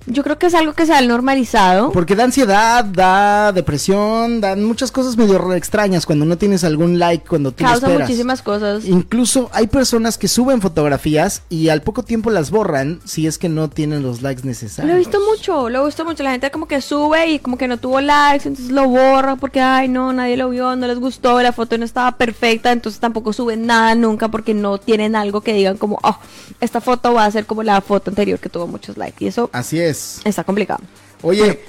Yo 0.09 0.23
creo 0.23 0.39
que 0.39 0.47
es 0.47 0.55
algo 0.55 0.73
que 0.73 0.85
se 0.85 0.93
ha 0.93 1.01
normalizado. 1.01 1.91
Porque 1.91 2.15
da 2.15 2.23
ansiedad, 2.23 2.83
da 2.83 3.51
depresión, 3.51 4.41
dan 4.41 4.63
muchas 4.63 4.91
cosas 4.91 5.17
medio 5.17 5.53
extrañas 5.53 6.05
cuando 6.05 6.25
no 6.25 6.37
tienes 6.37 6.63
algún 6.63 6.97
like, 6.97 7.27
cuando 7.27 7.51
tú 7.51 7.63
Causa 7.63 7.85
esperas. 7.85 8.01
muchísimas 8.01 8.41
cosas. 8.41 8.85
Incluso 8.85 9.49
hay 9.53 9.67
personas 9.67 10.17
que 10.17 10.27
suben 10.27 10.61
fotografías 10.61 11.43
y 11.49 11.69
al 11.69 11.83
poco 11.83 12.03
tiempo 12.03 12.31
las 12.31 12.49
borran 12.49 12.99
si 13.05 13.27
es 13.27 13.37
que 13.37 13.49
no 13.49 13.69
tienen 13.69 14.01
los 14.01 14.23
likes 14.23 14.41
necesarios. 14.43 14.89
Lo 14.89 14.95
he 14.95 14.99
visto 14.99 15.19
mucho, 15.29 15.69
lo 15.69 15.83
he 15.83 15.85
visto 15.85 16.03
mucho. 16.05 16.23
La 16.23 16.31
gente 16.31 16.49
como 16.49 16.67
que 16.67 16.81
sube 16.81 17.27
y 17.27 17.39
como 17.39 17.57
que 17.57 17.67
no 17.67 17.77
tuvo 17.77 18.01
likes, 18.01 18.47
entonces 18.47 18.71
lo 18.71 18.87
borra 18.87 19.35
porque, 19.35 19.61
ay, 19.61 19.87
no, 19.89 20.11
nadie 20.11 20.37
lo 20.37 20.49
vio, 20.49 20.75
no 20.75 20.87
les 20.87 20.97
gustó, 20.97 21.41
la 21.41 21.53
foto 21.53 21.77
no 21.77 21.85
estaba 21.85 22.17
perfecta, 22.17 22.71
entonces 22.71 22.99
tampoco 22.99 23.31
suben 23.31 23.67
nada 23.67 23.93
nunca 23.93 24.29
porque 24.29 24.53
no 24.53 24.79
tienen 24.79 25.15
algo 25.15 25.41
que 25.41 25.53
digan 25.53 25.77
como, 25.77 25.99
oh, 26.01 26.17
esta 26.59 26.81
foto 26.81 27.13
va 27.13 27.25
a 27.25 27.31
ser 27.31 27.45
como 27.45 27.61
la 27.61 27.79
foto 27.81 28.09
anterior 28.09 28.39
que 28.39 28.49
tuvo 28.49 28.65
muchos 28.65 28.97
likes. 28.97 29.23
Y 29.23 29.27
eso 29.27 29.49
Así 29.53 29.79
es. 29.79 29.98
Está 30.23 30.43
complicado. 30.43 30.81
Oye, 31.21 31.59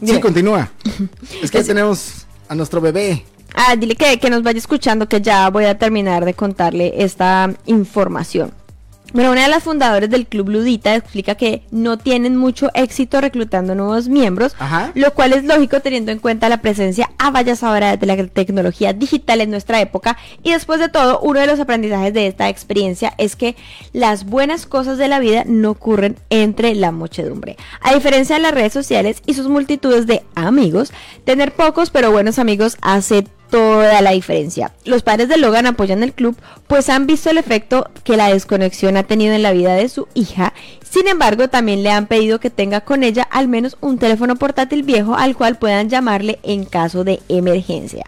sí, 0.00 0.06
dime. 0.06 0.20
continúa. 0.20 0.70
Es 1.42 1.50
que 1.50 1.58
Es- 1.58 1.66
tenemos 1.66 2.26
a 2.48 2.54
nuestro 2.54 2.80
bebé. 2.80 3.24
Ah, 3.54 3.74
dile 3.76 3.94
que, 3.96 4.18
que 4.18 4.28
nos 4.28 4.42
vaya 4.42 4.58
escuchando, 4.58 5.08
que 5.08 5.20
ya 5.22 5.48
voy 5.48 5.64
a 5.64 5.78
terminar 5.78 6.24
de 6.26 6.34
contarle 6.34 6.92
esta 7.02 7.50
información. 7.66 8.52
Bueno, 9.16 9.32
una 9.32 9.44
de 9.44 9.48
las 9.48 9.62
fundadoras 9.62 10.10
del 10.10 10.26
Club 10.26 10.50
Ludita 10.50 10.94
explica 10.94 11.36
que 11.36 11.62
no 11.70 11.96
tienen 11.96 12.36
mucho 12.36 12.68
éxito 12.74 13.18
reclutando 13.18 13.74
nuevos 13.74 14.08
miembros, 14.08 14.54
Ajá. 14.58 14.92
lo 14.94 15.14
cual 15.14 15.32
es 15.32 15.42
lógico 15.42 15.80
teniendo 15.80 16.12
en 16.12 16.18
cuenta 16.18 16.50
la 16.50 16.60
presencia 16.60 17.08
avasalladora 17.16 17.96
de 17.96 18.06
la 18.06 18.26
tecnología 18.26 18.92
digital 18.92 19.40
en 19.40 19.48
nuestra 19.48 19.80
época. 19.80 20.18
Y 20.42 20.52
después 20.52 20.80
de 20.80 20.90
todo, 20.90 21.18
uno 21.20 21.40
de 21.40 21.46
los 21.46 21.58
aprendizajes 21.58 22.12
de 22.12 22.26
esta 22.26 22.50
experiencia 22.50 23.14
es 23.16 23.36
que 23.36 23.56
las 23.94 24.26
buenas 24.26 24.66
cosas 24.66 24.98
de 24.98 25.08
la 25.08 25.18
vida 25.18 25.44
no 25.46 25.70
ocurren 25.70 26.16
entre 26.28 26.74
la 26.74 26.92
muchedumbre. 26.92 27.56
A 27.80 27.94
diferencia 27.94 28.36
de 28.36 28.42
las 28.42 28.52
redes 28.52 28.74
sociales 28.74 29.22
y 29.24 29.32
sus 29.32 29.48
multitudes 29.48 30.06
de 30.06 30.24
amigos, 30.34 30.92
tener 31.24 31.54
pocos 31.54 31.88
pero 31.88 32.12
buenos 32.12 32.38
amigos 32.38 32.76
hace 32.82 33.26
toda 33.50 34.00
la 34.02 34.12
diferencia. 34.12 34.72
Los 34.84 35.02
padres 35.02 35.28
de 35.28 35.36
Logan 35.36 35.66
apoyan 35.66 36.02
el 36.02 36.12
club, 36.12 36.36
pues 36.66 36.88
han 36.88 37.06
visto 37.06 37.30
el 37.30 37.38
efecto 37.38 37.90
que 38.04 38.16
la 38.16 38.28
desconexión 38.28 38.96
ha 38.96 39.02
tenido 39.02 39.34
en 39.34 39.42
la 39.42 39.52
vida 39.52 39.74
de 39.74 39.88
su 39.88 40.08
hija. 40.14 40.52
Sin 40.88 41.08
embargo, 41.08 41.48
también 41.48 41.82
le 41.82 41.90
han 41.90 42.06
pedido 42.06 42.40
que 42.40 42.50
tenga 42.50 42.80
con 42.80 43.02
ella 43.02 43.22
al 43.30 43.48
menos 43.48 43.76
un 43.80 43.98
teléfono 43.98 44.36
portátil 44.36 44.82
viejo 44.82 45.14
al 45.14 45.36
cual 45.36 45.58
puedan 45.58 45.88
llamarle 45.88 46.38
en 46.42 46.64
caso 46.64 47.04
de 47.04 47.20
emergencia. 47.28 48.06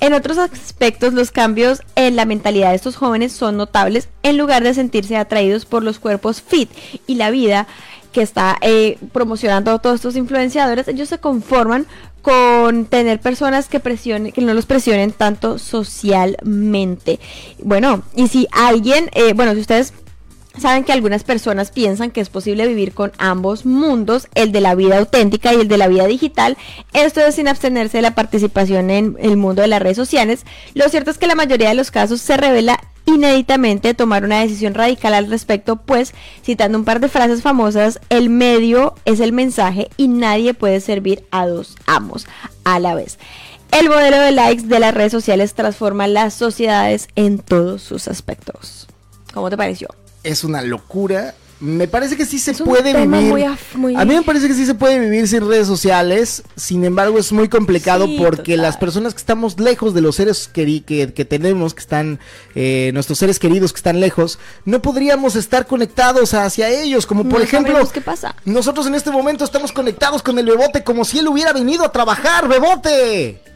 En 0.00 0.14
otros 0.14 0.38
aspectos, 0.38 1.12
los 1.12 1.30
cambios 1.30 1.82
en 1.94 2.16
la 2.16 2.24
mentalidad 2.24 2.70
de 2.70 2.76
estos 2.76 2.96
jóvenes 2.96 3.32
son 3.32 3.56
notables 3.56 4.08
en 4.22 4.38
lugar 4.38 4.62
de 4.62 4.74
sentirse 4.74 5.16
atraídos 5.16 5.64
por 5.64 5.82
los 5.82 5.98
cuerpos 5.98 6.42
fit 6.42 6.70
y 7.06 7.14
la 7.16 7.30
vida 7.30 7.66
que 8.14 8.22
está 8.22 8.56
eh, 8.62 8.96
promocionando 9.12 9.72
a 9.72 9.78
todos 9.80 9.96
estos 9.96 10.16
influenciadores, 10.16 10.88
ellos 10.88 11.08
se 11.08 11.18
conforman 11.18 11.86
con 12.22 12.86
tener 12.86 13.20
personas 13.20 13.68
que 13.68 13.80
presionen, 13.80 14.32
que 14.32 14.40
no 14.40 14.54
los 14.54 14.64
presionen 14.64 15.12
tanto 15.12 15.58
socialmente. 15.58 17.20
Bueno, 17.62 18.02
y 18.16 18.28
si 18.28 18.46
alguien, 18.52 19.10
eh, 19.12 19.34
bueno, 19.34 19.52
si 19.52 19.60
ustedes 19.60 19.92
Saben 20.56 20.84
que 20.84 20.92
algunas 20.92 21.24
personas 21.24 21.72
piensan 21.72 22.12
que 22.12 22.20
es 22.20 22.28
posible 22.28 22.68
vivir 22.68 22.94
con 22.94 23.10
ambos 23.18 23.66
mundos, 23.66 24.28
el 24.36 24.52
de 24.52 24.60
la 24.60 24.76
vida 24.76 24.98
auténtica 24.98 25.52
y 25.52 25.60
el 25.60 25.66
de 25.66 25.78
la 25.78 25.88
vida 25.88 26.06
digital. 26.06 26.56
Esto 26.92 27.20
es 27.22 27.34
sin 27.34 27.48
abstenerse 27.48 27.98
de 27.98 28.02
la 28.02 28.14
participación 28.14 28.88
en 28.90 29.16
el 29.18 29.36
mundo 29.36 29.62
de 29.62 29.68
las 29.68 29.82
redes 29.82 29.96
sociales. 29.96 30.46
Lo 30.74 30.88
cierto 30.88 31.10
es 31.10 31.18
que 31.18 31.26
la 31.26 31.34
mayoría 31.34 31.70
de 31.70 31.74
los 31.74 31.90
casos 31.90 32.20
se 32.20 32.36
revela 32.36 32.78
inéditamente 33.06 33.94
tomar 33.94 34.24
una 34.24 34.40
decisión 34.40 34.74
radical 34.74 35.14
al 35.14 35.30
respecto, 35.30 35.76
pues, 35.76 36.14
citando 36.44 36.78
un 36.78 36.84
par 36.84 37.00
de 37.00 37.08
frases 37.08 37.42
famosas, 37.42 38.00
el 38.08 38.30
medio 38.30 38.94
es 39.04 39.20
el 39.20 39.32
mensaje 39.32 39.90
y 39.96 40.08
nadie 40.08 40.54
puede 40.54 40.80
servir 40.80 41.24
a 41.30 41.46
dos 41.46 41.76
amos 41.86 42.26
a 42.64 42.78
la 42.78 42.94
vez. 42.94 43.18
El 43.70 43.88
modelo 43.88 44.18
de 44.18 44.30
likes 44.30 44.62
de 44.66 44.78
las 44.78 44.94
redes 44.94 45.12
sociales 45.12 45.54
transforma 45.54 46.06
las 46.06 46.34
sociedades 46.34 47.08
en 47.16 47.38
todos 47.38 47.82
sus 47.82 48.06
aspectos. 48.08 48.86
¿Cómo 49.32 49.50
te 49.50 49.56
pareció? 49.56 49.88
Es 50.22 50.44
una 50.44 50.62
locura 50.62 51.34
me 51.64 51.88
parece 51.88 52.16
que 52.16 52.26
sí 52.26 52.38
se 52.38 52.52
puede 52.54 52.92
vivir. 52.92 53.46
A 53.96 54.04
mí 54.04 54.14
me 54.14 54.22
parece 54.22 54.48
que 54.48 54.54
sí 54.54 54.66
se 54.66 54.74
puede 54.74 54.98
vivir 54.98 55.26
sin 55.26 55.48
redes 55.48 55.66
sociales. 55.66 56.42
Sin 56.56 56.84
embargo, 56.84 57.18
es 57.18 57.32
muy 57.32 57.48
complicado 57.48 58.06
porque 58.18 58.56
las 58.56 58.76
personas 58.76 59.14
que 59.14 59.18
estamos 59.18 59.58
lejos 59.58 59.94
de 59.94 60.02
los 60.02 60.16
seres 60.16 60.46
que, 60.46 60.84
que, 60.84 61.24
tenemos, 61.24 61.74
que 61.74 61.80
están, 61.80 62.20
eh, 62.54 62.90
nuestros 62.92 63.18
seres 63.18 63.38
queridos 63.38 63.72
que 63.72 63.78
están 63.78 63.98
lejos, 63.98 64.38
no 64.66 64.82
podríamos 64.82 65.36
estar 65.36 65.66
conectados 65.66 66.34
hacia 66.34 66.68
ellos. 66.68 67.06
Como 67.06 67.28
por 67.28 67.40
ejemplo, 67.40 67.78
¿qué 67.90 68.02
pasa? 68.02 68.36
nosotros 68.44 68.86
en 68.86 68.94
este 68.94 69.10
momento 69.10 69.44
estamos 69.44 69.72
conectados 69.72 70.22
con 70.22 70.38
el 70.38 70.46
bebote 70.46 70.84
como 70.84 71.04
si 71.04 71.20
él 71.20 71.28
hubiera 71.28 71.52
venido 71.54 71.84
a 71.84 71.92
trabajar, 71.92 72.46
bebote. 72.46 73.53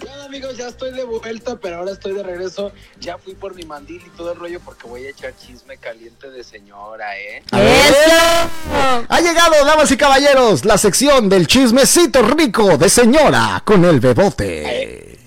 Bueno 0.00 0.22
amigos, 0.24 0.56
ya 0.56 0.68
estoy 0.68 0.92
de 0.92 1.04
vuelta, 1.04 1.56
pero 1.56 1.76
ahora 1.76 1.92
estoy 1.92 2.12
de 2.14 2.22
regreso. 2.22 2.72
Ya 3.00 3.18
fui 3.18 3.34
por 3.34 3.54
mi 3.54 3.62
mandil 3.62 4.02
y 4.04 4.10
todo 4.10 4.32
el 4.32 4.38
rollo 4.38 4.60
porque 4.60 4.86
voy 4.86 5.06
a 5.06 5.10
echar 5.10 5.34
chisme 5.36 5.76
caliente 5.76 6.30
de 6.30 6.44
señora, 6.44 7.18
¿eh? 7.18 7.42
¡Eso! 7.52 8.50
Ha 9.08 9.20
llegado, 9.20 9.64
damas 9.64 9.90
y 9.90 9.96
caballeros, 9.96 10.64
la 10.64 10.78
sección 10.78 11.28
del 11.28 11.46
chismecito 11.46 12.22
rico 12.22 12.76
de 12.76 12.88
señora 12.88 13.62
con 13.64 13.84
el 13.84 14.00
bebote. 14.00 14.82
Eh, 14.82 15.18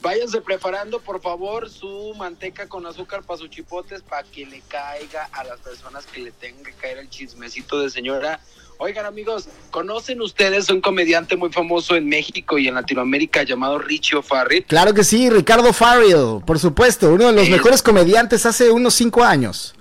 váyanse 0.00 0.40
preparando, 0.40 1.00
por 1.00 1.20
favor, 1.20 1.70
su 1.70 2.14
manteca 2.16 2.68
con 2.68 2.86
azúcar 2.86 3.22
para 3.22 3.38
sus 3.38 3.50
chipotes 3.50 4.02
para 4.02 4.24
que 4.24 4.44
le 4.46 4.60
caiga 4.62 5.28
a 5.32 5.44
las 5.44 5.60
personas 5.60 6.04
que 6.06 6.20
le 6.20 6.32
tengan 6.32 6.64
que 6.64 6.72
caer 6.72 6.98
el 6.98 7.08
chismecito 7.08 7.80
de 7.80 7.88
señora 7.88 8.40
Oigan 8.84 9.06
amigos, 9.06 9.46
¿conocen 9.70 10.20
ustedes 10.20 10.68
un 10.68 10.80
comediante 10.80 11.36
muy 11.36 11.52
famoso 11.52 11.94
en 11.94 12.08
México 12.08 12.58
y 12.58 12.66
en 12.66 12.74
Latinoamérica 12.74 13.44
llamado 13.44 13.78
Richie 13.78 14.16
O'Farrill? 14.16 14.64
Claro 14.64 14.92
que 14.92 15.04
sí, 15.04 15.30
Ricardo 15.30 15.72
Farrill, 15.72 16.42
por 16.44 16.58
supuesto, 16.58 17.12
uno 17.12 17.28
de 17.28 17.32
los 17.32 17.48
mejores 17.48 17.80
comediantes 17.80 18.44
hace 18.44 18.72
unos 18.72 18.94
cinco 18.94 19.22
años. 19.22 19.76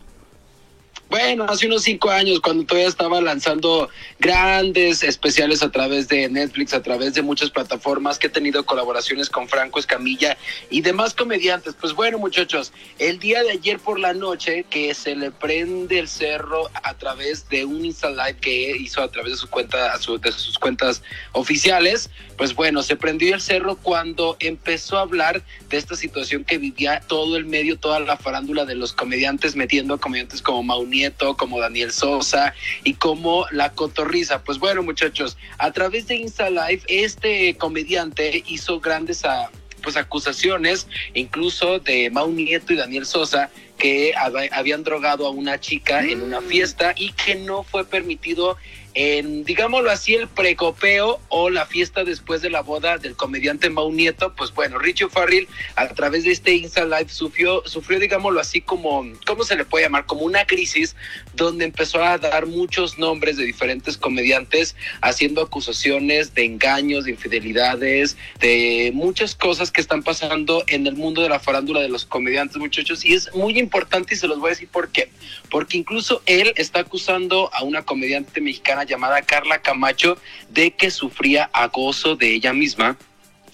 Bueno, 1.11 1.45
hace 1.49 1.67
unos 1.67 1.83
cinco 1.83 2.09
años, 2.09 2.39
cuando 2.39 2.63
todavía 2.63 2.87
estaba 2.87 3.19
lanzando 3.19 3.89
grandes 4.17 5.03
especiales 5.03 5.61
a 5.61 5.69
través 5.69 6.07
de 6.07 6.29
Netflix, 6.29 6.73
a 6.73 6.81
través 6.81 7.15
de 7.15 7.21
muchas 7.21 7.49
plataformas, 7.49 8.17
que 8.17 8.27
he 8.27 8.29
tenido 8.29 8.65
colaboraciones 8.65 9.29
con 9.29 9.49
Franco 9.49 9.77
Escamilla 9.77 10.37
y 10.69 10.79
demás 10.79 11.13
comediantes. 11.13 11.73
Pues 11.73 11.91
bueno, 11.91 12.17
muchachos, 12.17 12.71
el 12.97 13.19
día 13.19 13.43
de 13.43 13.51
ayer 13.51 13.77
por 13.79 13.99
la 13.99 14.13
noche, 14.13 14.63
que 14.69 14.93
se 14.93 15.17
le 15.17 15.31
prende 15.31 15.99
el 15.99 16.07
cerro 16.07 16.69
a 16.81 16.93
través 16.93 17.49
de 17.49 17.65
un 17.65 17.83
Insta 17.83 18.09
Live 18.09 18.37
que 18.39 18.77
hizo 18.77 19.01
a 19.01 19.11
través 19.11 19.33
de 19.33 19.37
su 19.37 19.49
cuenta, 19.49 19.97
de 19.97 20.31
sus 20.31 20.57
cuentas 20.57 21.03
oficiales, 21.33 22.09
pues 22.37 22.55
bueno, 22.55 22.83
se 22.83 22.95
prendió 22.95 23.35
el 23.35 23.41
cerro 23.41 23.75
cuando 23.75 24.37
empezó 24.39 24.97
a 24.97 25.01
hablar 25.01 25.43
de 25.69 25.75
esta 25.75 25.97
situación 25.97 26.45
que 26.45 26.57
vivía 26.57 27.01
todo 27.01 27.35
el 27.35 27.43
medio, 27.43 27.77
toda 27.77 27.99
la 27.99 28.15
farándula 28.15 28.63
de 28.63 28.75
los 28.75 28.93
comediantes, 28.93 29.57
metiendo 29.57 29.95
a 29.95 29.99
comediantes 29.99 30.41
como 30.41 30.63
Mauni 31.05 31.35
como 31.37 31.59
Daniel 31.59 31.91
Sosa 31.91 32.53
y 32.83 32.93
como 32.93 33.45
La 33.51 33.71
Cotorriza. 33.71 34.43
Pues 34.43 34.59
bueno, 34.59 34.83
muchachos, 34.83 35.37
a 35.57 35.71
través 35.71 36.07
de 36.07 36.15
Insta 36.15 36.49
Live, 36.49 36.83
este 36.87 37.55
comediante 37.57 38.43
hizo 38.47 38.79
grandes 38.79 39.25
a, 39.25 39.45
ah, 39.45 39.51
pues 39.81 39.97
acusaciones, 39.97 40.87
incluso 41.13 41.79
de 41.79 42.09
Mau 42.09 42.31
Nieto 42.31 42.73
y 42.73 42.75
Daniel 42.75 43.05
Sosa, 43.05 43.49
que 43.77 44.13
habían 44.51 44.83
drogado 44.83 45.25
a 45.25 45.31
una 45.31 45.59
chica 45.59 46.05
en 46.05 46.21
una 46.21 46.39
fiesta 46.41 46.93
y 46.95 47.13
que 47.13 47.35
no 47.35 47.63
fue 47.63 47.83
permitido 47.83 48.57
en, 48.93 49.43
digámoslo 49.43 49.89
así, 49.89 50.15
el 50.15 50.27
precopeo 50.27 51.19
o 51.29 51.49
la 51.49 51.65
fiesta 51.65 52.03
después 52.03 52.41
de 52.41 52.49
la 52.49 52.61
boda 52.61 52.97
del 52.97 53.15
comediante 53.15 53.69
Mau 53.69 53.91
Nieto, 53.91 54.33
pues 54.35 54.53
bueno, 54.53 54.77
Richie 54.79 55.07
Farrell 55.09 55.47
a 55.75 55.87
través 55.89 56.23
de 56.23 56.31
este 56.31 56.53
Insta 56.53 56.85
Live 56.85 57.09
sufrió, 57.09 57.63
sufrió, 57.65 57.99
digámoslo 57.99 58.39
así, 58.39 58.61
como, 58.61 59.05
¿cómo 59.25 59.43
se 59.43 59.55
le 59.55 59.65
puede 59.65 59.85
llamar? 59.85 60.05
Como 60.05 60.21
una 60.21 60.45
crisis 60.45 60.95
donde 61.33 61.65
empezó 61.65 62.03
a 62.03 62.17
dar 62.17 62.45
muchos 62.45 62.97
nombres 62.97 63.37
de 63.37 63.45
diferentes 63.45 63.97
comediantes 63.97 64.75
haciendo 65.01 65.41
acusaciones 65.41 66.33
de 66.33 66.45
engaños, 66.45 67.05
de 67.05 67.11
infidelidades, 67.11 68.17
de 68.39 68.91
muchas 68.93 69.35
cosas 69.35 69.71
que 69.71 69.81
están 69.81 70.03
pasando 70.03 70.63
en 70.67 70.87
el 70.87 70.95
mundo 70.95 71.21
de 71.21 71.29
la 71.29 71.39
farándula 71.39 71.81
de 71.81 71.89
los 71.89 72.05
comediantes, 72.05 72.57
muchachos, 72.57 73.05
y 73.05 73.13
es 73.13 73.33
muy 73.33 73.57
importante 73.59 74.13
y 74.13 74.17
se 74.17 74.27
los 74.27 74.39
voy 74.39 74.47
a 74.47 74.51
decir 74.51 74.69
por 74.69 74.89
qué. 74.89 75.09
Porque 75.49 75.77
incluso 75.77 76.21
él 76.25 76.53
está 76.55 76.81
acusando 76.81 77.49
a 77.53 77.63
una 77.63 77.83
comediante 77.83 78.41
mexicana 78.41 78.83
llamada 78.83 79.21
Carla 79.21 79.61
Camacho 79.61 80.17
de 80.49 80.71
que 80.71 80.91
sufría 80.91 81.49
acoso 81.53 82.15
de 82.15 82.33
ella 82.33 82.53
misma 82.53 82.97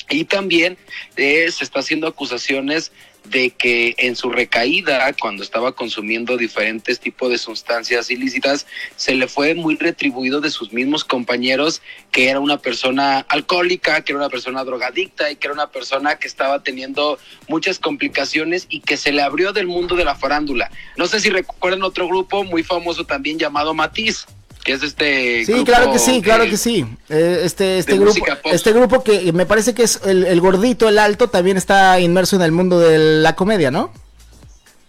y 0.09 0.25
también 0.25 0.77
eh, 1.17 1.49
se 1.51 1.63
está 1.63 1.79
haciendo 1.79 2.07
acusaciones 2.07 2.91
de 3.29 3.51
que 3.51 3.95
en 3.97 4.15
su 4.15 4.29
recaída, 4.29 5.13
cuando 5.19 5.43
estaba 5.43 5.73
consumiendo 5.73 6.37
diferentes 6.37 6.99
tipos 6.99 7.29
de 7.29 7.37
sustancias 7.37 8.09
ilícitas, 8.09 8.65
se 8.95 9.15
le 9.15 9.27
fue 9.27 9.55
muy 9.55 9.75
retribuido 9.75 10.41
de 10.41 10.49
sus 10.49 10.73
mismos 10.73 11.03
compañeros 11.03 11.81
que 12.11 12.29
era 12.29 12.39
una 12.39 12.57
persona 12.57 13.19
alcohólica, 13.29 14.01
que 14.01 14.11
era 14.13 14.19
una 14.19 14.29
persona 14.29 14.63
drogadicta 14.63 15.29
y 15.31 15.35
que 15.35 15.47
era 15.47 15.53
una 15.53 15.71
persona 15.71 16.17
que 16.17 16.27
estaba 16.27 16.63
teniendo 16.63 17.19
muchas 17.47 17.79
complicaciones 17.79 18.65
y 18.69 18.81
que 18.81 18.97
se 18.97 19.11
le 19.11 19.21
abrió 19.21 19.53
del 19.53 19.67
mundo 19.67 19.95
de 19.95 20.05
la 20.05 20.15
farándula. 20.15 20.71
No 20.97 21.07
sé 21.07 21.19
si 21.19 21.29
recuerdan 21.29 21.83
otro 21.83 22.07
grupo 22.07 22.43
muy 22.43 22.63
famoso 22.63 23.05
también 23.05 23.39
llamado 23.39 23.73
Matiz 23.73 24.25
que 24.67 24.73
es 24.73 24.83
este 24.83 25.45
sí 25.45 25.63
claro 25.63 25.93
que 25.93 25.97
sí 25.97 26.21
claro 26.21 26.43
que 26.43 26.57
sí 26.57 26.85
eh, 27.07 27.41
este 27.45 27.79
este 27.79 27.97
grupo 27.97 28.25
este 28.51 28.73
grupo 28.73 29.01
que 29.01 29.31
me 29.31 29.45
parece 29.45 29.73
que 29.73 29.83
es 29.83 30.01
el, 30.05 30.41
gordito 30.41 30.89
el 30.89 30.99
alto 30.99 31.29
también 31.29 31.55
está 31.55 32.01
inmerso 32.01 32.35
en 32.35 32.41
el 32.41 32.51
mundo 32.51 32.77
de 32.77 32.97
la 33.21 33.33
comedia 33.35 33.71
no 33.71 33.93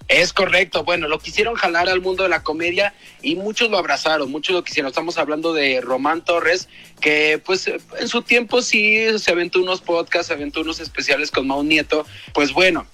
es 0.08 0.32
correcto, 0.32 0.84
bueno, 0.84 1.06
lo 1.06 1.18
quisieron 1.18 1.54
jalar 1.54 1.86
al 1.90 2.00
mundo 2.00 2.22
de 2.22 2.30
la 2.30 2.42
comedia 2.42 2.94
y 3.20 3.36
muchos 3.36 3.70
lo 3.70 3.76
abrazaron, 3.76 4.30
muchos 4.30 4.54
lo 4.54 4.64
quisieron. 4.64 4.88
Estamos 4.88 5.18
hablando 5.18 5.52
de 5.52 5.82
Román 5.82 6.24
Torres, 6.24 6.66
que 6.98 7.38
pues 7.44 7.66
en 7.68 8.08
su 8.08 8.22
tiempo 8.22 8.62
sí 8.62 9.18
se 9.18 9.30
aventó 9.30 9.60
unos 9.60 9.82
podcasts, 9.82 10.28
se 10.28 10.32
aventó 10.32 10.62
unos 10.62 10.80
especiales 10.80 11.30
con 11.30 11.46
Mau 11.46 11.62
Nieto. 11.62 12.06
Pues 12.32 12.54
bueno, 12.54 12.86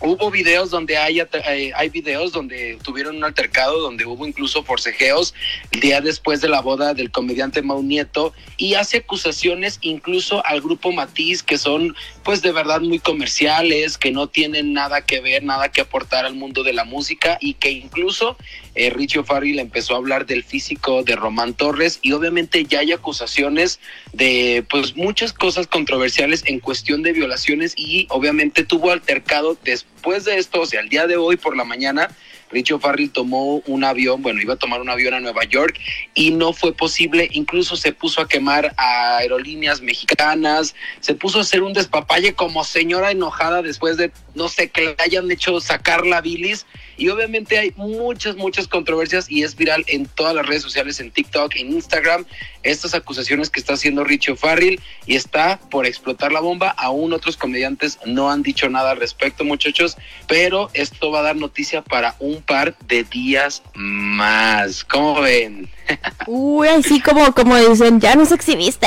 Hubo 0.00 0.30
videos 0.30 0.70
donde 0.70 0.98
hay, 0.98 1.20
eh, 1.20 1.72
hay 1.74 1.88
videos 1.88 2.32
donde 2.32 2.78
tuvieron 2.82 3.16
un 3.16 3.24
altercado, 3.24 3.80
donde 3.80 4.04
hubo 4.04 4.26
incluso 4.26 4.62
forcejeos 4.62 5.34
el 5.70 5.80
día 5.80 6.00
después 6.00 6.40
de 6.40 6.48
la 6.48 6.60
boda 6.60 6.92
del 6.92 7.10
comediante 7.10 7.62
Mau 7.62 7.82
Nieto 7.82 8.34
y 8.58 8.74
hace 8.74 8.98
acusaciones 8.98 9.78
incluso 9.80 10.44
al 10.44 10.60
grupo 10.60 10.92
Matiz 10.92 11.42
que 11.42 11.56
son 11.56 11.96
pues 12.26 12.42
de 12.42 12.50
verdad 12.50 12.80
muy 12.80 12.98
comerciales, 12.98 13.98
que 13.98 14.10
no 14.10 14.26
tienen 14.26 14.72
nada 14.72 15.02
que 15.02 15.20
ver, 15.20 15.44
nada 15.44 15.70
que 15.70 15.80
aportar 15.80 16.26
al 16.26 16.34
mundo 16.34 16.64
de 16.64 16.72
la 16.72 16.82
música 16.82 17.38
y 17.40 17.54
que 17.54 17.70
incluso 17.70 18.36
eh, 18.74 18.90
Richie 18.90 19.20
O'Farrill 19.20 19.60
empezó 19.60 19.94
a 19.94 19.98
hablar 19.98 20.26
del 20.26 20.42
físico 20.42 21.04
de 21.04 21.14
Román 21.14 21.54
Torres 21.54 22.00
y 22.02 22.10
obviamente 22.10 22.64
ya 22.64 22.80
hay 22.80 22.90
acusaciones 22.90 23.78
de 24.12 24.64
pues 24.68 24.96
muchas 24.96 25.32
cosas 25.32 25.68
controversiales 25.68 26.42
en 26.46 26.58
cuestión 26.58 27.04
de 27.04 27.12
violaciones 27.12 27.74
y 27.76 28.08
obviamente 28.10 28.64
tuvo 28.64 28.90
altercado 28.90 29.56
después 29.62 30.24
de 30.24 30.38
esto, 30.38 30.62
o 30.62 30.66
sea, 30.66 30.80
el 30.80 30.88
día 30.88 31.06
de 31.06 31.16
hoy 31.16 31.36
por 31.36 31.56
la 31.56 31.62
mañana 31.62 32.10
Richo 32.50 32.78
Farrell 32.78 33.10
tomó 33.10 33.56
un 33.66 33.84
avión, 33.84 34.22
bueno, 34.22 34.40
iba 34.40 34.54
a 34.54 34.58
tomar 34.58 34.80
un 34.80 34.88
avión 34.88 35.14
a 35.14 35.20
Nueva 35.20 35.44
York 35.44 35.78
y 36.14 36.30
no 36.30 36.52
fue 36.52 36.72
posible, 36.72 37.28
incluso 37.32 37.76
se 37.76 37.92
puso 37.92 38.20
a 38.20 38.28
quemar 38.28 38.74
aerolíneas 38.76 39.80
mexicanas, 39.80 40.74
se 41.00 41.14
puso 41.14 41.38
a 41.38 41.42
hacer 41.42 41.62
un 41.62 41.72
despapalle 41.72 42.34
como 42.34 42.64
señora 42.64 43.10
enojada 43.10 43.62
después 43.62 43.96
de, 43.96 44.12
no 44.34 44.48
sé, 44.48 44.70
que 44.70 44.82
le 44.82 44.96
hayan 44.98 45.30
hecho 45.30 45.60
sacar 45.60 46.06
la 46.06 46.20
bilis 46.20 46.66
y 46.96 47.08
obviamente 47.08 47.58
hay 47.58 47.72
muchas, 47.76 48.36
muchas 48.36 48.68
controversias 48.68 49.30
y 49.30 49.42
es 49.42 49.56
viral 49.56 49.84
en 49.86 50.06
todas 50.06 50.34
las 50.34 50.46
redes 50.46 50.62
sociales, 50.62 50.98
en 51.00 51.10
TikTok, 51.10 51.56
en 51.56 51.72
Instagram, 51.72 52.24
estas 52.62 52.94
acusaciones 52.94 53.50
que 53.50 53.60
está 53.60 53.74
haciendo 53.74 54.02
Richo 54.02 54.36
Farrell 54.36 54.80
y 55.06 55.16
está 55.16 55.58
por 55.70 55.86
explotar 55.86 56.32
la 56.32 56.40
bomba. 56.40 56.70
Aún 56.70 57.12
otros 57.12 57.36
comediantes 57.36 57.98
no 58.06 58.30
han 58.30 58.42
dicho 58.42 58.68
nada 58.68 58.92
al 58.92 58.98
respecto, 58.98 59.44
muchachos, 59.44 59.96
pero 60.26 60.70
esto 60.72 61.10
va 61.10 61.20
a 61.20 61.22
dar 61.22 61.36
noticia 61.36 61.82
para 61.82 62.16
un 62.18 62.35
par 62.42 62.76
de 62.86 63.04
días 63.04 63.62
más. 63.74 64.84
¿Cómo 64.84 65.20
ven? 65.20 65.68
Uy, 66.26 66.68
así 66.68 67.00
como, 67.00 67.32
como 67.32 67.56
dicen, 67.56 68.00
ya 68.00 68.14
nos 68.14 68.32
exhibiste. 68.32 68.86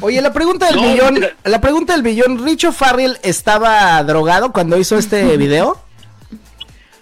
Oye, 0.00 0.20
la 0.20 0.32
pregunta 0.32 0.66
del 0.66 0.80
billón, 0.80 1.26
la 1.44 1.60
pregunta 1.60 1.94
del 1.94 2.02
billón, 2.02 2.44
¿Richo 2.44 2.72
Farrell 2.72 3.18
estaba 3.22 4.02
drogado 4.02 4.52
cuando 4.52 4.76
hizo 4.76 4.98
este 4.98 5.36
video? 5.36 5.83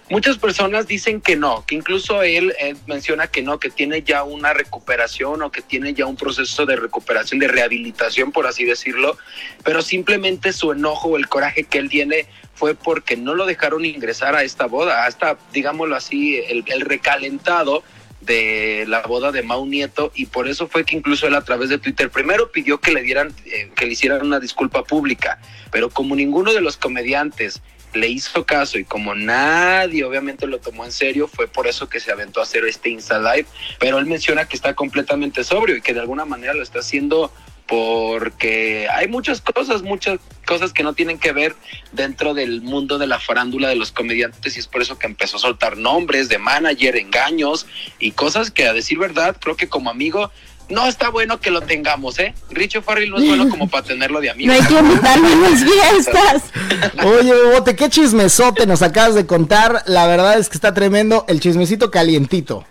Muchas 0.09 0.37
personas 0.37 0.85
dicen 0.85 1.21
que 1.21 1.37
no, 1.37 1.65
que 1.65 1.75
incluso 1.75 2.21
él, 2.23 2.53
menciona 2.87 3.27
que 3.27 3.41
no, 3.41 3.57
que 3.57 3.69
tiene 3.69 4.03
ya 4.03 4.23
una 4.23 4.53
recuperación 4.53 5.41
o 5.41 5.51
que 5.51 5.61
tiene 5.61 5.93
ya 5.93 6.05
un 6.05 6.17
proceso 6.17 6.65
de 6.65 6.75
recuperación, 6.75 7.39
de 7.39 7.47
rehabilitación, 7.47 8.31
por 8.31 8.45
así 8.45 8.65
decirlo, 8.65 9.17
pero 9.63 9.81
simplemente 9.81 10.51
su 10.51 10.73
enojo 10.73 11.09
o 11.09 11.17
el 11.17 11.27
coraje 11.27 11.63
que 11.63 11.77
él 11.77 11.89
tiene 11.89 12.27
fue 12.53 12.75
porque 12.75 13.15
no 13.15 13.33
lo 13.33 13.45
dejaron 13.45 13.85
ingresar 13.85 14.35
a 14.35 14.43
esta 14.43 14.65
boda, 14.65 15.05
hasta, 15.05 15.37
digámoslo 15.53 15.95
así, 15.95 16.37
el, 16.37 16.63
recalentado 16.81 17.83
de 18.21 18.85
la 18.87 19.01
boda 19.01 19.31
de 19.31 19.41
Mau 19.41 19.65
Nieto 19.65 20.11
y 20.15 20.27
por 20.27 20.47
eso 20.47 20.67
fue 20.67 20.85
que 20.85 20.95
incluso 20.95 21.27
él 21.27 21.35
a 21.35 21.43
través 21.43 21.69
de 21.69 21.77
Twitter 21.77 22.09
primero 22.09 22.51
pidió 22.51 22.79
que 22.79 22.93
le 22.93 23.01
dieran 23.01 23.33
eh, 23.45 23.69
que 23.75 23.85
le 23.85 23.93
hicieran 23.93 24.25
una 24.25 24.39
disculpa 24.39 24.83
pública, 24.83 25.39
pero 25.71 25.89
como 25.89 26.15
ninguno 26.15 26.53
de 26.53 26.61
los 26.61 26.77
comediantes 26.77 27.61
le 27.93 28.07
hizo 28.07 28.45
caso 28.45 28.77
y 28.77 28.85
como 28.85 29.15
nadie 29.15 30.03
obviamente 30.03 30.47
lo 30.47 30.59
tomó 30.59 30.85
en 30.85 30.91
serio, 30.91 31.27
fue 31.27 31.47
por 31.47 31.67
eso 31.67 31.89
que 31.89 31.99
se 31.99 32.11
aventó 32.11 32.39
a 32.39 32.43
hacer 32.43 32.65
este 32.65 32.89
Insta 32.89 33.19
Live, 33.19 33.47
pero 33.79 33.99
él 33.99 34.05
menciona 34.05 34.47
que 34.47 34.55
está 34.55 34.73
completamente 34.73 35.43
sobrio 35.43 35.77
y 35.77 35.81
que 35.81 35.93
de 35.93 35.99
alguna 35.99 36.25
manera 36.25 36.53
lo 36.53 36.63
está 36.63 36.79
haciendo 36.79 37.31
porque 37.67 38.87
hay 38.89 39.07
muchas 39.07 39.41
cosas, 39.41 39.81
muchas 39.83 40.19
cosas 40.45 40.73
que 40.73 40.83
no 40.83 40.93
tienen 40.93 41.17
que 41.17 41.31
ver 41.31 41.55
dentro 41.91 42.33
del 42.33 42.61
mundo 42.61 42.97
de 42.97 43.07
la 43.07 43.19
farándula 43.19 43.69
de 43.69 43.75
los 43.75 43.91
comediantes 43.91 44.55
y 44.55 44.59
es 44.59 44.67
por 44.67 44.81
eso 44.81 44.99
que 44.99 45.07
empezó 45.07 45.37
a 45.37 45.39
soltar 45.39 45.77
nombres 45.77 46.29
de 46.29 46.37
manager, 46.37 46.97
engaños 46.97 47.65
y 47.99 48.11
cosas 48.11 48.51
que 48.51 48.67
a 48.67 48.73
decir 48.73 48.97
verdad, 48.97 49.37
creo 49.39 49.55
que 49.55 49.69
como 49.69 49.89
amigo 49.89 50.31
no 50.69 50.87
está 50.87 51.09
bueno 51.09 51.39
que 51.39 51.51
lo 51.51 51.61
tengamos, 51.61 52.19
¿eh? 52.19 52.33
Richo 52.49 52.81
Farrell 52.81 53.09
no 53.09 53.17
es 53.17 53.27
bueno 53.27 53.49
como 53.49 53.69
para 53.69 53.83
tenerlo 53.83 54.21
de 54.21 54.29
amigo. 54.29 54.51
No 54.51 54.59
hay 54.59 54.67
que 54.67 54.79
invitarlo 54.79 55.29
en 55.29 55.41
las 55.41 55.63
fiestas. 55.63 56.43
Oye, 57.03 57.33
Bote, 57.53 57.75
qué 57.75 57.89
chismesote 57.89 58.65
nos 58.65 58.81
acabas 58.81 59.15
de 59.15 59.25
contar. 59.25 59.83
La 59.85 60.07
verdad 60.07 60.39
es 60.39 60.49
que 60.49 60.55
está 60.55 60.73
tremendo 60.73 61.25
el 61.27 61.39
chismecito 61.39 61.91
calientito. 61.91 62.65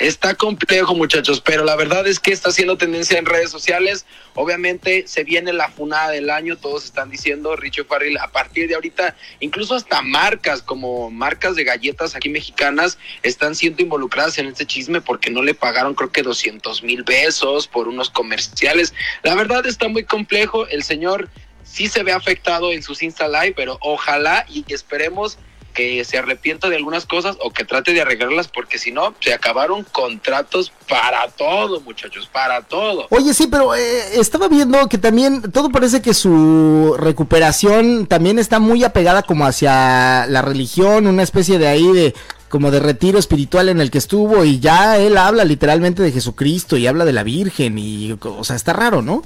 Está 0.00 0.34
complejo, 0.34 0.94
muchachos, 0.94 1.42
pero 1.42 1.62
la 1.62 1.76
verdad 1.76 2.06
es 2.06 2.18
que 2.18 2.32
está 2.32 2.48
haciendo 2.48 2.78
tendencia 2.78 3.18
en 3.18 3.26
redes 3.26 3.50
sociales. 3.50 4.06
Obviamente 4.34 5.04
se 5.06 5.24
viene 5.24 5.52
la 5.52 5.68
funada 5.68 6.08
del 6.08 6.30
año, 6.30 6.56
todos 6.56 6.86
están 6.86 7.10
diciendo, 7.10 7.54
Richo 7.54 7.84
Farrell, 7.84 8.16
a 8.16 8.28
partir 8.28 8.66
de 8.66 8.76
ahorita, 8.76 9.14
incluso 9.40 9.74
hasta 9.74 10.00
marcas 10.00 10.62
como 10.62 11.10
marcas 11.10 11.54
de 11.54 11.64
galletas 11.64 12.16
aquí 12.16 12.30
mexicanas 12.30 12.96
están 13.22 13.54
siendo 13.54 13.82
involucradas 13.82 14.38
en 14.38 14.46
este 14.46 14.64
chisme 14.64 15.02
porque 15.02 15.28
no 15.28 15.42
le 15.42 15.52
pagaron 15.52 15.94
creo 15.94 16.10
que 16.10 16.22
200 16.22 16.82
mil 16.82 17.04
pesos 17.04 17.68
por 17.68 17.86
unos 17.86 18.08
comerciales. 18.08 18.94
La 19.22 19.34
verdad 19.34 19.66
está 19.66 19.88
muy 19.88 20.04
complejo, 20.04 20.66
el 20.68 20.82
señor 20.82 21.28
sí 21.62 21.88
se 21.88 22.02
ve 22.04 22.12
afectado 22.12 22.72
en 22.72 22.82
sus 22.82 23.02
Insta 23.02 23.28
Live, 23.28 23.52
pero 23.54 23.76
ojalá 23.82 24.46
y 24.48 24.64
esperemos 24.72 25.36
que 25.72 26.04
se 26.04 26.18
arrepienta 26.18 26.68
de 26.68 26.76
algunas 26.76 27.06
cosas 27.06 27.36
o 27.40 27.50
que 27.50 27.64
trate 27.64 27.92
de 27.92 28.00
arreglarlas 28.00 28.48
porque 28.48 28.78
si 28.78 28.92
no, 28.92 29.14
se 29.20 29.32
acabaron 29.32 29.84
contratos 29.84 30.72
para 30.88 31.28
todo, 31.28 31.80
muchachos, 31.80 32.28
para 32.32 32.62
todo. 32.62 33.06
Oye, 33.10 33.34
sí, 33.34 33.46
pero 33.50 33.74
eh, 33.74 34.20
estaba 34.20 34.48
viendo 34.48 34.88
que 34.88 34.98
también 34.98 35.42
todo 35.52 35.70
parece 35.70 36.02
que 36.02 36.14
su 36.14 36.96
recuperación 36.98 38.06
también 38.06 38.38
está 38.38 38.58
muy 38.58 38.84
apegada 38.84 39.22
como 39.22 39.46
hacia 39.46 40.26
la 40.26 40.42
religión, 40.42 41.06
una 41.06 41.22
especie 41.22 41.58
de 41.58 41.68
ahí 41.68 41.86
de 41.92 42.14
como 42.48 42.72
de 42.72 42.80
retiro 42.80 43.18
espiritual 43.18 43.68
en 43.68 43.80
el 43.80 43.92
que 43.92 43.98
estuvo 43.98 44.44
y 44.44 44.58
ya 44.58 44.98
él 44.98 45.16
habla 45.16 45.44
literalmente 45.44 46.02
de 46.02 46.10
Jesucristo 46.10 46.76
y 46.76 46.88
habla 46.88 47.04
de 47.04 47.12
la 47.12 47.22
Virgen 47.22 47.78
y 47.78 48.18
o 48.20 48.44
sea, 48.44 48.56
está 48.56 48.72
raro, 48.72 49.02
¿no? 49.02 49.22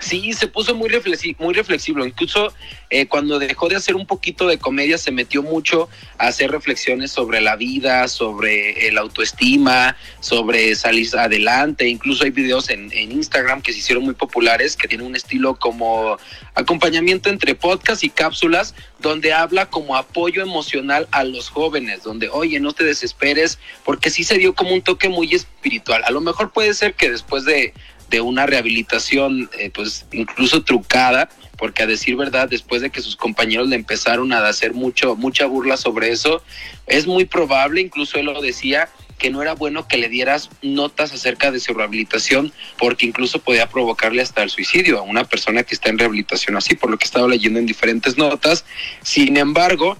Sí, 0.00 0.32
se 0.32 0.48
puso 0.48 0.74
muy, 0.74 0.88
reflexi 0.88 1.36
muy 1.38 1.52
reflexivo. 1.52 2.04
Incluso 2.04 2.52
eh, 2.88 3.06
cuando 3.06 3.38
dejó 3.38 3.68
de 3.68 3.76
hacer 3.76 3.94
un 3.94 4.06
poquito 4.06 4.48
de 4.48 4.58
comedia, 4.58 4.96
se 4.96 5.10
metió 5.10 5.42
mucho 5.42 5.90
a 6.16 6.28
hacer 6.28 6.50
reflexiones 6.50 7.12
sobre 7.12 7.40
la 7.42 7.54
vida, 7.56 8.08
sobre 8.08 8.88
el 8.88 8.96
autoestima, 8.96 9.96
sobre 10.20 10.74
salir 10.74 11.06
adelante. 11.16 11.86
Incluso 11.86 12.24
hay 12.24 12.30
videos 12.30 12.70
en, 12.70 12.90
en 12.92 13.12
Instagram 13.12 13.60
que 13.60 13.72
se 13.72 13.80
hicieron 13.80 14.04
muy 14.04 14.14
populares, 14.14 14.74
que 14.74 14.88
tienen 14.88 15.06
un 15.06 15.16
estilo 15.16 15.56
como 15.56 16.16
acompañamiento 16.54 17.28
entre 17.28 17.54
podcast 17.54 18.02
y 18.02 18.08
cápsulas, 18.08 18.74
donde 19.00 19.34
habla 19.34 19.66
como 19.66 19.96
apoyo 19.96 20.42
emocional 20.42 21.08
a 21.10 21.24
los 21.24 21.50
jóvenes, 21.50 22.02
donde, 22.02 22.30
oye, 22.30 22.58
no 22.58 22.72
te 22.72 22.84
desesperes, 22.84 23.58
porque 23.84 24.08
sí 24.08 24.24
se 24.24 24.38
dio 24.38 24.54
como 24.54 24.72
un 24.72 24.82
toque 24.82 25.10
muy 25.10 25.34
espiritual. 25.34 26.02
A 26.04 26.10
lo 26.10 26.22
mejor 26.22 26.52
puede 26.52 26.72
ser 26.72 26.94
que 26.94 27.10
después 27.10 27.44
de 27.44 27.74
de 28.10 28.20
una 28.20 28.44
rehabilitación, 28.44 29.48
eh, 29.58 29.70
pues 29.70 30.04
incluso 30.12 30.62
trucada, 30.62 31.30
porque 31.56 31.82
a 31.82 31.86
decir 31.86 32.16
verdad, 32.16 32.48
después 32.48 32.82
de 32.82 32.90
que 32.90 33.00
sus 33.00 33.16
compañeros 33.16 33.68
le 33.68 33.76
empezaron 33.76 34.32
a 34.32 34.46
hacer 34.46 34.74
mucho, 34.74 35.14
mucha 35.14 35.46
burla 35.46 35.76
sobre 35.76 36.10
eso, 36.10 36.42
es 36.86 37.06
muy 37.06 37.24
probable, 37.24 37.80
incluso 37.80 38.18
él 38.18 38.26
lo 38.26 38.42
decía, 38.42 38.88
que 39.20 39.30
no 39.30 39.42
era 39.42 39.54
bueno 39.54 39.86
que 39.86 39.98
le 39.98 40.08
dieras 40.08 40.48
notas 40.62 41.12
acerca 41.12 41.52
de 41.52 41.60
su 41.60 41.74
rehabilitación, 41.74 42.52
porque 42.78 43.06
incluso 43.06 43.38
podía 43.38 43.68
provocarle 43.68 44.22
hasta 44.22 44.42
el 44.42 44.50
suicidio 44.50 44.98
a 44.98 45.02
una 45.02 45.24
persona 45.24 45.62
que 45.62 45.74
está 45.74 45.90
en 45.90 45.98
rehabilitación 45.98 46.56
así, 46.56 46.74
por 46.74 46.90
lo 46.90 46.98
que 46.98 47.04
estaba 47.04 47.28
leyendo 47.28 47.58
en 47.58 47.66
diferentes 47.66 48.16
notas. 48.16 48.64
Sin 49.02 49.36
embargo, 49.36 49.98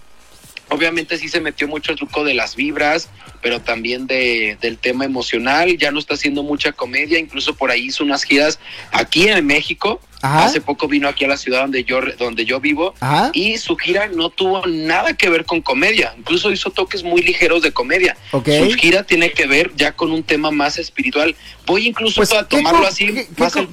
obviamente 0.71 1.19
sí 1.19 1.29
se 1.29 1.41
metió 1.41 1.69
mucho 1.69 1.93
el 1.93 1.99
truco 1.99 2.25
de 2.25 2.35
las 2.35 2.57
vibras, 2.57 3.11
pero 3.43 3.61
también 3.61 4.07
de, 4.07 4.57
del 4.61 4.79
tema 4.79 5.05
emocional, 5.05 5.77
ya 5.77 5.91
no 5.91 5.99
está 5.99 6.15
haciendo 6.15 6.43
mucha 6.43 6.73
comedia, 6.73 7.19
incluso 7.19 7.55
por 7.55 7.71
ahí 7.71 7.87
hizo 7.87 8.05
unas 8.05 8.25
giras 8.25 8.59
aquí 8.93 9.29
en 9.29 9.47
México, 9.47 10.01
Hace 10.23 10.61
poco 10.61 10.87
vino 10.89 11.09
aquí 11.09 11.25
a 11.25 11.29
la 11.29 11.37
ciudad 11.37 11.63
donde 11.63 11.85
yo, 11.85 12.01
donde 12.19 12.45
yo 12.45 12.61
vivo 12.61 12.95
y 13.33 13.59
su 13.59 13.77
gira 13.77 14.09
no 14.09 14.31
tuvo 14.31 14.67
nada 14.67 15.15
que 15.15 15.31
ver 15.31 15.45
con 15.45 15.61
comedia. 15.61 16.15
Incluso 16.19 16.51
hizo 16.51 16.71
toques 16.71 17.03
muy 17.03 17.23
ligeros 17.23 17.63
de 17.63 17.73
comedia. 17.73 18.17
Su 18.31 18.41
gira 18.79 19.05
tiene 19.05 19.33
que 19.33 19.47
ver 19.47 19.73
ya 19.77 19.93
con 19.93 20.11
un 20.11 20.23
tema 20.23 20.51
más 20.51 20.79
espiritual. 20.79 21.35
Voy 21.67 21.87
incluso 21.87 22.17
pues, 22.17 22.33
a 22.33 22.47
tomarlo 22.47 22.87
así. 22.87 23.27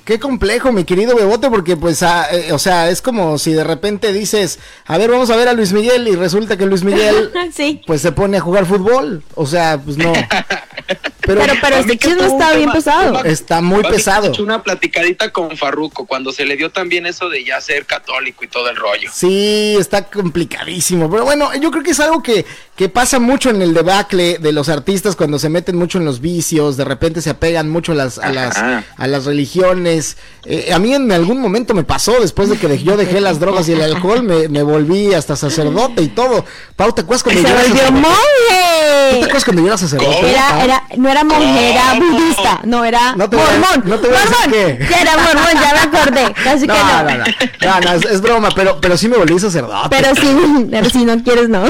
Qué, 0.06 0.20
complejo, 0.20 0.72
mi 0.72 0.84
querido 0.84 1.16
Bebote, 1.16 1.50
porque 1.50 1.76
pues, 1.76 2.04
ah, 2.04 2.28
eh, 2.32 2.52
o 2.52 2.60
sea, 2.60 2.90
es 2.90 3.02
como 3.02 3.38
si 3.38 3.54
de 3.54 3.64
repente 3.64 4.14
dices, 4.14 4.60
a 4.86 4.98
ver, 4.98 5.10
vamos 5.10 5.30
a 5.30 5.36
ver 5.36 5.48
a 5.48 5.54
Luis 5.54 5.74
Miguel 5.74 6.08
y 6.08 6.16
resulta 6.16 6.58
que 6.58 6.66
Luis 6.66 6.84
Miguel 6.84 7.32
pues 7.88 8.02
se 8.02 8.12
pone 8.12 8.38
a 8.38 8.40
jugar 8.40 8.66
fútbol. 8.66 9.24
O 9.36 9.46
sea, 9.46 9.80
pues 9.84 9.98
no. 9.98 10.14
Pero, 11.28 11.42
pero, 11.62 11.76
este 11.76 11.98
chisme 11.98 12.26
está 12.26 12.56
bien 12.56 12.72
pesado. 12.72 13.22
Está 13.26 13.60
muy 13.60 13.84
pesado. 13.84 14.28
Hecho 14.28 14.44
una 14.44 14.64
platicadita 14.64 15.30
con 15.32 15.58
Farruco 15.58 16.06
cuando 16.06 16.32
se 16.38 16.46
le 16.46 16.56
dio 16.56 16.70
también 16.70 17.08
eso 17.08 17.30
de 17.30 17.44
ya 17.44 17.60
ser 17.60 17.88
católico 17.88 18.44
y 18.44 18.48
todo 18.48 18.70
el 18.70 18.76
rollo. 18.76 19.10
Sí, 19.12 19.76
está 19.80 20.04
complicadísimo. 20.04 21.10
Pero 21.10 21.26
bueno, 21.26 21.50
yo 21.56 21.72
creo 21.72 21.84
que 21.84 21.90
es 21.92 22.00
algo 22.00 22.22
que, 22.22 22.46
que 22.76 22.90
pasa 22.90 23.18
mucho 23.18 23.50
en 23.50 23.60
el 23.64 23.74
debacle 23.74 24.38
de 24.38 24.52
los 24.52 24.70
artistas 24.70 25.16
cuando 25.16 25.40
se 25.40 25.50
meten 25.50 25.76
mucho 25.78 25.98
en 25.98 26.06
los 26.06 26.22
vicios, 26.22 26.78
de 26.78 26.86
repente 26.86 27.24
se 27.24 27.32
apegan 27.32 27.72
mucho 27.72 27.94
a 27.94 27.96
las, 27.96 28.20
a 28.20 28.32
las, 28.32 28.56
a 28.56 29.08
las 29.08 29.26
religiones. 29.26 30.18
Eh, 30.46 30.72
a 30.72 30.78
mí 30.78 30.94
en 30.94 31.12
algún 31.12 31.42
momento 31.42 31.74
me 31.74 31.84
pasó, 31.84 32.22
después 32.22 32.50
de 32.50 32.58
que 32.58 32.78
yo 32.84 32.98
dejé 32.98 33.20
las 33.20 33.40
drogas 33.40 33.68
y 33.68 33.72
el 33.72 33.82
alcohol, 33.82 34.22
me, 34.22 34.48
me 34.48 34.62
volví 34.62 35.16
hasta 35.16 35.36
sacerdote 35.36 36.04
y 36.04 36.10
todo. 36.10 36.46
Pau, 36.76 36.94
¿te 36.94 37.02
acuerdas 37.02 37.24
cuando 37.24 37.42
se 37.42 37.52
volvió 37.52 37.92
monje? 37.94 39.10
¿Tú 39.10 39.20
te 39.20 39.26
acuerdas 39.26 39.44
cuando 39.44 39.62
yo 39.64 39.68
era 39.70 39.78
sacerdote? 39.80 40.30
Era, 40.30 40.64
era, 40.64 40.84
no 40.98 41.10
era 41.10 41.24
monje, 41.24 41.72
era 41.72 41.94
budista, 41.96 42.62
no 42.64 42.86
era 42.86 43.16
no 43.16 43.28
te 43.28 43.38
mormón. 43.38 43.84
no 43.86 44.00
te 44.00 44.08
voy 44.08 44.18
mormón. 44.18 44.52
qué. 44.52 44.88
Ya 44.88 45.02
era 45.02 45.18
mormón, 45.18 45.54
ya 45.54 45.74
me 45.74 45.98
acordé. 45.98 46.27
Casi 46.34 46.68
no, 46.68 46.74
que 46.74 46.80
no. 46.80 47.04
No, 47.62 47.80
no, 47.80 47.94
no, 48.00 48.10
es, 48.10 48.22
broma, 48.22 48.50
pero, 48.56 48.80
pero 48.82 48.98
sí 48.98 49.08
me 49.08 49.18
volví 49.18 49.40
sacerdote. 49.40 49.90
Pero 49.90 50.16
sí, 50.16 50.68
pero 50.72 50.90
si 50.90 51.06
no 51.06 51.24
quieres, 51.24 51.50
no. 51.50 51.64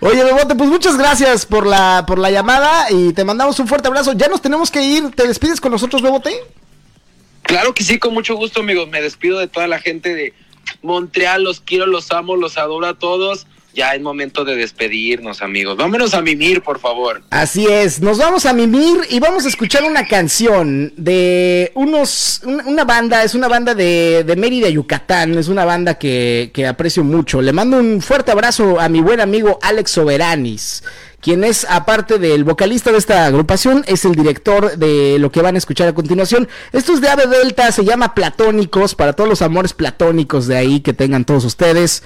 Oye, 0.00 0.24
Bebote, 0.24 0.54
pues 0.54 0.70
muchas 0.70 0.96
gracias 0.96 1.46
por 1.46 1.66
la, 1.66 2.04
por 2.06 2.18
la 2.18 2.30
llamada 2.30 2.90
y 2.90 3.12
te 3.12 3.24
mandamos 3.24 3.58
un 3.60 3.68
fuerte 3.68 3.88
abrazo. 3.88 4.12
Ya 4.12 4.28
nos 4.28 4.40
tenemos 4.42 4.70
que 4.70 4.82
ir. 4.82 5.10
¿Te 5.10 5.26
despides 5.26 5.60
con 5.60 5.72
nosotros, 5.72 6.02
Bebote? 6.02 6.32
Claro 7.42 7.74
que 7.74 7.84
sí, 7.84 7.98
con 7.98 8.14
mucho 8.14 8.36
gusto, 8.36 8.60
amigos. 8.60 8.88
Me 8.88 9.00
despido 9.00 9.38
de 9.38 9.48
toda 9.48 9.66
la 9.66 9.78
gente 9.78 10.14
de 10.14 10.34
Montreal. 10.82 11.42
Los 11.42 11.60
quiero, 11.60 11.86
los 11.86 12.10
amo, 12.10 12.36
los 12.36 12.58
adoro 12.58 12.86
a 12.86 12.94
todos 12.94 13.46
ya 13.74 13.94
es 13.94 14.00
momento 14.00 14.44
de 14.44 14.56
despedirnos, 14.56 15.42
amigos. 15.42 15.76
Vámonos 15.76 16.14
a 16.14 16.22
mimir, 16.22 16.62
por 16.62 16.78
favor. 16.78 17.22
Así 17.30 17.66
es, 17.66 18.00
nos 18.00 18.18
vamos 18.18 18.46
a 18.46 18.52
mimir 18.52 18.98
y 19.08 19.20
vamos 19.20 19.44
a 19.44 19.48
escuchar 19.48 19.84
una 19.84 20.06
canción 20.06 20.92
de 20.96 21.72
unos, 21.74 22.42
una, 22.44 22.84
banda, 22.84 23.24
es 23.24 23.34
una 23.34 23.48
banda 23.48 23.74
de, 23.74 24.24
de 24.24 24.36
Mérida, 24.36 24.68
Yucatán, 24.68 25.36
es 25.38 25.48
una 25.48 25.64
banda 25.64 25.94
que, 25.94 26.50
que 26.52 26.66
aprecio 26.66 27.04
mucho. 27.04 27.42
Le 27.42 27.52
mando 27.52 27.78
un 27.78 28.00
fuerte 28.00 28.32
abrazo 28.32 28.80
a 28.80 28.88
mi 28.88 29.00
buen 29.00 29.20
amigo 29.20 29.58
Alex 29.62 29.92
Soberanis 29.92 30.82
quien 31.20 31.44
es, 31.44 31.66
aparte 31.68 32.18
del 32.18 32.44
vocalista 32.44 32.92
de 32.92 32.98
esta 32.98 33.26
agrupación, 33.26 33.84
es 33.86 34.04
el 34.04 34.14
director 34.14 34.76
de 34.78 35.18
lo 35.18 35.30
que 35.30 35.42
van 35.42 35.54
a 35.54 35.58
escuchar 35.58 35.88
a 35.88 35.92
continuación. 35.92 36.48
Esto 36.72 36.94
es 36.94 37.00
de 37.00 37.08
Ave 37.08 37.26
Delta, 37.26 37.70
se 37.72 37.84
llama 37.84 38.14
Platónicos, 38.14 38.94
para 38.94 39.12
todos 39.12 39.28
los 39.28 39.42
amores 39.42 39.74
platónicos 39.74 40.46
de 40.46 40.56
ahí 40.56 40.80
que 40.80 40.94
tengan 40.94 41.24
todos 41.24 41.44
ustedes. 41.44 42.02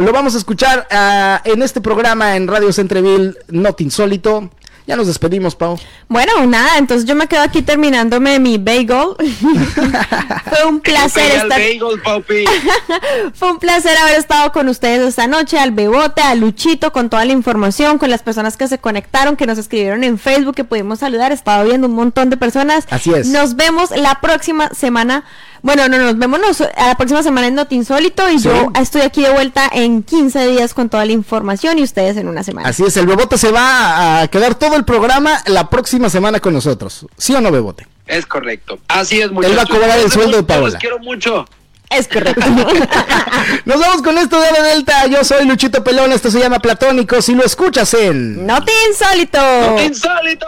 Lo 0.00 0.12
vamos 0.12 0.34
a 0.34 0.38
escuchar 0.38 0.88
uh, 0.90 1.46
en 1.46 1.60
este 1.60 1.82
programa 1.82 2.34
en 2.34 2.48
Radio 2.48 2.72
Centreville, 2.72 3.36
Not 3.48 3.82
Insólito. 3.82 4.48
Ya 4.86 4.96
nos 4.96 5.06
despedimos, 5.06 5.54
Pau. 5.54 5.78
Bueno, 6.08 6.46
nada, 6.46 6.78
entonces 6.78 7.06
yo 7.06 7.14
me 7.14 7.26
quedo 7.26 7.42
aquí 7.42 7.60
terminándome 7.60 8.38
mi 8.38 8.56
bagel. 8.56 9.14
Fue 10.48 10.64
un 10.66 10.80
placer 10.80 11.30
estar. 11.32 11.50
Bagel, 11.50 11.80
Fue 13.34 13.52
un 13.52 13.58
placer 13.58 13.94
haber 13.98 14.18
estado 14.18 14.50
con 14.52 14.68
ustedes 14.68 15.06
esta 15.06 15.26
noche, 15.26 15.58
al 15.58 15.72
Bebote, 15.72 16.22
a 16.22 16.34
Luchito, 16.34 16.92
con 16.92 17.10
toda 17.10 17.26
la 17.26 17.32
información, 17.32 17.98
con 17.98 18.08
las 18.08 18.22
personas 18.22 18.56
que 18.56 18.68
se 18.68 18.78
conectaron, 18.78 19.36
que 19.36 19.44
nos 19.44 19.58
escribieron 19.58 20.02
en 20.02 20.18
Facebook, 20.18 20.54
que 20.54 20.64
pudimos 20.64 21.00
saludar. 21.00 21.30
Estaba 21.30 21.62
viendo 21.62 21.88
un 21.88 21.94
montón 21.94 22.30
de 22.30 22.38
personas. 22.38 22.86
Así 22.88 23.12
es. 23.12 23.26
Nos 23.28 23.54
vemos 23.54 23.90
la 23.90 24.18
próxima 24.22 24.70
semana 24.70 25.24
bueno, 25.62 25.88
no, 25.88 25.98
nos 25.98 26.18
vemos 26.18 26.60
a 26.76 26.88
la 26.88 26.96
próxima 26.96 27.22
semana 27.22 27.46
en 27.46 27.54
Not 27.54 27.72
Insólito 27.72 28.28
y 28.30 28.38
yo 28.38 28.70
estoy 28.80 29.02
aquí 29.02 29.22
de 29.22 29.30
vuelta 29.30 29.68
en 29.72 30.02
15 30.02 30.48
días 30.48 30.74
con 30.74 30.88
toda 30.88 31.04
la 31.04 31.12
información 31.12 31.78
y 31.78 31.82
ustedes 31.82 32.16
en 32.16 32.28
una 32.28 32.42
semana. 32.42 32.68
Así 32.68 32.84
es, 32.84 32.96
el 32.96 33.06
Bebote 33.06 33.38
se 33.38 33.50
va 33.50 34.22
a 34.22 34.28
quedar 34.28 34.54
todo 34.54 34.76
el 34.76 34.84
programa 34.84 35.42
la 35.46 35.70
próxima 35.70 36.10
semana 36.10 36.40
con 36.40 36.52
nosotros. 36.52 37.06
¿Sí 37.16 37.34
o 37.34 37.40
no, 37.40 37.50
Bebote? 37.50 37.86
Es 38.06 38.26
correcto. 38.26 38.78
Así 38.88 39.20
es, 39.20 39.30
muchachos. 39.30 39.52
Él 39.52 39.58
va 39.58 39.62
a 39.62 39.66
cobrar 39.66 39.98
el 39.98 40.10
sueldo 40.10 40.38
de 40.38 40.42
Paola. 40.42 40.70
Los 40.70 40.74
quiero 40.76 40.98
mucho. 40.98 41.46
Es 41.90 42.08
correcto. 42.08 42.40
Nos 43.64 43.80
vamos 43.80 44.02
con 44.02 44.16
esto 44.18 44.40
de 44.40 44.62
Delta. 44.62 45.06
Yo 45.06 45.24
soy 45.24 45.46
Luchito 45.46 45.84
Pelón. 45.84 46.12
Esto 46.12 46.30
se 46.30 46.40
llama 46.40 46.58
Platónico. 46.58 47.20
Si 47.20 47.34
lo 47.34 47.44
escuchas 47.44 47.92
en. 47.94 48.46
Not 48.46 48.68
Insólito. 48.88 49.38
Not 49.38 49.80
Insólito. 49.80 50.46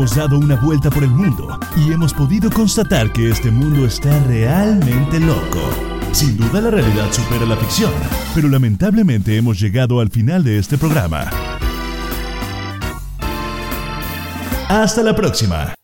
Hemos 0.00 0.16
dado 0.16 0.38
una 0.38 0.56
vuelta 0.56 0.88
por 0.88 1.04
el 1.04 1.10
mundo 1.10 1.60
y 1.76 1.92
hemos 1.92 2.14
podido 2.14 2.50
constatar 2.50 3.12
que 3.12 3.28
este 3.28 3.50
mundo 3.50 3.84
está 3.84 4.18
realmente 4.20 5.20
loco. 5.20 5.60
Sin 6.12 6.38
duda 6.38 6.62
la 6.62 6.70
realidad 6.70 7.12
supera 7.12 7.44
la 7.44 7.54
ficción, 7.54 7.92
pero 8.34 8.48
lamentablemente 8.48 9.36
hemos 9.36 9.60
llegado 9.60 10.00
al 10.00 10.08
final 10.08 10.42
de 10.42 10.58
este 10.58 10.78
programa. 10.78 11.28
Hasta 14.70 15.02
la 15.02 15.14
próxima. 15.14 15.74